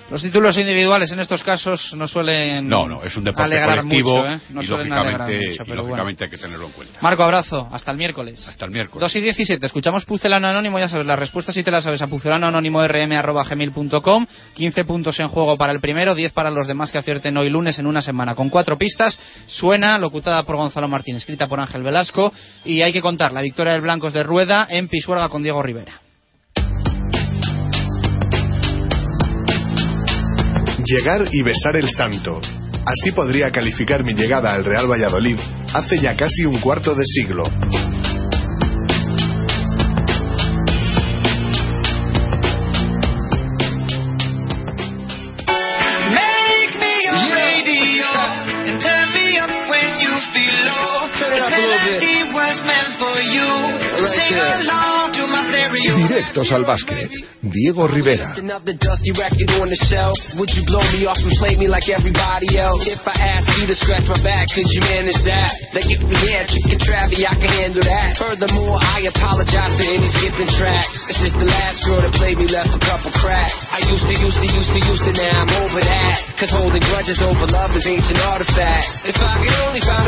Los 0.09 0.21
títulos 0.21 0.55
individuales 0.55 1.11
en 1.11 1.19
estos 1.19 1.43
casos 1.43 1.91
no 1.95 2.07
suelen 2.07 2.69
No, 2.69 2.87
no, 2.87 3.01
es 3.01 3.17
un 3.17 3.23
deporte 3.23 3.59
colectivo 3.65 4.17
mucho, 4.17 4.29
¿eh? 4.29 4.39
No 4.49 4.61
y 4.61 4.67
lógicamente, 4.67 5.47
mucho, 5.49 5.63
y 5.63 5.65
pero 5.65 5.77
lógicamente 5.77 6.25
hay 6.25 6.29
que 6.29 6.37
tenerlo 6.37 6.67
en 6.67 6.73
cuenta. 6.73 6.99
Marco, 7.01 7.23
abrazo. 7.23 7.67
Hasta 7.71 7.89
el 7.89 7.97
miércoles. 7.97 8.47
Hasta 8.47 8.65
el 8.65 8.71
miércoles. 8.71 9.01
2 9.01 9.15
y 9.15 9.21
17. 9.21 9.65
Escuchamos 9.65 10.05
Pucelano 10.05 10.47
Anónimo. 10.47 10.77
Ya 10.77 10.89
sabes, 10.89 11.07
las 11.07 11.17
respuestas 11.17 11.55
si 11.55 11.63
te 11.63 11.71
las 11.71 11.83
sabes 11.83 12.03
a 12.03 12.07
pucelanoanónimo.rm.gmail.com 12.07 14.27
15 14.53 14.85
puntos 14.85 15.19
en 15.19 15.27
juego 15.27 15.57
para 15.57 15.73
el 15.73 15.79
primero, 15.79 16.13
10 16.13 16.33
para 16.33 16.51
los 16.51 16.67
demás 16.67 16.91
que 16.91 16.99
acierten 16.99 17.35
hoy 17.37 17.49
lunes 17.49 17.79
en 17.79 17.87
una 17.87 18.03
semana. 18.03 18.35
Con 18.35 18.49
cuatro 18.49 18.77
pistas. 18.77 19.17
Suena, 19.47 19.97
locutada 19.97 20.43
por 20.43 20.55
Gonzalo 20.55 20.87
Martín, 20.87 21.15
escrita 21.15 21.47
por 21.47 21.59
Ángel 21.59 21.81
Velasco. 21.81 22.31
Y 22.63 22.83
hay 22.83 22.93
que 22.93 23.01
contar 23.01 23.31
la 23.31 23.41
victoria 23.41 23.73
del 23.73 23.81
Blancos 23.81 24.13
de 24.13 24.21
Rueda 24.21 24.67
en 24.69 24.87
Pisuerga 24.87 25.29
con 25.29 25.41
Diego 25.41 25.63
Rivera. 25.63 26.04
Llegar 30.86 31.25
y 31.31 31.41
besar 31.41 31.75
el 31.77 31.89
santo. 31.89 32.39
Así 32.86 33.11
podría 33.11 33.51
calificar 33.51 34.03
mi 34.03 34.13
llegada 34.13 34.53
al 34.53 34.63
Real 34.63 34.86
Valladolid 34.86 35.39
hace 35.73 35.97
ya 35.97 36.15
casi 36.15 36.45
un 36.45 36.59
cuarto 36.59 36.93
de 36.93 37.03
siglo. 37.03 37.43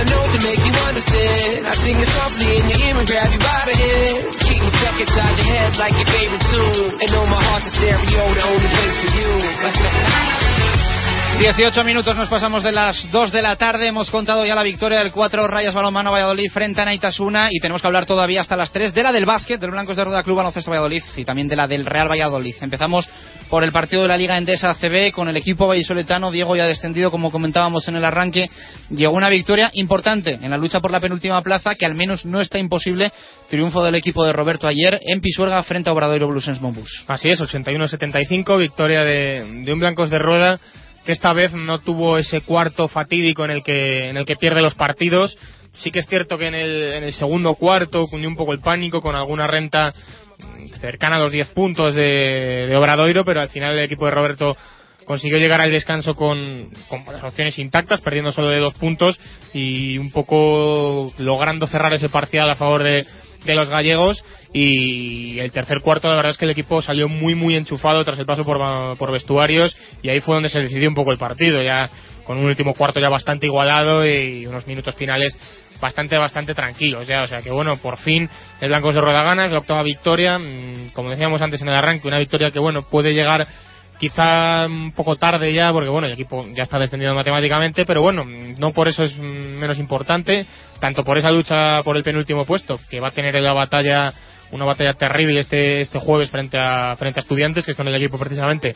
Note 0.07 0.31
to 0.31 0.39
make 0.39 0.63
you 0.63 0.73
understand, 0.79 1.67
I'd 1.67 1.79
sing 1.83 1.99
it 1.99 2.09
softly 2.15 2.63
in 2.63 2.71
your 2.71 2.79
ear 2.79 2.95
and 2.95 3.07
grab 3.07 3.29
you 3.35 3.41
by 3.43 3.67
the 3.67 3.75
hands. 3.75 4.39
Keep 4.39 4.63
stuck 4.79 4.95
inside 4.95 5.35
your 5.35 5.49
head 5.51 5.75
like 5.75 5.96
your 5.97 6.09
favorite 6.13 6.45
tune. 6.49 6.93
And 7.01 7.09
know 7.11 7.25
my 7.25 7.41
heart's 7.41 7.67
a 7.67 7.73
stereo, 7.73 8.23
the 8.33 8.43
only 8.45 8.69
place 8.69 8.97
for 9.01 9.09
you. 9.17 9.27
18 11.39 11.85
minutos 11.85 12.17
nos 12.17 12.29
pasamos 12.29 12.63
de 12.63 12.71
las 12.71 13.11
2 13.11 13.31
de 13.31 13.41
la 13.43 13.55
tarde. 13.55 13.87
Hemos 13.87 14.09
contado 14.09 14.45
ya 14.45 14.55
la 14.55 14.63
victoria 14.63 14.99
del 14.99 15.11
4 15.11 15.47
Rayas 15.47 15.73
Balonmano 15.73 16.11
Valladolid 16.11 16.51
frente 16.51 16.81
a 16.81 16.85
Naitasuna 16.85 17.49
y 17.51 17.59
tenemos 17.59 17.81
que 17.81 17.87
hablar 17.87 18.07
todavía 18.07 18.41
hasta 18.41 18.57
las 18.57 18.71
3 18.71 18.91
de 18.93 19.03
la 19.03 19.11
del 19.11 19.25
básquet, 19.25 19.61
del 19.61 19.69
Blancos 19.69 19.95
de 19.95 20.03
Rueda 20.03 20.23
Club 20.23 20.37
Baloncesto 20.37 20.71
Valladolid 20.71 21.03
y 21.15 21.25
también 21.25 21.47
de 21.47 21.55
la 21.55 21.67
del 21.67 21.85
Real 21.85 22.09
Valladolid. 22.09 22.55
Empezamos 22.59 23.07
por 23.49 23.63
el 23.63 23.71
partido 23.71 24.01
de 24.01 24.07
la 24.07 24.17
Liga 24.17 24.37
Endesa 24.37 24.71
ACB 24.71 25.11
con 25.11 25.29
el 25.29 25.37
equipo 25.37 25.67
vallisoletano. 25.67 26.31
Diego 26.31 26.55
ya 26.55 26.65
descendido, 26.65 27.11
como 27.11 27.31
comentábamos 27.31 27.87
en 27.87 27.95
el 27.95 28.05
arranque. 28.05 28.49
Llegó 28.89 29.15
una 29.15 29.29
victoria 29.29 29.69
importante 29.73 30.37
en 30.41 30.49
la 30.49 30.57
lucha 30.57 30.79
por 30.79 30.91
la 30.91 30.99
penúltima 30.99 31.41
plaza, 31.41 31.75
que 31.75 31.85
al 31.85 31.95
menos 31.95 32.25
no 32.25 32.41
está 32.41 32.59
imposible. 32.59 33.11
Triunfo 33.49 33.83
del 33.83 33.95
equipo 33.95 34.25
de 34.25 34.33
Roberto 34.33 34.67
ayer 34.67 34.99
en 35.03 35.21
Pisuerga 35.21 35.61
frente 35.63 35.89
a 35.89 35.93
Obradoiro 35.93 36.27
Blues 36.27 36.61
Mombus. 36.61 37.05
Así 37.07 37.29
es, 37.29 37.39
81-75, 37.41 38.57
victoria 38.57 39.01
de, 39.01 39.63
de 39.65 39.73
un 39.73 39.79
Blancos 39.79 40.09
de 40.09 40.19
Rueda 40.19 40.59
que 41.07 41.13
esta 41.13 41.31
vez 41.31 41.53
no 41.53 41.79
tuvo 41.79 42.17
ese 42.17 42.41
cuarto 42.41 42.89
fatídico 42.89 43.45
en 43.45 43.51
el 43.51 43.63
que, 43.63 44.09
en 44.09 44.17
el 44.17 44.25
que 44.25 44.35
pierde 44.35 44.61
los 44.61 44.75
partidos. 44.75 45.37
Sí 45.79 45.89
que 45.89 45.99
es 45.99 46.07
cierto 46.07 46.37
que 46.37 46.47
en 46.47 46.53
el, 46.53 46.83
en 46.93 47.03
el 47.05 47.13
segundo 47.13 47.55
cuarto 47.55 48.07
cundió 48.07 48.27
un 48.27 48.35
poco 48.35 48.51
el 48.51 48.59
pánico 48.59 49.01
con 49.01 49.15
alguna 49.15 49.47
renta 49.47 49.93
cercana 50.79 51.17
a 51.17 51.19
los 51.19 51.31
10 51.31 51.49
puntos 51.49 51.93
de, 51.93 52.67
de 52.67 52.75
Obradoiro, 52.75 53.25
pero 53.25 53.41
al 53.41 53.49
final 53.49 53.73
el 53.73 53.85
equipo 53.85 54.05
de 54.05 54.11
Roberto 54.11 54.55
consiguió 55.07 55.37
llegar 55.39 55.61
al 55.61 55.71
descanso 55.71 56.15
con, 56.15 56.69
con 56.89 57.03
las 57.05 57.23
opciones 57.23 57.57
intactas, 57.57 58.01
perdiendo 58.01 58.33
solo 58.33 58.49
de 58.49 58.59
dos 58.59 58.73
puntos 58.75 59.17
y 59.53 59.97
un 59.97 60.11
poco 60.11 61.13
logrando 61.17 61.65
cerrar 61.67 61.93
ese 61.93 62.09
parcial 62.09 62.49
a 62.49 62.57
favor 62.57 62.83
de, 62.83 63.05
de 63.45 63.55
los 63.55 63.69
gallegos. 63.69 64.23
Y 64.53 65.39
el 65.39 65.51
tercer 65.51 65.81
cuarto 65.81 66.07
la 66.09 66.15
verdad 66.15 66.31
es 66.31 66.37
que 66.37 66.45
el 66.45 66.51
equipo 66.51 66.81
salió 66.81 67.07
muy 67.07 67.35
muy 67.35 67.55
enchufado 67.55 68.03
tras 68.03 68.19
el 68.19 68.25
paso 68.25 68.43
por, 68.43 68.97
por 68.97 69.11
vestuarios 69.11 69.75
y 70.01 70.09
ahí 70.09 70.19
fue 70.19 70.35
donde 70.35 70.49
se 70.49 70.59
decidió 70.59 70.89
un 70.89 70.95
poco 70.95 71.11
el 71.11 71.17
partido. 71.17 71.61
Ya 71.61 71.89
con 72.27 72.37
un 72.37 72.45
último 72.45 72.73
cuarto 72.73 72.99
ya 72.99 73.09
bastante 73.09 73.47
igualado 73.47 74.05
y 74.05 74.45
unos 74.45 74.67
minutos 74.67 74.95
finales 74.95 75.35
bastante 75.81 76.17
bastante 76.17 76.53
tranquilos 76.53 77.07
ya. 77.07 77.23
O 77.23 77.27
sea 77.27 77.41
que 77.41 77.49
bueno 77.49 77.77
por 77.77 77.97
fin 77.97 78.29
el 78.59 78.67
Blancos 78.67 78.93
de 78.93 79.01
Rueda 79.01 79.23
gana 79.23 79.45
es 79.45 79.51
la 79.51 79.59
octava 79.59 79.81
victoria. 79.81 80.37
Mm, 80.37 80.89
como 80.93 81.09
decíamos 81.09 81.41
antes 81.41 81.61
en 81.61 81.69
el 81.69 81.75
arranque 81.75 82.07
una 82.07 82.19
victoria 82.19 82.51
que 82.51 82.59
bueno 82.59 82.83
puede 82.83 83.13
llegar 83.13 83.47
quizá 83.97 84.67
un 84.67 84.91
poco 84.91 85.15
tarde 85.15 85.53
ya, 85.53 85.71
porque 85.71 85.89
bueno, 85.89 86.07
el 86.07 86.13
equipo 86.13 86.45
ya 86.55 86.63
está 86.63 86.77
descendido 86.77 87.15
matemáticamente, 87.15 87.85
pero 87.85 88.01
bueno, 88.01 88.23
no 88.59 88.71
por 88.71 88.87
eso 88.87 89.03
es 89.03 89.17
menos 89.17 89.79
importante, 89.79 90.45
tanto 90.79 91.03
por 91.03 91.17
esa 91.17 91.31
lucha 91.31 91.81
por 91.83 91.97
el 91.97 92.03
penúltimo 92.03 92.45
puesto, 92.45 92.79
que 92.89 92.99
va 92.99 93.07
a 93.07 93.11
tener 93.11 93.33
la 93.41 93.53
batalla, 93.53 94.13
una 94.51 94.65
batalla 94.65 94.93
terrible 94.93 95.39
este, 95.39 95.81
este 95.81 95.99
jueves 95.99 96.29
frente 96.29 96.57
a, 96.59 96.95
frente 96.95 97.19
a 97.19 97.23
estudiantes, 97.23 97.65
que 97.65 97.71
es 97.71 97.77
con 97.77 97.87
el 97.87 97.95
equipo 97.95 98.19
precisamente 98.19 98.75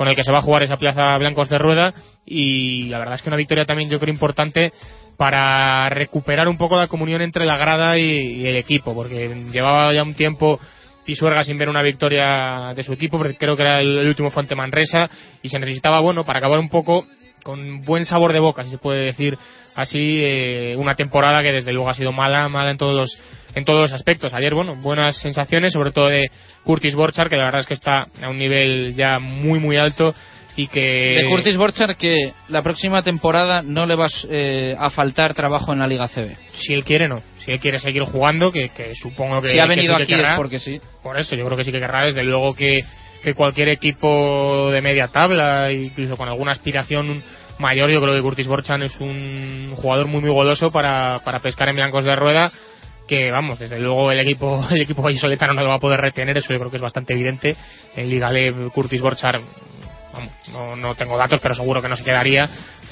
con 0.00 0.08
el 0.08 0.16
que 0.16 0.24
se 0.24 0.32
va 0.32 0.38
a 0.38 0.42
jugar 0.42 0.62
esa 0.62 0.78
plaza 0.78 1.18
Blancos 1.18 1.50
de 1.50 1.58
Rueda. 1.58 1.92
Y 2.24 2.84
la 2.84 2.98
verdad 3.00 3.16
es 3.16 3.22
que 3.22 3.28
una 3.28 3.36
victoria 3.36 3.66
también 3.66 3.90
yo 3.90 4.00
creo 4.00 4.14
importante 4.14 4.72
para 5.18 5.90
recuperar 5.90 6.48
un 6.48 6.56
poco 6.56 6.78
la 6.78 6.86
comunión 6.86 7.20
entre 7.20 7.44
la 7.44 7.58
grada 7.58 7.98
y, 7.98 8.46
el 8.46 8.56
equipo, 8.56 8.94
porque 8.94 9.28
llevaba 9.52 9.92
ya 9.92 10.02
un 10.02 10.14
tiempo 10.14 10.58
Pisuerga 11.04 11.44
sin 11.44 11.58
ver 11.58 11.68
una 11.68 11.82
victoria 11.82 12.72
de 12.74 12.82
su 12.82 12.94
equipo, 12.94 13.18
porque 13.18 13.36
creo 13.36 13.56
que 13.56 13.62
era 13.62 13.80
el, 13.80 14.08
último 14.08 14.30
fue 14.30 14.42
ante 14.42 14.54
Manresa 14.54 15.10
y 15.42 15.50
se 15.50 15.58
necesitaba, 15.58 16.00
bueno, 16.00 16.24
para 16.24 16.38
acabar 16.38 16.60
un 16.60 16.70
poco 16.70 17.04
con 17.42 17.82
buen 17.82 18.06
sabor 18.06 18.32
de 18.32 18.40
boca, 18.40 18.64
si 18.64 18.70
se 18.70 18.78
puede 18.78 19.04
decir 19.04 19.36
así, 19.74 20.22
eh, 20.22 20.76
una 20.78 20.94
temporada 20.94 21.42
que 21.42 21.52
desde 21.52 21.74
luego 21.74 21.90
ha 21.90 21.94
sido 21.94 22.12
mala, 22.12 22.48
mala 22.48 22.70
en 22.70 22.78
todos 22.78 22.94
los 22.94 23.22
en 23.54 23.64
todos 23.64 23.82
los 23.82 23.92
aspectos. 23.92 24.32
Ayer, 24.34 24.54
bueno, 24.54 24.76
buenas 24.76 25.16
sensaciones, 25.18 25.72
sobre 25.72 25.92
todo 25.92 26.08
de 26.08 26.30
Curtis 26.64 26.94
Borchar, 26.94 27.28
que 27.28 27.36
la 27.36 27.44
verdad 27.44 27.60
es 27.60 27.66
que 27.66 27.74
está 27.74 28.06
a 28.22 28.28
un 28.28 28.38
nivel 28.38 28.94
ya 28.94 29.18
muy, 29.18 29.58
muy 29.58 29.76
alto 29.76 30.14
y 30.56 30.66
que... 30.66 31.16
De 31.20 31.28
Curtis 31.28 31.56
Borchar 31.56 31.96
que 31.96 32.32
la 32.48 32.62
próxima 32.62 33.02
temporada 33.02 33.62
no 33.62 33.86
le 33.86 33.96
va 33.96 34.06
eh, 34.28 34.74
a 34.78 34.90
faltar 34.90 35.34
trabajo 35.34 35.72
en 35.72 35.78
la 35.78 35.86
Liga 35.86 36.08
CB. 36.08 36.36
Si 36.54 36.72
él 36.72 36.84
quiere, 36.84 37.08
no. 37.08 37.22
Si 37.44 37.50
él 37.50 37.60
quiere 37.60 37.78
seguir 37.78 38.02
jugando, 38.02 38.52
que, 38.52 38.68
que 38.70 38.94
supongo 38.94 39.40
que... 39.40 39.48
Si 39.48 39.58
ha 39.58 39.64
que 39.64 39.68
venido 39.70 39.94
sí 39.94 39.96
que 39.96 40.02
aquí 40.02 40.12
es 40.12 40.18
querrá. 40.18 40.36
porque 40.36 40.58
sí. 40.58 40.80
Por 41.02 41.18
eso, 41.18 41.34
yo 41.36 41.44
creo 41.46 41.56
que 41.56 41.64
sí 41.64 41.72
que 41.72 41.80
querrá, 41.80 42.04
desde 42.04 42.24
luego 42.24 42.54
que, 42.54 42.80
que 43.22 43.34
cualquier 43.34 43.68
equipo 43.68 44.70
de 44.70 44.82
media 44.82 45.08
tabla, 45.08 45.72
incluso 45.72 46.16
con 46.16 46.28
alguna 46.28 46.52
aspiración 46.52 47.22
mayor, 47.58 47.90
yo 47.90 48.00
creo 48.00 48.14
que 48.14 48.22
Curtis 48.22 48.46
Borchan 48.46 48.82
es 48.82 48.98
un 49.00 49.72
jugador 49.76 50.06
muy 50.06 50.20
muy 50.22 50.30
goloso 50.30 50.72
para, 50.72 51.20
para 51.24 51.40
pescar 51.40 51.68
en 51.68 51.76
blancos 51.76 52.04
de 52.04 52.16
rueda 52.16 52.50
que 53.10 53.30
vamos, 53.30 53.58
desde 53.58 53.78
luego 53.80 54.10
el 54.12 54.20
equipo 54.20 54.64
el 54.70 54.80
equipo 54.82 55.02
vallisoletano 55.02 55.52
no 55.52 55.62
lo 55.62 55.68
va 55.68 55.74
a 55.74 55.80
poder 55.80 56.00
retener, 56.00 56.38
eso 56.38 56.52
yo 56.52 56.58
creo 56.60 56.70
que 56.70 56.76
es 56.76 56.82
bastante 56.82 57.12
evidente. 57.12 57.56
En 57.96 58.08
Liga 58.08 58.30
Curtis 58.72 59.00
Borchar, 59.02 59.40
vamos, 60.12 60.32
no, 60.52 60.76
no 60.76 60.94
tengo 60.94 61.18
datos, 61.18 61.40
pero 61.42 61.54
seguro 61.54 61.82
que 61.82 61.88
no 61.88 61.96
se 61.96 62.04
quedaría. 62.04 62.48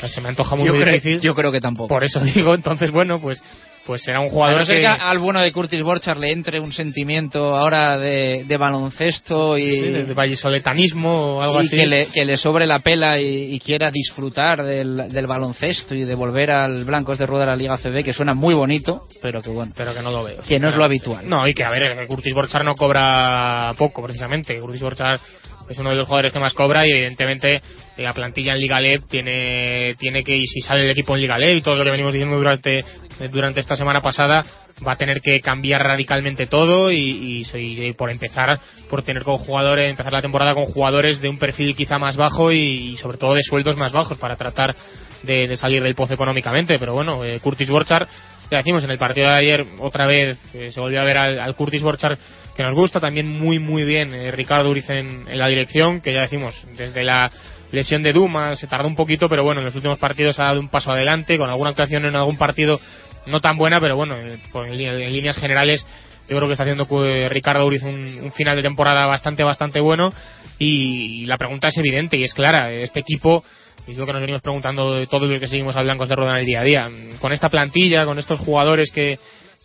Se 0.08 0.20
me 0.20 0.28
antoja 0.28 0.54
muy, 0.56 0.66
Yo 0.66 0.72
muy 0.74 0.82
creo- 0.82 0.94
difícil. 0.94 1.20
yo 1.20 1.34
creo 1.34 1.50
que 1.52 1.60
tampoco. 1.60 1.88
Por 1.88 2.04
eso 2.04 2.20
digo, 2.34 2.54
entonces 2.54 2.90
bueno, 2.90 3.20
pues 3.20 3.42
pues 3.88 4.02
será 4.02 4.20
un 4.20 4.26
A 4.26 4.30
jugador 4.30 4.58
no 4.58 4.66
ser 4.66 4.76
que... 4.76 4.82
que 4.82 4.86
al 4.86 5.18
bueno 5.18 5.40
de 5.40 5.50
Curtis 5.50 5.82
Borchar 5.82 6.18
le 6.18 6.30
entre 6.30 6.60
un 6.60 6.72
sentimiento 6.72 7.56
ahora 7.56 7.96
de, 7.96 8.44
de 8.44 8.56
baloncesto 8.58 9.56
y, 9.56 9.62
Sí, 9.62 9.80
de 9.80 10.12
vallisoletanismo 10.14 11.38
o 11.38 11.42
algo 11.42 11.62
y 11.62 11.66
así. 11.66 11.76
Que, 11.76 11.86
le, 11.86 12.06
que 12.08 12.26
le 12.26 12.36
sobre 12.36 12.66
la 12.66 12.80
pela 12.80 13.18
y, 13.18 13.54
y 13.54 13.58
quiera 13.60 13.90
disfrutar 13.90 14.62
del, 14.62 15.08
del 15.10 15.26
baloncesto 15.26 15.94
y 15.94 16.04
de 16.04 16.14
volver 16.14 16.50
al 16.50 16.84
Blancos 16.84 17.18
de 17.18 17.24
Rueda 17.24 17.46
de 17.46 17.50
la 17.52 17.56
Liga 17.56 17.78
CB, 17.78 18.04
que 18.04 18.12
suena 18.12 18.34
muy 18.34 18.52
bonito, 18.52 19.06
pero 19.22 19.40
que 19.40 19.48
bueno, 19.48 19.72
pero 19.74 19.94
que 19.94 20.02
no 20.02 20.10
lo 20.10 20.22
veo. 20.22 20.42
que 20.46 20.58
no 20.60 20.68
es 20.68 20.76
lo 20.76 20.84
habitual. 20.84 21.26
No, 21.26 21.48
y 21.48 21.54
que 21.54 21.64
a 21.64 21.70
ver, 21.70 21.96
que 21.96 22.06
Curtis 22.06 22.34
Borchar 22.34 22.66
no 22.66 22.74
cobra 22.74 23.72
poco 23.78 24.02
precisamente. 24.02 24.60
Curtis 24.60 24.82
Borchar 24.82 25.18
es 25.66 25.78
uno 25.78 25.90
de 25.90 25.96
los 25.96 26.06
jugadores 26.06 26.32
que 26.32 26.40
más 26.40 26.52
cobra 26.52 26.86
y 26.86 26.90
evidentemente 26.90 27.54
eh, 27.56 27.62
la 27.98 28.12
plantilla 28.12 28.52
en 28.54 28.60
Liga 28.60 28.80
Lev 28.80 29.02
tiene, 29.08 29.94
tiene 29.98 30.22
que, 30.24 30.36
y 30.36 30.46
si 30.46 30.60
sale 30.60 30.82
el 30.84 30.90
equipo 30.90 31.14
en 31.14 31.22
Liga 31.22 31.38
Lev 31.38 31.56
y 31.56 31.62
todo 31.62 31.76
lo 31.76 31.84
que 31.84 31.90
venimos 31.90 32.12
diciendo 32.12 32.36
durante, 32.36 32.84
durante 33.30 33.60
esta 33.60 33.76
semana 33.76 34.00
pasada, 34.00 34.44
va 34.86 34.92
a 34.92 34.96
tener 34.96 35.20
que 35.20 35.40
cambiar 35.40 35.82
radicalmente 35.82 36.46
todo 36.46 36.92
y, 36.92 37.44
y- 37.54 37.92
por 37.94 38.10
empezar, 38.10 38.60
por 38.88 39.02
tener 39.02 39.22
con 39.24 39.38
jugadores, 39.38 39.88
empezar 39.88 40.12
la 40.12 40.22
temporada 40.22 40.54
con 40.54 40.66
jugadores 40.66 41.20
de 41.20 41.28
un 41.28 41.38
perfil 41.38 41.74
quizá 41.74 41.98
más 41.98 42.16
bajo 42.16 42.52
y, 42.52 42.96
sobre 42.98 43.18
todo 43.18 43.34
de 43.34 43.42
sueldos 43.42 43.76
más 43.76 43.92
bajos 43.92 44.18
para 44.18 44.36
tratar 44.36 44.74
de, 45.22 45.56
salir 45.56 45.82
del 45.82 45.94
pozo 45.94 46.14
económicamente. 46.14 46.78
Pero 46.78 46.94
bueno, 46.94 47.24
eh, 47.24 47.40
Curtis 47.40 47.68
Borchar, 47.68 48.06
ya 48.50 48.58
decimos, 48.58 48.84
en 48.84 48.90
el 48.90 48.98
partido 48.98 49.28
de 49.28 49.34
ayer 49.34 49.66
otra 49.80 50.06
vez 50.06 50.38
eh, 50.54 50.70
se 50.72 50.80
volvió 50.80 51.00
a 51.00 51.04
ver 51.04 51.16
al, 51.16 51.54
Curtis 51.56 51.82
Borchar 51.82 52.16
que 52.56 52.62
nos 52.62 52.74
gusta, 52.74 53.00
también 53.00 53.26
muy 53.28 53.58
muy 53.60 53.84
bien 53.84 54.12
eh, 54.12 54.32
Ricardo 54.32 54.70
Uriz 54.70 54.88
en, 54.90 55.28
en 55.28 55.38
la 55.38 55.46
dirección, 55.48 56.00
que 56.00 56.12
ya 56.12 56.22
decimos, 56.22 56.54
desde 56.76 57.04
la 57.04 57.30
lesión 57.70 58.02
de 58.02 58.12
Duma 58.12 58.56
se 58.56 58.66
tardó 58.66 58.88
un 58.88 58.96
poquito, 58.96 59.28
pero 59.28 59.44
bueno, 59.44 59.60
en 59.60 59.66
los 59.66 59.74
últimos 59.74 59.98
partidos 59.98 60.38
ha 60.38 60.44
dado 60.44 60.60
un 60.60 60.68
paso 60.68 60.90
adelante, 60.90 61.38
con 61.38 61.50
alguna 61.50 61.70
actuación 61.70 62.04
en 62.04 62.16
algún 62.16 62.36
partido 62.36 62.80
no 63.26 63.40
tan 63.40 63.56
buena, 63.56 63.80
pero 63.80 63.96
bueno, 63.96 64.16
eh, 64.16 64.38
en, 64.54 65.12
líneas 65.12 65.38
generales 65.38 65.86
yo 66.28 66.36
creo 66.36 66.46
que 66.46 66.52
está 66.52 66.64
haciendo 66.64 66.86
eh, 67.04 67.28
Ricardo 67.28 67.66
Uriz 67.66 67.82
un, 67.82 68.20
un 68.22 68.32
final 68.32 68.56
de 68.56 68.62
temporada 68.62 69.06
bastante, 69.06 69.42
bastante 69.42 69.80
bueno 69.80 70.12
y, 70.58 71.26
la 71.26 71.38
pregunta 71.38 71.68
es 71.68 71.76
evidente 71.78 72.16
y 72.16 72.24
es 72.24 72.34
clara. 72.34 72.72
Este 72.72 73.00
equipo, 73.00 73.44
y 73.86 73.92
es 73.92 73.98
lo 73.98 74.06
que 74.06 74.12
nos 74.12 74.20
venimos 74.20 74.42
preguntando 74.42 74.94
de 74.94 75.06
todos 75.06 75.28
los 75.28 75.40
que 75.40 75.46
seguimos 75.46 75.76
al 75.76 75.84
Blancos 75.84 76.08
de 76.08 76.16
Rueda 76.16 76.32
en 76.32 76.38
el 76.38 76.46
día 76.46 76.60
a 76.60 76.64
día, 76.64 76.90
con 77.20 77.32
esta 77.32 77.48
plantilla, 77.48 78.04
con 78.04 78.18
estos 78.18 78.40
jugadores 78.40 78.90
que, 78.90 79.18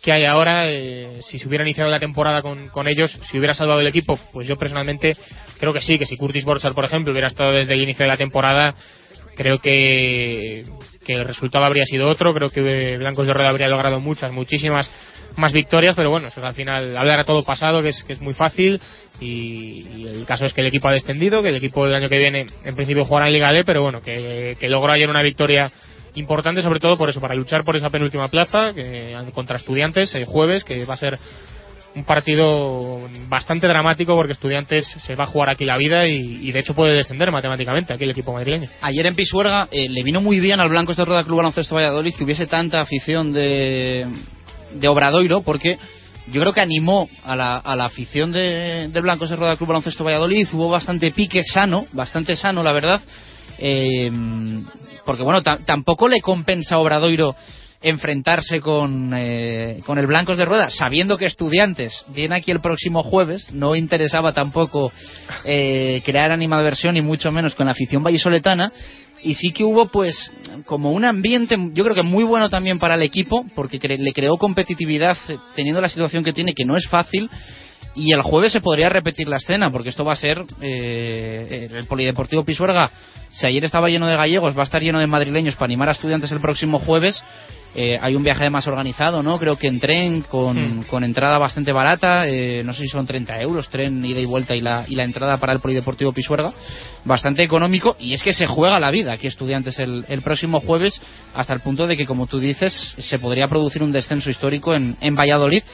que 0.04 0.12
hay 0.12 0.24
ahora, 0.26 0.68
eh, 0.68 1.20
si 1.22 1.38
se 1.38 1.48
hubiera 1.48 1.64
iniciado 1.64 1.90
la 1.90 1.98
temporada 1.98 2.42
con, 2.42 2.68
con 2.68 2.86
ellos, 2.86 3.18
si 3.30 3.38
hubiera 3.38 3.54
salvado 3.54 3.80
el 3.80 3.86
equipo, 3.86 4.18
pues 4.34 4.46
yo 4.46 4.56
personalmente 4.56 5.16
creo 5.58 5.72
que 5.72 5.80
sí, 5.80 5.98
que 5.98 6.04
si 6.04 6.18
Curtis 6.18 6.44
Borchar, 6.44 6.74
por 6.74 6.84
ejemplo, 6.84 7.10
hubiera 7.10 7.28
estado 7.28 7.52
desde 7.52 7.72
el 7.72 7.80
inicio 7.80 8.04
de 8.04 8.08
la 8.10 8.18
temporada, 8.18 8.74
creo 9.34 9.60
que, 9.60 10.66
que 11.06 11.14
el 11.14 11.24
resultado 11.24 11.64
habría 11.64 11.86
sido 11.86 12.06
otro, 12.06 12.34
creo 12.34 12.50
que 12.50 12.98
Blancos 12.98 13.26
de 13.26 13.32
Rueda 13.32 13.48
habría 13.48 13.68
logrado 13.68 13.98
muchas, 13.98 14.30
muchísimas 14.30 14.90
más 15.36 15.54
victorias, 15.54 15.96
pero 15.96 16.10
bueno, 16.10 16.28
eso 16.28 16.38
es 16.38 16.46
al 16.46 16.54
final 16.54 16.94
hablar 16.98 17.20
a 17.20 17.24
todo 17.24 17.42
pasado, 17.42 17.82
que 17.82 17.88
es, 17.88 18.04
que 18.04 18.12
es 18.12 18.20
muy 18.20 18.34
fácil, 18.34 18.78
y, 19.20 20.06
el 20.06 20.26
caso 20.26 20.44
es 20.44 20.52
que 20.52 20.60
el 20.60 20.66
equipo 20.66 20.88
ha 20.88 20.92
descendido, 20.92 21.42
que 21.42 21.48
el 21.48 21.56
equipo 21.56 21.86
del 21.86 21.96
año 21.96 22.10
que 22.10 22.18
viene 22.18 22.44
en 22.62 22.76
principio 22.76 23.06
jugará 23.06 23.28
en 23.28 23.32
Liga 23.32 23.52
D, 23.54 23.64
pero 23.64 23.82
bueno, 23.82 24.02
que, 24.02 24.58
que 24.60 24.68
logró 24.68 24.92
ayer 24.92 25.08
una 25.08 25.22
victoria 25.22 25.72
importante, 26.14 26.62
sobre 26.62 26.80
todo 26.80 26.96
por 26.96 27.10
eso, 27.10 27.20
para 27.20 27.34
luchar 27.34 27.64
por 27.64 27.76
esa 27.76 27.90
penúltima 27.90 28.28
plaza, 28.28 28.72
que, 28.74 29.14
contra 29.32 29.56
estudiantes 29.56 30.14
el 30.14 30.24
jueves, 30.24 30.64
que 30.64 30.84
va 30.84 30.94
a 30.94 30.98
ser 30.98 31.18
un 31.94 32.04
partido 32.04 33.00
bastante 33.28 33.68
dramático 33.68 34.14
porque 34.16 34.32
Estudiantes 34.32 34.84
se 34.98 35.14
va 35.14 35.24
a 35.24 35.26
jugar 35.28 35.50
aquí 35.50 35.64
la 35.64 35.76
vida 35.76 36.06
y, 36.08 36.50
de 36.50 36.58
hecho 36.58 36.74
puede 36.74 36.94
descender 36.94 37.30
matemáticamente 37.30 37.92
aquí 37.92 38.04
el 38.04 38.10
equipo 38.10 38.32
madrileño. 38.32 38.68
Ayer 38.80 39.06
en 39.06 39.14
Pisuerga 39.14 39.68
eh, 39.70 39.88
le 39.88 40.02
vino 40.02 40.20
muy 40.20 40.40
bien 40.40 40.60
al 40.60 40.68
Blancos 40.68 40.96
de 40.96 41.04
Rueda 41.04 41.24
Club 41.24 41.38
Baloncesto 41.38 41.76
Valladolid 41.76 42.14
que 42.16 42.24
hubiese 42.24 42.46
tanta 42.46 42.80
afición 42.80 43.32
de, 43.32 44.06
de 44.72 44.88
Obradoiro 44.88 45.42
porque 45.42 45.78
yo 46.32 46.40
creo 46.40 46.52
que 46.52 46.60
animó 46.60 47.08
a 47.24 47.36
la, 47.36 47.58
a 47.58 47.76
la 47.76 47.84
afición 47.84 48.32
de, 48.32 48.88
del 48.88 49.02
Blancos 49.02 49.30
de 49.30 49.36
Rueda 49.36 49.56
Club 49.56 49.68
Baloncesto 49.68 50.04
Valladolid, 50.04 50.48
hubo 50.52 50.70
bastante 50.70 51.12
pique 51.12 51.42
sano, 51.44 51.86
bastante 51.92 52.34
sano 52.34 52.62
la 52.62 52.72
verdad, 52.72 53.00
eh, 53.58 54.10
porque 55.04 55.22
bueno, 55.22 55.42
ta- 55.42 55.58
tampoco 55.64 56.08
le 56.08 56.20
compensa 56.20 56.76
a 56.76 56.78
Obradoiro 56.78 57.34
enfrentarse 57.82 58.60
con, 58.60 59.12
eh, 59.14 59.80
con 59.84 59.98
el 59.98 60.06
Blancos 60.06 60.38
de 60.38 60.46
Rueda, 60.46 60.70
sabiendo 60.70 61.18
que 61.18 61.26
Estudiantes 61.26 62.06
viene 62.14 62.36
aquí 62.36 62.50
el 62.50 62.60
próximo 62.60 63.02
jueves, 63.02 63.52
no 63.52 63.76
interesaba 63.76 64.32
tampoco 64.32 64.90
eh, 65.44 66.00
crear 66.02 66.32
animadversión 66.32 66.96
y 66.96 67.02
mucho 67.02 67.30
menos 67.30 67.54
con 67.54 67.66
la 67.66 67.72
afición 67.72 68.02
vallisoletana, 68.02 68.72
y 69.22 69.34
sí 69.34 69.52
que 69.52 69.64
hubo 69.64 69.88
pues 69.88 70.32
como 70.64 70.92
un 70.92 71.04
ambiente 71.04 71.56
yo 71.74 71.84
creo 71.84 71.94
que 71.94 72.02
muy 72.02 72.24
bueno 72.24 72.48
también 72.48 72.78
para 72.78 72.94
el 72.94 73.02
equipo 73.02 73.44
porque 73.54 73.78
le 73.78 74.12
creó 74.12 74.36
competitividad 74.38 75.16
eh, 75.28 75.36
teniendo 75.54 75.80
la 75.80 75.88
situación 75.88 76.24
que 76.24 76.32
tiene 76.32 76.54
que 76.54 76.64
no 76.64 76.76
es 76.76 76.86
fácil 76.88 77.28
y 77.94 78.12
el 78.12 78.22
jueves 78.22 78.52
se 78.52 78.60
podría 78.60 78.88
repetir 78.88 79.28
la 79.28 79.36
escena 79.36 79.70
porque 79.70 79.88
esto 79.88 80.04
va 80.04 80.12
a 80.12 80.16
ser 80.16 80.44
eh, 80.60 81.68
el 81.70 81.86
polideportivo 81.86 82.44
Pisuerga 82.44 82.90
si 83.30 83.46
ayer 83.46 83.64
estaba 83.64 83.88
lleno 83.88 84.06
de 84.06 84.16
gallegos 84.16 84.56
va 84.56 84.62
a 84.62 84.64
estar 84.64 84.82
lleno 84.82 84.98
de 84.98 85.06
madrileños 85.06 85.54
para 85.54 85.66
animar 85.66 85.88
a 85.88 85.92
estudiantes 85.92 86.30
el 86.32 86.40
próximo 86.40 86.78
jueves 86.78 87.22
Eh, 87.76 87.98
hay 88.00 88.14
un 88.14 88.22
viaje 88.22 88.42
además 88.42 88.68
organizado 88.68 89.20
no 89.20 89.36
creo 89.36 89.56
que 89.56 89.66
en 89.66 89.80
tren 89.80 90.22
con, 90.22 90.54
Hmm. 90.56 90.82
con 90.84 91.02
entrada 91.02 91.38
bastante 91.38 91.72
barata 91.72 92.24
eh, 92.24 92.62
no 92.62 92.72
sé 92.72 92.82
si 92.82 92.88
son 92.88 93.04
30 93.04 93.34
euros 93.42 93.68
tren 93.68 94.04
ida 94.04 94.20
y 94.20 94.26
vuelta 94.26 94.54
y 94.54 94.60
la, 94.60 94.84
y 94.86 94.94
la 94.94 95.02
entrada 95.02 95.38
para 95.38 95.52
el 95.52 95.58
polideportivo 95.58 96.12
Pisuerga 96.12 96.52
bastante 97.04 97.42
económico 97.42 97.96
y 97.98 98.12
es 98.14 98.22
que 98.22 98.32
se 98.32 98.46
juega 98.46 98.78
la 98.78 98.92
vida 98.92 99.12
aquí 99.12 99.26
estudiantes 99.26 99.80
el, 99.80 100.04
el 100.08 100.22
próximo 100.22 100.60
jueves 100.60 101.00
hasta 101.34 101.52
el 101.52 101.60
punto 101.66 101.88
de 101.88 101.96
que 101.96 102.06
como 102.06 102.28
tú 102.28 102.38
dices 102.38 102.94
se 102.96 103.18
podría 103.18 103.48
producir 103.48 103.82
un 103.82 103.90
descenso 103.90 104.30
histórico 104.30 104.72
en, 104.72 104.96
en 105.00 105.16
Valladolid 105.16 105.64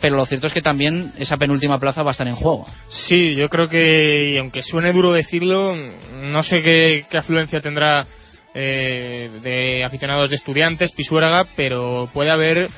pero 0.00 0.16
lo 0.16 0.26
cierto 0.26 0.46
es 0.46 0.52
que 0.52 0.62
también 0.62 1.12
esa 1.18 1.36
penúltima 1.36 1.78
plaza 1.78 2.02
va 2.02 2.10
a 2.10 2.12
estar 2.12 2.26
en 2.26 2.36
juego 2.36 2.66
Sí, 2.88 3.34
yo 3.34 3.48
creo 3.48 3.68
que, 3.68 4.30
y 4.30 4.38
aunque 4.38 4.62
suene 4.62 4.92
duro 4.92 5.12
decirlo, 5.12 5.74
no 6.14 6.42
sé 6.42 6.62
qué, 6.62 7.06
afluencia 7.12 7.60
tendrá 7.60 8.06
eh, 8.54 9.30
de 9.42 9.84
aficionados 9.84 10.30
de 10.30 10.36
estudiantes, 10.36 10.92
Pisuerga, 10.92 11.46
pero 11.56 12.08
puede 12.12 12.30
haber 12.30 12.68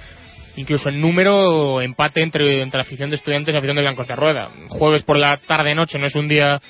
incluso 0.57 0.91
en 0.91 1.01
número 1.01 1.81
empate 1.81 2.23
entre, 2.23 2.61
entre 2.61 2.79
la 2.79 2.83
afición 2.83 3.09
de 3.09 3.17
estudiantes 3.17 3.49
y 3.49 3.53
la 3.53 3.59
afición 3.59 3.77
de 3.77 3.83
Blancos 3.83 4.09
de 4.09 4.17
Rueda. 4.17 4.51
Jueves 4.69 5.03
por 5.03 5.17
la 5.17 5.39
tarde-noche 5.39 5.99
no 5.99 6.07
es 6.07 6.15
un 6.15 6.29
día 6.29 6.61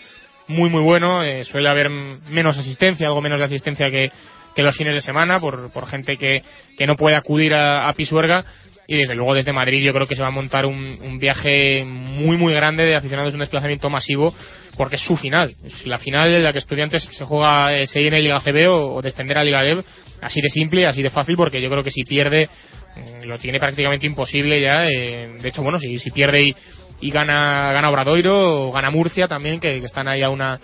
muy 0.47 0.71
muy 0.71 0.83
bueno, 0.83 1.23
eh, 1.23 1.45
suele 1.45 1.69
haber 1.69 1.89
menos 1.91 2.59
asistencia, 2.59 3.07
algo 3.07 3.23
menos 3.23 3.39
de 3.39 3.47
asistencia 3.47 3.91
que, 3.91 4.13
que 4.55 4.63
los 4.63 4.77
fines 4.77 4.95
de 4.95 5.01
semana 5.01 5.41
por, 5.41 5.73
por 5.73 5.87
gente 5.87 6.17
que, 6.17 6.43
que 6.77 6.87
no 6.87 6.97
puede 6.97 7.17
acudir 7.17 7.55
a 7.55 7.93
Pisuerga 7.97 8.45
y 8.93 8.99
desde 8.99 9.15
luego 9.15 9.35
desde 9.35 9.55
Madrid 9.55 9.83
yo 9.83 9.95
creo 9.95 10.07
que 10.07 10.15
se 10.15 10.21
va 10.21 10.29
a 10.29 10.33
montar 10.33 10.67
un, 10.67 10.99
un 11.03 11.19
viaje 11.19 11.83
muy 11.83 12.37
muy 12.37 12.53
grande 12.53 12.85
de 12.85 12.95
aficionados, 12.95 13.33
un 13.33 13.41
desplazamiento 13.41 13.89
masivo 13.89 14.35
porque 14.77 14.97
es 14.97 15.03
su 15.03 15.17
final, 15.17 15.55
la 15.87 15.97
final 15.97 16.35
en 16.35 16.45
la 16.45 16.53
que 16.53 16.59
estudiantes 16.59 17.09
se 17.11 17.25
juega 17.25 17.75
eh, 17.75 17.87
seguir 17.87 18.13
Liga 18.13 18.39
CB 18.41 18.69
o, 18.69 18.97
o 18.97 19.03
descender 19.03 19.39
a 19.39 19.45
Liga 19.45 19.63
Dev, 19.63 19.83
así 20.21 20.43
de 20.43 20.51
simple, 20.51 20.87
así 20.87 21.03
de 21.03 21.09
fácil 21.09 21.37
porque 21.37 21.63
yo 21.63 21.71
creo 21.71 21.83
que 21.83 21.91
si 21.91 22.05
pierde 22.05 22.43
eh, 22.43 23.25
lo 23.25 23.39
tiene 23.39 23.59
prácticamente 23.59 24.07
imposible 24.07 24.61
ya, 24.61 24.87
eh, 24.87 25.39
de 25.41 25.49
hecho 25.49 25.63
bueno, 25.63 25.79
si, 25.79 25.99
si 25.99 26.11
pierde 26.11 26.43
y, 26.43 26.57
y 27.01 27.11
gana, 27.11 27.73
gana 27.73 27.89
Obradoiro 27.89 28.69
o 28.69 28.73
gana 28.73 28.91
Murcia 28.91 29.27
también, 29.27 29.59
que, 29.59 29.81
que 29.81 29.87
están 29.87 30.07
ahí 30.07 30.23
a 30.23 30.29
una 30.29 30.61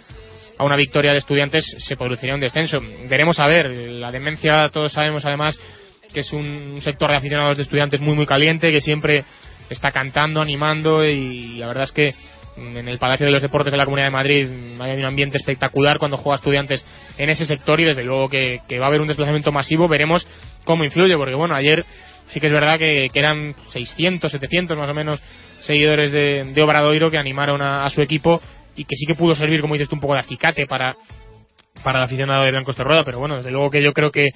a 0.59 0.65
una 0.65 0.77
victoria 0.77 1.13
de 1.13 1.19
estudiantes 1.19 1.65
se 1.79 1.97
produciría 1.97 2.35
un 2.35 2.41
descenso. 2.41 2.79
Veremos 3.09 3.39
a 3.39 3.47
ver, 3.47 3.71
la 3.71 4.11
demencia 4.11 4.69
todos 4.71 4.93
sabemos 4.93 5.25
además 5.25 5.57
que 6.12 6.20
es 6.20 6.32
un 6.32 6.80
sector 6.82 7.10
de 7.10 7.16
aficionados 7.16 7.56
de 7.56 7.64
estudiantes 7.64 8.01
muy 8.01 8.14
muy 8.14 8.26
caliente, 8.26 8.72
que 8.72 8.80
siempre 8.80 9.24
está 9.70 9.90
cantando, 9.90 10.40
animando 10.40 11.05
y 11.05 11.59
la 11.59 11.68
verdad 11.68 11.85
es 11.85 11.93
que 11.93 12.14
en 12.56 12.89
el 12.89 12.98
Palacio 12.98 13.26
de 13.26 13.32
los 13.32 13.43
Deportes 13.43 13.70
de 13.70 13.76
la 13.76 13.85
Comunidad 13.85 14.09
de 14.09 14.12
Madrid 14.12 14.48
hay 14.80 14.97
un 14.98 15.05
ambiente 15.05 15.36
espectacular 15.36 15.98
cuando 15.98 16.16
juega 16.16 16.36
estudiantes 16.36 16.85
en 17.16 17.30
ese 17.30 17.47
sector 17.47 17.78
y 17.80 17.85
desde 17.85 18.05
luego 18.05 18.28
que, 18.28 18.60
va 18.80 18.86
a 18.86 18.89
haber 18.89 19.01
un 19.01 19.09
desplazamiento 19.09 19.52
masivo, 19.52 19.89
veremos 19.89 20.26
cómo 20.64 20.85
influye, 20.85 21.16
porque 21.16 21.35
bueno, 21.35 21.55
ayer 21.55 21.85
sí 22.28 22.40
que 22.40 22.48
es 22.48 22.52
verdad 22.52 22.78
que, 22.78 23.10
eran 23.14 23.55
600, 23.70 24.30
700 24.30 24.76
más 24.76 24.90
o 24.90 24.94
menos 24.94 25.20
seguidores 25.60 26.12
de, 26.12 26.44
de 26.52 26.62
Obradoiro 26.62 27.10
que 27.10 27.18
animaron 27.18 27.62
a, 27.62 27.85
a 27.85 27.90
su 27.90 28.02
equipo 28.02 28.40
y 28.76 28.85
que 28.85 28.97
sí 28.97 29.06
que 29.06 29.14
pudo 29.14 29.35
servir, 29.35 29.60
como 29.60 29.74
dices 29.74 29.89
tú, 29.89 29.97
un 29.97 30.01
poco 30.01 30.14
de 30.14 30.20
acicate 30.20 30.66
para, 30.66 30.97
para 31.82 31.98
el 31.98 32.05
aficionado 32.05 32.44
de 32.44 32.51
Blancos 32.51 32.76
de 32.76 32.85
Rueda, 32.85 33.05
pero 33.05 33.18
bueno, 33.18 33.36
desde 33.36 33.51
luego 33.51 33.70
que 33.70 33.82
yo 33.82 33.93
creo 33.93 34.10
que 34.10 34.28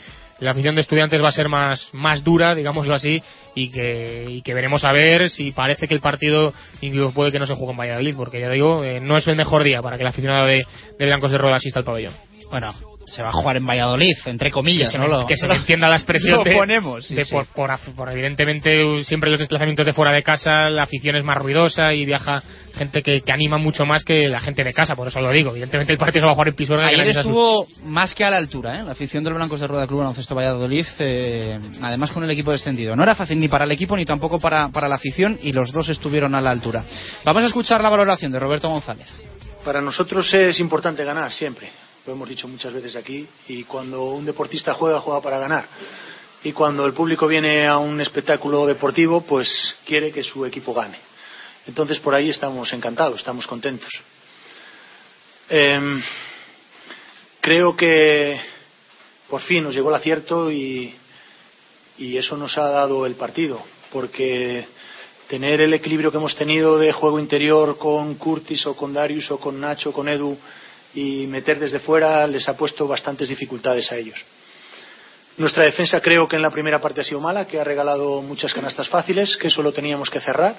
la 0.42 0.50
afición 0.50 0.74
de 0.74 0.80
estudiantes 0.80 1.22
va 1.22 1.28
a 1.28 1.32
ser 1.32 1.48
más, 1.48 1.88
más 1.92 2.24
dura, 2.24 2.54
digámoslo 2.54 2.94
así, 2.94 3.22
y 3.54 3.70
que, 3.70 4.26
y 4.28 4.42
que 4.42 4.54
veremos 4.54 4.84
a 4.84 4.92
ver 4.92 5.30
si 5.30 5.52
parece 5.52 5.86
que 5.86 5.94
el 5.94 6.00
partido 6.00 6.52
incluso 6.80 7.14
puede 7.14 7.30
que 7.30 7.38
no 7.38 7.46
se 7.46 7.54
juegue 7.54 7.70
en 7.70 7.78
Valladolid, 7.78 8.16
porque 8.16 8.40
ya 8.40 8.50
digo, 8.50 8.82
eh, 8.82 9.00
no 9.00 9.16
es 9.16 9.26
el 9.28 9.36
mejor 9.36 9.62
día 9.62 9.80
para 9.82 9.96
que 9.96 10.02
el 10.02 10.08
aficionado 10.08 10.46
de, 10.46 10.66
Blancos 10.98 11.30
de 11.30 11.38
Rueda 11.38 11.56
asista 11.56 11.78
al 11.78 11.84
pabellón. 11.84 12.14
Bueno, 12.50 12.74
se 13.06 13.22
va 13.22 13.28
a 13.30 13.32
jugar 13.32 13.56
en 13.56 13.66
Valladolid, 13.66 14.14
entre 14.26 14.50
comillas, 14.50 14.88
que 14.88 14.92
se, 14.92 14.98
¿no? 14.98 15.04
me, 15.04 15.10
Lo- 15.10 15.26
que 15.26 15.36
se 15.36 15.46
me 15.48 15.56
entienda 15.56 15.88
la 15.88 15.96
expresión 15.96 16.38
Lo 16.38 16.44
de, 16.44 16.52
ponemos, 16.54 17.04
sí, 17.06 17.14
de 17.14 17.24
sí. 17.24 17.32
Por, 17.34 17.46
por, 17.48 17.70
por 17.94 18.10
evidentemente 18.10 19.04
siempre 19.04 19.30
los 19.30 19.38
desplazamientos 19.38 19.84
de 19.84 19.92
fuera 19.92 20.12
de 20.12 20.22
casa 20.22 20.70
la 20.70 20.84
afición 20.84 21.16
es 21.16 21.24
más 21.24 21.36
ruidosa 21.38 21.92
y 21.94 22.04
viaja 22.04 22.42
gente 22.74 23.02
que, 23.02 23.20
que 23.20 23.32
anima 23.32 23.58
mucho 23.58 23.84
más 23.84 24.02
que 24.04 24.28
la 24.28 24.40
gente 24.40 24.64
de 24.64 24.72
casa 24.72 24.94
por 24.96 25.06
eso 25.08 25.20
lo 25.20 25.30
digo 25.30 25.50
evidentemente 25.50 25.92
el 25.92 25.98
partido 25.98 26.22
se 26.22 26.26
va 26.26 26.30
a 26.32 26.34
jugar 26.34 26.48
en 26.48 26.54
Pisuerga 26.54 26.86
Ayer 26.86 27.06
sus- 27.12 27.16
estuvo 27.26 27.66
más 27.84 28.14
que 28.14 28.24
a 28.24 28.30
la 28.30 28.38
altura, 28.38 28.80
¿eh? 28.80 28.84
la 28.84 28.92
afición 28.92 29.22
del 29.24 29.34
Blancos 29.34 29.60
de 29.60 29.66
Rueda 29.66 29.86
Club 29.86 29.98
Baloncesto 30.00 30.34
Valladolid, 30.34 30.86
eh, 31.00 31.58
además 31.82 32.10
con 32.12 32.24
el 32.24 32.30
equipo 32.30 32.50
descendido. 32.52 32.96
No 32.96 33.02
era 33.02 33.14
fácil 33.14 33.38
ni 33.38 33.48
para 33.48 33.64
el 33.64 33.72
equipo 33.72 33.96
ni 33.96 34.04
tampoco 34.06 34.38
para, 34.38 34.68
para 34.70 34.88
la 34.88 34.94
afición 34.94 35.38
y 35.42 35.52
los 35.52 35.70
dos 35.72 35.88
estuvieron 35.90 36.34
a 36.34 36.40
la 36.40 36.50
altura. 36.50 36.84
Vamos 37.24 37.42
a 37.42 37.46
escuchar 37.46 37.82
la 37.82 37.90
valoración 37.90 38.32
de 38.32 38.38
Roberto 38.40 38.68
González. 38.70 39.06
Para 39.64 39.80
nosotros 39.80 40.32
es 40.32 40.58
importante 40.60 41.04
ganar 41.04 41.30
siempre, 41.32 41.68
lo 42.06 42.12
hemos 42.14 42.28
dicho 42.28 42.48
muchas 42.48 42.72
veces 42.72 42.96
aquí, 42.96 43.26
y 43.48 43.64
cuando 43.64 44.02
un 44.04 44.24
deportista 44.24 44.74
juega, 44.74 45.00
juega 45.00 45.20
para 45.20 45.38
ganar. 45.38 45.66
Y 46.44 46.52
cuando 46.52 46.84
el 46.84 46.92
público 46.92 47.28
viene 47.28 47.66
a 47.66 47.78
un 47.78 48.00
espectáculo 48.00 48.66
deportivo, 48.66 49.20
pues 49.20 49.76
quiere 49.86 50.10
que 50.10 50.24
su 50.24 50.44
equipo 50.44 50.74
gane. 50.74 50.98
Entonces 51.66 52.00
por 52.00 52.14
ahí 52.14 52.30
estamos 52.30 52.72
encantados, 52.72 53.20
estamos 53.20 53.46
contentos. 53.46 53.90
Em, 55.48 56.02
creo 57.40 57.76
que 57.76 58.40
por 59.28 59.40
fin 59.42 59.62
nos 59.62 59.74
llegó 59.74 59.90
el 59.90 59.94
acierto 59.94 60.50
y, 60.50 60.92
y 61.98 62.16
eso 62.16 62.36
nos 62.36 62.58
ha 62.58 62.68
dado 62.68 63.06
el 63.06 63.14
partido, 63.14 63.62
porque 63.92 64.66
tener 65.28 65.60
el 65.60 65.72
equilibrio 65.72 66.10
que 66.10 66.16
hemos 66.16 66.34
tenido 66.34 66.78
de 66.78 66.92
juego 66.92 67.20
interior 67.20 67.78
con 67.78 68.16
Curtis 68.16 68.66
o 68.66 68.74
con 68.74 68.92
Darius 68.92 69.30
o 69.30 69.38
con 69.38 69.60
Nacho 69.60 69.90
o 69.90 69.92
con 69.92 70.08
Edu 70.08 70.36
y 70.94 71.26
meter 71.26 71.58
desde 71.58 71.80
fuera 71.80 72.26
les 72.26 72.48
ha 72.48 72.56
puesto 72.56 72.86
bastantes 72.86 73.28
dificultades 73.28 73.90
a 73.92 73.96
ellos. 73.96 74.18
Nuestra 75.38 75.64
defensa 75.64 76.00
creo 76.00 76.28
que 76.28 76.36
en 76.36 76.42
la 76.42 76.50
primera 76.50 76.80
parte 76.80 77.00
ha 77.00 77.04
sido 77.04 77.20
mala, 77.20 77.46
que 77.46 77.58
ha 77.58 77.64
regalado 77.64 78.20
muchas 78.20 78.52
canastas 78.52 78.88
fáciles, 78.88 79.36
que 79.36 79.48
eso 79.48 79.62
lo 79.62 79.72
teníamos 79.72 80.10
que 80.10 80.20
cerrar. 80.20 80.56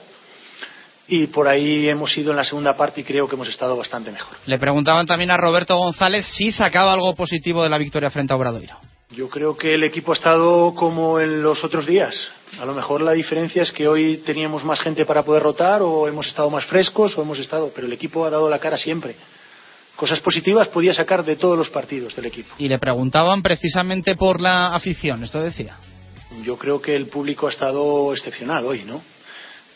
Y 1.08 1.28
por 1.28 1.48
ahí 1.48 1.88
hemos 1.90 2.18
ido 2.18 2.32
en 2.32 2.38
la 2.38 2.44
segunda 2.44 2.76
parte 2.76 3.02
y 3.02 3.04
creo 3.04 3.28
que 3.28 3.36
hemos 3.36 3.50
estado 3.50 3.76
bastante 3.76 4.12
mejor. 4.12 4.38
Le 4.46 4.58
preguntaban 4.58 5.06
también 5.06 5.32
a 5.32 5.38
Roberto 5.38 5.78
González 5.78 6.26
si 6.26 6.50
sacaba 6.50 6.94
algo 6.94 7.14
positivo 7.14 7.62
de 7.62 7.70
la 7.70 7.78
victoria 7.78 8.10
frente 8.10 8.34
a 8.34 8.38
Obradoiro. 8.38 8.76
Yo 9.12 9.30
creo 9.30 9.56
que 9.56 9.76
el 9.76 9.84
equipo 9.84 10.12
ha 10.12 10.16
estado 10.16 10.74
como 10.74 11.20
en 11.20 11.44
los 11.44 11.64
otros 11.64 11.86
días. 11.86 12.30
A 12.60 12.66
lo 12.66 12.74
mejor 12.74 13.02
la 13.02 13.12
diferencia 13.12 13.62
es 13.62 13.72
que 13.72 13.88
hoy 13.88 14.18
teníamos 14.26 14.64
más 14.64 14.80
gente 14.80 15.06
para 15.06 15.24
poder 15.24 15.44
rotar 15.44 15.84
o 15.84 16.08
hemos 16.08 16.26
estado 16.26 16.50
más 16.50 16.66
frescos 16.66 17.16
o 17.16 17.22
hemos 17.22 17.38
estado, 17.38 17.72
pero 17.76 17.86
el 17.86 17.94
equipo 17.94 18.26
ha 18.26 18.32
dado 18.32 18.50
la 18.50 18.58
cara 18.58 18.78
siempre. 18.78 19.16
Cosas 19.96 20.20
positivas 20.22 20.68
podía 20.70 20.94
sacar 20.94 21.24
de 21.24 21.36
todos 21.36 21.58
los 21.58 21.70
partidos 21.70 22.16
del 22.16 22.26
equipo. 22.26 22.56
Y 22.58 22.68
le 22.68 22.80
preguntaban 22.80 23.42
precisamente 23.42 24.16
por 24.16 24.42
la 24.42 24.74
afición, 24.74 25.24
esto 25.24 25.40
decía. 25.40 25.78
Yo 26.44 26.58
creo 26.58 26.82
que 26.82 26.96
el 26.96 27.08
público 27.08 27.48
ha 27.48 27.52
estado 27.52 28.12
excepcional 28.14 28.66
hoy, 28.66 28.84
¿no? 28.86 29.02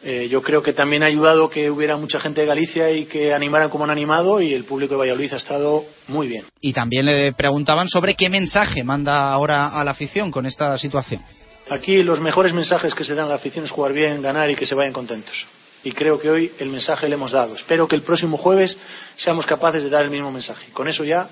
Eh, 0.03 0.27
yo 0.29 0.41
creo 0.41 0.61
que 0.61 0.73
también 0.73 1.01
ha 1.01 1.07
ayudado 1.07 1.49
que 1.49 1.71
hubiera 1.71 1.97
mucha 1.97 2.19
gente 2.19 2.41
de 2.41 2.47
Galicia 2.47 2.91
y 2.91 3.05
que 3.05 3.33
animaran 3.33 3.69
como 3.69 3.83
han 3.83 3.89
animado 3.89 4.41
y 4.41 4.53
el 4.53 4.63
público 4.63 4.93
de 4.93 4.99
Valladolid 4.99 5.33
ha 5.33 5.37
estado 5.37 5.85
muy 6.07 6.27
bien. 6.27 6.45
Y 6.61 6.73
también 6.73 7.05
le 7.05 7.33
preguntaban 7.33 7.87
sobre 7.87 8.15
qué 8.15 8.29
mensaje 8.29 8.83
manda 8.83 9.31
ahora 9.31 9.67
a 9.67 9.83
la 9.83 9.91
afición 9.91 10.29
con 10.31 10.45
esta 10.45 10.77
situación. 10.77 11.21
Aquí 11.69 12.03
los 12.03 12.21
mejores 12.21 12.53
mensajes 12.53 12.93
que 12.93 13.03
se 13.03 13.15
dan 13.15 13.25
a 13.25 13.29
la 13.29 13.35
afición 13.35 13.65
es 13.65 13.71
jugar 13.71 13.91
bien, 13.91 14.21
ganar 14.21 14.49
y 14.49 14.55
que 14.55 14.65
se 14.65 14.75
vayan 14.75 14.93
contentos. 14.93 15.45
Y 15.87 15.93
creo 15.93 16.19
que 16.19 16.29
hoy 16.29 16.51
el 16.59 16.67
mensaje 16.67 17.07
le 17.07 17.15
hemos 17.15 17.31
dado. 17.31 17.55
Espero 17.55 17.87
que 17.87 17.95
el 17.95 18.01
próximo 18.01 18.35
jueves 18.35 18.77
seamos 19.15 19.45
capaces 19.45 19.81
de 19.81 19.89
dar 19.89 20.03
el 20.03 20.11
mismo 20.11 20.29
mensaje. 20.29 20.69
Con 20.73 20.89
eso 20.89 21.05
ya 21.05 21.29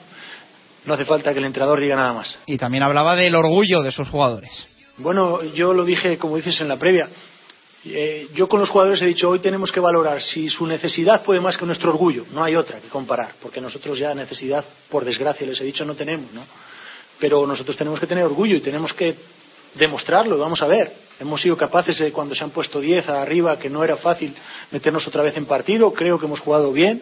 no 0.85 0.93
hace 0.93 1.03
falta 1.03 1.33
que 1.33 1.39
el 1.39 1.45
entrenador 1.45 1.81
diga 1.81 1.97
nada 1.97 2.13
más. 2.13 2.39
Y 2.45 2.57
también 2.57 2.81
hablaba 2.81 3.17
del 3.17 3.35
orgullo 3.35 3.81
de 3.81 3.89
esos 3.89 4.07
jugadores. 4.07 4.65
Bueno, 4.95 5.43
yo 5.43 5.73
lo 5.73 5.83
dije, 5.83 6.17
como 6.17 6.37
dices 6.37 6.61
en 6.61 6.69
la 6.69 6.77
previa. 6.77 7.09
Eh, 7.83 8.29
yo 8.33 8.47
con 8.47 8.61
los 8.61 8.69
jugadores 8.69 9.01
he 9.01 9.07
dicho, 9.07 9.29
hoy 9.29 9.39
tenemos 9.39 9.73
que 9.73 9.81
valorar 9.81 10.21
si 10.21 10.47
su 10.47 10.65
necesidad 10.65 11.21
puede 11.21 11.41
más 11.41 11.57
que 11.57 11.65
nuestro 11.65 11.89
orgullo. 11.91 12.25
No 12.31 12.41
hay 12.41 12.55
otra 12.55 12.79
que 12.79 12.87
comparar, 12.87 13.33
porque 13.41 13.59
nosotros 13.59 13.99
ya 13.99 14.15
necesidad, 14.15 14.63
por 14.89 15.03
desgracia, 15.03 15.45
les 15.45 15.59
he 15.59 15.65
dicho, 15.65 15.83
no 15.83 15.95
tenemos, 15.95 16.31
¿no? 16.31 16.45
Pero 17.19 17.45
nosotros 17.45 17.75
tenemos 17.75 17.99
que 17.99 18.07
tener 18.07 18.23
orgullo 18.23 18.55
y 18.55 18.61
tenemos 18.61 18.93
que 18.93 19.17
demostrarlo, 19.75 20.37
vamos 20.37 20.61
a 20.61 20.67
ver. 20.67 20.91
Hemos 21.19 21.41
sido 21.41 21.55
capaces, 21.55 21.99
eh, 22.01 22.11
cuando 22.11 22.35
se 22.35 22.43
han 22.43 22.49
puesto 22.49 22.79
10 22.79 23.07
arriba, 23.09 23.57
que 23.57 23.69
no 23.69 23.83
era 23.83 23.97
fácil 23.97 24.33
meternos 24.71 25.07
otra 25.07 25.23
vez 25.23 25.37
en 25.37 25.45
partido. 25.45 25.93
Creo 25.93 26.19
que 26.19 26.25
hemos 26.25 26.39
jugado 26.39 26.71
bien 26.71 27.01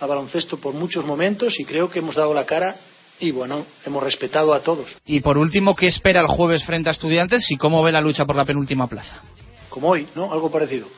a 0.00 0.06
baloncesto 0.06 0.58
por 0.58 0.74
muchos 0.74 1.04
momentos 1.04 1.58
y 1.60 1.64
creo 1.64 1.90
que 1.90 1.98
hemos 1.98 2.14
dado 2.14 2.32
la 2.32 2.46
cara 2.46 2.76
y, 3.18 3.30
bueno, 3.32 3.66
hemos 3.84 4.02
respetado 4.02 4.54
a 4.54 4.60
todos. 4.60 4.96
Y 5.04 5.20
por 5.20 5.36
último, 5.36 5.76
¿qué 5.76 5.86
espera 5.86 6.22
el 6.22 6.26
jueves 6.26 6.64
frente 6.64 6.88
a 6.88 6.92
Estudiantes 6.92 7.50
y 7.50 7.56
cómo 7.56 7.82
ve 7.82 7.92
la 7.92 8.00
lucha 8.00 8.24
por 8.24 8.36
la 8.36 8.44
penúltima 8.44 8.86
plaza? 8.86 9.22
Como 9.68 9.88
hoy, 9.88 10.08
¿no? 10.14 10.32
Algo 10.32 10.50
parecido. 10.50 10.88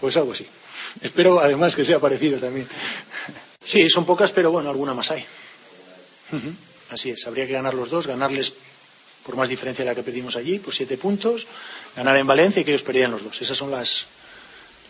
Pues 0.00 0.16
algo 0.16 0.32
así. 0.32 0.46
Espero, 1.00 1.40
además, 1.40 1.74
que 1.74 1.84
sea 1.84 1.98
parecido 1.98 2.38
también. 2.38 2.68
Sí, 3.64 3.88
son 3.88 4.04
pocas, 4.04 4.30
pero 4.32 4.50
bueno, 4.50 4.70
alguna 4.70 4.94
más 4.94 5.10
hay. 5.10 5.24
Así 6.90 7.10
es, 7.10 7.26
habría 7.26 7.46
que 7.46 7.52
ganar 7.52 7.74
los 7.74 7.90
dos, 7.90 8.06
ganarles 8.06 8.52
por 9.24 9.36
más 9.36 9.48
diferencia 9.48 9.84
de 9.84 9.90
la 9.90 9.94
que 9.94 10.02
pedimos 10.02 10.36
allí, 10.36 10.58
por 10.58 10.74
siete 10.74 10.96
puntos, 10.98 11.46
ganar 11.96 12.16
en 12.16 12.26
Valencia 12.26 12.60
y 12.60 12.64
que 12.64 12.72
ellos 12.72 12.82
perdieran 12.82 13.12
los 13.12 13.24
dos. 13.24 13.40
Esas 13.40 13.56
son 13.56 13.70
las, 13.70 14.06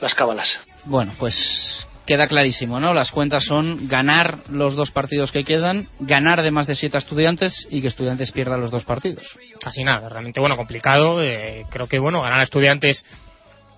las 0.00 0.14
cábalas. 0.14 0.60
Bueno, 0.84 1.12
pues 1.18 1.86
queda 2.06 2.26
clarísimo, 2.26 2.80
¿no? 2.80 2.94
Las 2.94 3.10
cuentas 3.12 3.44
son 3.44 3.88
ganar 3.88 4.40
los 4.50 4.74
dos 4.74 4.90
partidos 4.90 5.30
que 5.30 5.44
quedan, 5.44 5.88
ganar 6.00 6.42
de 6.42 6.50
más 6.50 6.66
de 6.66 6.74
siete 6.74 6.96
a 6.96 6.98
estudiantes 6.98 7.66
y 7.70 7.80
que 7.80 7.88
estudiantes 7.88 8.32
pierda 8.32 8.56
los 8.56 8.70
dos 8.70 8.84
partidos. 8.84 9.24
Casi 9.60 9.84
nada, 9.84 10.08
realmente 10.08 10.40
bueno, 10.40 10.56
complicado. 10.56 11.22
eh, 11.22 11.64
creo 11.70 11.86
que 11.86 11.98
bueno, 11.98 12.22
ganar 12.22 12.40
a 12.40 12.44
estudiantes 12.44 13.04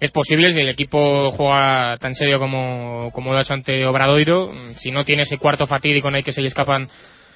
es 0.01 0.11
posible 0.11 0.53
si 0.53 0.61
el 0.61 0.69
equipo 0.69 1.31
juega 1.33 1.97
tan 1.99 2.15
serio 2.15 2.39
como, 2.39 3.11
como 3.13 3.33
lo 3.33 3.39
ha 3.39 3.43
hecho 3.43 3.55
ante 3.55 3.87
Obradoiro. 3.87 4.53
Si 4.79 4.91
no 4.91 5.05
tiene 5.05 5.23
ese 5.23 5.39
cuarto 5.39 5.67
fatídico 5.67 6.09
en 6.09 6.17
el 6.17 6.25
que 6.25 6.33
se 6.33 6.41
le 6.43 6.49
escapan 6.49 6.89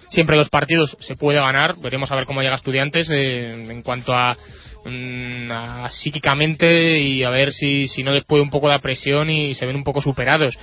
siempre 0.09 0.37
los 0.37 0.49
partidos, 0.49 0.97
se 1.01 1.17
puede 1.17 1.39
ganar. 1.39 1.77
Veremos 1.79 2.11
a 2.11 2.17
ver 2.17 2.25
cómo 2.25 2.43
llega 2.43 2.55
estudiantes 2.55 3.09
eh, 3.11 3.67
en 3.71 3.83
cuanto 3.83 4.13
a, 4.13 4.37
mm, 4.85 5.51
a 5.51 5.91
psíquicamente 5.91 6.99
y 6.99 7.23
a 7.23 7.31
ver 7.31 7.53
si, 7.53 7.89
si 7.89 8.03
no 8.03 8.13
les 8.13 8.25
puede 8.25 8.43
un 8.43 8.51
poco 8.51 8.69
la 8.69 8.79
presión 8.79 9.31
y 9.31 9.55
se 9.55 9.67
ven 9.67 9.77
un 9.77 9.85
poco 9.85 10.01
superados. 10.01 10.57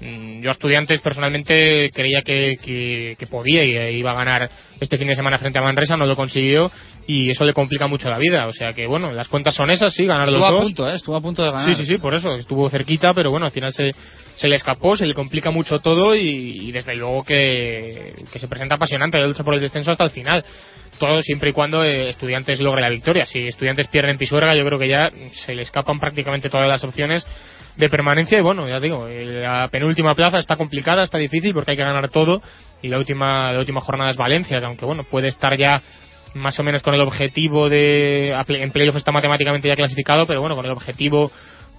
Mm, 0.00 0.40
Yo 0.40 0.48
a 0.50 0.52
estudiantes 0.52 1.00
personalmente 1.00 1.88
creía 1.94 2.22
que, 2.22 2.56
que, 2.60 3.14
que 3.18 3.26
podía 3.28 3.62
y 3.64 3.76
eh, 3.76 3.92
iba 3.92 4.10
a 4.10 4.14
ganar 4.16 4.50
este 4.80 4.98
fin 4.98 5.06
de 5.06 5.14
semana 5.14 5.38
frente 5.38 5.58
a 5.58 5.62
Manresa, 5.62 5.96
no 5.96 6.06
lo 6.06 6.16
consiguió 6.16 6.72
y 7.06 7.30
eso 7.30 7.44
le 7.44 7.52
complica 7.52 7.86
mucho 7.86 8.08
la 8.10 8.18
vida. 8.18 8.46
O 8.48 8.52
sea 8.52 8.72
que 8.72 8.86
bueno, 8.86 9.12
las 9.12 9.28
cuentas 9.28 9.54
son 9.54 9.70
esas, 9.70 9.94
sí, 9.94 10.04
ganar 10.04 10.24
Estuvo 10.28 10.38
los 10.40 10.48
a 10.48 10.52
dos. 10.52 10.62
punto, 10.64 10.88
¿eh? 10.90 10.94
Estuvo 10.94 11.16
a 11.16 11.20
punto 11.20 11.42
de 11.44 11.50
ganar. 11.52 11.66
Sí, 11.74 11.74
sí, 11.74 11.86
sí, 11.86 11.98
por 11.98 12.14
eso. 12.14 12.34
Estuvo 12.34 12.68
cerquita, 12.68 13.14
pero 13.14 13.30
bueno, 13.30 13.46
al 13.46 13.52
final 13.52 13.72
se, 13.72 13.92
se 14.34 14.48
le 14.48 14.56
escapó, 14.56 14.96
se 14.96 15.06
le 15.06 15.14
complica 15.14 15.50
mucho 15.52 15.78
todo 15.78 16.16
y, 16.16 16.20
y 16.68 16.72
desde 16.72 16.96
luego 16.96 17.22
que, 17.22 18.14
que 18.32 18.38
se 18.40 18.48
presenta 18.48 18.74
apasionante 18.76 19.18
la 19.18 19.26
lucha 19.28 19.44
por 19.44 19.54
el 19.54 19.60
descenso 19.60 19.92
hasta 19.92 20.04
el 20.04 20.10
final. 20.10 20.44
Todo 20.98 21.22
siempre 21.22 21.50
y 21.50 21.52
cuando 21.52 21.84
eh, 21.84 22.08
Estudiantes 22.10 22.60
logre 22.60 22.80
la 22.82 22.90
victoria. 22.90 23.24
Si 23.26 23.38
Estudiantes 23.46 23.86
pierden 23.88 24.18
Pisuerga, 24.18 24.54
yo 24.56 24.64
creo 24.64 24.78
que 24.78 24.88
ya 24.88 25.10
se 25.44 25.54
le 25.54 25.62
escapan 25.62 25.98
prácticamente 26.00 26.48
todas 26.50 26.68
las 26.68 26.82
opciones 26.82 27.24
de 27.76 27.88
permanencia 27.88 28.38
y 28.38 28.42
bueno, 28.42 28.68
ya 28.68 28.80
digo, 28.80 29.08
eh, 29.08 29.24
la 29.42 29.68
penúltima 29.68 30.14
plaza 30.14 30.38
está 30.38 30.56
complicada, 30.56 31.04
está 31.04 31.18
difícil 31.18 31.54
porque 31.54 31.72
hay 31.72 31.76
que 31.76 31.84
ganar 31.84 32.08
todo 32.10 32.42
y 32.82 32.88
la 32.88 32.98
última, 32.98 33.52
la 33.52 33.58
última 33.58 33.80
jornada 33.80 34.10
es 34.10 34.16
Valencia, 34.16 34.58
que 34.58 34.66
aunque 34.66 34.84
bueno, 34.84 35.04
puede 35.04 35.28
estar 35.28 35.56
ya 35.56 35.80
más 36.34 36.58
o 36.58 36.62
menos 36.62 36.82
con 36.82 36.94
el 36.94 37.00
objetivo 37.00 37.68
de 37.68 38.30
en 38.30 38.70
playoff 38.70 38.96
está 38.96 39.12
matemáticamente 39.12 39.68
ya 39.68 39.76
clasificado, 39.76 40.26
pero 40.26 40.40
bueno, 40.40 40.56
con 40.56 40.64
el 40.64 40.72
objetivo 40.72 41.30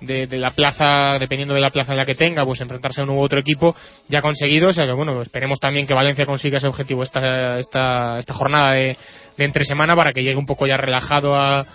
de, 0.02 0.28
de 0.28 0.38
la 0.38 0.52
plaza, 0.52 1.18
dependiendo 1.20 1.54
de 1.54 1.62
la 1.62 1.70
plaza 1.70 1.94
en 1.94 1.98
la 1.98 2.06
que 2.06 2.16
tenga, 2.16 2.46
pues 2.46 2.60
enfrentarse 2.62 3.02
a 3.02 3.04
un 3.06 3.12
u 3.12 3.20
otro 3.20 3.40
equipo 3.40 3.76
ya 4.10 4.22
conseguido. 4.22 4.70
O 4.70 4.74
sea 4.74 4.86
que 4.86 4.92
bueno, 4.92 5.22
esperemos 5.22 5.60
también 5.60 5.88
que 5.88 5.94
Valencia 5.94 6.26
consiga 6.26 6.58
ese 6.58 6.68
objetivo 6.68 7.04
esta, 7.04 7.58
esta, 7.58 8.18
esta 8.20 8.34
jornada 8.34 8.74
de, 8.74 8.98
de 9.38 9.46
entre 9.46 9.66
semana 9.66 9.96
para 9.96 10.12
que 10.14 10.24
llegue 10.24 10.38
un 10.38 10.46
poco 10.46 10.68
ya 10.68 10.78
relajado 10.78 11.36
a, 11.36 11.66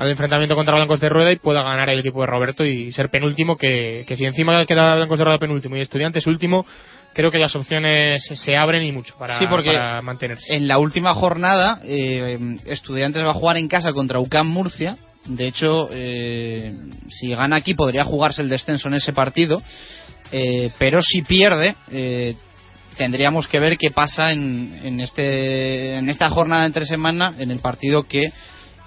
al 0.00 0.10
enfrentamiento 0.10 0.54
contra 0.54 0.74
Blancos 0.74 0.98
de 0.98 1.10
Rueda 1.10 1.30
y 1.30 1.36
pueda 1.36 1.62
ganar 1.62 1.90
el 1.90 1.98
equipo 1.98 2.22
de 2.22 2.26
Roberto 2.26 2.64
y 2.64 2.90
ser 2.92 3.10
penúltimo, 3.10 3.56
que, 3.56 4.04
que 4.08 4.16
si 4.16 4.24
encima 4.24 4.64
queda 4.64 4.96
Blancos 4.96 5.18
de 5.18 5.24
Rueda 5.24 5.38
penúltimo 5.38 5.76
y 5.76 5.80
Estudiantes 5.80 6.26
último, 6.26 6.64
creo 7.12 7.30
que 7.30 7.38
las 7.38 7.54
opciones 7.54 8.22
se 8.32 8.56
abren 8.56 8.82
y 8.82 8.92
mucho 8.92 9.14
para, 9.18 9.38
Sí, 9.38 9.46
porque 9.46 9.72
para 9.72 10.00
mantenerse. 10.00 10.56
En 10.56 10.66
la 10.66 10.78
última 10.78 11.12
jornada, 11.12 11.80
eh, 11.84 12.56
Estudiantes 12.64 13.22
va 13.22 13.30
a 13.30 13.34
jugar 13.34 13.58
en 13.58 13.68
casa 13.68 13.92
contra 13.92 14.20
UCAM 14.20 14.48
Murcia. 14.48 14.96
De 15.26 15.46
hecho, 15.46 15.90
eh, 15.92 16.72
si 17.10 17.34
gana 17.34 17.56
aquí 17.56 17.74
podría 17.74 18.04
jugarse 18.04 18.40
el 18.40 18.48
descenso 18.48 18.88
en 18.88 18.94
ese 18.94 19.12
partido. 19.12 19.62
Eh, 20.32 20.70
pero 20.78 21.02
si 21.02 21.20
pierde, 21.20 21.74
eh, 21.90 22.36
tendríamos 22.96 23.48
que 23.48 23.60
ver 23.60 23.76
qué 23.76 23.90
pasa 23.90 24.32
en, 24.32 24.80
en, 24.82 25.00
este, 25.00 25.96
en 25.96 26.08
esta 26.08 26.30
jornada 26.30 26.64
entre 26.64 26.86
semana, 26.86 27.34
en 27.38 27.50
el 27.50 27.58
partido 27.58 28.04
que 28.04 28.32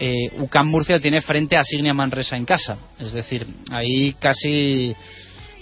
eh, 0.05 0.31
UCAM 0.39 0.67
Murcia 0.67 0.99
tiene 0.99 1.21
frente 1.21 1.55
a 1.55 1.63
Signia 1.63 1.93
Manresa 1.93 2.35
en 2.35 2.45
casa. 2.45 2.77
Es 2.99 3.13
decir, 3.13 3.45
ahí 3.71 4.13
casi 4.19 4.95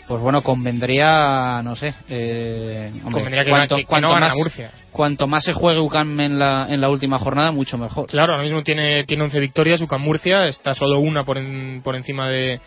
pues 0.07 0.19
bueno, 0.22 0.41
convendría, 0.41 1.61
no 1.63 1.76
sé, 1.77 1.93
eh, 2.09 2.89
hombre, 3.05 3.11
Convendría 3.13 3.45
que 3.45 3.49
cuanto, 3.51 3.76
gane- 3.76 3.84
que 3.84 3.88
cuanto 3.88 4.07
no 4.07 4.13
gane 4.13 4.26
más, 4.26 4.35
Murcia. 4.35 4.72
cuanto 4.91 5.27
más 5.27 5.43
se 5.45 5.53
juegue 5.53 5.80
UCAM 5.80 6.19
en 6.19 6.38
la, 6.39 6.68
en 6.69 6.81
la 6.81 6.89
última 6.89 7.18
jornada, 7.18 7.51
mucho 7.53 7.77
mejor. 7.77 8.07
Claro, 8.07 8.34
ahora 8.34 8.43
mismo 8.43 8.61
tiene, 8.61 9.05
tiene 9.05 9.23
11 9.23 9.39
victorias, 9.39 9.80
UCAM 9.80 10.01
Murcia 10.01 10.47
está 10.47 10.73
solo 10.73 10.99
una 10.99 11.23
por, 11.23 11.38
en- 11.38 11.81
por 11.81 11.95
encima 11.95 12.27
de, 12.27 12.59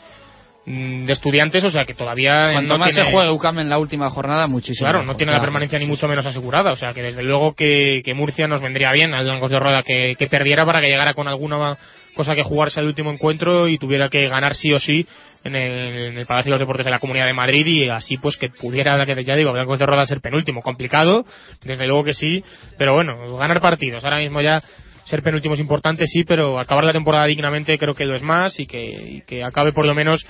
de 0.67 1.13
estudiantes, 1.13 1.63
o 1.65 1.71
sea 1.71 1.85
que 1.85 1.95
todavía 1.95 2.51
Cuanto 2.53 2.73
no 2.73 2.79
más 2.79 2.91
tiene- 2.95 3.07
se 3.11 3.13
juegue 3.15 3.31
UCAM 3.31 3.59
en 3.59 3.69
la 3.69 3.79
última 3.79 4.09
jornada, 4.11 4.47
muchísimo 4.47 4.87
Claro, 4.87 5.01
mejor, 5.01 5.13
no 5.15 5.17
tiene 5.19 5.33
la 5.33 5.41
permanencia 5.41 5.79
ni 5.79 5.87
mucho 5.87 6.09
menos 6.09 6.25
asegurada. 6.25 6.73
O 6.73 6.77
sea 6.77 6.93
que 6.95 7.03
desde 7.03 7.23
luego 7.23 7.55
que, 7.55 8.01
que 8.05 8.15
Murcia 8.15 8.49
nos 8.49 8.63
vendría 8.63 8.91
bien 8.93 9.13
al 9.13 9.25
Blancos 9.25 9.51
de 9.51 9.61
Rueda 9.61 9.83
que, 9.83 10.15
que 10.19 10.27
perdiera 10.27 10.65
para 10.65 10.81
que 10.81 10.89
llegara 10.89 11.13
con 11.13 11.29
alguna 11.29 11.77
cosa 12.15 12.35
que 12.35 12.43
jugarse 12.45 12.81
al 12.81 12.87
último 12.87 13.11
encuentro 13.11 13.69
y 13.69 13.77
tuviera 13.77 14.09
que 14.09 14.29
ganar 14.29 14.55
sí 14.55 14.73
o 14.73 14.79
sí 14.79 15.07
en 15.43 15.55
el, 15.57 15.73
en 16.13 16.19
el 16.19 16.27
Palacio 16.27 16.49
de 16.51 16.53
los 16.53 16.61
Deportes 16.61 16.85
de 16.87 16.91
la 16.93 16.99
Comunidad 17.01 17.27
de 17.27 17.33
Madrid 17.35 17.67
y 17.67 17.89
así 17.91 18.17
pues 18.17 18.37
que 18.37 18.49
pudiera, 18.49 19.05
ya 19.05 19.37
digo, 19.37 19.53
Blancos 19.53 19.79
de 19.79 19.85
Rueda 19.87 20.07
ser 20.07 20.21
penúltimo. 20.21 20.63
Complicado, 20.63 21.27
desde 21.63 21.87
luego 21.87 22.05
que 22.05 22.15
sí, 22.15 22.43
pero 22.79 22.95
bueno, 22.95 23.37
ganar 23.37 23.61
partidos. 23.61 24.03
Ahora 24.05 24.19
mismo 24.19 24.41
ya 24.41 24.63
ser 25.05 25.23
penúltimo 25.23 25.55
es 25.55 25.61
importante, 25.61 26.07
sí, 26.07 26.25
pero 26.25 26.59
acabar 26.59 26.85
la 26.85 26.93
temporada 26.93 27.27
dignamente 27.27 27.77
creo 27.77 27.95
que 27.95 28.07
lo 28.07 28.15
es 28.15 28.23
más 28.23 28.59
y 28.59 28.67
que, 28.67 28.83
y 28.83 29.21
que 29.27 29.45
acabe 29.45 29.73
por 29.73 29.87
lo 29.87 29.95
menos 29.95 30.25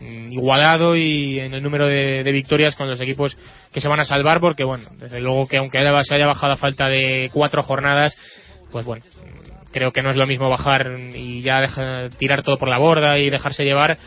igualado 0.00 0.96
y 0.96 1.40
en 1.40 1.52
el 1.54 1.62
número 1.62 1.86
de, 1.86 2.22
de 2.24 2.32
victorias 2.32 2.74
con 2.74 2.88
los 2.88 3.00
equipos 3.00 3.36
que 3.72 3.80
se 3.80 3.88
van 3.88 4.00
a 4.00 4.04
salvar 4.04 4.40
porque 4.40 4.64
bueno 4.64 4.88
desde 4.98 5.20
luego 5.20 5.46
que 5.46 5.58
aunque 5.58 5.78
se 6.04 6.14
haya 6.14 6.26
bajado 6.26 6.54
a 6.54 6.56
falta 6.56 6.88
de 6.88 7.30
cuatro 7.32 7.62
jornadas 7.62 8.16
pues 8.72 8.84
bueno 8.86 9.04
mm, 9.06 9.70
creo 9.72 9.92
que 9.92 10.02
no 10.02 10.10
es 10.10 10.16
lo 10.16 10.26
mismo 10.26 10.48
bajar 10.48 10.86
y 11.14 11.42
ya 11.42 11.60
deja- 11.60 12.08
tirar 12.18 12.42
todo 12.42 12.56
por 12.56 12.68
la 12.68 12.78
borda 12.78 13.18
y 13.18 13.28
dejarse 13.30 13.64
llevar 13.64 13.98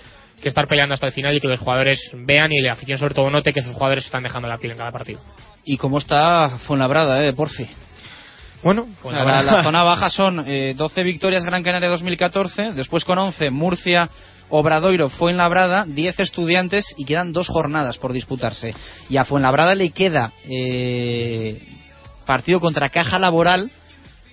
que 0.42 0.50
estar 0.50 0.68
peleando 0.68 0.94
hasta 0.96 1.08
el 1.08 1.14
final 1.14 1.36
y 1.36 1.40
que 1.40 1.48
los 1.48 1.60
jugadores 1.60 2.00
vean 2.14 2.52
y 2.52 2.62
la 2.62 2.74
afición 2.74 2.98
sobre 2.98 3.14
todo 3.14 3.30
note 3.30 3.54
que 3.54 3.62
sus 3.62 3.74
jugadores 3.74 4.06
están 4.06 4.24
dejando 4.24 4.48
la 4.48 4.58
piel 4.58 4.72
en 4.72 4.78
cada 4.80 4.92
partido 4.92 5.20
¿Y 5.66 5.78
cómo 5.78 5.98
está 6.00 6.58
Fuenlabrada, 6.66 7.24
eh, 7.26 7.32
porfi? 7.34 7.66
Bueno, 8.64 8.88
la, 9.26 9.42
la 9.44 9.64
zona 9.64 9.84
baja 9.84 10.10
son 10.10 10.44
eh, 10.48 10.74
12 10.76 11.04
victorias 11.04 11.44
Gran 11.46 11.64
Canaria 11.64 11.90
2014, 11.90 12.72
después 12.74 13.04
con 13.06 13.18
11 13.18 13.50
Murcia, 13.50 14.10
Obradoiro, 14.56 15.10
Fuenlabrada, 15.10 15.84
10 15.88 16.20
estudiantes 16.20 16.86
y 16.96 17.06
quedan 17.06 17.34
dos 17.34 17.48
jornadas 17.48 17.98
por 17.98 18.14
disputarse. 18.14 18.76
Y 19.10 19.18
a 19.18 19.26
Fuenlabrada 19.26 19.74
le 19.74 19.90
queda 19.90 20.32
eh, 20.48 21.60
partido 22.28 22.60
contra 22.60 22.90
Caja 22.90 23.18
Laboral, 23.18 23.72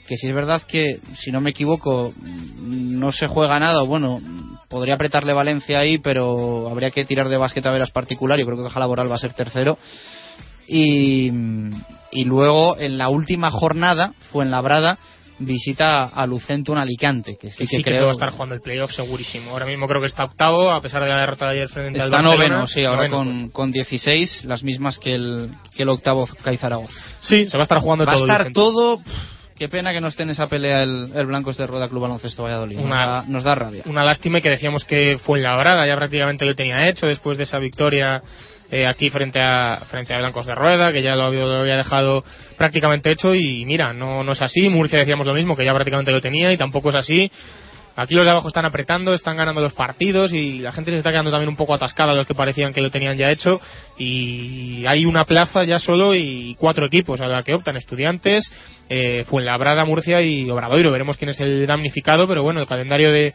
que 0.07 0.19
si 0.19 0.27
es 0.27 0.35
verdad 0.35 0.61
que, 0.69 0.99
si 1.19 1.33
no 1.33 1.41
me 1.41 1.51
equivoco, 1.51 2.13
no 2.19 3.13
se 3.13 3.29
juega 3.29 3.59
nada, 3.59 3.81
bueno, 3.81 4.21
podría 4.69 4.97
apretarle 4.97 5.33
Valencia 5.33 5.79
ahí, 5.79 5.97
pero 5.97 6.69
habría 6.69 6.91
que 6.91 7.07
tirar 7.07 7.31
de 7.31 7.39
básquet 7.39 7.65
a 7.65 7.71
veras 7.71 7.91
particular, 7.91 8.39
yo 8.39 8.45
creo 8.45 8.59
que 8.59 8.65
Caja 8.65 8.81
Laboral 8.81 9.11
va 9.11 9.15
a 9.15 9.21
ser 9.21 9.33
tercero. 9.33 9.79
Y, 10.69 11.33
y 12.13 12.25
luego 12.25 12.77
en 12.79 12.99
la 12.99 13.09
última 13.09 13.51
jornada 13.51 14.13
Fuenlabrada 14.33 14.99
visita 15.41 16.05
a 16.05 16.27
Lucentum 16.27 16.77
Alicante 16.79 17.37
que 17.41 17.51
sí 17.51 17.59
que 17.59 17.65
que, 17.65 17.67
sí 17.67 17.77
que 17.79 17.83
se 17.91 17.97
creo 17.97 18.05
va 18.05 18.11
a 18.11 18.13
estar 18.13 18.31
jugando 18.31 18.55
el 18.55 18.61
playoff 18.61 18.93
segurísimo. 18.93 19.51
Ahora 19.51 19.67
mismo 19.67 19.89
creo 19.89 20.01
que 20.01 20.07
está 20.07 20.25
octavo 20.25 20.71
a 20.73 20.81
pesar 20.81 21.03
de 21.03 21.09
la 21.09 21.21
derrota 21.21 21.47
de 21.47 21.53
ayer 21.53 21.69
frente 21.69 22.01
al 22.01 22.07
está 22.09 22.17
Barcelona. 22.23 22.49
noveno 22.49 22.67
sí 22.67 22.85
ahora 22.85 23.09
Noveno, 23.09 23.17
con, 23.17 23.49
con 23.51 23.73
16 23.73 24.45
las 24.45 24.63
mismas 24.63 24.99
que 24.99 25.15
el, 25.15 25.51
que 25.77 25.83
el 25.83 25.89
octavo 25.89 26.29
Caizaragoza 26.43 26.93
Sí, 27.21 27.49
se 27.49 27.57
va 27.57 27.63
a 27.63 27.65
estar 27.65 27.79
jugando 27.81 28.05
va 28.05 28.13
todo 28.15 28.25
a 28.25 28.27
estar 28.33 28.53
todo 28.53 29.01
qué 29.57 29.69
pena 29.69 29.93
que 29.93 30.01
no 30.01 30.09
esté 30.09 30.23
en 30.23 30.31
esa 30.31 30.49
pelea 30.49 30.83
el, 30.83 31.11
el 31.15 31.27
Blancos 31.27 31.57
de 31.59 31.67
Rueda 31.67 31.89
Club 31.89 32.03
Baloncesto 32.03 32.45
Valladolid. 32.45 32.77
Nos, 32.77 32.87
Una- 32.87 33.07
da, 33.07 33.25
nos 33.27 33.43
da 33.45 33.55
rabia. 33.55 33.83
una 33.87 34.05
lástima 34.05 34.41
que 34.41 34.49
decíamos 34.51 34.85
que 34.85 35.19
fue 35.23 35.39
en 35.39 35.43
la 35.45 35.57
brada, 35.57 35.87
ya 35.87 35.97
prácticamente 35.97 36.47
lo 36.47 36.55
tenía 36.55 36.89
hecho 36.89 37.07
después 37.07 37.37
de 37.37 37.45
esa 37.45 37.59
victoria 37.59 38.23
eh, 38.71 38.87
aquí 38.87 39.11
frente 39.11 39.41
a 39.41 39.83
frente 39.89 40.15
a 40.15 40.19
Blancos 40.19 40.47
de 40.47 40.55
Rueda, 40.55 40.93
que 40.93 41.03
ya 41.03 41.17
lo 41.17 41.25
había, 41.25 41.41
lo 41.41 41.57
había 41.57 41.77
dejado 41.77 42.25
prácticamente 42.57 43.11
hecho 43.11 43.35
y 43.35 43.65
mira, 43.65 43.93
no, 43.93 44.23
no 44.23 44.33
es 44.33 44.43
así. 44.43 44.69
Murcia 44.69 44.99
decíamos 44.99 45.27
lo 45.27 45.35
mismo, 45.35 45.57
que 45.57 45.65
ya 45.65 45.75
prácticamente 45.75 46.13
lo 46.13 46.21
tenía 46.21 46.53
y 46.53 46.57
tampoco 46.57 46.91
es 46.91 46.97
así. 46.97 47.31
Aquí 47.97 48.15
los 48.15 48.25
de 48.25 48.31
abajo 48.31 48.49
están 48.49 48.65
apretando, 48.65 49.13
están 49.13 49.37
ganando 49.37 49.61
los 49.61 49.75
partidos 49.75 50.33
y 50.33 50.61
la 50.61 50.73
gente 50.73 50.91
se 50.91 50.99
está 50.99 51.11
quedando 51.11 51.31
también 51.31 51.49
un 51.49 51.57
poco 51.57 51.75
atascada 51.75 52.15
los 52.15 52.27
que 52.27 52.35
parecían 52.35 52.73
que 52.73 52.81
lo 52.81 52.91
tenían 52.91 53.19
ya 53.19 53.31
hecho 53.31 53.61
y 53.99 54.87
hay 54.87 55.05
una 55.05 55.25
plaza 55.25 55.65
ya 55.65 55.79
solo 55.79 56.15
y 56.15 56.57
cuatro 56.59 56.87
equipos 56.87 57.21
a 57.21 57.27
la 57.27 57.43
que 57.43 57.53
optan 57.53 57.77
estudiantes, 57.77 58.51
eh, 58.89 59.25
Fuenlabrada, 59.29 59.85
Murcia 59.85 60.23
y 60.23 60.49
Obradoiro. 60.51 60.93
Veremos 60.93 61.17
quién 61.17 61.31
es 61.31 61.41
el 61.41 61.67
damnificado, 61.67 62.27
pero 62.27 62.43
bueno, 62.43 62.61
el 62.61 62.67
calendario 62.67 63.13
de, 63.13 63.35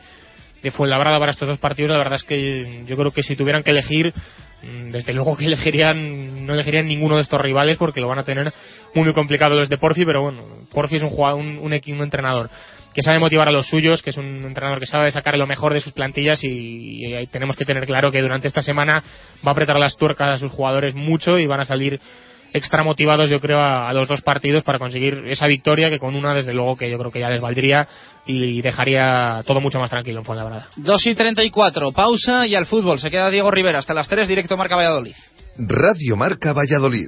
Fuenlabrada 0.71 1.19
para 1.19 1.31
estos 1.31 1.47
dos 1.47 1.59
partidos, 1.59 1.91
la 1.91 1.99
verdad 1.99 2.15
es 2.15 2.23
que 2.23 2.85
yo 2.87 2.97
creo 2.97 3.11
que 3.11 3.21
si 3.21 3.35
tuvieran 3.35 3.61
que 3.61 3.69
elegir, 3.69 4.11
desde 4.61 5.13
luego 5.13 5.37
que 5.37 5.45
elegirían, 5.45 6.45
no 6.45 6.53
elegirían 6.53 6.87
ninguno 6.87 7.15
de 7.15 7.21
estos 7.21 7.39
rivales 7.39 7.77
porque 7.77 8.01
lo 8.01 8.07
van 8.07 8.19
a 8.19 8.23
tener 8.23 8.53
muy 8.93 9.05
muy 9.05 9.13
complicado 9.13 9.55
los 9.55 9.69
de 9.69 9.77
Porfi, 9.77 10.05
pero 10.05 10.21
bueno, 10.21 10.43
Porfi 10.71 10.97
es 10.97 11.03
un 11.03 11.09
jugador, 11.09 11.39
un, 11.39 11.57
un, 11.59 11.73
entrenador 11.73 12.49
que 12.93 13.03
sabe 13.03 13.19
motivar 13.19 13.47
a 13.47 13.51
los 13.51 13.67
suyos, 13.67 14.01
que 14.01 14.11
es 14.11 14.17
un 14.17 14.45
entrenador 14.45 14.79
que 14.79 14.85
sabe 14.85 15.11
sacar 15.11 15.37
lo 15.37 15.47
mejor 15.47 15.73
de 15.73 15.81
sus 15.81 15.91
plantillas 15.91 16.43
y, 16.43 17.05
y 17.05 17.27
tenemos 17.27 17.57
que 17.57 17.65
tener 17.65 17.85
claro 17.85 18.11
que 18.11 18.21
durante 18.21 18.47
esta 18.47 18.61
semana 18.61 19.03
va 19.45 19.49
a 19.49 19.51
apretar 19.51 19.77
las 19.77 19.97
tuercas 19.97 20.29
a 20.29 20.37
sus 20.37 20.51
jugadores 20.51 20.95
mucho 20.95 21.37
y 21.37 21.45
van 21.45 21.59
a 21.59 21.65
salir 21.65 21.99
extra 22.55 22.83
motivados 22.83 23.29
yo 23.29 23.39
creo 23.39 23.59
a, 23.59 23.89
a 23.89 23.93
los 23.93 24.07
dos 24.07 24.21
partidos 24.21 24.63
para 24.63 24.79
conseguir 24.79 25.23
esa 25.27 25.47
victoria 25.47 25.89
que 25.89 25.99
con 25.99 26.15
una 26.15 26.33
desde 26.33 26.53
luego 26.53 26.77
que 26.77 26.89
yo 26.89 26.97
creo 26.97 27.11
que 27.11 27.19
ya 27.19 27.29
les 27.29 27.41
valdría 27.41 27.87
y 28.25 28.61
dejaría 28.61 29.43
todo 29.45 29.61
mucho 29.61 29.79
más 29.79 29.89
tranquilo 29.89 30.19
en 30.19 30.25
Fuenlabrada. 30.25 30.67
2 30.77 31.05
y 31.07 31.15
34 31.15 31.91
pausa 31.91 32.47
y 32.47 32.55
al 32.55 32.65
fútbol. 32.65 32.99
Se 32.99 33.11
queda 33.11 33.29
Diego 33.29 33.51
Rivera. 33.51 33.79
Hasta 33.79 33.93
las 33.93 34.07
3 34.07 34.27
directo 34.27 34.57
Marca 34.57 34.75
Valladolid. 34.75 35.15
Radio 35.57 36.17
Marca 36.17 36.51
Valladolid, 36.51 37.07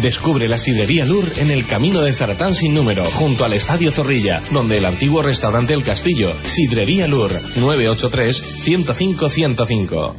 Descubre 0.01 0.47
la 0.47 0.57
sidrería 0.57 1.05
Lur 1.05 1.31
en 1.37 1.51
el 1.51 1.67
camino 1.67 2.01
de 2.01 2.13
Zaratán 2.13 2.55
sin 2.55 2.73
número, 2.73 3.05
junto 3.11 3.45
al 3.45 3.53
Estadio 3.53 3.91
Zorrilla, 3.91 4.41
donde 4.51 4.77
el 4.77 4.85
antiguo 4.85 5.21
restaurante 5.21 5.75
El 5.75 5.83
Castillo. 5.83 6.33
Sidrería 6.43 7.05
Lur, 7.07 7.39
983-105-105. 7.55 10.15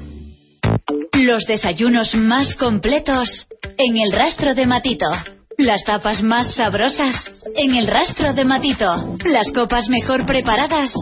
Los 1.14 1.44
desayunos 1.46 2.14
más 2.14 2.54
completos 2.54 3.48
en 3.76 3.96
el 3.96 4.12
rastro 4.12 4.54
de 4.54 4.66
Matito. 4.66 5.06
Las 5.58 5.82
tapas 5.84 6.22
más 6.22 6.54
sabrosas 6.54 7.32
en 7.56 7.74
el 7.74 7.88
rastro 7.88 8.34
de 8.34 8.44
Matito. 8.44 9.16
Las 9.24 9.50
copas 9.52 9.88
mejor 9.88 10.24
preparadas 10.26 10.94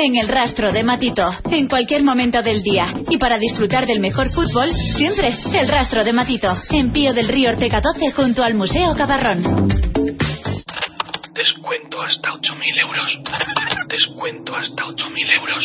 en 0.00 0.16
el 0.16 0.28
rastro 0.28 0.72
de 0.72 0.82
Matito. 0.82 1.28
En 1.50 1.68
cualquier 1.68 2.02
momento 2.02 2.42
del 2.42 2.62
día. 2.62 2.94
Y 3.10 3.18
para 3.18 3.38
disfrutar 3.38 3.86
del 3.86 4.00
mejor 4.00 4.30
fútbol, 4.30 4.70
siempre 4.96 5.34
el 5.52 5.68
rastro 5.68 6.04
de 6.04 6.12
Matito. 6.12 6.56
En 6.70 6.90
Pío 6.90 7.12
del 7.12 7.28
Río 7.28 7.50
Ortega 7.50 7.80
12 7.80 8.12
junto 8.12 8.42
al 8.42 8.54
Museo 8.54 8.94
Cabarrón. 8.94 9.91
Descuento 11.34 12.02
hasta 12.02 12.28
8.000 12.28 12.80
euros. 12.82 13.10
Descuento 13.88 14.54
hasta 14.54 14.82
8.000 14.84 15.32
euros. 15.40 15.64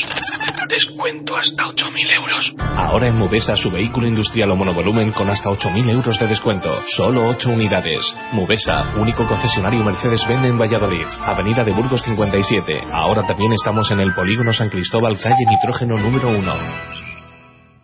descuento 0.69 1.35
hasta 1.35 1.63
8.000 1.63 2.15
euros. 2.15 2.45
Ahora 2.77 3.07
en 3.07 3.17
Mubesa 3.17 3.57
su 3.57 3.69
vehículo 3.69 4.07
industrial 4.07 4.51
o 4.51 4.55
monovolumen 4.55 5.11
con 5.11 5.29
hasta 5.29 5.49
8.000 5.49 5.89
euros 5.91 6.17
de 6.19 6.27
descuento. 6.27 6.83
Solo 6.95 7.27
8 7.27 7.49
unidades. 7.49 7.99
Mubesa, 8.31 8.93
único 8.95 9.27
concesionario 9.27 9.83
Mercedes-Benz 9.83 10.45
en 10.45 10.57
Valladolid. 10.57 11.05
Avenida 11.25 11.65
de 11.65 11.73
Burgos 11.73 12.01
57. 12.01 12.87
Ahora 12.93 13.25
también 13.25 13.51
estamos 13.51 13.91
en 13.91 13.99
el 13.99 14.13
Polígono 14.13 14.53
San 14.53 14.69
Cristóbal, 14.69 15.19
calle 15.19 15.45
Nitrógeno 15.49 15.97
número 15.97 16.29
1. 16.29 17.16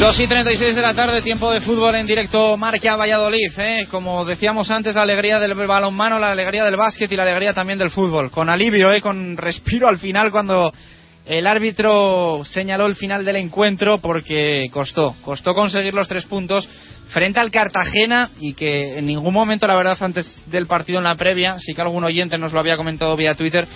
Dos 0.00 0.18
y 0.18 0.26
36 0.26 0.74
de 0.74 0.80
la 0.80 0.94
tarde, 0.94 1.20
tiempo 1.20 1.52
de 1.52 1.60
fútbol 1.60 1.94
en 1.94 2.06
directo 2.06 2.56
Marca 2.56 2.96
Valladolid. 2.96 3.52
¿eh? 3.58 3.86
Como 3.90 4.24
decíamos 4.24 4.70
antes, 4.70 4.94
la 4.94 5.02
alegría 5.02 5.38
del 5.38 5.52
balonmano, 5.52 6.18
la 6.18 6.32
alegría 6.32 6.64
del 6.64 6.76
básquet 6.76 7.12
y 7.12 7.16
la 7.16 7.24
alegría 7.24 7.52
también 7.52 7.78
del 7.78 7.90
fútbol. 7.90 8.30
Con 8.30 8.48
alivio, 8.48 8.90
¿eh? 8.94 9.02
con 9.02 9.36
respiro 9.36 9.86
al 9.88 9.98
final 9.98 10.30
cuando 10.30 10.72
el 11.26 11.46
árbitro 11.46 12.40
señaló 12.46 12.86
el 12.86 12.96
final 12.96 13.26
del 13.26 13.36
encuentro 13.36 13.98
porque 13.98 14.70
costó, 14.72 15.16
costó 15.20 15.54
conseguir 15.54 15.92
los 15.92 16.08
tres 16.08 16.24
puntos 16.24 16.66
frente 17.10 17.38
al 17.38 17.50
Cartagena 17.50 18.30
y 18.40 18.54
que 18.54 18.96
en 18.96 19.04
ningún 19.04 19.34
momento, 19.34 19.66
la 19.66 19.76
verdad, 19.76 19.98
antes 20.00 20.42
del 20.46 20.66
partido 20.66 20.96
en 20.96 21.04
la 21.04 21.16
previa, 21.16 21.58
sí 21.58 21.74
que 21.74 21.82
algún 21.82 22.04
oyente 22.04 22.38
nos 22.38 22.54
lo 22.54 22.60
había 22.60 22.78
comentado 22.78 23.14
vía 23.16 23.34
Twitter, 23.34 23.68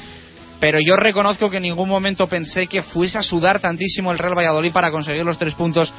pero 0.65 0.79
yo 0.81 0.97
reconozco 0.97 1.51
que 1.51 1.59
en 1.59 1.65
ningún 1.65 1.91
momento 1.91 2.27
pensé 2.27 2.67
que 2.69 2.83
fuese 2.83 3.19
a 3.19 3.23
sudar 3.23 3.61
tantísimo 3.61 4.11
el 4.13 4.17
Real 4.19 4.35
Valladolid 4.35 4.73
para 4.73 4.91
conseguir 4.91 5.23
los 5.23 5.37
tres 5.37 5.53
puntos 5.53 5.93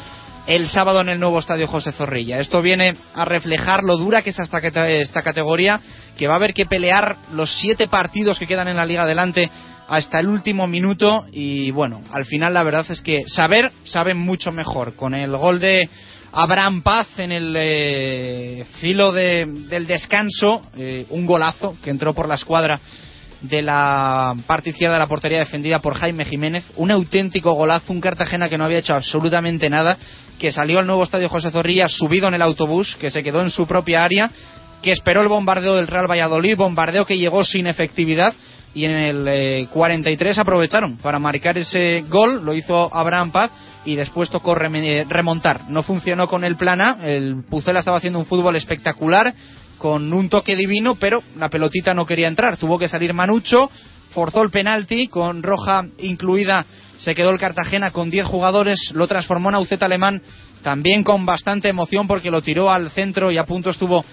el 0.47 0.67
sábado 0.69 1.01
en 1.01 1.09
el 1.09 1.19
nuevo 1.19 1.37
estadio 1.37 1.67
José 1.67 1.91
Zorrilla. 1.91 2.39
Esto 2.39 2.63
viene 2.63 2.95
a 3.13 3.25
reflejar 3.25 3.83
lo 3.83 3.95
dura 3.95 4.23
que 4.23 4.31
es 4.31 4.37
cate- 4.37 5.01
esta 5.03 5.21
categoría, 5.21 5.79
que 6.17 6.25
va 6.25 6.33
a 6.33 6.37
haber 6.37 6.55
que 6.55 6.65
pelear 6.65 7.15
los 7.33 7.51
siete 7.61 7.87
partidos 7.87 8.39
que 8.39 8.47
quedan 8.47 8.67
en 8.67 8.77
la 8.77 8.87
liga 8.87 9.03
adelante 9.03 9.51
hasta 9.87 10.19
el 10.19 10.29
último 10.29 10.65
minuto 10.65 11.27
y 11.31 11.69
bueno, 11.69 12.01
al 12.11 12.25
final 12.25 12.55
la 12.55 12.63
verdad 12.63 12.87
es 12.89 13.03
que 13.03 13.21
saber, 13.27 13.71
saben 13.83 14.17
mucho 14.17 14.51
mejor. 14.51 14.95
Con 14.95 15.13
el 15.13 15.37
gol 15.37 15.59
de 15.59 15.87
Abraham 16.31 16.81
Paz 16.81 17.05
en 17.19 17.31
el 17.31 17.55
eh, 17.55 18.65
filo 18.79 19.11
de- 19.11 19.45
del 19.45 19.85
descanso, 19.85 20.63
eh, 20.75 21.05
un 21.11 21.27
golazo 21.27 21.77
que 21.83 21.91
entró 21.91 22.15
por 22.15 22.27
la 22.27 22.33
escuadra 22.33 22.79
de 23.47 23.61
la 23.61 24.35
parte 24.47 24.71
izquierda 24.71 24.95
de 24.95 24.99
la 24.99 25.07
portería 25.07 25.39
defendida 25.39 25.79
por 25.79 25.95
Jaime 25.95 26.25
Jiménez. 26.25 26.63
Un 26.75 26.91
auténtico 26.91 27.53
golazo, 27.53 27.93
un 27.93 28.01
Cartagena 28.01 28.49
que 28.49 28.57
no 28.57 28.65
había 28.65 28.79
hecho 28.79 28.95
absolutamente 28.95 29.69
nada, 29.69 29.97
que 30.39 30.51
salió 30.51 30.79
al 30.79 30.87
nuevo 30.87 31.03
estadio 31.03 31.29
José 31.29 31.51
Zorrilla 31.51 31.87
subido 31.87 32.27
en 32.27 32.33
el 32.33 32.41
autobús, 32.41 32.95
que 32.99 33.11
se 33.11 33.23
quedó 33.23 33.41
en 33.41 33.49
su 33.49 33.67
propia 33.67 34.03
área, 34.03 34.31
que 34.81 34.91
esperó 34.91 35.21
el 35.21 35.27
bombardeo 35.27 35.75
del 35.75 35.87
Real 35.87 36.09
Valladolid, 36.09 36.57
bombardeo 36.57 37.05
que 37.05 37.17
llegó 37.17 37.43
sin 37.43 37.67
efectividad. 37.67 38.33
Y 38.73 38.83
en 38.83 38.91
el 38.91 39.27
eh, 39.29 39.67
43 39.71 40.37
aprovecharon 40.37 40.97
para 40.97 41.17
marcar 41.17 41.57
ese 41.57 42.03
gol, 42.09 42.43
lo 42.43 42.53
hizo 42.53 42.93
Abraham 42.93 43.31
Paz 43.31 43.51
y 43.85 43.95
después 43.95 44.29
tocó 44.29 44.55
remontar. 44.55 45.69
No 45.69 45.83
funcionó 45.83 46.27
con 46.27 46.43
el 46.43 46.57
plan 46.57 46.81
A, 46.81 46.97
el 47.05 47.43
Pucela 47.49 47.79
estaba 47.79 47.97
haciendo 47.97 48.19
un 48.19 48.25
fútbol 48.25 48.55
espectacular, 48.55 49.33
con 49.85 50.11
un 50.13 50.29
toque 50.29 50.55
divino, 50.55 50.95
pero 50.95 51.21
la 51.37 51.47
pelotita 51.47 51.93
no 51.93 52.07
quería 52.07 52.27
entrar. 52.27 52.57
Tuvo 52.57 52.79
que 52.79 52.87
salir 52.87 53.13
Manucho, 53.13 53.69
forzó 54.09 54.41
el 54.41 54.49
penalti, 54.49 55.07
con 55.09 55.43
roja 55.43 55.85
incluida. 55.99 56.65
Se 56.97 57.13
quedó 57.13 57.29
el 57.29 57.37
Cartagena 57.37 57.91
con 57.91 58.09
10 58.09 58.25
jugadores, 58.25 58.79
lo 58.95 59.05
transformó 59.05 59.49
en 59.49 59.55
Auceta 59.55 59.85
Alemán, 59.85 60.23
también 60.63 61.03
con 61.03 61.27
bastante 61.27 61.69
emoción 61.69 62.07
porque 62.07 62.31
lo 62.31 62.41
tiró 62.41 62.71
al 62.71 62.89
centro 62.93 63.29
y 63.29 63.37
a 63.37 63.45
punto 63.45 63.69
estuvo 63.69 64.03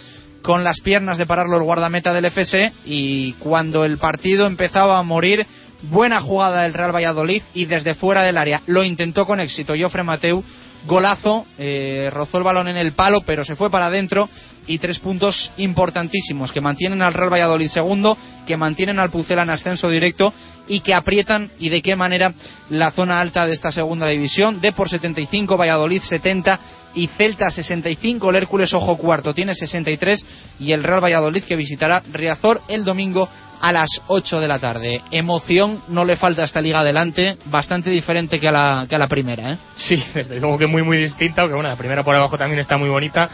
con 0.42 0.62
las 0.62 0.78
piernas 0.80 1.16
de 1.16 1.24
pararlo 1.24 1.56
el 1.56 1.62
guardameta 1.62 2.12
del 2.12 2.26
FC 2.26 2.70
y 2.84 3.32
cuando 3.38 3.86
el 3.86 3.96
partido 3.96 4.44
empezaba 4.46 4.98
a 4.98 5.02
morir, 5.02 5.46
buena 5.84 6.20
jugada 6.20 6.64
del 6.64 6.74
Real 6.74 6.94
Valladolid 6.94 7.42
y 7.54 7.64
desde 7.64 7.94
fuera 7.94 8.24
del 8.24 8.36
área. 8.36 8.60
Lo 8.66 8.84
intentó 8.84 9.24
con 9.24 9.40
éxito 9.40 9.72
Jofre 9.80 10.02
Mateu, 10.02 10.44
golazo, 10.86 11.46
eh, 11.56 12.10
rozó 12.12 12.36
el 12.36 12.44
balón 12.44 12.68
en 12.68 12.76
el 12.76 12.92
palo 12.92 13.22
pero 13.22 13.42
se 13.42 13.56
fue 13.56 13.70
para 13.70 13.86
adentro 13.86 14.28
y 14.66 14.78
tres 14.78 14.98
puntos 14.98 15.50
importantísimos 15.56 16.52
que 16.52 16.60
mantienen 16.60 17.02
al 17.02 17.14
Real 17.14 17.32
Valladolid 17.32 17.68
segundo, 17.68 18.16
que 18.46 18.56
mantienen 18.56 18.98
al 18.98 19.10
Pucela 19.10 19.42
en 19.42 19.50
ascenso 19.50 19.90
directo 19.90 20.32
y 20.68 20.80
que 20.80 20.94
aprietan 20.94 21.50
y 21.58 21.68
de 21.68 21.82
qué 21.82 21.96
manera 21.96 22.32
la 22.70 22.92
zona 22.92 23.20
alta 23.20 23.46
de 23.46 23.52
esta 23.52 23.72
segunda 23.72 24.06
división. 24.06 24.60
De 24.60 24.72
por 24.72 24.88
75, 24.88 25.56
Valladolid 25.56 26.02
70 26.02 26.60
y 26.94 27.08
Celta 27.08 27.50
65. 27.50 28.30
El 28.30 28.36
Hércules 28.36 28.72
Ojo 28.74 28.96
cuarto 28.96 29.34
tiene 29.34 29.54
63 29.54 30.24
y 30.60 30.72
el 30.72 30.82
Real 30.82 31.02
Valladolid 31.02 31.44
que 31.44 31.56
visitará 31.56 32.02
Riazor 32.12 32.62
el 32.68 32.84
domingo 32.84 33.28
a 33.60 33.72
las 33.72 33.88
8 34.08 34.40
de 34.40 34.48
la 34.48 34.58
tarde. 34.58 35.00
Emoción 35.12 35.82
no 35.88 36.04
le 36.04 36.16
falta 36.16 36.42
esta 36.42 36.60
liga 36.60 36.80
adelante, 36.80 37.36
bastante 37.46 37.90
diferente 37.90 38.40
que 38.40 38.48
a 38.48 38.52
la, 38.52 38.86
que 38.88 38.96
a 38.96 38.98
la 38.98 39.06
primera. 39.06 39.52
¿eh? 39.52 39.58
Sí, 39.76 40.02
desde 40.14 40.40
luego 40.40 40.58
que 40.58 40.66
muy 40.66 40.82
muy 40.82 40.96
distinta, 40.98 41.42
aunque 41.42 41.54
bueno, 41.54 41.70
la 41.70 41.76
primera 41.76 42.02
por 42.02 42.14
abajo 42.14 42.36
también 42.36 42.58
está 42.58 42.76
muy 42.76 42.88
bonita, 42.88 43.30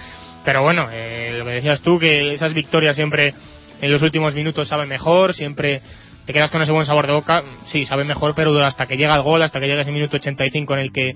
pero 0.48 0.62
bueno, 0.62 0.88
eh, 0.90 1.34
lo 1.36 1.44
que 1.44 1.50
decías 1.50 1.82
tú, 1.82 1.98
que 1.98 2.32
esas 2.32 2.54
victorias 2.54 2.96
siempre 2.96 3.34
en 3.82 3.92
los 3.92 4.00
últimos 4.00 4.32
minutos 4.32 4.66
saben 4.66 4.88
mejor, 4.88 5.34
siempre 5.34 5.82
te 6.24 6.32
quedas 6.32 6.50
con 6.50 6.62
ese 6.62 6.72
buen 6.72 6.86
sabor 6.86 7.06
de 7.06 7.12
boca, 7.12 7.42
sí, 7.66 7.84
sabe 7.84 8.04
mejor, 8.04 8.34
pero 8.34 8.58
hasta 8.64 8.86
que 8.86 8.96
llega 8.96 9.14
el 9.14 9.20
gol, 9.20 9.42
hasta 9.42 9.60
que 9.60 9.66
llega 9.66 9.82
ese 9.82 9.92
minuto 9.92 10.16
85 10.16 10.72
en 10.72 10.80
el 10.80 10.90
que 10.90 11.14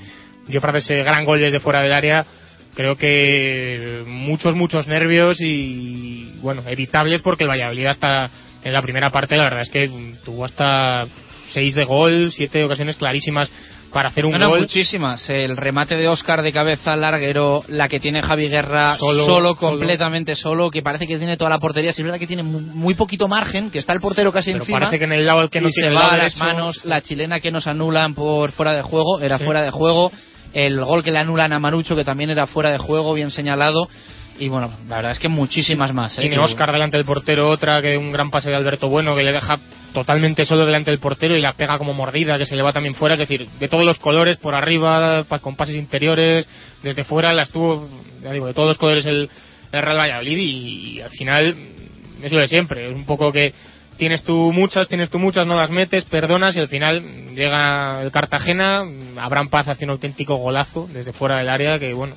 Joffre 0.53 0.69
hace 0.69 0.79
ese 0.81 0.97
gran 1.03 1.25
gol 1.25 1.41
desde 1.41 1.61
fuera 1.61 1.81
del 1.81 1.95
área, 1.95 2.27
creo 2.75 2.99
que 2.99 4.03
muchos, 4.07 4.55
muchos 4.55 4.87
nervios 4.87 5.41
y, 5.41 6.35
bueno, 6.43 6.63
evitables 6.67 7.23
porque 7.23 7.45
el 7.45 7.51
Valladolid 7.51 7.87
hasta 7.87 8.29
en 8.63 8.73
la 8.75 8.83
primera 8.83 9.09
parte, 9.09 9.39
la 9.39 9.45
verdad 9.45 9.63
es 9.63 9.71
que 9.71 9.91
tuvo 10.27 10.45
hasta 10.45 11.07
seis 11.55 11.75
de 11.75 11.85
gol, 11.85 12.31
siete 12.33 12.63
ocasiones 12.65 12.97
clarísimas 12.97 13.51
para 13.93 14.09
hacer 14.09 14.25
un 14.25 14.33
No, 14.33 14.39
no, 14.39 14.49
gol. 14.49 14.61
muchísimas. 14.61 15.29
El 15.29 15.57
remate 15.57 15.97
de 15.97 16.09
Oscar 16.09 16.43
de 16.43 16.53
cabeza 16.53 16.95
al 16.95 17.03
larguero, 17.03 17.63
la 17.69 17.89
que 17.89 18.01
tiene 18.01 18.23
Javi 18.23 18.49
Guerra 18.49 18.97
Solo, 18.97 19.25
solo, 19.27 19.55
completamente 19.57 20.35
solo, 20.35 20.71
que 20.71 20.83
parece 20.83 21.07
que 21.07 21.19
tiene 21.19 21.37
toda 21.37 21.51
la 21.51 21.59
portería. 21.59 21.93
Sí, 21.93 22.01
es 22.01 22.05
verdad 22.05 22.19
que 22.19 22.27
tiene 22.27 22.43
mu- 22.43 22.61
muy 22.61 22.95
poquito 22.95 23.29
margen, 23.29 23.71
que 23.71 23.79
está 23.79 23.93
el 23.93 24.01
portero 24.01 24.33
casi 24.33 24.51
Pero 24.53 24.63
encima. 24.63 24.79
parece 24.81 24.99
que 24.99 25.05
en 25.05 25.13
el 25.13 25.27
lado 25.27 25.41
al 25.41 25.51
que 25.51 25.61
no 25.61 25.69
tiene 25.69 25.91
se 25.91 25.95
va 25.95 26.17
las 26.17 26.37
manos 26.39 26.85
la 26.85 27.01
chilena 27.03 27.41
que 27.41 27.51
nos 27.51 27.67
anulan 27.67 28.15
por 28.15 28.53
fuera 28.53 28.73
de 28.73 28.83
juego, 28.83 29.21
era 29.21 29.39
Sí. 29.39 29.45
fuera 29.45 29.63
de 29.63 29.71
juego. 29.71 30.11
El 30.55 30.85
gol 30.85 31.03
que 31.03 31.11
le 31.13 31.19
anulan 31.19 31.53
a 31.53 31.59
Manucho, 31.59 31.97
que 31.97 32.05
también 32.05 32.31
era 32.31 32.47
fuera 32.47 32.71
de 32.71 32.79
juego, 32.79 33.15
bien 33.15 33.31
señalado. 33.31 33.89
Y 34.39 34.49
bueno, 34.49 34.71
la 34.89 34.97
verdad 34.97 35.13
es 35.13 35.19
que 35.19 35.29
muchísimas 35.29 35.93
más. 35.93 36.17
¿eh? 36.19 36.23
Tiene 36.23 36.39
Oscar 36.39 36.73
delante 36.73 36.97
del 36.97 37.07
portero, 37.07 37.49
otra 37.51 37.81
que 37.83 37.97
un 37.99 38.11
gran 38.11 38.31
pase 38.31 38.49
de 38.51 38.57
Alberto 38.57 38.89
Bueno 38.89 39.15
que 39.15 39.23
le 39.23 39.33
deja 39.33 39.57
totalmente 39.93 40.45
solo 40.45 40.65
delante 40.65 40.91
del 40.91 41.01
portero 41.01 41.37
y 41.37 41.41
la 41.41 41.53
pega 41.53 41.79
como 41.79 41.93
mordida 41.93 42.39
que 42.39 42.47
se 42.47 42.57
le 42.57 42.63
va 42.63 42.73
también 42.73 42.95
fuera. 42.95 43.15
Es 43.15 43.21
decir, 43.21 43.49
de 43.49 43.69
todos 43.69 43.85
los 43.85 43.99
colores, 43.99 44.37
por 44.39 44.55
arriba, 44.55 45.25
con 45.41 45.57
pases 45.57 45.77
interiores, 45.77 46.49
desde 46.83 47.05
fuera 47.05 47.33
las 47.33 47.51
tuvo, 47.51 47.89
ya 48.23 48.33
digo, 48.33 48.47
de 48.47 48.55
todos 48.55 48.69
los 48.69 48.79
colores 48.79 49.07
el, 49.07 49.29
el 49.73 49.83
Real 49.83 49.99
Valladolid 49.99 50.39
y, 50.39 51.01
al 51.01 51.11
final 51.11 51.57
es 52.23 52.33
lo 52.33 52.39
de 52.39 52.49
siempre. 52.49 52.89
Es 52.89 52.95
un 52.95 53.05
poco 53.05 53.33
que 53.33 53.53
tienes 53.97 54.23
tú 54.23 54.53
muchas, 54.53 54.89
tienes 54.89 55.11
tú 55.11 55.19
muchas, 55.19 55.47
no 55.47 55.57
las 55.57 55.71
metes, 55.71 56.05
perdonas 56.05 56.57
y 56.57 56.61
al 56.61 56.69
final 56.69 57.35
llega 57.35 58.03
el 58.03 58.11
Cartagena, 58.11 58.83
Abraham 59.19 59.49
Paz 59.49 59.69
hace 59.69 59.85
un 59.85 59.91
auténtico 59.91 60.37
golazo 60.37 60.89
desde 60.93 61.13
fuera 61.13 61.37
del 61.39 61.49
área 61.49 61.79
que 61.79 61.93
bueno 61.93 62.15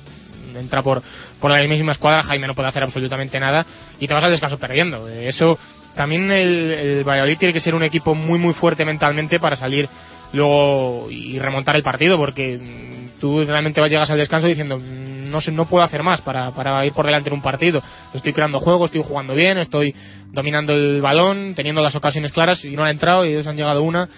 entra 0.54 0.82
por, 0.82 1.02
por 1.38 1.50
la 1.50 1.62
misma 1.66 1.92
escuadra, 1.92 2.22
Jaime 2.22 2.46
no 2.46 2.54
puede 2.54 2.70
hacer 2.70 2.82
absolutamente 2.82 3.38
nada 3.38 3.66
y 4.00 4.06
te 4.06 4.14
vas 4.14 4.24
al 4.24 4.30
descanso 4.30 4.58
perdiendo. 4.58 5.06
Eso 5.08 5.58
también 5.96 6.30
el, 6.30 6.70
el 6.72 7.04
Valladolid 7.04 7.38
tiene 7.38 7.52
que 7.54 7.60
ser 7.60 7.74
un 7.74 7.82
equipo 7.82 8.14
muy 8.14 8.38
muy 8.38 8.54
fuerte 8.54 8.84
mentalmente 8.84 9.40
para 9.40 9.56
salir 9.56 9.88
luego 10.32 11.08
y 11.10 11.38
remontar 11.38 11.76
el 11.76 11.82
partido 11.82 12.16
porque 12.16 12.60
tú 13.20 13.44
realmente 13.44 13.80
llegas 13.88 14.10
al 14.10 14.18
descanso 14.18 14.46
diciendo 14.46 14.78
"Mm, 14.78 15.30
no 15.30 15.40
sé, 15.40 15.52
no 15.52 15.66
puedo 15.66 15.84
hacer 15.84 16.02
más 16.02 16.20
para, 16.20 16.50
para 16.52 16.84
ir 16.86 16.92
por 16.92 17.04
delante 17.04 17.28
en 17.28 17.34
un 17.34 17.42
partido. 17.42 17.82
Estoy 18.14 18.32
creando 18.32 18.60
juego, 18.60 18.86
estoy 18.86 19.02
jugando 19.02 19.34
bien, 19.34 19.58
estoy 19.58 19.94
dominando 20.32 20.72
el 20.72 21.00
balón, 21.00 21.54
teniendo 21.54 21.82
las 21.82 21.94
ocasiones 21.96 22.32
claras 22.32 22.64
y 22.64 22.76
no 22.76 22.84
han 22.84 22.90
entrado 22.90 23.24
y 23.24 23.30
ellos 23.30 23.46
han 23.46 23.56
llegado 23.56 23.82
una 23.82 24.08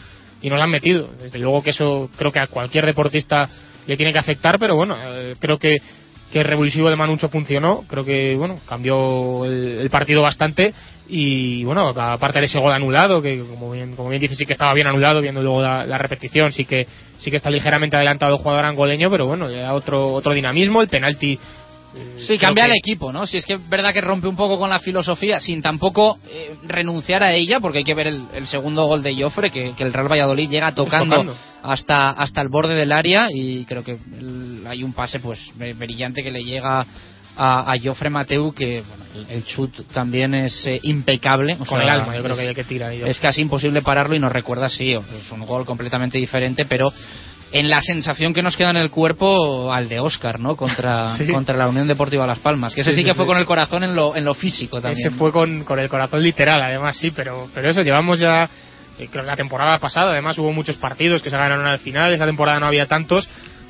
y 0.42 0.50
no 0.50 0.56
la 0.56 0.64
han 0.64 0.70
metido. 0.70 1.08
Desde 1.20 1.38
luego 1.38 1.62
que 1.62 1.70
eso 1.70 2.10
creo 2.16 2.30
que 2.32 2.38
a 2.38 2.46
cualquier 2.46 2.86
deportista 2.86 3.48
le 3.86 3.96
tiene 3.96 4.12
que 4.12 4.18
afectar, 4.18 4.58
pero 4.58 4.76
bueno, 4.76 4.96
eh, 5.00 5.34
creo 5.40 5.58
que 5.58 5.78
que 6.32 6.40
el 6.40 6.44
revulsivo 6.44 6.90
de 6.90 6.96
Manucho 6.96 7.28
funcionó, 7.28 7.84
creo 7.88 8.04
que 8.04 8.36
bueno 8.36 8.58
cambió 8.66 9.44
el, 9.44 9.88
partido 9.90 10.22
bastante 10.22 10.74
y 11.08 11.64
bueno 11.64 11.88
aparte 11.88 12.40
de 12.40 12.44
ese 12.44 12.58
gol 12.58 12.72
anulado 12.72 13.22
que 13.22 13.38
como 13.38 13.70
bien 13.70 13.96
como 13.96 14.10
bien 14.10 14.20
dice 14.20 14.34
sí 14.34 14.44
que 14.44 14.52
estaba 14.52 14.74
bien 14.74 14.86
anulado 14.86 15.22
viendo 15.22 15.42
luego 15.42 15.62
la, 15.62 15.86
la 15.86 15.96
repetición 15.96 16.52
sí 16.52 16.66
que 16.66 16.86
sí 17.18 17.30
que 17.30 17.38
está 17.38 17.48
ligeramente 17.48 17.96
adelantado 17.96 18.34
el 18.34 18.42
jugador 18.42 18.66
angoleño 18.66 19.10
pero 19.10 19.26
bueno 19.26 19.48
le 19.48 19.60
da 19.60 19.72
otro 19.72 20.12
otro 20.12 20.34
dinamismo 20.34 20.82
el 20.82 20.88
penalti 20.88 21.38
Sí, 22.18 22.38
cambia 22.38 22.66
el 22.66 22.72
equipo, 22.72 23.12
¿no? 23.12 23.26
Si 23.26 23.38
es 23.38 23.46
que 23.46 23.54
es 23.54 23.68
verdad 23.68 23.92
que 23.92 24.00
rompe 24.00 24.28
un 24.28 24.36
poco 24.36 24.58
con 24.58 24.70
la 24.70 24.78
filosofía, 24.78 25.40
sin 25.40 25.62
tampoco 25.62 26.18
eh, 26.28 26.54
renunciar 26.64 27.22
a 27.22 27.32
ella, 27.32 27.60
porque 27.60 27.78
hay 27.78 27.84
que 27.84 27.94
ver 27.94 28.08
el, 28.08 28.26
el 28.34 28.46
segundo 28.46 28.86
gol 28.86 29.02
de 29.02 29.20
Joffre, 29.20 29.50
que, 29.50 29.72
que, 29.72 29.82
el 29.82 29.92
Real 29.92 30.10
Valladolid 30.10 30.50
llega 30.50 30.72
tocando, 30.72 31.16
tocando, 31.16 31.36
hasta 31.62 32.10
hasta 32.10 32.40
el 32.40 32.48
borde 32.48 32.74
del 32.74 32.92
área 32.92 33.28
y 33.32 33.64
creo 33.64 33.82
que 33.82 33.98
el, 34.18 34.64
hay 34.66 34.82
un 34.82 34.92
pase 34.92 35.20
pues 35.20 35.40
brillante 35.56 36.22
que 36.22 36.30
le 36.30 36.44
llega 36.44 36.86
a, 37.38 37.72
a 37.72 37.78
Joffre 37.82 38.10
Mateu, 38.10 38.52
que 38.52 38.82
bueno, 38.82 39.28
el, 39.28 39.44
chut 39.44 39.72
también 39.92 40.34
es 40.34 40.66
eh, 40.66 40.80
impecable. 40.82 41.54
O 41.54 41.64
con 41.64 41.78
sea, 41.78 41.82
el 41.82 41.88
alma, 41.88 42.12
yo 42.12 42.18
es, 42.18 42.24
creo 42.24 42.36
que 42.36 42.48
hay 42.48 42.54
que 42.54 42.64
tirar. 42.64 42.92
Es 42.92 43.20
casi 43.20 43.40
imposible 43.40 43.80
pararlo 43.80 44.14
y 44.16 44.18
nos 44.18 44.32
recuerda, 44.32 44.68
sí, 44.68 44.92
es 44.92 45.32
un 45.32 45.46
gol 45.46 45.64
completamente 45.64 46.18
diferente, 46.18 46.64
pero 46.66 46.92
en 47.50 47.70
la 47.70 47.80
sensación 47.80 48.34
que 48.34 48.42
nos 48.42 48.56
queda 48.56 48.70
en 48.70 48.76
el 48.76 48.90
cuerpo 48.90 49.72
al 49.72 49.88
de 49.88 50.00
Oscar, 50.00 50.38
¿no? 50.38 50.56
Contra, 50.56 51.16
sí. 51.18 51.26
contra 51.26 51.56
la 51.56 51.68
Unión 51.68 51.86
Deportiva 51.86 52.26
Las 52.26 52.40
Palmas. 52.40 52.74
Que 52.74 52.82
ese 52.82 52.92
sí, 52.92 52.98
sí 52.98 53.04
que 53.04 53.14
fue 53.14 53.26
con 53.26 53.38
el 53.38 53.46
corazón 53.46 53.84
en 53.84 53.94
lo, 53.94 54.14
en 54.14 54.24
lo 54.24 54.34
físico 54.34 54.80
también. 54.80 55.06
Ese 55.06 55.16
fue 55.16 55.32
con, 55.32 55.64
con 55.64 55.78
el 55.78 55.88
corazón 55.88 56.22
literal, 56.22 56.60
además, 56.60 56.96
sí, 56.96 57.10
pero, 57.10 57.48
pero 57.54 57.70
eso, 57.70 57.82
llevamos 57.82 58.18
ya, 58.18 58.44
eh, 58.98 59.08
creo 59.10 59.24
que 59.24 59.30
la 59.30 59.36
temporada 59.36 59.78
pasada, 59.78 60.12
además 60.12 60.38
hubo 60.38 60.52
muchos 60.52 60.76
partidos 60.76 61.22
que 61.22 61.30
se 61.30 61.36
ganaron 61.36 61.66
al 61.66 61.78
final, 61.78 62.12
esa 62.12 62.26
temporada 62.26 62.60
no 62.60 62.66
había 62.66 62.86
tantos, 62.86 63.28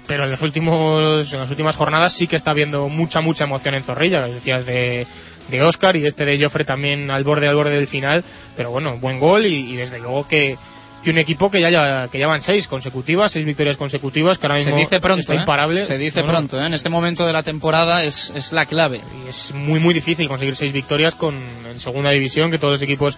pero 0.09 0.25
en 0.25 0.31
los 0.31 0.43
últimos, 0.43 1.33
en 1.33 1.41
las 1.41 1.51
últimas 1.51 1.77
jornadas 1.77 2.15
sí 2.15 2.27
que 2.27 2.37
está 2.37 2.51
habiendo 2.51 2.89
mucha, 2.89 3.21
mucha 3.21 3.45
emoción 3.45 3.75
en 3.75 3.85
Zorrilla, 3.85 4.25
que 4.27 4.35
decías 4.35 4.67
de, 4.67 5.07
de 5.49 5.63
Oscar 5.63 5.95
y 5.97 6.05
este 6.05 6.25
de 6.25 6.43
Joffre 6.43 6.65
también 6.65 7.11
al 7.11 7.23
borde, 7.23 7.47
al 7.47 7.55
borde 7.55 7.77
del 7.77 7.87
final, 7.87 8.25
pero 8.57 8.71
bueno, 8.71 8.99
buen 8.99 9.21
gol 9.21 9.47
y, 9.47 9.73
y 9.73 9.77
desde 9.77 10.01
luego 10.01 10.27
que, 10.27 10.57
y 11.05 11.11
un 11.11 11.19
equipo 11.19 11.51
que 11.51 11.61
ya, 11.61 11.71
ya 11.71 12.09
que 12.09 12.19
llevan 12.19 12.41
seis 12.41 12.67
consecutivas, 12.67 13.33
seis 13.33 13.45
victorias 13.45 13.77
consecutivas, 13.77 14.39
que 14.39 14.47
ahora 14.47 14.59
mismo 14.59 14.73
se 14.73 14.85
dice 14.85 15.01
pronto, 15.01 15.21
está 15.21 15.35
imparable. 15.35 15.83
¿eh? 15.83 15.87
Se 15.87 15.99
dice 15.99 16.23
pronto, 16.25 16.61
¿eh? 16.61 16.67
en 16.67 16.75
este 16.75 16.89
momento 16.89 17.25
de 17.25 17.33
la 17.33 17.43
temporada 17.43 18.03
es, 18.03 18.33
es 18.35 18.53
la 18.53 18.67
clave. 18.67 19.01
Y 19.25 19.29
es 19.29 19.53
muy 19.55 19.79
muy 19.81 19.95
difícil 19.95 20.29
conseguir 20.29 20.57
seis 20.57 20.73
victorias 20.73 21.15
con 21.15 21.35
en 21.37 21.81
segunda 21.81 22.11
división, 22.11 22.51
que 22.51 22.59
todos 22.59 22.75
los 22.75 22.83
equipos 22.83 23.17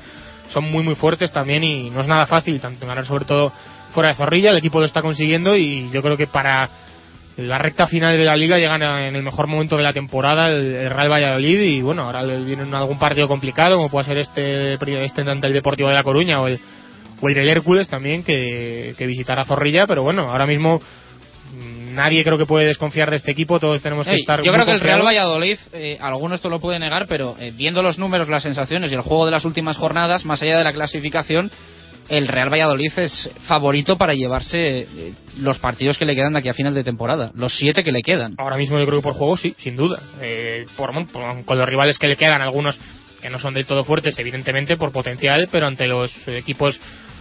son 0.50 0.70
muy 0.70 0.82
muy 0.82 0.94
fuertes 0.94 1.32
también 1.32 1.64
y 1.64 1.90
no 1.90 2.00
es 2.00 2.06
nada 2.06 2.26
fácil, 2.26 2.60
tanto 2.60 2.86
ganar 2.86 3.06
sobre 3.06 3.24
todo 3.24 3.52
fuera 3.92 4.10
de 4.10 4.14
Zorrilla, 4.16 4.50
el 4.50 4.58
equipo 4.58 4.78
lo 4.78 4.86
está 4.86 5.02
consiguiendo 5.02 5.56
y 5.56 5.90
yo 5.90 6.02
creo 6.02 6.16
que 6.16 6.26
para 6.26 6.68
la 7.36 7.58
recta 7.58 7.86
final 7.86 8.16
de 8.16 8.24
la 8.24 8.36
liga 8.36 8.58
llegan 8.58 8.82
en 8.82 9.16
el 9.16 9.22
mejor 9.22 9.46
momento 9.46 9.76
de 9.76 9.82
la 9.82 9.92
temporada 9.92 10.48
el, 10.48 10.74
el 10.74 10.90
Real 10.90 11.10
Valladolid 11.10 11.60
y 11.60 11.82
bueno, 11.82 12.02
ahora 12.02 12.22
viene 12.24 12.64
algún 12.76 12.98
partido 12.98 13.28
complicado 13.28 13.76
como 13.76 13.88
puede 13.88 14.06
ser 14.06 14.18
este, 14.18 14.74
este 14.74 15.22
ante 15.22 15.46
el 15.46 15.52
Deportivo 15.52 15.88
de 15.88 15.94
La 15.94 16.02
Coruña 16.02 16.40
o 16.40 16.48
el 16.48 16.60
o 17.20 17.28
el 17.28 17.34
del 17.34 17.48
Hércules 17.48 17.88
también 17.88 18.22
que, 18.24 18.94
que 18.96 19.06
visitará 19.06 19.44
Zorrilla, 19.44 19.86
pero 19.86 20.02
bueno, 20.02 20.30
ahora 20.30 20.46
mismo 20.46 20.80
nadie 21.92 22.22
creo 22.22 22.38
que 22.38 22.46
puede 22.46 22.66
desconfiar 22.66 23.10
de 23.10 23.16
este 23.16 23.32
equipo, 23.32 23.58
todos 23.58 23.82
tenemos 23.82 24.06
que 24.06 24.14
estar. 24.20 24.42
yo 24.42 24.52
creo 24.52 24.64
que 24.64 24.72
el. 24.72 24.80
Real 24.80 25.02
Valladolid, 25.04 25.58
eh, 25.72 25.98
alguno 26.00 26.34
esto 26.34 26.48
lo 26.48 26.60
puede 26.60 26.78
negar, 26.78 27.06
pero 27.08 27.36
eh, 27.38 27.52
viendo 27.56 27.82
los 27.82 27.98
números, 27.98 28.28
las 28.28 28.42
sensaciones 28.42 28.90
y 28.90 28.94
el 28.94 29.00
juego 29.00 29.24
de 29.26 29.32
las 29.32 29.44
últimas 29.44 29.76
jornadas, 29.76 30.24
más 30.24 30.40
allá 30.42 30.58
de 30.58 30.64
la 30.64 30.72
clasificación, 30.72 31.50
el 32.08 32.26
Real 32.28 32.50
Valladolid 32.52 32.92
es 32.96 33.30
favorito 33.46 33.96
para 33.96 34.14
llevarse 34.14 34.80
eh, 34.80 34.86
los 35.38 35.58
partidos 35.58 35.98
que 35.98 36.04
le 36.04 36.14
quedan 36.14 36.32
de 36.32 36.38
aquí 36.40 36.48
a 36.48 36.54
final 36.54 36.74
de 36.74 36.84
temporada, 36.84 37.32
los 37.34 37.56
siete 37.56 37.82
que 37.84 37.92
le 37.92 38.02
quedan. 38.02 38.34
Ahora 38.38 38.56
mismo 38.56 38.78
yo 38.78 38.86
creo 38.86 38.98
que 39.00 39.04
por 39.04 39.14
juego 39.14 39.36
sí, 39.36 39.54
sin 39.58 39.74
duda. 39.76 40.00
Eh, 40.20 40.66
por, 40.76 40.90
por- 41.08 41.44
con 41.44 41.58
los 41.58 41.68
rivales 41.68 41.98
que 41.98 42.06
le 42.08 42.16
quedan, 42.16 42.40
algunos 42.42 42.78
que 43.20 43.28
no 43.28 43.38
son 43.38 43.52
del 43.54 43.66
todo 43.66 43.84
fuertes, 43.84 44.18
evidentemente, 44.18 44.76
por 44.78 44.92
potencial, 44.92 45.48
pero 45.52 45.66
ante 45.66 45.86
los 45.86 46.10
equipos 46.26 46.80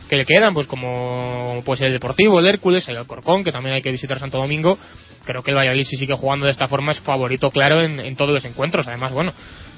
que 0.09 0.17
le 0.17 0.25
quedan, 0.25 0.53
pues 0.53 0.67
como 0.67 1.61
puede 1.63 1.77
ser 1.77 1.87
el 1.87 1.93
Deportivo, 1.93 2.39
el 2.39 2.47
Hércules, 2.47 2.87
el 2.89 2.97
Alcorcón, 2.97 3.43
que 3.43 3.51
también 3.51 3.75
hay 3.75 3.81
que 3.81 3.91
visitar 3.91 4.19
Santo 4.19 4.37
Domingo, 4.39 4.77
creo 5.23 5.43
que 5.43 5.51
el 5.51 5.57
Valladolid 5.57 5.85
si 5.85 5.97
sigue 5.97 6.15
jugando 6.15 6.45
de 6.45 6.51
esta 6.51 6.67
forma 6.67 6.91
es 6.91 6.99
favorito 6.99 7.51
claro 7.51 7.81
en, 7.81 7.99
en 7.99 8.15
todos 8.15 8.31
los 8.33 8.43
encuentros. 8.45 8.87
Además, 8.87 9.11
bueno, 9.13 9.31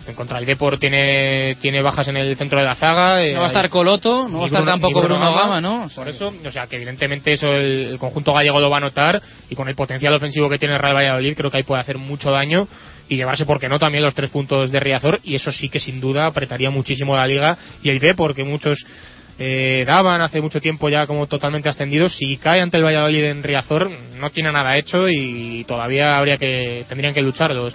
en 0.07 0.15
contra 0.15 0.39
el 0.39 0.45
Depor 0.45 0.79
tiene, 0.79 1.55
tiene 1.61 1.81
bajas 1.81 2.07
en 2.07 2.17
el 2.17 2.35
centro 2.37 2.57
de 2.59 2.65
la 2.65 2.75
zaga. 2.75 3.23
eh, 3.23 3.33
No 3.33 3.39
va 3.41 3.45
a 3.45 3.49
estar 3.49 3.69
Coloto, 3.69 4.27
no 4.29 4.37
va 4.39 4.43
a 4.45 4.47
estar 4.47 4.65
tampoco 4.65 5.01
Bruno 5.01 5.33
Gama, 5.33 5.61
¿no? 5.61 5.83
O 5.83 5.89
sea, 5.89 6.03
Por 6.03 6.07
eso, 6.09 6.33
o 6.45 6.51
sea, 6.51 6.67
que 6.67 6.77
evidentemente 6.77 7.33
eso 7.33 7.47
el, 7.47 7.87
el 7.89 7.99
conjunto 7.99 8.33
gallego 8.33 8.59
lo 8.59 8.69
va 8.69 8.77
a 8.77 8.81
notar 8.81 9.21
y 9.49 9.55
con 9.55 9.67
el 9.67 9.75
potencial 9.75 10.13
ofensivo 10.13 10.49
que 10.49 10.57
tiene 10.57 10.75
el 10.75 10.81
Real 10.81 10.95
Valladolid 10.95 11.35
creo 11.35 11.51
que 11.51 11.57
ahí 11.57 11.63
puede 11.63 11.81
hacer 11.81 11.97
mucho 11.97 12.31
daño 12.31 12.67
y 13.09 13.17
llevarse, 13.17 13.45
¿por 13.45 13.59
qué 13.59 13.67
no?, 13.67 13.77
también 13.77 14.03
los 14.05 14.15
tres 14.15 14.29
puntos 14.29 14.71
de 14.71 14.79
Riazor 14.79 15.19
y 15.23 15.35
eso 15.35 15.51
sí 15.51 15.67
que 15.67 15.79
sin 15.81 15.99
duda 15.99 16.27
apretaría 16.27 16.69
muchísimo 16.69 17.15
la 17.15 17.27
liga 17.27 17.57
y 17.83 17.89
el 17.89 17.99
B 17.99 18.15
porque 18.15 18.45
muchos 18.45 18.77
eh, 19.43 19.83
daban 19.87 20.21
hace 20.21 20.39
mucho 20.39 20.61
tiempo 20.61 20.87
ya 20.87 21.07
como 21.07 21.25
totalmente 21.25 21.67
ascendidos 21.67 22.13
si 22.15 22.37
cae 22.37 22.61
ante 22.61 22.77
el 22.77 22.83
Valladolid 22.83 23.23
en 23.23 23.41
Riazor 23.41 23.89
no 24.19 24.29
tiene 24.29 24.51
nada 24.51 24.77
hecho 24.77 25.09
y 25.09 25.63
todavía 25.63 26.15
habría 26.15 26.37
que 26.37 26.85
tendrían 26.87 27.15
que 27.15 27.23
luchar 27.23 27.55
los 27.55 27.73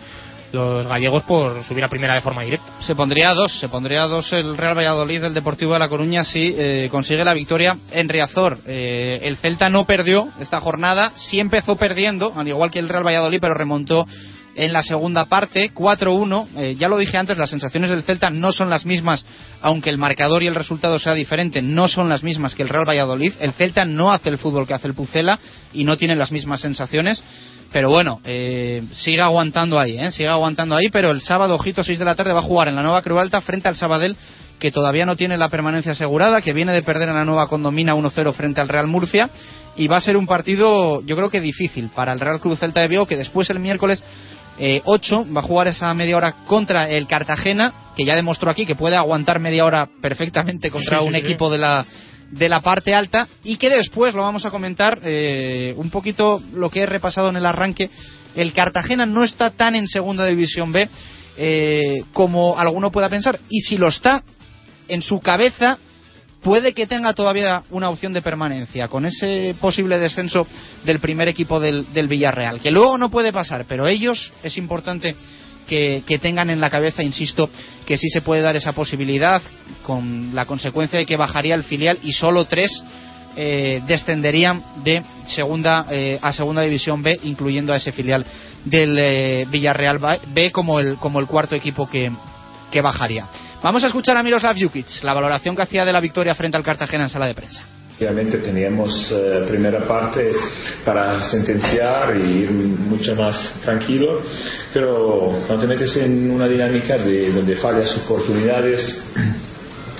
los 0.53 0.87
gallegos 0.87 1.25
por 1.25 1.65
subir 1.65 1.83
a 1.83 1.89
primera 1.89 2.15
de 2.15 2.21
forma 2.21 2.43
directa. 2.43 2.67
Se 2.79 2.95
pondría 2.95 3.31
a 3.31 3.35
dos, 3.35 3.53
se 3.59 3.69
pondría 3.69 4.05
a 4.05 4.07
dos 4.07 4.33
el 4.33 4.57
Real 4.57 4.79
Valladolid 4.79 5.21
del 5.21 5.35
Deportivo 5.35 5.73
de 5.73 5.81
La 5.81 5.89
Coruña 5.89 6.23
si 6.23 6.55
eh, 6.57 6.89
consigue 6.89 7.25
la 7.25 7.35
victoria 7.35 7.77
en 7.91 8.09
Riazor. 8.09 8.59
Eh, 8.65 9.19
el 9.23 9.37
Celta 9.39 9.69
no 9.69 9.85
perdió 9.85 10.29
esta 10.39 10.61
jornada, 10.61 11.13
sí 11.17 11.41
empezó 11.41 11.75
perdiendo, 11.75 12.33
al 12.37 12.47
igual 12.47 12.71
que 12.71 12.79
el 12.79 12.89
Real 12.89 13.05
Valladolid, 13.05 13.41
pero 13.41 13.55
remontó 13.55 14.07
en 14.57 14.73
la 14.73 14.83
segunda 14.83 15.27
parte, 15.27 15.71
4-1. 15.73 16.47
Eh, 16.57 16.77
ya 16.79 16.89
lo 16.89 16.97
dije 16.97 17.17
antes, 17.19 17.37
las 17.37 17.51
sensaciones 17.51 17.91
del 17.91 18.03
Celta 18.03 18.31
no 18.31 18.53
son 18.53 18.71
las 18.71 18.87
mismas, 18.87 19.25
aunque 19.61 19.91
el 19.91 19.99
marcador 19.99 20.43
y 20.43 20.47
el 20.47 20.55
resultado 20.55 20.99
sea 20.99 21.13
diferente, 21.13 21.61
no 21.61 21.89
son 21.89 22.09
las 22.09 22.25
mismas 22.25 22.55
que 22.55 22.63
el 22.63 22.71
Real 22.71 22.89
Valladolid. 22.89 23.35
El 23.39 23.53
Celta 23.53 23.85
no 23.85 24.11
hace 24.11 24.31
el 24.31 24.39
fútbol 24.39 24.67
que 24.67 24.75
hace 24.75 24.89
el 24.89 24.95
Pucela 24.95 25.39
y 25.75 25.85
no 25.85 25.99
tiene 25.99 26.17
las 26.17 26.33
mismas 26.33 26.63
sensaciones. 26.63 27.23
Pero 27.71 27.91
bueno, 27.91 28.21
eh, 28.25 28.85
sigue 28.93 29.21
aguantando 29.21 29.79
ahí, 29.79 29.99
¿eh? 29.99 30.11
sigue 30.13 30.29
aguantando 30.29 30.77
ahí, 30.77 30.89
pero 30.91 31.11
el 31.11 31.21
sábado, 31.21 31.55
ojito, 31.57 31.85
6 31.85 31.99
de 31.99 32.05
la 32.05 32.15
tarde, 32.15 32.33
va 32.33 32.39
a 32.39 32.43
jugar 32.43 32.69
en 32.69 32.77
la 32.77 32.83
nueva 32.83 33.03
Cruz 33.03 33.21
Alta 33.21 33.41
frente 33.43 33.69
al 33.69 33.77
Sabadell, 33.77 34.17
que 34.59 34.71
todavía 34.71 35.05
no 35.05 35.17
tiene 35.17 35.37
la 35.37 35.51
permanencia 35.51 35.93
asegurada, 35.93 36.41
que 36.41 36.55
viene 36.55 36.73
de 36.73 36.83
perder 36.83 37.11
en 37.11 37.17
la 37.17 37.25
nueva 37.25 37.49
Condomina 37.49 37.95
1-0 37.95 38.33
frente 38.33 38.61
al 38.61 38.69
Real 38.69 38.87
Murcia, 38.87 39.29
y 39.77 39.89
va 39.89 39.99
a 39.99 40.01
ser 40.01 40.17
un 40.17 40.27
partido, 40.27 41.03
yo 41.03 41.17
creo 41.17 41.29
que 41.29 41.41
difícil 41.41 41.91
para 41.95 42.13
el 42.13 42.21
Real 42.21 42.41
Cruz 42.41 42.61
Celta 42.61 42.81
de 42.81 42.89
Vigo, 42.89 43.05
que 43.07 43.17
después 43.17 43.51
el 43.51 43.61
miércoles 43.61 44.03
eh, 44.59 44.81
8 44.85 45.27
va 45.35 45.41
a 45.41 45.45
jugar 45.45 45.69
esa 45.69 45.93
media 45.95 46.17
hora 46.17 46.33
contra 46.47 46.89
el 46.89 47.07
Cartagena, 47.07 47.73
que 47.97 48.05
ya 48.05 48.15
demostró 48.15 48.51
aquí 48.51 48.67
que 48.67 48.75
puede 48.75 48.97
aguantar 48.97 49.39
media 49.41 49.65
hora 49.65 49.89
perfectamente 50.01 50.71
contra 50.71 50.99
Sí, 50.99 51.05
sí, 51.05 51.09
un 51.09 51.15
sí. 51.15 51.21
equipo 51.21 51.51
de 51.51 51.59
la 51.59 51.87
de 52.31 52.49
la 52.49 52.61
parte 52.61 52.93
alta 52.93 53.29
y 53.45 53.57
que 53.57 53.71
después 53.71 54.13
lo 54.13 54.23
vamos 54.23 54.45
a 54.45 54.51
comentar 54.51 54.99
eh, 55.05 55.73
un 55.77 55.91
poquito 55.91 56.43
lo 56.55 56.71
que 56.71 56.81
he 56.81 56.87
repasado 56.87 57.29
en 57.29 57.37
el 57.37 57.47
arranque 57.47 57.89
el 58.35 58.53
Cartagena 58.53 59.07
no 59.07 59.23
está 59.23 59.51
tan 59.51 59.77
en 59.77 59.87
segunda 59.87 60.27
división 60.27 60.73
B 60.73 60.89
eh, 61.37 62.03
como 62.13 62.59
alguno 62.59 62.91
pueda 62.91 63.09
pensar 63.09 63.39
y 63.49 63.61
si 63.61 63.79
lo 63.79 63.87
está 63.87 64.25
en 64.89 65.03
su 65.03 65.21
cabeza 65.21 65.79
puede 66.47 66.75
que 66.75 66.87
tenga 66.87 67.13
todavía 67.13 67.65
una 67.71 67.91
opción 67.91 68.13
de 68.13 68.23
permanencia 68.23 68.87
con 68.87 69.05
ese 69.05 69.57
posible 69.61 69.99
descenso 69.99 70.47
del 70.85 71.01
primer 71.01 71.27
equipo 71.27 71.59
del, 71.59 71.93
del 71.93 72.07
Villarreal 72.07 72.61
que 72.61 72.71
luego 72.71 72.97
no 72.99 73.11
puede 73.11 73.33
pasar 73.33 73.65
pero 73.69 73.89
ellos 73.89 74.33
es 74.45 74.57
importante 74.57 75.17
que, 75.67 76.19
tengan 76.23 76.49
en 76.49 76.61
la 76.61 76.71
cabeza, 76.71 77.03
insisto, 77.03 77.51
que 77.85 77.99
sí 77.99 78.09
se 78.09 78.23
puede 78.23 78.41
dar 78.41 78.55
esa 78.55 78.71
posibilidad, 78.71 79.43
con 79.83 80.33
la 80.33 80.47
consecuencia 80.47 80.97
de 80.97 81.07
que 81.07 81.17
bajaría 81.17 81.57
el 81.57 81.65
filial 81.65 81.99
y 82.05 82.13
solo 82.13 82.45
tres 82.45 82.85
eh, 83.35 83.83
descenderían 83.85 84.63
de 84.85 85.03
segunda 85.27 85.87
eh, 85.91 86.21
a 86.23 86.33
segunda 86.33 86.63
división 86.63 87.03
B, 87.03 87.19
incluyendo 87.25 87.73
a 87.73 87.79
ese 87.79 87.91
filial 87.91 88.25
del 88.65 88.97
eh, 88.97 89.47
Villarreal 89.51 89.99
B 90.29 90.53
como 90.53 90.79
el, 90.79 90.99
como 90.99 91.19
el 91.19 91.27
cuarto 91.27 91.57
equipo 91.57 91.89
que 91.89 92.13
bajaría. 92.81 93.27
Vamos 93.63 93.83
a 93.83 93.87
escuchar 93.89 94.17
a 94.17 94.23
Miroslav 94.23 94.57
Jukic, 94.59 94.87
la 95.03 95.15
valoración 95.15 95.57
que 95.57 95.63
hacía 95.63 95.85
de 95.85 95.93
la 95.93 96.01
victoria 96.01 96.35
frente 96.35 96.57
al 96.57 96.63
Cartagena 96.63 97.05
en 97.05 97.11
sala 97.11 97.27
de 97.27 97.35
prensa. 97.35 97.63
Obviamente 97.99 98.39
teníamos 98.39 99.11
eh, 99.11 99.45
primera 99.49 99.81
parte 99.89 100.31
para 100.85 101.25
sentenciar 101.25 102.15
y 102.17 102.43
ir 102.43 102.51
mucho 102.51 103.17
más 103.17 103.55
tranquilo, 103.65 104.21
pero 104.75 105.33
cuando 105.47 105.63
te 105.63 105.67
metes 105.67 105.97
en 105.97 106.31
una 106.31 106.47
dinámica 106.47 106.99
de, 106.99 107.33
donde 107.33 107.57
fallas 107.57 107.97
oportunidades, 108.05 109.03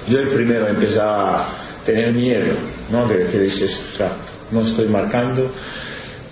yo 0.09 0.19
el 0.19 0.29
primero 0.31 0.69
empecé 0.69 1.01
a 1.01 1.47
tener 1.87 2.13
miedo, 2.13 2.55
¿no? 2.91 3.09
De 3.09 3.27
que 3.29 3.41
dices, 3.41 3.71
"Ostras, 3.93 4.13
no 4.53 4.61
estoy 4.61 4.89
marcando. 4.89 5.51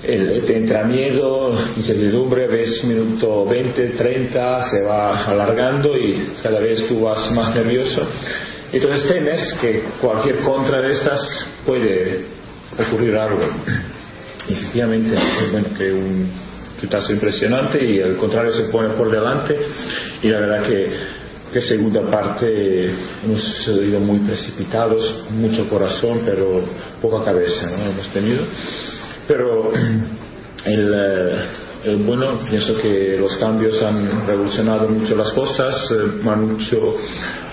El- 0.06 0.44
te 0.44 0.56
entra 0.56 0.84
miedo, 0.84 1.52
incertidumbre, 1.76 2.46
ves 2.46 2.84
minuto 2.84 3.44
20, 3.46 3.88
30, 3.90 4.70
se 4.70 4.82
va 4.82 5.24
alargando 5.26 5.96
y 5.96 6.34
cada 6.42 6.60
vez 6.60 6.86
tú 6.88 7.00
vas 7.02 7.30
más 7.32 7.54
nervioso. 7.54 8.06
Entonces 8.72 9.06
temes 9.08 9.54
que 9.60 9.82
cualquier 10.00 10.38
contra 10.40 10.80
de 10.80 10.92
estas 10.92 11.46
puede 11.64 12.24
ocurrir 12.78 13.16
algo. 13.16 13.44
Efectivamente, 14.48 15.16
bueno, 15.52 15.68
que 15.76 15.92
un 15.92 16.28
chutazo 16.80 17.12
impresionante 17.12 17.82
y 17.84 17.98
el 17.98 18.16
contrario 18.16 18.52
se 18.52 18.64
pone 18.64 18.90
por 18.90 19.10
delante 19.10 19.56
y 20.22 20.28
la 20.28 20.40
verdad 20.40 20.62
que, 20.64 20.90
que 21.52 21.60
segunda 21.60 22.02
parte 22.10 22.90
hemos 23.24 23.68
ido 23.68 24.00
muy 24.00 24.18
precipitados, 24.20 25.24
mucho 25.30 25.68
corazón, 25.68 26.22
pero 26.26 26.60
poca 27.00 27.24
cabeza 27.24 27.66
¿no? 27.70 27.90
hemos 27.92 28.08
tenido. 28.12 28.42
Pero 29.26 29.72
el, 30.66 30.94
eh, 30.94 31.36
el 31.84 31.96
bueno, 31.98 32.38
pienso 32.48 32.76
que 32.80 33.16
los 33.18 33.36
cambios 33.36 33.82
han 33.82 34.26
revolucionado 34.26 34.88
mucho 34.88 35.16
las 35.16 35.32
cosas. 35.32 35.90
eh, 35.92 36.22
Manucho 36.22 36.96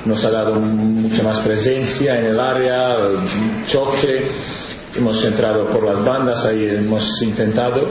nos 0.05 0.23
ha 0.25 0.31
dado 0.31 0.55
mucha 0.55 1.23
más 1.23 1.39
presencia 1.45 2.19
en 2.19 2.25
el 2.27 2.39
área, 2.39 2.95
choque. 3.67 4.25
Hemos 4.95 5.23
entrado 5.23 5.67
por 5.67 5.85
las 5.85 6.03
bandas, 6.03 6.45
ahí 6.45 6.65
hemos 6.65 7.21
intentado. 7.21 7.83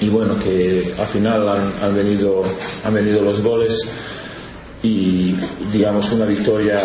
Y 0.00 0.08
bueno, 0.08 0.38
que 0.38 0.94
al 0.98 1.08
final 1.08 1.48
han, 1.48 1.72
han 1.82 1.94
venido, 1.94 2.42
han 2.84 2.94
venido 2.94 3.20
los 3.20 3.42
goles 3.42 3.76
y 4.82 5.36
digamos 5.72 6.10
una 6.10 6.24
victoria 6.24 6.78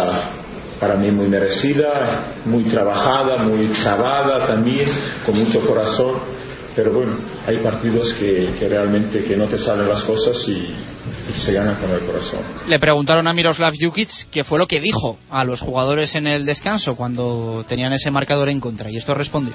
para 0.80 0.96
mí 0.96 1.12
muy 1.12 1.28
merecida, 1.28 2.34
muy 2.46 2.64
trabajada, 2.66 3.44
muy 3.44 3.68
trabada 3.68 4.46
también, 4.48 4.88
con 5.26 5.38
mucho 5.38 5.62
corazón, 5.62 6.16
pero 6.76 6.92
bueno, 6.92 7.18
hay 7.48 7.58
partidos 7.58 8.14
que, 8.14 8.50
que 8.60 8.68
realmente 8.68 9.24
que 9.24 9.38
no 9.38 9.48
te 9.48 9.58
salen 9.58 9.88
las 9.88 10.04
cosas 10.04 10.38
y, 10.48 10.52
y 11.30 11.34
se 11.34 11.54
ganan 11.54 11.76
con 11.76 11.90
el 11.92 12.02
corazón. 12.02 12.42
Le 12.68 12.80
preguntaron 12.80 13.28
a 13.28 13.34
Miroslav 13.34 13.74
Jukic 13.80 14.10
qué 14.30 14.44
fue 14.44 14.60
lo 14.60 14.68
que 14.68 14.82
dijo 14.82 15.18
a 15.30 15.46
los 15.46 15.62
jugadores 15.62 16.14
en 16.16 16.28
el 16.28 16.46
descanso 16.46 16.96
cuando 16.96 17.64
tenían 17.68 17.94
ese 17.94 18.12
marcador 18.12 18.50
en 18.50 18.60
contra 18.60 18.92
y 18.92 18.98
esto 18.98 19.14
respondió. 19.14 19.54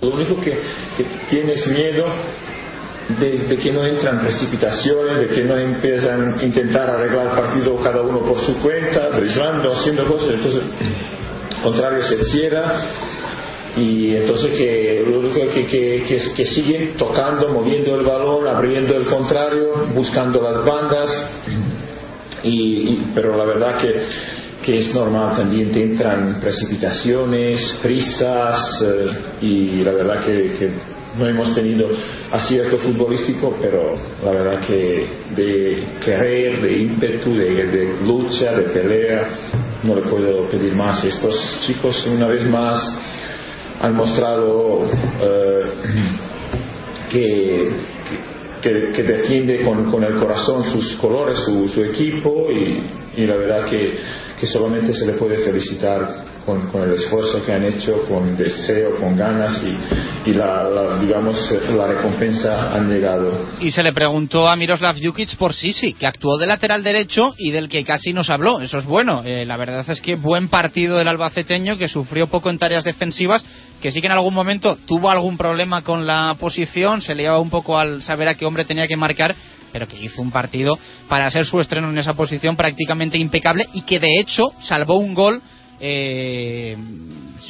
Lo 0.00 0.10
único 0.10 0.40
que, 0.40 0.58
que 0.96 1.04
tienes 1.28 1.66
miedo 1.66 2.06
de, 3.18 3.38
de 3.48 3.56
que 3.56 3.72
no 3.72 3.84
entran 3.86 4.20
precipitaciones, 4.20 5.20
de 5.20 5.26
que 5.34 5.44
no 5.44 5.56
empiezan 5.56 6.38
a 6.38 6.44
intentar 6.44 6.90
arreglar 6.90 7.34
partido 7.34 7.76
cada 7.78 8.02
uno 8.02 8.20
por 8.20 8.38
su 8.40 8.54
cuenta, 8.60 9.08
driblando, 9.10 9.72
haciendo 9.72 10.04
cosas, 10.06 10.30
entonces 10.34 10.62
contrario 11.62 12.02
se 12.04 12.24
cierra. 12.24 12.74
Y 13.76 14.16
entonces 14.16 14.50
que 14.58 15.04
lo 15.08 15.20
único 15.20 15.34
que, 15.48 15.64
que, 15.64 16.02
que, 16.02 16.32
que 16.34 16.44
sigue 16.44 16.94
tocando, 16.98 17.48
moviendo 17.50 17.94
el 17.94 18.04
balón, 18.04 18.48
abriendo 18.48 18.96
el 18.96 19.06
contrario, 19.06 19.86
buscando 19.94 20.42
las 20.42 20.64
bandas. 20.64 21.30
Y, 22.42 22.50
y- 22.50 23.02
pero 23.14 23.36
la 23.36 23.44
verdad 23.44 23.78
que, 23.80 23.94
que 24.64 24.78
es 24.78 24.92
normal 24.94 25.36
también 25.36 25.70
te 25.70 25.82
entran 25.82 26.40
precipitaciones, 26.40 27.78
prisas 27.80 28.82
eh, 28.84 29.06
y 29.42 29.84
la 29.84 29.92
verdad 29.92 30.24
que 30.24 30.70
no 31.18 31.26
hemos 31.26 31.54
tenido 31.54 31.88
acierto 32.30 32.78
futbolístico, 32.78 33.56
pero 33.60 33.96
la 34.24 34.30
verdad 34.30 34.60
que 34.66 35.08
de 35.34 35.84
querer, 36.04 36.60
de 36.60 36.78
ímpetu, 36.78 37.34
de, 37.34 37.96
lucha, 38.04 38.52
de 38.52 38.62
pelea, 38.70 39.28
no 39.82 39.94
le 39.94 40.02
puedo 40.02 40.44
pedir 40.48 40.74
más. 40.74 41.04
Estos 41.04 41.36
chicos 41.66 42.06
una 42.06 42.26
vez 42.28 42.46
más 42.48 42.98
han 43.80 43.96
mostrado 43.96 44.84
eh, 45.22 45.62
que, 47.10 47.70
que, 48.62 48.92
que 48.92 49.02
defiende 49.02 49.62
con, 49.62 49.90
con 49.90 50.04
el 50.04 50.14
corazón 50.18 50.70
sus 50.70 50.96
colores, 50.96 51.38
su, 51.40 51.68
su 51.68 51.82
equipo 51.82 52.48
y, 52.50 52.86
y 53.16 53.26
la 53.26 53.36
verdad 53.36 53.64
que, 53.64 53.98
que 54.38 54.46
solamente 54.46 54.94
se 54.94 55.06
le 55.06 55.14
puede 55.14 55.38
felicitar 55.38 56.24
con, 56.50 56.66
con 56.70 56.82
el 56.82 56.94
esfuerzo 56.94 57.44
que 57.44 57.52
han 57.52 57.64
hecho, 57.64 58.04
con 58.08 58.36
deseo, 58.36 58.98
con 58.98 59.16
ganas 59.16 59.62
y, 59.62 60.30
y 60.30 60.34
la, 60.34 60.64
la, 60.64 60.98
digamos 60.98 61.36
la 61.76 61.86
recompensa 61.86 62.72
han 62.72 62.90
llegado. 62.90 63.32
Y 63.60 63.70
se 63.70 63.82
le 63.82 63.92
preguntó 63.92 64.48
a 64.48 64.56
Miroslav 64.56 64.96
Jukic 65.00 65.36
por 65.36 65.54
Sisi, 65.54 65.92
que 65.92 66.06
actuó 66.06 66.38
de 66.38 66.46
lateral 66.46 66.82
derecho 66.82 67.34
y 67.38 67.52
del 67.52 67.68
que 67.68 67.84
casi 67.84 68.12
nos 68.12 68.30
habló. 68.30 68.60
Eso 68.60 68.78
es 68.78 68.84
bueno. 68.84 69.22
Eh, 69.24 69.46
la 69.46 69.56
verdad 69.56 69.88
es 69.88 70.00
que 70.00 70.16
buen 70.16 70.48
partido 70.48 70.98
del 70.98 71.06
albaceteño, 71.06 71.76
que 71.76 71.88
sufrió 71.88 72.26
poco 72.26 72.50
en 72.50 72.58
tareas 72.58 72.82
defensivas, 72.82 73.44
que 73.80 73.92
sí 73.92 74.00
que 74.00 74.08
en 74.08 74.12
algún 74.12 74.34
momento 74.34 74.76
tuvo 74.86 75.08
algún 75.08 75.36
problema 75.36 75.82
con 75.82 76.04
la 76.06 76.36
posición, 76.40 77.00
se 77.00 77.14
le 77.14 77.24
iba 77.24 77.38
un 77.38 77.50
poco 77.50 77.78
al 77.78 78.02
saber 78.02 78.26
a 78.26 78.34
qué 78.34 78.44
hombre 78.44 78.64
tenía 78.64 78.88
que 78.88 78.96
marcar, 78.96 79.36
pero 79.72 79.86
que 79.86 79.96
hizo 80.02 80.20
un 80.20 80.32
partido 80.32 80.76
para 81.08 81.30
ser 81.30 81.44
su 81.44 81.60
estreno 81.60 81.90
en 81.90 81.98
esa 81.98 82.14
posición 82.14 82.56
prácticamente 82.56 83.18
impecable 83.18 83.66
y 83.72 83.82
que 83.82 84.00
de 84.00 84.18
hecho 84.18 84.50
salvó 84.60 84.96
un 84.96 85.14
gol 85.14 85.40
eh, 85.80 86.76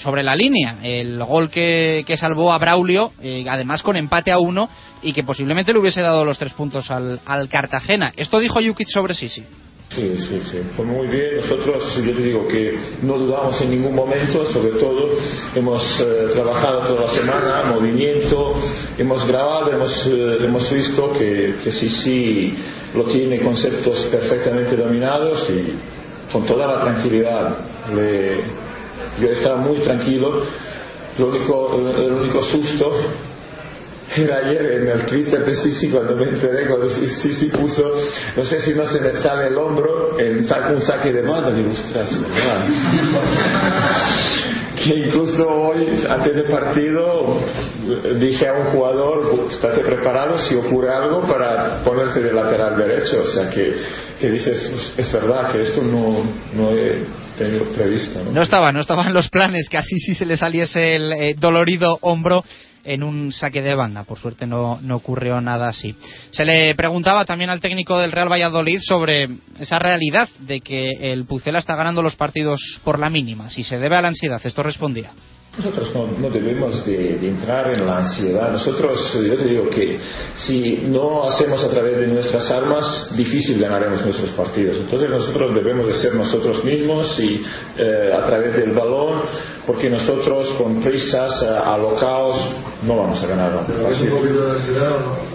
sobre 0.03 0.23
la 0.23 0.35
línea. 0.35 0.79
El 0.83 1.23
gol 1.25 1.51
que, 1.51 2.05
que 2.07 2.17
salvó 2.17 2.53
a 2.53 2.59
Braulio, 2.59 3.13
eh, 3.21 3.45
además 3.49 3.83
con 3.83 3.97
empate 3.97 4.31
a 4.33 4.39
uno, 4.39 4.69
y 5.03 5.13
que 5.13 5.25
posiblemente 5.25 5.73
le 5.73 5.79
hubiese 5.79 6.01
dado 6.01 6.25
los 6.25 6.39
tres 6.39 6.53
puntos 6.53 6.91
al, 6.91 7.21
al 7.27 7.49
Cartagena. 7.49 8.13
Esto 8.17 8.39
dijo 8.39 8.61
Jukic 8.63 8.89
sobre 8.89 9.15
Sisi. 9.15 9.45
Sí, 9.91 10.15
sí, 10.19 10.41
sí, 10.53 10.59
fue 10.77 10.85
muy 10.85 11.09
bien. 11.09 11.39
Nosotros, 11.39 11.83
yo 12.07 12.15
te 12.15 12.23
digo 12.23 12.47
que 12.47 12.79
no 13.03 13.19
dudamos 13.19 13.61
en 13.61 13.71
ningún 13.71 13.93
momento, 13.93 14.47
sobre 14.53 14.79
todo 14.79 15.17
hemos 15.53 15.83
eh, 16.01 16.29
trabajado 16.33 16.87
toda 16.87 17.01
la 17.01 17.09
semana, 17.09 17.65
movimiento, 17.75 18.55
hemos 18.97 19.27
grabado, 19.27 19.73
hemos, 19.73 20.07
hemos 20.07 20.73
visto 20.73 21.13
que, 21.15 21.57
que 21.65 21.73
sí, 21.73 21.89
sí, 21.89 22.55
lo 22.95 23.03
tiene 23.07 23.41
conceptos 23.41 24.07
perfectamente 24.13 24.77
dominados 24.77 25.51
y 25.51 25.75
con 26.33 26.47
toda 26.47 26.69
la 26.69 26.81
tranquilidad. 26.83 27.57
Le- 27.95 28.41
yo 29.21 29.29
estaba 29.29 29.57
muy 29.57 29.81
tranquilo. 29.81 30.43
El, 31.19 31.25
único 32.13 32.43
susto 32.45 32.93
era 34.17 34.39
ayer 34.39 34.73
en 34.73 34.89
el 34.89 35.07
Twitter 35.07 35.45
de 35.45 35.55
Sisi 35.55 35.89
cuando 35.91 36.17
me 36.17 36.25
enteré 36.25 36.67
cuando 36.67 36.89
Sisi 36.89 37.47
puso, 37.47 37.93
no 38.37 38.45
sé 38.45 38.61
si 38.61 38.75
no 38.75 38.85
se 38.87 39.01
me 39.01 39.13
sale 39.21 39.49
el 39.49 39.57
hombro, 39.57 40.19
en 40.19 40.45
sa- 40.47 40.69
un 40.73 40.81
saque 40.81 41.13
de 41.13 41.23
ostras, 41.71 42.11
¿verdad? 42.21 42.67
que 44.83 44.95
incluso 44.95 45.47
hoy, 45.49 46.05
antes 46.09 46.35
del 46.35 46.45
partido, 46.47 47.37
dije 48.19 48.49
a 48.49 48.55
un 48.55 48.65
jugador, 48.73 49.35
estate 49.51 49.81
preparado 49.81 50.39
si 50.39 50.55
ocurre 50.57 50.91
algo 50.93 51.23
para 51.23 51.85
ponerte 51.85 52.21
de 52.21 52.33
lateral 52.33 52.77
derecho, 52.79 53.23
o 53.23 53.27
sea 53.27 53.51
que, 53.51 53.75
que 54.19 54.31
dices, 54.31 54.93
es 54.97 55.13
verdad 55.13 55.53
que 55.53 55.61
esto 55.63 55.83
no, 55.83 56.25
no 56.57 56.71
tenido 56.71 57.03
¿no? 58.25 58.33
No 58.33 58.43
estaba, 58.43 58.73
no 58.73 58.81
estaban 58.81 59.13
los 59.13 59.29
planes 59.29 59.69
que 59.69 59.79
así 59.79 59.99
sí 59.99 60.15
se 60.15 60.27
le 60.27 60.37
saliese 60.37 60.97
el 60.97 61.13
eh, 61.13 61.35
dolorido 61.39 61.99
hombro 62.03 62.45
en 62.85 63.03
un 63.03 63.33
saque 63.33 63.63
de 63.63 63.75
banda. 63.75 64.05
Por 64.05 64.19
suerte 64.19 64.47
no, 64.47 64.81
no 64.83 64.97
ocurrió 64.97 65.41
nada 65.41 65.69
así. 65.69 65.95
Se 66.31 66.45
le 66.45 66.75
preguntaba 66.75 67.25
también 67.25 67.51
al 67.51 67.61
técnico 67.61 67.99
del 67.99 68.13
Real 68.13 68.31
Valladolid 68.31 68.81
sobre 68.83 69.29
esa 69.59 69.79
realidad 69.79 70.29
de 70.41 70.61
que 70.61 71.13
el 71.13 71.25
Pucela 71.25 71.59
está 71.59 71.77
ganando 71.77 72.03
los 72.03 72.17
partidos 72.17 72.81
por 72.85 72.99
la 72.99 73.11
mínima, 73.11 73.51
si 73.51 73.65
se 73.65 73.79
debe 73.79 73.97
a 73.97 74.03
la 74.03 74.09
ansiedad. 74.09 74.41
Esto 74.45 74.63
respondía. 74.63 75.11
Nosotros 75.57 75.93
no, 75.95 76.07
no 76.07 76.31
debemos 76.31 76.87
de, 76.87 77.29
entrar 77.29 77.77
en 77.77 77.85
la 77.85 77.99
ansiedad. 77.99 78.53
Nosotros, 78.53 79.13
yo 79.15 79.37
te 79.37 79.45
digo 79.45 79.69
que 79.69 79.99
si 80.37 80.85
no 80.87 81.25
hacemos 81.25 81.65
a 81.65 81.69
través 81.69 81.99
de 81.99 82.07
nuestras 82.07 82.49
armas, 82.53 83.09
difícil 83.17 83.61
ganaremos 83.61 84.01
nuestros 84.05 84.31
partidos. 84.31 84.77
Entonces 84.77 85.11
nosotros 85.11 85.53
debemos 85.53 85.89
de 85.89 85.95
ser 85.95 86.15
nosotros 86.15 86.65
mismos 86.65 87.19
y 87.19 87.43
eh, 87.77 88.13
a 88.15 88.25
través 88.27 88.57
del 88.57 88.71
balón, 88.71 89.23
porque 89.71 89.89
nosotros 89.89 90.49
con 90.59 90.81
prisas, 90.83 91.31
eh, 91.45 91.47
alocados, 91.65 92.37
no 92.83 92.97
vamos 92.97 93.23
a 93.23 93.27
ganar. 93.29 93.53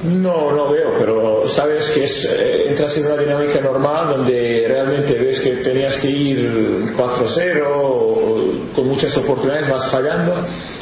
No, 0.04 0.52
no 0.52 0.70
veo, 0.70 0.90
pero 1.00 1.48
sabes 1.50 1.90
que 1.92 2.04
es, 2.04 2.26
eh, 2.38 2.66
entras 2.68 2.98
en 2.98 3.06
una 3.06 3.16
dinámica 3.18 3.62
normal 3.62 4.10
donde 4.18 4.66
realmente 4.68 5.14
ves 5.18 5.40
que 5.40 5.52
tenías 5.64 5.96
que 6.02 6.10
ir 6.10 6.94
4-0 6.98 7.66
o- 7.66 8.32
o 8.32 8.76
con 8.76 8.88
muchas 8.90 9.16
oportunidades, 9.18 9.70
vas 9.70 9.90
fallando 9.90 10.34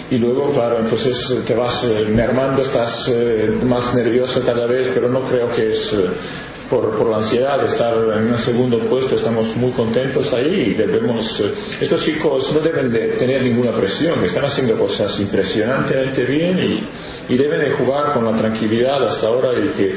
y 0.10 0.18
luego, 0.18 0.52
claro, 0.52 0.80
entonces 0.80 1.16
te 1.46 1.54
vas 1.54 1.84
eh, 1.84 2.06
mermando, 2.10 2.64
estás 2.64 3.08
eh, 3.14 3.60
más 3.64 3.94
nervioso 3.94 4.42
cada 4.44 4.66
vez, 4.66 4.88
pero 4.96 5.10
no 5.10 5.22
creo 5.30 5.54
que 5.56 5.68
es 5.74 5.94
eh, 5.94 6.10
por, 6.74 6.98
por 6.98 7.10
la 7.10 7.18
ansiedad 7.18 7.60
de 7.60 7.68
estar 7.68 7.94
en 7.94 8.32
un 8.32 8.38
segundo 8.40 8.80
puesto, 8.90 9.16
estamos 9.16 9.56
muy 9.56 9.72
contentos 9.74 10.34
ahí 10.34 10.72
y 10.72 10.74
debemos, 10.74 11.40
eh, 11.40 11.54
estos 11.82 12.04
chicos 12.04 12.52
no 12.52 12.62
deben 12.62 12.92
de 12.92 13.10
tener 13.20 13.44
ninguna 13.44 13.72
presión, 13.74 14.24
están 14.24 14.46
haciendo 14.46 14.76
cosas 14.78 15.20
impresionantemente 15.20 16.24
bien 16.26 16.60
y, 17.30 17.38
deben 17.38 17.62
de 17.62 17.72
jugar 17.72 18.14
con 18.14 18.26
la 18.26 18.38
tranquilidad 18.38 19.06
hasta 19.08 19.28
ahora 19.28 19.50
y 19.60 19.72
que 19.72 19.96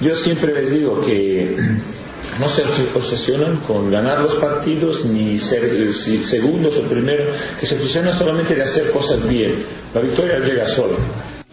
yo 0.00 0.14
siempre 0.16 0.52
les 0.54 0.70
digo 0.70 1.00
que 1.00 1.56
no 2.38 2.48
se 2.50 2.62
obsesionan 2.94 3.56
con 3.66 3.90
ganar 3.90 4.20
los 4.20 4.36
partidos 4.36 5.04
ni 5.04 5.38
ser 5.38 5.64
eh, 5.64 5.92
segundos 6.30 6.76
o 6.76 6.82
primeros, 6.88 7.36
que 7.58 7.66
se 7.66 7.74
obsesionan 7.74 8.16
solamente 8.18 8.54
de 8.54 8.62
hacer 8.62 8.90
cosas 8.92 9.26
bien. 9.28 9.64
La 9.92 10.00
victoria 10.00 10.38
llega 10.38 10.66
sola. 10.68 10.96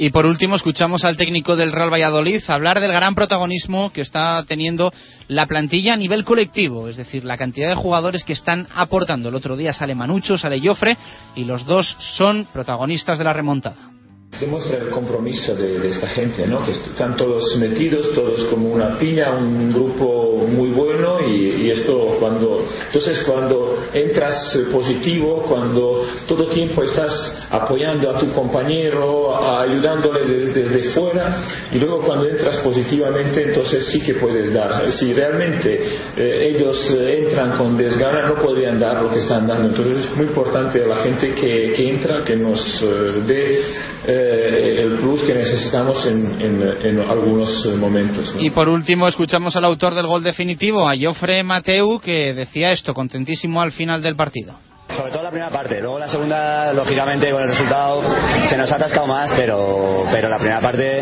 Y 0.04 0.10
por 0.10 0.26
último, 0.26 0.56
escuchamos 0.56 1.06
al 1.06 1.16
técnico 1.16 1.56
del 1.56 1.72
Real 1.72 1.94
Valladolid 1.94 2.42
hablar 2.48 2.82
del 2.82 2.92
gran 2.92 3.14
protagonismo 3.14 3.94
que 3.94 4.02
está 4.02 4.44
teniendo 4.48 4.92
la 5.28 5.46
plantilla 5.46 5.94
a 5.94 5.96
nivel 5.96 6.24
colectivo, 6.24 6.88
es 6.88 6.98
decir, 6.98 7.24
la 7.24 7.38
cantidad 7.38 7.70
de 7.70 7.76
jugadores 7.76 8.24
que 8.24 8.34
están 8.34 8.66
aportando. 8.74 9.30
El 9.30 9.36
otro 9.36 9.56
día 9.56 9.74
sale 9.74 9.94
Manucho, 9.94 10.40
sale 10.40 10.60
Joffre 10.60 10.98
y 11.36 11.44
los 11.44 11.68
dos 11.68 11.96
son 12.00 12.48
protagonistas 12.52 13.20
de 13.20 13.26
la 13.26 13.34
remontada 13.34 13.92
demuestra 14.40 14.78
el 14.78 14.90
compromiso 14.90 15.54
de, 15.56 15.88
esta 15.90 16.08
gente, 16.08 16.48
¿no? 16.48 16.66
que 16.66 16.72
están 16.72 17.16
todos 17.16 17.56
metidos, 17.58 18.12
todos 18.16 18.46
como 18.46 18.70
una 18.70 18.98
piña, 18.98 19.36
un 19.36 19.72
grupo 19.72 20.21
muy 20.48 20.70
bueno 20.70 21.20
y, 21.22 21.64
y, 21.64 21.72
esto 21.72 22.18
cuando, 22.20 22.66
entonces 22.88 23.24
cuando 23.26 23.84
entras 23.94 24.58
positivo, 24.72 25.46
cuando 25.48 26.06
todo 26.28 26.48
tiempo 26.48 26.84
estás 26.84 27.46
apoyando 27.50 28.10
a 28.10 28.20
tu 28.20 28.32
compañero, 28.32 29.36
ayudándole 29.60 30.26
desde, 30.26 30.64
desde 30.64 30.90
fuera 30.92 31.68
y 31.72 31.80
luego 31.80 32.02
cuando 32.02 32.28
entras 32.28 32.58
positivamente 32.58 33.44
entonces 33.44 33.86
sí 33.86 34.02
que 34.02 34.16
puedes 34.16 34.54
dar. 34.54 34.90
Si 34.92 35.14
realmente 35.14 35.86
eh, 36.16 36.54
ellos 36.56 36.78
entran 36.92 37.58
con 37.58 37.78
desgana 37.78 38.28
no 38.28 38.36
podrían 38.36 38.80
dar 38.80 39.02
lo 39.02 39.10
que 39.10 39.20
están 39.20 39.48
dando, 39.48 39.70
entonces 39.70 40.06
es 40.06 40.16
muy 40.16 40.28
importante 40.28 40.84
a 40.84 40.88
la 40.88 40.98
gente 40.98 41.34
que, 41.34 41.74
que 41.76 41.90
entra 41.90 42.24
que 42.24 42.36
nos 42.36 42.60
eh, 42.84 43.24
dé 43.28 43.62
eh, 44.08 44.76
el 44.80 45.00
plus 45.00 45.24
que 45.24 45.34
necesitamos 45.34 46.06
en, 46.08 46.42
en, 46.42 46.62
en 46.84 47.00
algunos 47.02 47.66
momentos. 47.78 48.34
¿no? 48.36 48.42
Y 48.42 48.50
por 48.50 48.68
último, 48.70 49.08
escuchamos 49.08 49.56
al 49.56 49.66
autor 49.66 49.94
del 49.94 50.08
gol 50.08 50.24
definitivo, 50.32 50.90
a 50.90 50.94
Jofre 51.00 51.44
Mateu, 51.44 52.00
que 52.00 52.34
decía 52.34 52.72
esto, 52.72 52.94
contentísimo 52.94 53.62
al 53.62 53.72
final 53.72 54.02
del 54.02 54.16
partido. 54.16 54.71
Sobre 54.96 55.12
todo 55.12 55.24
la 55.24 55.30
primera 55.30 55.50
parte, 55.50 55.80
luego 55.80 56.00
la 56.00 56.08
segunda, 56.08 56.74
lógicamente, 56.74 57.32
con 57.32 57.42
el 57.42 57.50
resultado 57.50 58.04
se 58.50 58.58
nos 58.58 58.72
ha 58.72 58.76
atascado 58.76 59.08
más, 59.08 59.32
pero, 59.36 60.06
pero 60.12 60.28
la 60.28 60.38
primera 60.38 60.60
parte 60.60 61.02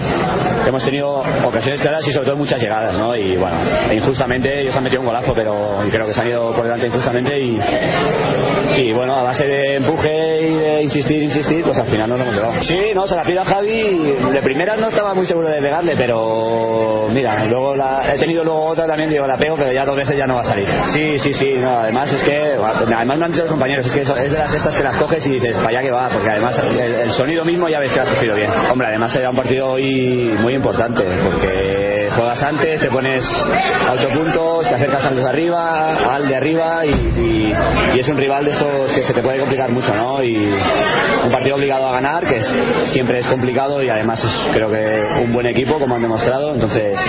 hemos 0.67 0.83
tenido 0.83 1.23
ocasiones 1.43 1.81
claras 1.81 2.07
y 2.07 2.11
sobre 2.13 2.27
todo 2.27 2.37
muchas 2.37 2.61
llegadas, 2.61 2.95
¿no? 2.95 3.15
Y 3.15 3.35
bueno, 3.37 3.57
injustamente 3.91 4.61
ellos 4.61 4.75
han 4.75 4.83
metido 4.83 5.01
un 5.01 5.07
golazo, 5.07 5.33
pero 5.33 5.79
creo 5.89 6.05
que 6.05 6.13
se 6.13 6.21
han 6.21 6.27
ido 6.27 6.51
por 6.53 6.63
delante 6.63 6.87
injustamente 6.87 7.39
y, 7.39 7.59
y 8.77 8.93
bueno, 8.93 9.15
a 9.15 9.23
base 9.23 9.45
de 9.45 9.75
empuje 9.75 10.41
y 10.41 10.53
de 10.53 10.81
insistir, 10.83 11.23
insistir, 11.23 11.63
pues 11.63 11.77
al 11.77 11.87
final 11.87 12.09
no 12.09 12.17
lo 12.17 12.23
hemos 12.23 12.35
llevado. 12.35 12.61
Sí, 12.61 12.79
no, 12.93 13.07
se 13.07 13.15
la 13.15 13.23
pido 13.23 13.41
a 13.41 13.45
Javi, 13.45 14.15
de 14.31 14.41
primera 14.41 14.75
no 14.77 14.89
estaba 14.89 15.13
muy 15.13 15.25
seguro 15.25 15.49
de 15.49 15.61
pegarle, 15.61 15.95
pero 15.95 17.07
mira, 17.11 17.45
luego 17.45 17.75
la, 17.75 18.13
he 18.13 18.17
tenido 18.19 18.43
luego 18.43 18.65
otra 18.65 18.85
también, 18.87 19.09
digo, 19.09 19.25
la 19.25 19.37
pego, 19.37 19.55
pero 19.57 19.71
ya 19.71 19.85
dos 19.85 19.95
veces 19.95 20.15
ya 20.15 20.27
no 20.27 20.35
va 20.35 20.41
a 20.41 20.45
salir. 20.45 20.67
Sí, 20.93 21.17
sí, 21.19 21.33
sí, 21.33 21.53
no, 21.57 21.79
además 21.79 22.13
es 22.13 22.23
que, 22.23 22.57
además 22.95 23.17
me 23.17 23.25
han 23.25 23.31
dicho 23.31 23.43
los 23.43 23.51
compañeros, 23.51 23.78
es 23.85 23.93
que 23.93 24.01
es 24.01 24.31
de 24.31 24.37
las 24.37 24.53
estas 24.53 24.75
que 24.75 24.83
las 24.83 24.97
coges 24.97 25.25
y 25.25 25.31
dices, 25.31 25.55
para 25.57 25.69
allá 25.69 25.81
que 25.81 25.91
va, 25.91 26.09
porque 26.09 26.29
además 26.29 26.59
el, 26.59 27.11
sonido 27.11 27.45
mismo 27.45 27.69
ya 27.69 27.79
ves 27.79 27.91
que 27.91 27.97
lo 27.97 28.03
has 28.03 28.09
cogido 28.09 28.35
bien. 28.35 28.51
Hombre, 28.71 28.87
además 28.87 29.15
era 29.15 29.29
un 29.29 29.35
partido 29.35 29.71
hoy 29.71 30.35
muy 30.39 30.55
importante, 30.55 31.03
porque 31.23 31.78
juegas 32.11 32.41
antes, 32.43 32.79
te 32.79 32.89
pones 32.89 33.25
a 33.25 33.93
8 33.93 34.09
puntos, 34.09 34.67
te 34.67 34.75
acercas 34.75 35.05
al 35.05 35.15
de 35.15 35.27
arriba, 35.27 36.15
al 36.15 36.27
de 36.27 36.35
arriba 36.35 36.85
y, 36.85 36.89
y, 36.89 37.53
y, 37.95 37.99
es 37.99 38.07
un 38.07 38.17
rival 38.17 38.45
de 38.45 38.51
estos 38.51 38.93
que 38.93 39.03
se 39.03 39.13
te 39.13 39.21
puede 39.21 39.39
complicar 39.39 39.71
mucho, 39.71 39.93
¿no? 39.93 40.23
Y 40.23 40.35
un 40.35 41.31
partido 41.31 41.55
obligado 41.55 41.87
a 41.87 41.93
ganar, 41.93 42.25
que 42.25 42.37
es, 42.37 42.55
siempre 42.91 43.19
es 43.19 43.27
complicado 43.27 43.81
y 43.83 43.89
además 43.89 44.23
es 44.23 44.47
creo 44.51 44.69
que 44.69 45.23
un 45.23 45.33
buen 45.33 45.47
equipo, 45.47 45.79
como 45.79 45.95
han 45.95 46.01
demostrado, 46.01 46.53
entonces, 46.53 46.99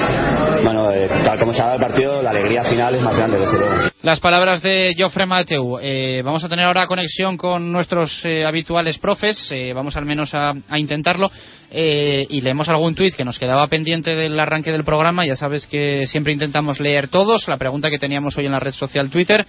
bueno, 0.63 0.93
eh, 0.93 1.09
tal 1.25 1.39
como 1.39 1.53
se 1.53 1.61
ha 1.61 1.67
dado 1.67 1.77
el 1.77 1.83
partido, 1.83 2.23
la 2.23 2.31
alegría 2.31 2.65
final 2.65 2.95
es 2.95 3.03
más 3.03 3.17
grande, 3.17 3.39
desde 3.39 3.59
luego. 3.59 3.91
Las 4.03 4.19
palabras 4.19 4.63
de 4.63 4.95
Joffre 4.99 5.27
Mateu. 5.27 5.79
Eh, 5.79 6.23
vamos 6.25 6.43
a 6.43 6.49
tener 6.49 6.65
ahora 6.65 6.87
conexión 6.87 7.37
con 7.37 7.71
nuestros 7.71 8.25
eh, 8.25 8.47
habituales 8.47 8.97
profes, 8.97 9.53
eh, 9.53 9.75
vamos 9.75 9.95
al 9.95 10.07
menos 10.07 10.33
a, 10.33 10.55
a 10.69 10.79
intentarlo, 10.79 11.31
eh, 11.71 12.27
y 12.29 12.41
leemos 12.41 12.69
algún 12.69 12.95
tuit 12.95 13.15
que 13.15 13.25
nos 13.25 13.39
quedaba 13.39 13.67
pendiente 13.69 14.17
del 14.17 14.41
arranque 14.41 14.73
del 14.73 14.85
programa. 14.91 15.25
Ya 15.25 15.37
sabes 15.37 15.69
que 15.69 16.05
siempre 16.09 16.33
intentamos 16.33 16.81
leer 16.81 17.07
todos. 17.07 17.47
La 17.47 17.57
pregunta 17.59 17.91
que 17.91 17.99
teníamos 18.01 18.37
hoy 18.37 18.47
en 18.47 18.53
la 18.53 18.59
red 18.59 18.73
social 18.73 19.09
Twitter. 19.09 19.47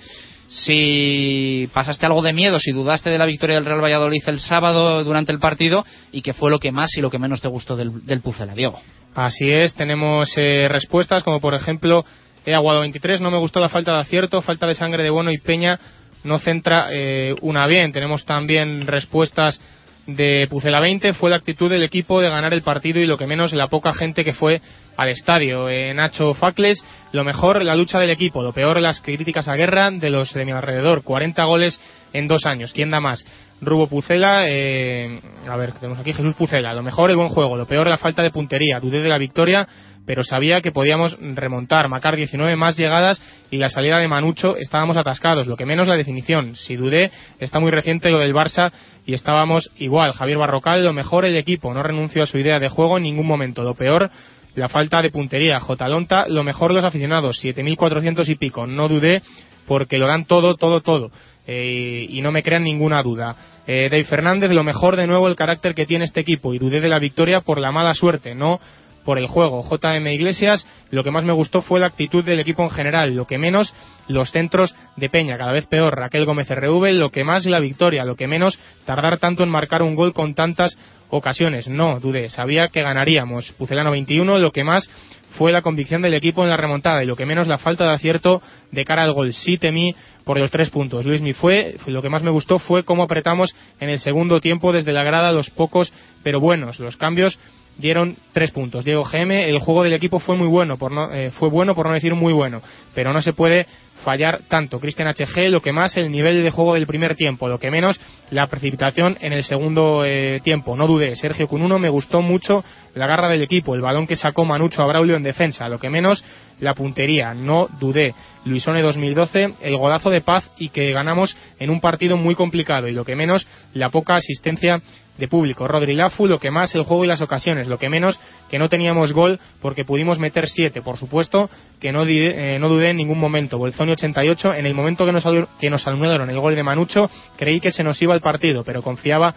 Si 0.49 1.68
pasaste 1.73 2.05
algo 2.05 2.22
de 2.22 2.31
miedo, 2.31 2.59
si 2.59 2.72
dudaste 2.72 3.09
de 3.09 3.18
la 3.18 3.26
victoria 3.26 3.55
del 3.55 3.65
Real 3.65 3.84
Valladolid 3.84 4.22
el 4.27 4.39
sábado 4.39 5.03
durante 5.03 5.31
el 5.31 5.39
partido 5.39 5.84
y 6.11 6.22
qué 6.22 6.34
fue 6.34 6.51
lo 6.51 6.59
que 6.59 6.72
más 6.72 6.95
y 6.95 7.01
lo 7.01 7.09
que 7.09 7.18
menos 7.18 7.41
te 7.41 7.47
gustó 7.47 7.76
del, 7.76 8.05
del 8.05 8.22
Pucela, 8.22 8.53
Diego. 8.53 8.80
Así 9.15 9.49
es, 9.49 9.73
tenemos 9.73 10.30
eh, 10.38 10.68
respuestas 10.69 11.23
como 11.23 11.39
por 11.39 11.55
ejemplo 11.55 12.05
He 12.45 12.53
aguado 12.53 12.81
23, 12.81 13.22
no 13.22 13.31
me 13.31 13.38
gustó 13.38 13.59
la 13.59 13.69
falta 13.69 13.93
de 13.93 14.01
acierto, 14.01 14.41
falta 14.41 14.68
de 14.68 14.76
sangre 14.76 15.03
de 15.03 15.09
Bono 15.09 15.31
y 15.31 15.38
Peña 15.38 15.80
no 16.23 16.39
centra 16.39 16.88
eh, 16.91 17.35
una 17.41 17.68
bien. 17.68 17.91
Tenemos 17.91 18.26
también 18.26 18.88
respuestas 18.88 19.59
de 20.07 20.48
Pucela 20.49 20.80
20, 20.80 21.14
fue 21.14 21.30
la 21.30 21.36
actitud 21.36 21.69
del 21.69 21.84
equipo 21.84 22.22
de 22.22 22.30
ganar 22.30 22.53
el 22.53 22.64
partido 22.64 22.99
y 22.99 23.06
lo 23.06 23.18
que 23.18 23.28
menos 23.28 23.53
la 23.53 23.68
poca 23.68 23.94
gente 23.94 24.23
que 24.23 24.34
fue 24.34 24.61
al 24.98 25.10
estadio. 25.10 25.69
Eh, 25.69 25.94
Nacho 25.94 26.34
Facles, 26.34 26.84
lo 27.11 27.23
mejor 27.23 27.64
la 27.64 27.76
lucha 27.76 27.99
del 27.99 28.10
equipo, 28.10 28.44
lo 28.44 28.53
peor 28.53 28.80
las 28.82 29.02
críticas 29.02 29.48
a 29.48 29.56
guerra 29.56 29.91
de 29.91 30.10
los 30.10 30.34
de 30.34 30.45
mi 30.45 30.52
alrededor. 30.52 31.03
40 31.03 31.44
goles 31.45 31.80
en 32.14 32.28
dos 32.28 32.45
años. 32.45 32.73
¿Quién 32.73 32.91
da 32.91 32.99
más? 32.99 33.26
Rubo 33.61 33.88
Pucela, 33.88 34.44
eh, 34.48 35.22
a 35.48 35.56
ver, 35.56 35.73
tenemos 35.73 35.99
aquí 35.99 36.14
Jesús 36.14 36.34
Pucela, 36.34 36.73
lo 36.73 36.82
mejor 36.82 37.11
el 37.11 37.15
buen 37.15 37.30
juego, 37.30 37.56
lo 37.56 37.68
peor 37.68 37.88
la 37.88 37.99
falta 37.99 38.23
de 38.23 38.32
puntería, 38.32 38.80
dudé 38.80 39.02
de 39.02 39.10
la 39.10 39.19
victoria, 39.19 39.68
pero 40.06 40.23
sabía 40.23 40.61
que 40.61 40.72
podíamos 40.72 41.18
remontar, 41.19 41.88
marcar 41.90 42.15
19 42.15 42.56
más 42.56 42.78
llegadas 42.78 43.22
y 43.49 43.57
la 43.57 43.69
salida 43.69 43.99
de 43.99 44.07
Manucho 44.07 44.56
estábamos 44.57 44.98
atascados, 44.98 45.48
lo 45.48 45.57
que 45.57 45.65
menos 45.65 45.88
la 45.88 45.98
definición, 45.98 46.56
si 46.56 46.76
dudé, 46.76 47.11
está 47.40 47.60
muy 47.60 47.72
reciente 47.72 48.10
lo 48.10 48.19
del 48.19 48.34
Barça 48.34 48.72
y 49.06 49.14
estábamos 49.14 49.72
igual, 49.78 50.14
Javier 50.14 50.38
Barrocal, 50.38 50.84
lo 50.84 50.94
mejor 50.94 51.26
el 51.26 51.38
equipo, 51.38 51.73
no 51.73 51.84
renunció 51.84 52.23
a 52.23 52.28
su 52.28 52.38
idea 52.38 52.60
de 52.60 52.69
juego 52.69 52.98
en 52.98 53.03
ningún 53.03 53.28
momento, 53.28 53.64
lo 53.64 53.76
peor 53.76 54.10
la 54.56 54.68
falta 54.68 55.02
de 55.02 55.11
puntería, 55.11 55.60
J. 55.60 55.88
Lonta, 55.88 56.26
lo 56.28 56.44
mejor 56.44 56.73
los 56.73 56.84
aficionados, 56.84 57.41
7.400 57.44 58.28
y 58.28 58.36
pico, 58.36 58.68
no 58.68 58.90
dudé 58.90 59.22
porque 59.65 59.98
lo 59.98 60.07
dan 60.07 60.26
todo, 60.26 60.56
todo, 60.56 60.82
todo. 60.82 61.11
Eh, 61.48 62.06
y 62.10 62.22
no 62.22 62.32
me 62.32 62.44
crean 62.44 62.64
ninguna 62.64 63.02
duda. 63.02 63.36
Eh, 63.65 64.03
Fernández, 64.10 64.52
lo 64.52 64.64
mejor 64.64 64.95
de 64.95 65.07
nuevo 65.07 65.28
el 65.28 65.36
carácter 65.36 65.73
que 65.73 65.86
tiene 65.86 66.03
este 66.03 66.19
equipo. 66.19 66.53
Y 66.53 66.60
dudé 66.60 66.82
de 66.82 66.90
la 66.90 66.99
victoria 66.99 67.41
por 67.41 67.60
la 67.60 67.72
mala 67.72 67.94
suerte, 67.94 68.36
no 68.36 68.60
por 69.06 69.18
el 69.18 69.28
juego. 69.28 69.64
JM 69.64 70.07
Iglesias, 70.07 70.65
lo 70.90 71.03
que 71.03 71.11
más 71.11 71.23
me 71.23 71.34
gustó 71.34 71.61
fue 71.61 71.80
la 71.80 71.88
actitud 71.88 72.23
del 72.23 72.40
equipo 72.40 72.64
en 72.64 72.69
general, 72.69 73.15
lo 73.15 73.26
que 73.26 73.38
menos 73.38 73.73
los 74.07 74.32
centros 74.32 74.76
de 74.98 75.10
Peña, 75.10 75.38
cada 75.38 75.52
vez 75.52 75.65
peor. 75.65 75.95
Raquel 75.95 76.26
Gómez 76.26 76.49
RV, 76.49 76.94
lo 76.94 77.10
que 77.10 77.23
más 77.23 77.45
la 77.45 77.60
victoria, 77.60 78.06
lo 78.06 78.15
que 78.15 78.28
menos 78.28 78.60
tardar 78.86 79.18
tanto 79.18 79.44
en 79.44 79.49
marcar 79.49 79.82
un 79.82 79.95
gol 79.95 80.14
con 80.14 80.34
tantas 80.34 80.78
ocasiones. 81.10 81.68
No, 81.68 81.99
dudé, 81.99 82.30
sabía 82.30 82.69
que 82.69 82.82
ganaríamos. 82.82 83.52
Pucelano 83.57 83.91
21, 83.91 84.40
lo 84.40 84.52
que 84.52 84.64
más 84.64 84.90
fue 85.38 85.52
la 85.52 85.61
convicción 85.61 86.02
del 86.02 86.14
equipo 86.14 86.44
en 86.44 86.49
la 86.49 86.57
remontada 86.57 87.03
y 87.03 87.07
lo 87.07 87.15
que 87.15 87.26
menos 87.26 87.48
la 87.48 87.57
falta 87.57 87.86
de 87.86 87.94
acierto 87.94 88.41
de 88.72 88.86
cara 88.86 89.03
al 89.03 89.14
gol. 89.14 89.34
Sí 89.34 89.57
temí 89.57 89.95
por 90.23 90.40
los 90.40 90.52
tres 90.52 90.69
puntos. 90.69 91.06
Luis 91.06 91.22
Mi 91.22 91.34
fue, 91.34 91.78
lo 91.88 92.02
que 92.02 92.10
más 92.10 92.23
me 92.23 92.32
gustó 92.32 92.60
fue 92.60 92.84
cómo 92.84 93.03
apretamos 93.03 93.56
en 93.80 93.90
el 93.90 93.99
segundo 93.99 94.40
tiempo 94.40 94.72
desde 94.72 94.94
la 94.94 95.03
grada 95.03 95.32
los 95.32 95.49
pocos 95.49 95.94
pero 96.23 96.40
buenos. 96.40 96.80
Los 96.80 96.98
cambios 96.98 97.40
dieron 97.77 98.15
tres 98.34 98.52
puntos. 98.52 98.85
Diego 98.85 99.03
GM, 99.03 99.31
el 99.31 99.60
juego 99.60 99.84
del 99.84 99.93
equipo 99.93 100.19
fue 100.19 100.35
muy 100.35 100.48
bueno, 100.48 100.77
por 100.77 100.91
no, 100.91 101.11
eh, 101.11 101.31
fue 101.31 101.49
bueno 101.49 101.76
por 101.76 101.88
no 101.88 101.93
decir 101.93 102.14
muy 102.15 102.34
bueno, 102.34 102.61
pero 102.93 103.14
no 103.14 103.22
se 103.22 103.34
puede 103.34 103.68
fallar 104.03 104.41
tanto. 104.48 104.80
Cristian 104.80 105.07
HG, 105.07 105.49
lo 105.49 105.61
que 105.61 105.72
más 105.72 105.95
el 105.98 106.11
nivel 106.11 106.43
de 106.43 106.49
juego 106.49 106.73
del 106.73 106.88
primer 106.88 107.15
tiempo, 107.15 107.48
lo 107.48 107.60
que 107.60 107.72
menos 107.72 107.99
la 108.30 108.48
precipitación 108.48 109.18
en 109.22 109.34
el 109.34 109.43
segundo 109.43 110.03
eh, 110.06 110.39
tiempo. 110.43 110.76
No 110.76 110.88
dudé, 110.88 111.15
Sergio 111.15 111.48
Cununo 111.48 111.80
me 111.80 111.89
gustó 111.89 112.22
mucho 112.22 112.64
la 112.95 113.07
garra 113.07 113.30
del 113.30 113.41
equipo, 113.41 113.76
el 113.76 113.81
balón 113.81 114.07
que 114.07 114.15
sacó 114.15 114.45
Manucho 114.45 114.81
a 114.81 115.02
en 115.02 115.23
defensa, 115.23 115.69
lo 115.69 115.80
que 115.80 115.89
menos 115.89 116.23
la 116.60 116.76
puntería, 116.76 117.34
no 117.34 117.68
dudé. 117.80 118.14
Luisone 118.45 118.81
2012, 118.81 119.53
el 119.61 119.77
golazo 119.77 120.10
de 120.10 120.22
paz 120.22 120.49
y 120.57 120.69
que 120.69 120.91
ganamos 120.91 121.35
en 121.60 121.69
un 121.69 121.80
partido 121.80 122.18
muy 122.18 122.35
complicado 122.35 122.88
y 122.88 122.93
lo 122.93 123.06
que 123.06 123.15
menos 123.15 123.48
la 123.73 123.89
poca 123.89 124.15
asistencia 124.15 124.81
de 125.22 125.27
público. 125.27 125.68
Rodri 125.68 125.93
Lafu, 125.93 126.26
lo 126.26 126.39
que 126.39 126.49
más 126.49 126.73
el 126.73 126.81
juego 126.81 127.06
y 127.06 127.07
las 127.07 127.22
ocasiones, 127.22 127.68
lo 127.68 127.77
que 127.77 127.89
menos 127.89 128.19
que 128.49 128.57
no 128.57 128.69
teníamos 128.69 129.14
gol 129.14 129.39
porque 129.61 129.85
pudimos 129.85 130.18
meter 130.18 130.49
siete. 130.49 130.81
Por 130.81 130.98
supuesto 130.98 131.49
que 131.80 131.91
no, 131.91 132.03
eh, 132.06 132.57
no 132.60 132.68
dudé 132.68 132.89
en 132.89 132.98
ningún 132.98 133.19
momento. 133.19 133.60
Bolzoni 133.60 133.91
88, 133.91 134.56
en 134.56 134.65
el 134.65 134.73
momento 134.73 135.06
que 135.06 135.11
nos, 135.11 135.23
que 135.60 135.69
nos 135.69 135.88
anularon 135.88 136.30
el 136.31 136.39
gol 136.39 136.56
de 136.56 136.64
Manucho, 136.64 137.10
creí 137.38 137.61
que 137.61 137.72
se 137.72 137.84
nos 137.84 138.02
iba 138.02 138.15
el 138.15 138.22
partido, 138.22 138.64
pero 138.64 138.81
confiaba 138.81 139.35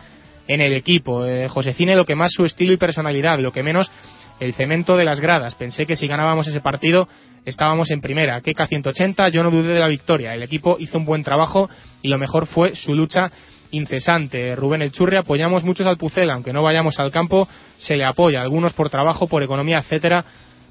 en 0.48 0.62
el 0.62 0.72
equipo. 0.72 1.26
Eh, 1.26 1.48
Josecine, 1.48 1.94
lo 1.96 2.06
que 2.06 2.14
más 2.14 2.32
su 2.32 2.46
estilo 2.46 2.72
y 2.72 2.78
personalidad, 2.78 3.38
lo 3.38 3.52
que 3.52 3.62
menos 3.62 3.92
el 4.40 4.54
cemento 4.54 4.96
de 4.96 5.04
las 5.04 5.20
gradas. 5.20 5.54
Pensé 5.54 5.84
que 5.84 5.96
si 5.96 6.08
ganábamos 6.08 6.48
ese 6.48 6.62
partido 6.62 7.06
estábamos 7.44 7.90
en 7.90 8.00
primera. 8.00 8.40
Keka 8.40 8.66
180, 8.66 9.28
yo 9.28 9.42
no 9.42 9.50
dudé 9.50 9.74
de 9.74 9.80
la 9.80 9.88
victoria. 9.88 10.34
El 10.34 10.42
equipo 10.42 10.76
hizo 10.80 10.96
un 10.96 11.04
buen 11.04 11.22
trabajo 11.22 11.68
y 12.00 12.08
lo 12.08 12.16
mejor 12.16 12.46
fue 12.46 12.74
su 12.74 12.94
lucha 12.94 13.30
incesante. 13.76 14.56
Rubén 14.56 14.82
El 14.82 14.92
Churri, 14.92 15.16
apoyamos 15.16 15.64
muchos 15.64 15.86
al 15.86 15.96
Pucela, 15.96 16.34
aunque 16.34 16.52
no 16.52 16.62
vayamos 16.62 16.98
al 16.98 17.10
campo, 17.10 17.48
se 17.76 17.96
le 17.96 18.04
apoya, 18.04 18.40
algunos 18.40 18.72
por 18.72 18.90
trabajo, 18.90 19.26
por 19.26 19.42
economía, 19.42 19.78
etcétera, 19.78 20.24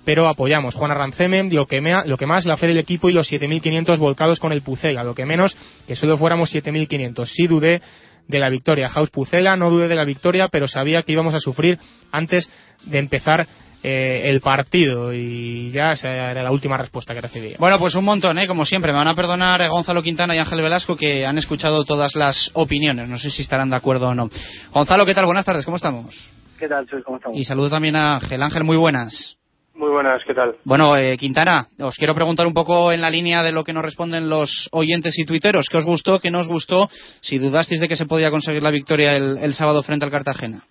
pero 0.06 0.28
apoyamos. 0.28 0.76
Juan 0.76 0.92
Arranceme, 0.92 1.44
lo 1.52 1.66
que, 1.66 1.82
mea, 1.82 2.04
lo 2.06 2.18
que 2.18 2.26
más, 2.26 2.46
la 2.46 2.58
fe 2.58 2.68
del 2.68 2.78
equipo 2.78 3.10
y 3.10 3.14
los 3.14 3.32
7.500 3.32 4.00
volcados 4.00 4.40
con 4.40 4.52
el 4.52 4.62
Pucela, 4.62 5.04
lo 5.04 5.16
que 5.16 5.26
menos, 5.26 5.56
que 5.88 5.96
solo 5.96 6.18
fuéramos 6.18 6.54
7.500. 6.54 7.26
Sí 7.26 7.48
dudé 7.48 7.82
de 8.28 8.40
la 8.40 8.50
victoria. 8.50 8.90
Jaus 8.90 9.10
Pucela, 9.10 9.56
no 9.56 9.70
dudé 9.70 9.88
de 9.88 9.96
la 9.96 10.06
victoria, 10.06 10.48
pero 10.48 10.68
sabía 10.68 11.04
que 11.04 11.12
íbamos 11.12 11.34
a 11.34 11.40
sufrir 11.40 11.80
antes 12.12 12.50
de 12.86 13.00
empezar 13.00 13.48
eh, 13.84 14.30
el 14.30 14.40
partido 14.40 15.14
y 15.14 15.70
ya 15.72 15.92
esa 15.92 16.32
era 16.32 16.42
la 16.42 16.52
última 16.52 16.78
respuesta 16.78 17.14
que 17.14 17.20
recibía. 17.22 17.58
Bueno, 17.60 17.78
pues 17.78 17.96
un 17.96 18.06
montón, 18.06 18.40
¿eh? 18.40 18.48
como 18.48 18.66
siempre. 18.66 18.94
Me 18.94 18.98
van 18.98 19.10
a 19.10 19.16
perdonar 19.16 19.62
eh, 19.62 19.68
Gonzalo 19.68 20.02
Quintana 20.02 20.36
y 20.36 20.40
Ángel 20.40 20.62
Velasco 20.62 20.96
que 20.96 21.26
han 21.26 21.38
escuchado 21.38 21.84
todas 21.84 22.16
las 22.16 22.50
opiniones. 22.54 23.10
No 23.10 23.18
sé 23.18 23.30
si 23.30 23.42
estarán 23.42 23.70
de 23.70 23.76
acuerdo 23.76 24.08
o 24.08 24.16
no. 24.16 24.30
Gonzalo, 24.72 25.06
¿qué 25.06 25.14
tal? 25.14 25.26
Buenas 25.26 25.46
tardes, 25.46 25.66
¿cómo 25.66 25.78
estamos? 25.78 26.16
¿Qué 26.58 26.70
tal, 26.70 26.88
Chus? 26.88 27.04
¿Cómo 27.04 27.18
estamos? 27.18 27.38
Y 27.38 27.44
saludo 27.44 27.70
también 27.70 27.96
a 27.98 28.16
Ángel. 28.16 28.42
Ángel, 28.42 28.64
muy 28.64 28.78
buenas. 28.78 29.38
Muy 29.76 29.90
buenas, 29.90 30.22
¿qué 30.26 30.36
tal? 30.36 30.56
Bueno, 30.64 30.96
eh, 30.96 31.18
Quintana, 31.18 31.68
os 31.80 31.96
quiero 31.96 32.14
preguntar 32.14 32.46
un 32.46 32.54
poco 32.54 32.92
en 32.92 33.02
la 33.02 33.10
línea 33.10 33.42
de 33.42 33.52
lo 33.52 33.64
que 33.64 33.74
nos 33.74 33.84
responden 33.84 34.30
los 34.30 34.70
oyentes 34.72 35.18
y 35.18 35.26
tuiteros. 35.26 35.66
¿Qué 35.70 35.78
os 35.78 35.86
gustó, 35.86 36.20
qué 36.20 36.30
no 36.30 36.40
os 36.40 36.48
gustó? 36.48 36.90
Si 37.22 37.40
dudasteis 37.40 37.82
de 37.82 37.88
que 37.88 37.96
se 37.96 38.06
podía 38.06 38.30
conseguir 38.30 38.62
la 38.62 38.72
victoria 38.72 39.18
el, 39.18 39.40
el 39.40 39.54
sábado 39.56 39.82
frente 39.82 40.06
al 40.06 40.12
Cartagena. 40.12 40.64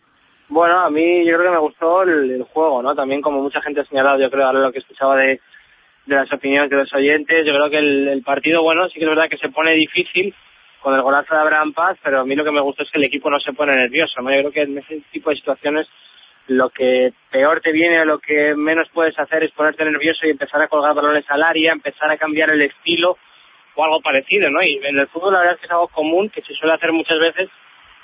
Bueno, 0.52 0.80
a 0.80 0.90
mí 0.90 1.24
yo 1.24 1.38
creo 1.38 1.50
que 1.50 1.56
me 1.56 1.62
gustó 1.62 2.02
el, 2.02 2.30
el 2.30 2.42
juego, 2.42 2.82
¿no? 2.82 2.94
También 2.94 3.22
como 3.22 3.40
mucha 3.40 3.62
gente 3.62 3.80
ha 3.80 3.86
señalado, 3.86 4.20
yo 4.20 4.30
creo, 4.30 4.44
ahora 4.44 4.60
lo 4.60 4.70
que 4.70 4.80
escuchaba 4.80 5.16
de, 5.16 5.40
de 6.04 6.14
las 6.14 6.30
opiniones 6.30 6.68
de 6.68 6.76
los 6.76 6.92
oyentes, 6.92 7.46
yo 7.46 7.54
creo 7.54 7.70
que 7.70 7.78
el, 7.78 8.08
el 8.08 8.22
partido, 8.22 8.62
bueno, 8.62 8.86
sí 8.88 8.98
que 8.98 9.06
es 9.06 9.08
verdad 9.08 9.30
que 9.30 9.38
se 9.38 9.48
pone 9.48 9.72
difícil 9.72 10.34
con 10.82 10.94
el 10.94 11.00
golazo 11.00 11.34
de 11.34 11.40
Abraham 11.40 11.72
Paz, 11.72 11.96
pero 12.02 12.20
a 12.20 12.26
mí 12.26 12.36
lo 12.36 12.44
que 12.44 12.50
me 12.50 12.60
gustó 12.60 12.82
es 12.82 12.90
que 12.90 12.98
el 12.98 13.04
equipo 13.04 13.30
no 13.30 13.40
se 13.40 13.54
pone 13.54 13.74
nervioso, 13.74 14.20
¿no? 14.20 14.30
Yo 14.30 14.40
creo 14.40 14.52
que 14.52 14.60
en 14.60 14.76
ese 14.76 15.00
tipo 15.10 15.30
de 15.30 15.36
situaciones 15.36 15.88
lo 16.48 16.68
que 16.68 17.14
peor 17.30 17.62
te 17.62 17.72
viene 17.72 18.02
o 18.02 18.04
lo 18.04 18.18
que 18.18 18.54
menos 18.54 18.90
puedes 18.92 19.18
hacer 19.18 19.44
es 19.44 19.52
ponerte 19.52 19.86
nervioso 19.86 20.26
y 20.26 20.32
empezar 20.32 20.60
a 20.60 20.68
colgar 20.68 20.94
balones 20.94 21.24
al 21.30 21.42
área, 21.42 21.72
empezar 21.72 22.10
a 22.10 22.18
cambiar 22.18 22.50
el 22.50 22.60
estilo 22.60 23.16
o 23.74 23.84
algo 23.84 24.02
parecido, 24.02 24.50
¿no? 24.50 24.62
Y 24.62 24.78
en 24.84 24.98
el 24.98 25.08
fútbol 25.08 25.32
la 25.32 25.38
verdad 25.38 25.54
es 25.54 25.60
que 25.60 25.66
es 25.66 25.72
algo 25.72 25.88
común, 25.88 26.28
que 26.28 26.42
se 26.42 26.52
suele 26.52 26.74
hacer 26.74 26.92
muchas 26.92 27.18
veces, 27.18 27.48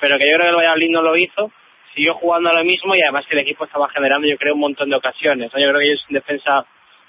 pero 0.00 0.16
que 0.16 0.24
yo 0.24 0.38
creo 0.38 0.46
que 0.46 0.48
el 0.48 0.56
Valladolid 0.56 0.90
no 0.92 1.02
lo 1.02 1.14
hizo, 1.14 1.52
siguió 1.98 2.14
jugando 2.14 2.50
a 2.50 2.54
lo 2.54 2.64
mismo 2.64 2.94
y 2.94 3.02
además 3.02 3.24
el 3.28 3.40
equipo 3.40 3.64
estaba 3.64 3.88
generando, 3.88 4.28
yo 4.28 4.36
creo, 4.38 4.54
un 4.54 4.60
montón 4.60 4.88
de 4.88 4.94
ocasiones. 4.94 5.50
Yo 5.50 5.68
creo 5.68 5.80
que 5.80 5.86
ellos 5.86 6.04
en 6.08 6.14
defensa 6.14 6.64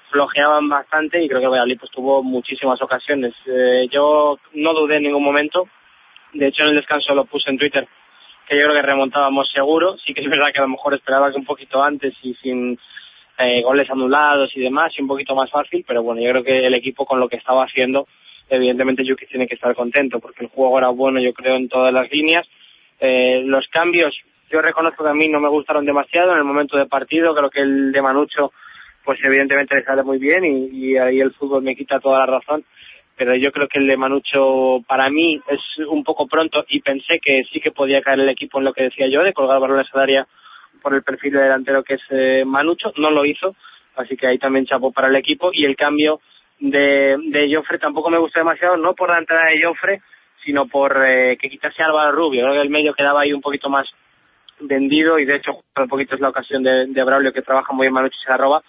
flojeaban 0.10 0.68
bastante 0.68 1.24
y 1.24 1.28
creo 1.28 1.40
que 1.40 1.48
Valladolid 1.48 1.78
pues 1.80 1.92
tuvo 1.92 2.24
muchísimas 2.24 2.82
ocasiones. 2.82 3.36
Eh, 3.46 3.88
yo 3.92 4.40
no 4.54 4.74
dudé 4.74 4.98
en 4.98 5.04
ningún 5.04 5.24
momento, 5.24 5.68
de 6.34 6.48
hecho 6.48 6.64
en 6.64 6.70
el 6.70 6.78
descanso 6.78 7.14
lo 7.14 7.26
puse 7.26 7.52
en 7.52 7.60
Twitter, 7.60 7.88
que 8.48 8.58
yo 8.58 8.64
creo 8.64 8.74
que 8.74 8.82
remontábamos 8.82 9.48
seguro. 9.54 9.96
Sí 10.04 10.16
que 10.16 10.22
es 10.22 10.30
verdad 10.30 10.48
que 10.52 10.58
a 10.58 10.64
lo 10.64 10.70
mejor 10.70 10.96
esperaba 10.96 11.30
que 11.30 11.38
un 11.38 11.46
poquito 11.46 11.84
antes 11.84 12.16
y 12.24 12.34
sin 12.42 12.80
eh, 13.38 13.62
goles 13.62 13.88
anulados 13.92 14.50
y 14.56 14.62
demás, 14.62 14.92
y 14.98 15.04
un 15.04 15.08
poquito 15.08 15.36
más 15.36 15.52
fácil, 15.52 15.86
pero 15.88 16.02
bueno, 16.02 16.20
yo 16.20 16.32
creo 16.32 16.44
que 16.44 16.66
el 16.66 16.74
equipo 16.74 17.06
con 17.06 17.20
lo 17.20 17.30
que 17.30 17.38
estaba 17.38 17.64
haciendo, 17.64 18.08
evidentemente 18.50 19.06
Yuki 19.06 19.28
tiene 19.28 19.48
que 19.48 19.54
estar 19.54 19.76
contento, 19.76 20.20
porque 20.20 20.46
el 20.46 20.50
juego 20.50 20.80
era 20.80 20.90
bueno, 20.90 21.20
yo 21.20 21.32
creo, 21.32 21.58
en 21.58 21.70
todas 21.70 21.94
las 21.94 22.10
líneas. 22.10 22.48
Eh, 23.00 23.44
los 23.46 23.68
cambios, 23.68 24.14
yo 24.50 24.62
reconozco 24.62 25.04
que 25.04 25.10
a 25.10 25.14
mí 25.14 25.30
no 25.30 25.40
me 25.40 25.50
gustaron 25.50 25.86
demasiado 25.86 26.32
en 26.32 26.40
el 26.40 26.44
momento 26.44 26.78
de 26.78 26.88
partido, 26.88 27.36
creo 27.36 27.50
que 27.50 27.62
el 27.62 27.92
de 27.92 28.02
Manucho, 28.02 28.52
pues 29.04 29.20
evidentemente 29.24 29.76
le 29.76 29.84
sale 29.84 30.04
muy 30.04 30.18
bien 30.18 30.46
y, 30.46 30.68
y 30.72 30.98
ahí 30.98 31.20
el 31.20 31.34
fútbol 31.34 31.64
me 31.64 31.76
quita 31.76 32.00
toda 32.00 32.20
la 32.20 32.26
razón 32.26 32.64
pero 33.20 33.36
yo 33.36 33.52
creo 33.52 33.68
que 33.68 33.80
el 33.80 33.88
de 33.88 33.98
Manucho 33.98 34.80
para 34.88 35.10
mí 35.10 35.42
es 35.50 35.60
un 35.90 36.06
poco 36.06 36.26
pronto 36.26 36.64
y 36.70 36.80
pensé 36.80 37.20
que 37.22 37.44
sí 37.52 37.60
que 37.60 37.72
podía 37.72 38.02
caer 38.02 38.22
el 38.22 38.30
equipo 38.30 38.60
en 38.60 38.64
lo 38.64 38.72
que 38.72 38.84
decía 38.84 39.08
yo, 39.10 39.22
de 39.24 39.34
colgar 39.34 39.60
balones 39.60 39.88
al 39.94 40.02
área 40.04 40.28
por 40.82 40.94
el 40.94 41.04
perfil 41.04 41.34
de 41.34 41.42
delantero 41.42 41.84
que 41.84 41.96
es 41.96 42.02
eh, 42.12 42.46
Manucho, 42.46 42.94
no 42.96 43.12
lo 43.12 43.26
hizo, 43.26 43.58
así 43.98 44.16
que 44.16 44.26
ahí 44.26 44.38
también 44.38 44.66
chapó 44.66 44.94
para 44.94 45.10
el 45.10 45.18
equipo 45.18 45.50
y 45.52 45.66
el 45.66 45.76
cambio 45.76 46.22
de, 46.60 47.18
de 47.26 47.54
Joffre 47.54 47.78
tampoco 47.78 48.10
me 48.10 48.20
gustó 48.20 48.40
demasiado, 48.40 48.78
no 48.78 48.94
por 48.94 49.10
la 49.10 49.20
entrada 49.20 49.50
de 49.50 49.64
Joffre, 49.66 50.02
sino 50.46 50.68
por 50.68 50.98
eh, 51.06 51.36
que 51.36 51.50
quitase 51.50 51.84
Álvaro 51.84 52.14
Rubio, 52.14 52.48
el 52.54 52.70
medio 52.70 52.94
quedaba 52.94 53.22
ahí 53.22 53.34
un 53.34 53.42
poquito 53.42 53.70
más 53.70 53.86
vendido 54.60 55.20
y 55.20 55.26
de 55.26 55.38
hecho 55.38 55.52
un 55.78 55.88
poquito 55.88 56.16
es 56.16 56.22
la 56.22 56.30
ocasión 56.30 56.64
de, 56.64 56.88
de 56.88 57.04
Braulio 57.04 57.34
que 57.34 57.42
trabaja 57.42 57.74
muy 57.74 57.86
bien 57.86 57.94
Manucho 57.94 58.16
y 58.20 58.24
se 58.24 58.32
la 58.32 58.38
roba, 58.38 58.62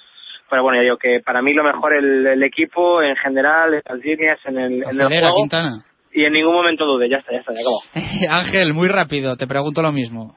pero 0.48 0.62
bueno, 0.62 0.78
ya 0.78 0.82
digo 0.82 0.96
que 0.96 1.20
para 1.24 1.42
mí 1.42 1.54
lo 1.54 1.64
mejor 1.64 1.94
el, 1.94 2.26
el 2.26 2.42
equipo 2.42 3.02
en 3.02 3.16
general, 3.16 3.74
en 3.74 3.82
las 3.84 3.98
líneas, 4.04 4.38
en 4.44 4.58
el, 4.58 4.72
en 4.72 4.90
el 4.90 5.00
Acelera, 5.00 5.28
juego. 5.28 5.36
Quintana. 5.36 5.84
Y 6.12 6.24
en 6.24 6.32
ningún 6.32 6.54
momento 6.54 6.84
dude, 6.84 7.08
ya 7.08 7.18
está, 7.18 7.32
ya 7.32 7.38
está, 7.38 7.52
ya 7.52 7.60
acabó. 7.60 7.80
Ángel, 8.30 8.74
muy 8.74 8.88
rápido, 8.88 9.36
te 9.36 9.46
pregunto 9.46 9.80
lo 9.80 9.92
mismo. 9.92 10.36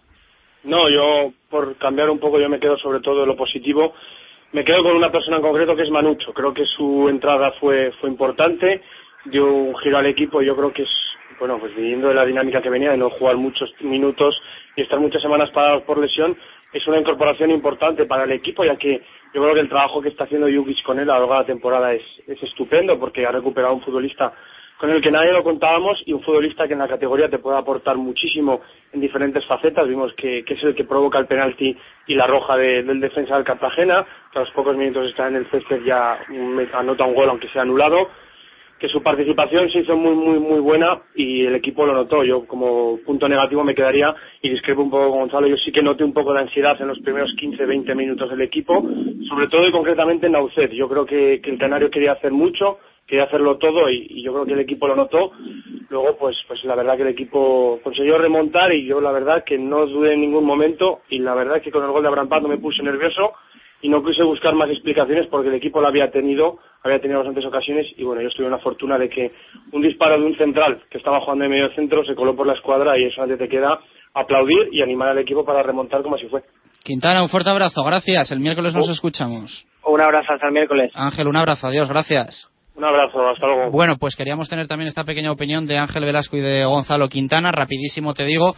No, 0.63 0.89
yo, 0.89 1.33
por 1.49 1.77
cambiar 1.77 2.09
un 2.09 2.19
poco, 2.19 2.39
yo 2.39 2.47
me 2.47 2.59
quedo 2.59 2.77
sobre 2.77 3.01
todo 3.01 3.23
en 3.23 3.29
lo 3.29 3.35
positivo. 3.35 3.93
Me 4.53 4.63
quedo 4.63 4.83
con 4.83 4.95
una 4.95 5.11
persona 5.11 5.37
en 5.37 5.43
concreto 5.43 5.75
que 5.75 5.81
es 5.81 5.89
Manucho. 5.89 6.31
Creo 6.31 6.53
que 6.53 6.63
su 6.65 7.09
entrada 7.09 7.51
fue, 7.59 7.91
fue 7.99 8.09
importante, 8.09 8.81
dio 9.25 9.51
un 9.51 9.75
giro 9.77 9.97
al 9.97 10.05
equipo 10.05 10.41
y 10.41 10.45
yo 10.45 10.55
creo 10.55 10.71
que 10.71 10.83
es, 10.83 10.89
bueno, 11.39 11.57
pues 11.59 11.75
viniendo 11.75 12.09
de 12.09 12.13
la 12.15 12.25
dinámica 12.25 12.61
que 12.61 12.69
venía 12.69 12.91
de 12.91 12.97
no 12.97 13.09
jugar 13.09 13.37
muchos 13.37 13.73
minutos 13.81 14.39
y 14.75 14.81
estar 14.81 14.99
muchas 14.99 15.21
semanas 15.21 15.49
parados 15.51 15.83
por 15.83 15.97
lesión, 15.97 16.37
es 16.71 16.87
una 16.87 16.99
incorporación 16.99 17.51
importante 17.51 18.05
para 18.05 18.23
el 18.23 18.31
equipo, 18.31 18.63
ya 18.65 18.75
que 18.75 19.01
yo 19.33 19.41
creo 19.41 19.53
que 19.53 19.59
el 19.61 19.69
trabajo 19.69 20.01
que 20.01 20.09
está 20.09 20.23
haciendo 20.23 20.47
Jukic 20.47 20.83
con 20.83 20.99
él 20.99 21.09
a 21.09 21.13
lo 21.13 21.19
largo 21.21 21.33
de 21.33 21.39
la 21.41 21.45
temporada 21.45 21.93
es, 21.93 22.01
es 22.27 22.41
estupendo, 22.43 22.99
porque 22.99 23.25
ha 23.25 23.31
recuperado 23.31 23.73
un 23.75 23.81
futbolista 23.81 24.33
con 24.79 24.89
el 24.89 25.01
que 25.01 25.11
nadie 25.11 25.31
lo 25.31 25.43
contábamos 25.43 26.01
y 26.05 26.13
un 26.13 26.21
futbolista 26.23 26.67
que 26.67 26.73
en 26.73 26.79
la 26.79 26.87
categoría 26.87 27.29
te 27.29 27.37
puede 27.37 27.57
aportar 27.57 27.95
muchísimo 27.95 28.61
en 28.91 28.99
diferentes 29.01 29.45
facetas. 29.45 29.87
Vimos 29.87 30.13
que, 30.15 30.43
que 30.43 30.55
es 30.55 30.63
el 30.63 30.75
que 30.75 30.83
provoca 30.83 31.19
el 31.19 31.27
penalti 31.27 31.77
y 32.07 32.15
la 32.15 32.27
roja 32.27 32.57
de- 32.57 32.83
del 32.83 32.99
defensa 32.99 33.35
del 33.35 33.45
Cartagena, 33.45 34.05
que 34.31 34.39
a 34.39 34.41
los 34.41 34.51
pocos 34.51 34.75
minutos 34.75 35.07
está 35.07 35.27
en 35.27 35.37
el 35.37 35.49
césped 35.51 35.83
ya 35.85 36.19
anota 36.73 37.05
un 37.05 37.13
gol 37.15 37.29
aunque 37.29 37.47
sea 37.49 37.61
anulado 37.61 38.09
que 38.83 38.89
su 38.89 39.01
participación 39.01 39.71
se 39.71 39.79
hizo 39.79 39.95
muy 39.95 40.13
muy 40.13 40.39
muy 40.39 40.59
buena 40.59 40.99
y 41.15 41.45
el 41.45 41.55
equipo 41.55 41.85
lo 41.85 41.93
notó. 41.93 42.21
Yo 42.25 42.45
como 42.45 42.99
punto 43.05 43.29
negativo 43.29 43.63
me 43.63 43.73
quedaría 43.73 44.13
y 44.41 44.49
discrepo 44.49 44.81
un 44.81 44.89
poco 44.89 45.09
con 45.09 45.19
Gonzalo. 45.19 45.47
Yo 45.47 45.55
sí 45.55 45.71
que 45.71 45.81
noté 45.81 46.03
un 46.03 46.11
poco 46.11 46.33
de 46.33 46.41
ansiedad 46.41 46.75
en 46.81 46.89
los 46.89 46.99
primeros 46.99 47.33
15-20 47.41 47.95
minutos 47.95 48.29
del 48.29 48.41
equipo, 48.41 48.85
sobre 49.29 49.47
todo 49.47 49.65
y 49.65 49.71
concretamente 49.71 50.25
en 50.25 50.33
Naucet. 50.33 50.73
Yo 50.73 50.89
creo 50.89 51.05
que, 51.05 51.39
que 51.41 51.51
el 51.51 51.57
Canario 51.57 51.89
quería 51.89 52.11
hacer 52.11 52.33
mucho, 52.33 52.79
quería 53.07 53.23
hacerlo 53.23 53.57
todo 53.57 53.89
y, 53.89 54.21
yo 54.21 54.33
creo 54.33 54.45
que 54.45 54.51
el 54.51 54.59
equipo 54.59 54.85
lo 54.85 54.97
notó. 54.97 55.31
Luego 55.89 56.17
pues 56.17 56.35
pues 56.45 56.61
la 56.65 56.75
verdad 56.75 56.97
que 56.97 57.03
el 57.03 57.15
equipo 57.15 57.79
consiguió 57.85 58.17
remontar 58.17 58.73
y 58.73 58.85
yo 58.85 58.99
la 58.99 59.13
verdad 59.13 59.45
que 59.45 59.57
no 59.57 59.85
dudé 59.85 60.15
en 60.15 60.19
ningún 60.19 60.43
momento 60.43 61.03
y 61.07 61.19
la 61.19 61.35
verdad 61.35 61.61
que 61.61 61.71
con 61.71 61.85
el 61.85 61.91
gol 61.91 62.03
de 62.03 62.09
no 62.41 62.49
me 62.49 62.57
puse 62.57 62.83
nervioso 62.83 63.31
y 63.83 63.89
no 63.89 64.01
quise 64.01 64.23
buscar 64.23 64.55
más 64.55 64.69
explicaciones 64.69 65.27
porque 65.27 65.49
el 65.49 65.55
equipo 65.55 65.81
lo 65.81 65.89
había 65.89 66.09
tenido, 66.09 66.57
había 66.83 66.99
tenido 66.99 67.19
bastantes 67.19 67.45
ocasiones 67.45 67.85
y 67.97 68.03
bueno, 68.03 68.21
yo 68.21 68.29
tuve 68.29 68.49
la 68.49 68.57
fortuna 68.59 68.97
de 68.97 69.09
que 69.09 69.29
un 69.73 69.81
disparo 69.81 70.17
de 70.17 70.25
un 70.25 70.37
central 70.37 70.81
que 70.89 70.97
estaba 70.97 71.19
jugando 71.19 71.43
en 71.43 71.51
medio 71.51 71.69
centro 71.75 72.03
se 72.05 72.15
coló 72.15 72.33
por 72.33 72.47
la 72.47 72.53
escuadra 72.53 72.97
y 72.97 73.03
eso 73.03 73.21
antes 73.21 73.37
te 73.37 73.49
queda 73.49 73.77
aplaudir 74.13 74.69
y 74.71 74.81
animar 74.81 75.09
al 75.09 75.17
equipo 75.17 75.43
para 75.43 75.61
remontar 75.61 76.01
como 76.01 76.15
así 76.15 76.27
fue. 76.27 76.43
Quintana, 76.81 77.21
un 77.21 77.27
fuerte 77.27 77.49
abrazo, 77.49 77.83
gracias. 77.83 78.31
El 78.31 78.39
miércoles 78.39 78.73
nos 78.73 78.87
escuchamos. 78.87 79.65
Un 79.85 80.01
abrazo 80.01 80.31
hasta 80.31 80.47
el 80.47 80.53
miércoles. 80.53 80.89
Ángel, 80.95 81.27
un 81.27 81.35
abrazo, 81.35 81.67
adiós, 81.67 81.89
gracias. 81.89 82.49
Un 82.75 82.85
abrazo, 82.85 83.27
hasta 83.27 83.47
luego. 83.47 83.69
Bueno, 83.69 83.97
pues 83.99 84.15
queríamos 84.15 84.47
tener 84.47 84.67
también 84.67 84.87
esta 84.87 85.03
pequeña 85.03 85.31
opinión 85.31 85.65
de 85.65 85.77
Ángel 85.77 86.05
Velasco 86.05 86.37
y 86.37 86.41
de 86.41 86.63
Gonzalo 86.63 87.09
Quintana. 87.09 87.51
Rapidísimo 87.51 88.13
te 88.13 88.23
digo 88.23 88.55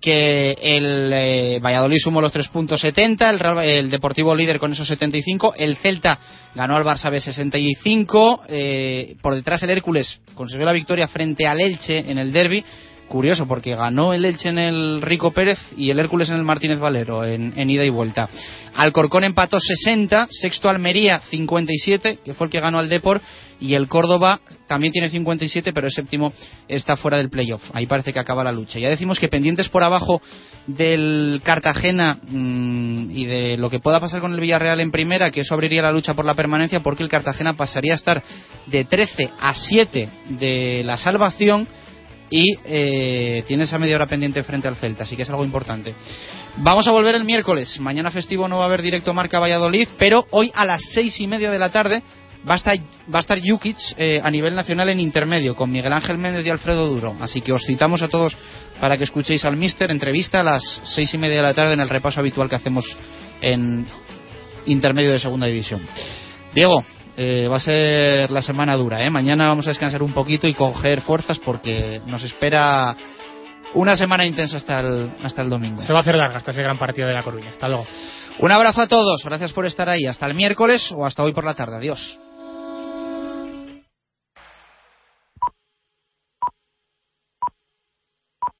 que 0.00 0.52
el 0.60 1.10
eh, 1.12 1.60
Valladolid 1.62 1.98
sumó 1.98 2.20
los 2.20 2.32
tres 2.32 2.48
puntos 2.48 2.80
70, 2.80 3.30
el, 3.30 3.58
el 3.70 3.90
Deportivo 3.90 4.34
líder 4.34 4.58
con 4.58 4.72
esos 4.72 4.86
75, 4.86 5.54
el 5.56 5.76
Celta 5.76 6.18
ganó 6.54 6.76
al 6.76 6.84
Barça 6.84 7.10
B 7.10 7.20
65, 7.20 8.42
eh, 8.48 9.16
por 9.20 9.34
detrás 9.34 9.62
el 9.62 9.70
Hércules 9.70 10.20
consiguió 10.34 10.64
la 10.64 10.72
victoria 10.72 11.08
frente 11.08 11.46
al 11.46 11.60
Elche 11.60 12.10
en 12.10 12.18
el 12.18 12.32
derby. 12.32 12.64
Curioso, 13.08 13.46
porque 13.46 13.76
ganó 13.76 14.12
el 14.12 14.24
Elche 14.24 14.48
en 14.48 14.58
el 14.58 15.00
Rico 15.00 15.30
Pérez 15.30 15.58
y 15.76 15.90
el 15.90 16.00
Hércules 16.00 16.28
en 16.28 16.36
el 16.36 16.42
Martínez 16.42 16.80
Valero, 16.80 17.24
en, 17.24 17.70
ida 17.70 17.84
y 17.84 17.88
vuelta. 17.88 18.28
Alcorcón 18.74 19.22
empató 19.22 19.60
60, 19.60 20.28
sexto 20.30 20.68
Almería 20.68 21.20
57, 21.30 22.18
que 22.24 22.34
fue 22.34 22.48
el 22.48 22.50
que 22.50 22.58
ganó 22.58 22.78
al 22.78 22.88
Depor, 22.88 23.20
y 23.60 23.74
el 23.74 23.86
Córdoba 23.86 24.40
también 24.66 24.92
tiene 24.92 25.08
57, 25.08 25.72
pero 25.72 25.86
el 25.86 25.92
séptimo 25.92 26.32
está 26.66 26.96
fuera 26.96 27.16
del 27.16 27.30
playoff. 27.30 27.62
Ahí 27.72 27.86
parece 27.86 28.12
que 28.12 28.18
acaba 28.18 28.42
la 28.42 28.50
lucha. 28.50 28.80
Ya 28.80 28.90
decimos 28.90 29.20
que 29.20 29.28
pendientes 29.28 29.68
por 29.68 29.84
abajo 29.84 30.20
del 30.66 31.40
Cartagena 31.44 32.18
mm, 32.28 33.10
y 33.12 33.24
de 33.24 33.56
lo 33.56 33.70
que 33.70 33.78
pueda 33.78 34.00
pasar 34.00 34.20
con 34.20 34.34
el 34.34 34.40
Villarreal 34.40 34.80
en 34.80 34.90
primera, 34.90 35.30
que 35.30 35.42
eso 35.42 35.54
abriría 35.54 35.80
la 35.80 35.92
lucha 35.92 36.14
por 36.14 36.24
la 36.24 36.34
permanencia, 36.34 36.82
porque 36.82 37.04
el 37.04 37.08
Cartagena 37.08 37.56
pasaría 37.56 37.92
a 37.92 37.96
estar 37.96 38.22
de 38.66 38.84
13 38.84 39.30
a 39.40 39.54
7 39.54 40.08
de 40.40 40.82
la 40.84 40.96
salvación 40.96 41.68
y 42.30 42.56
eh, 42.64 43.44
tiene 43.46 43.64
esa 43.64 43.78
media 43.78 43.96
hora 43.96 44.06
pendiente 44.06 44.42
frente 44.42 44.68
al 44.68 44.76
Celta, 44.76 45.04
así 45.04 45.16
que 45.16 45.22
es 45.22 45.30
algo 45.30 45.44
importante. 45.44 45.94
Vamos 46.58 46.88
a 46.88 46.90
volver 46.90 47.14
el 47.14 47.24
miércoles. 47.24 47.78
Mañana 47.80 48.10
festivo 48.10 48.48
no 48.48 48.58
va 48.58 48.64
a 48.64 48.66
haber 48.66 48.82
directo 48.82 49.12
Marca 49.12 49.38
Valladolid, 49.38 49.88
pero 49.98 50.26
hoy 50.30 50.50
a 50.54 50.64
las 50.64 50.82
seis 50.92 51.20
y 51.20 51.26
media 51.26 51.50
de 51.50 51.58
la 51.58 51.70
tarde 51.70 52.02
va 52.48 52.54
a 52.54 52.56
estar, 52.56 52.78
va 53.12 53.18
a 53.18 53.20
estar 53.20 53.38
Jukic 53.40 53.76
eh, 53.96 54.20
a 54.22 54.30
nivel 54.30 54.54
nacional 54.54 54.88
en 54.88 55.00
intermedio 55.00 55.54
con 55.54 55.70
Miguel 55.70 55.92
Ángel 55.92 56.18
Méndez 56.18 56.46
y 56.46 56.50
Alfredo 56.50 56.88
Duro. 56.88 57.14
Así 57.20 57.40
que 57.42 57.52
os 57.52 57.62
citamos 57.64 58.02
a 58.02 58.08
todos 58.08 58.36
para 58.80 58.96
que 58.96 59.04
escuchéis 59.04 59.44
al 59.44 59.56
Mister 59.56 59.90
entrevista 59.90 60.40
a 60.40 60.44
las 60.44 60.80
seis 60.84 61.12
y 61.12 61.18
media 61.18 61.36
de 61.36 61.42
la 61.42 61.54
tarde 61.54 61.74
en 61.74 61.80
el 61.80 61.88
repaso 61.88 62.20
habitual 62.20 62.48
que 62.48 62.56
hacemos 62.56 62.84
en 63.40 63.86
intermedio 64.66 65.12
de 65.12 65.18
segunda 65.18 65.46
división. 65.46 65.86
Diego, 66.54 66.84
eh, 67.16 67.48
va 67.48 67.56
a 67.56 67.60
ser 67.60 68.30
la 68.30 68.42
semana 68.42 68.76
dura, 68.76 69.04
¿eh? 69.04 69.10
Mañana 69.10 69.48
vamos 69.48 69.66
a 69.66 69.70
descansar 69.70 70.02
un 70.02 70.12
poquito 70.12 70.46
y 70.46 70.54
coger 70.54 71.00
fuerzas 71.00 71.38
porque 71.38 72.00
nos 72.06 72.22
espera 72.22 72.96
una 73.74 73.96
semana 73.96 74.24
intensa 74.24 74.56
hasta 74.56 74.80
el, 74.80 75.12
hasta 75.22 75.42
el 75.42 75.50
domingo. 75.50 75.82
Se 75.82 75.92
va 75.92 76.00
a 76.00 76.02
hacer 76.02 76.16
larga 76.16 76.38
hasta 76.38 76.50
ese 76.50 76.62
gran 76.62 76.78
partido 76.78 77.08
de 77.08 77.14
La 77.14 77.22
Coruña. 77.22 77.50
Hasta 77.50 77.68
luego. 77.68 77.86
Un 78.38 78.52
abrazo 78.52 78.82
a 78.82 78.86
todos, 78.86 79.22
gracias 79.24 79.52
por 79.52 79.64
estar 79.66 79.88
ahí. 79.88 80.04
Hasta 80.06 80.26
el 80.26 80.34
miércoles 80.34 80.92
o 80.94 81.06
hasta 81.06 81.22
hoy 81.22 81.32
por 81.32 81.44
la 81.44 81.54
tarde. 81.54 81.76
Adiós. 81.76 82.18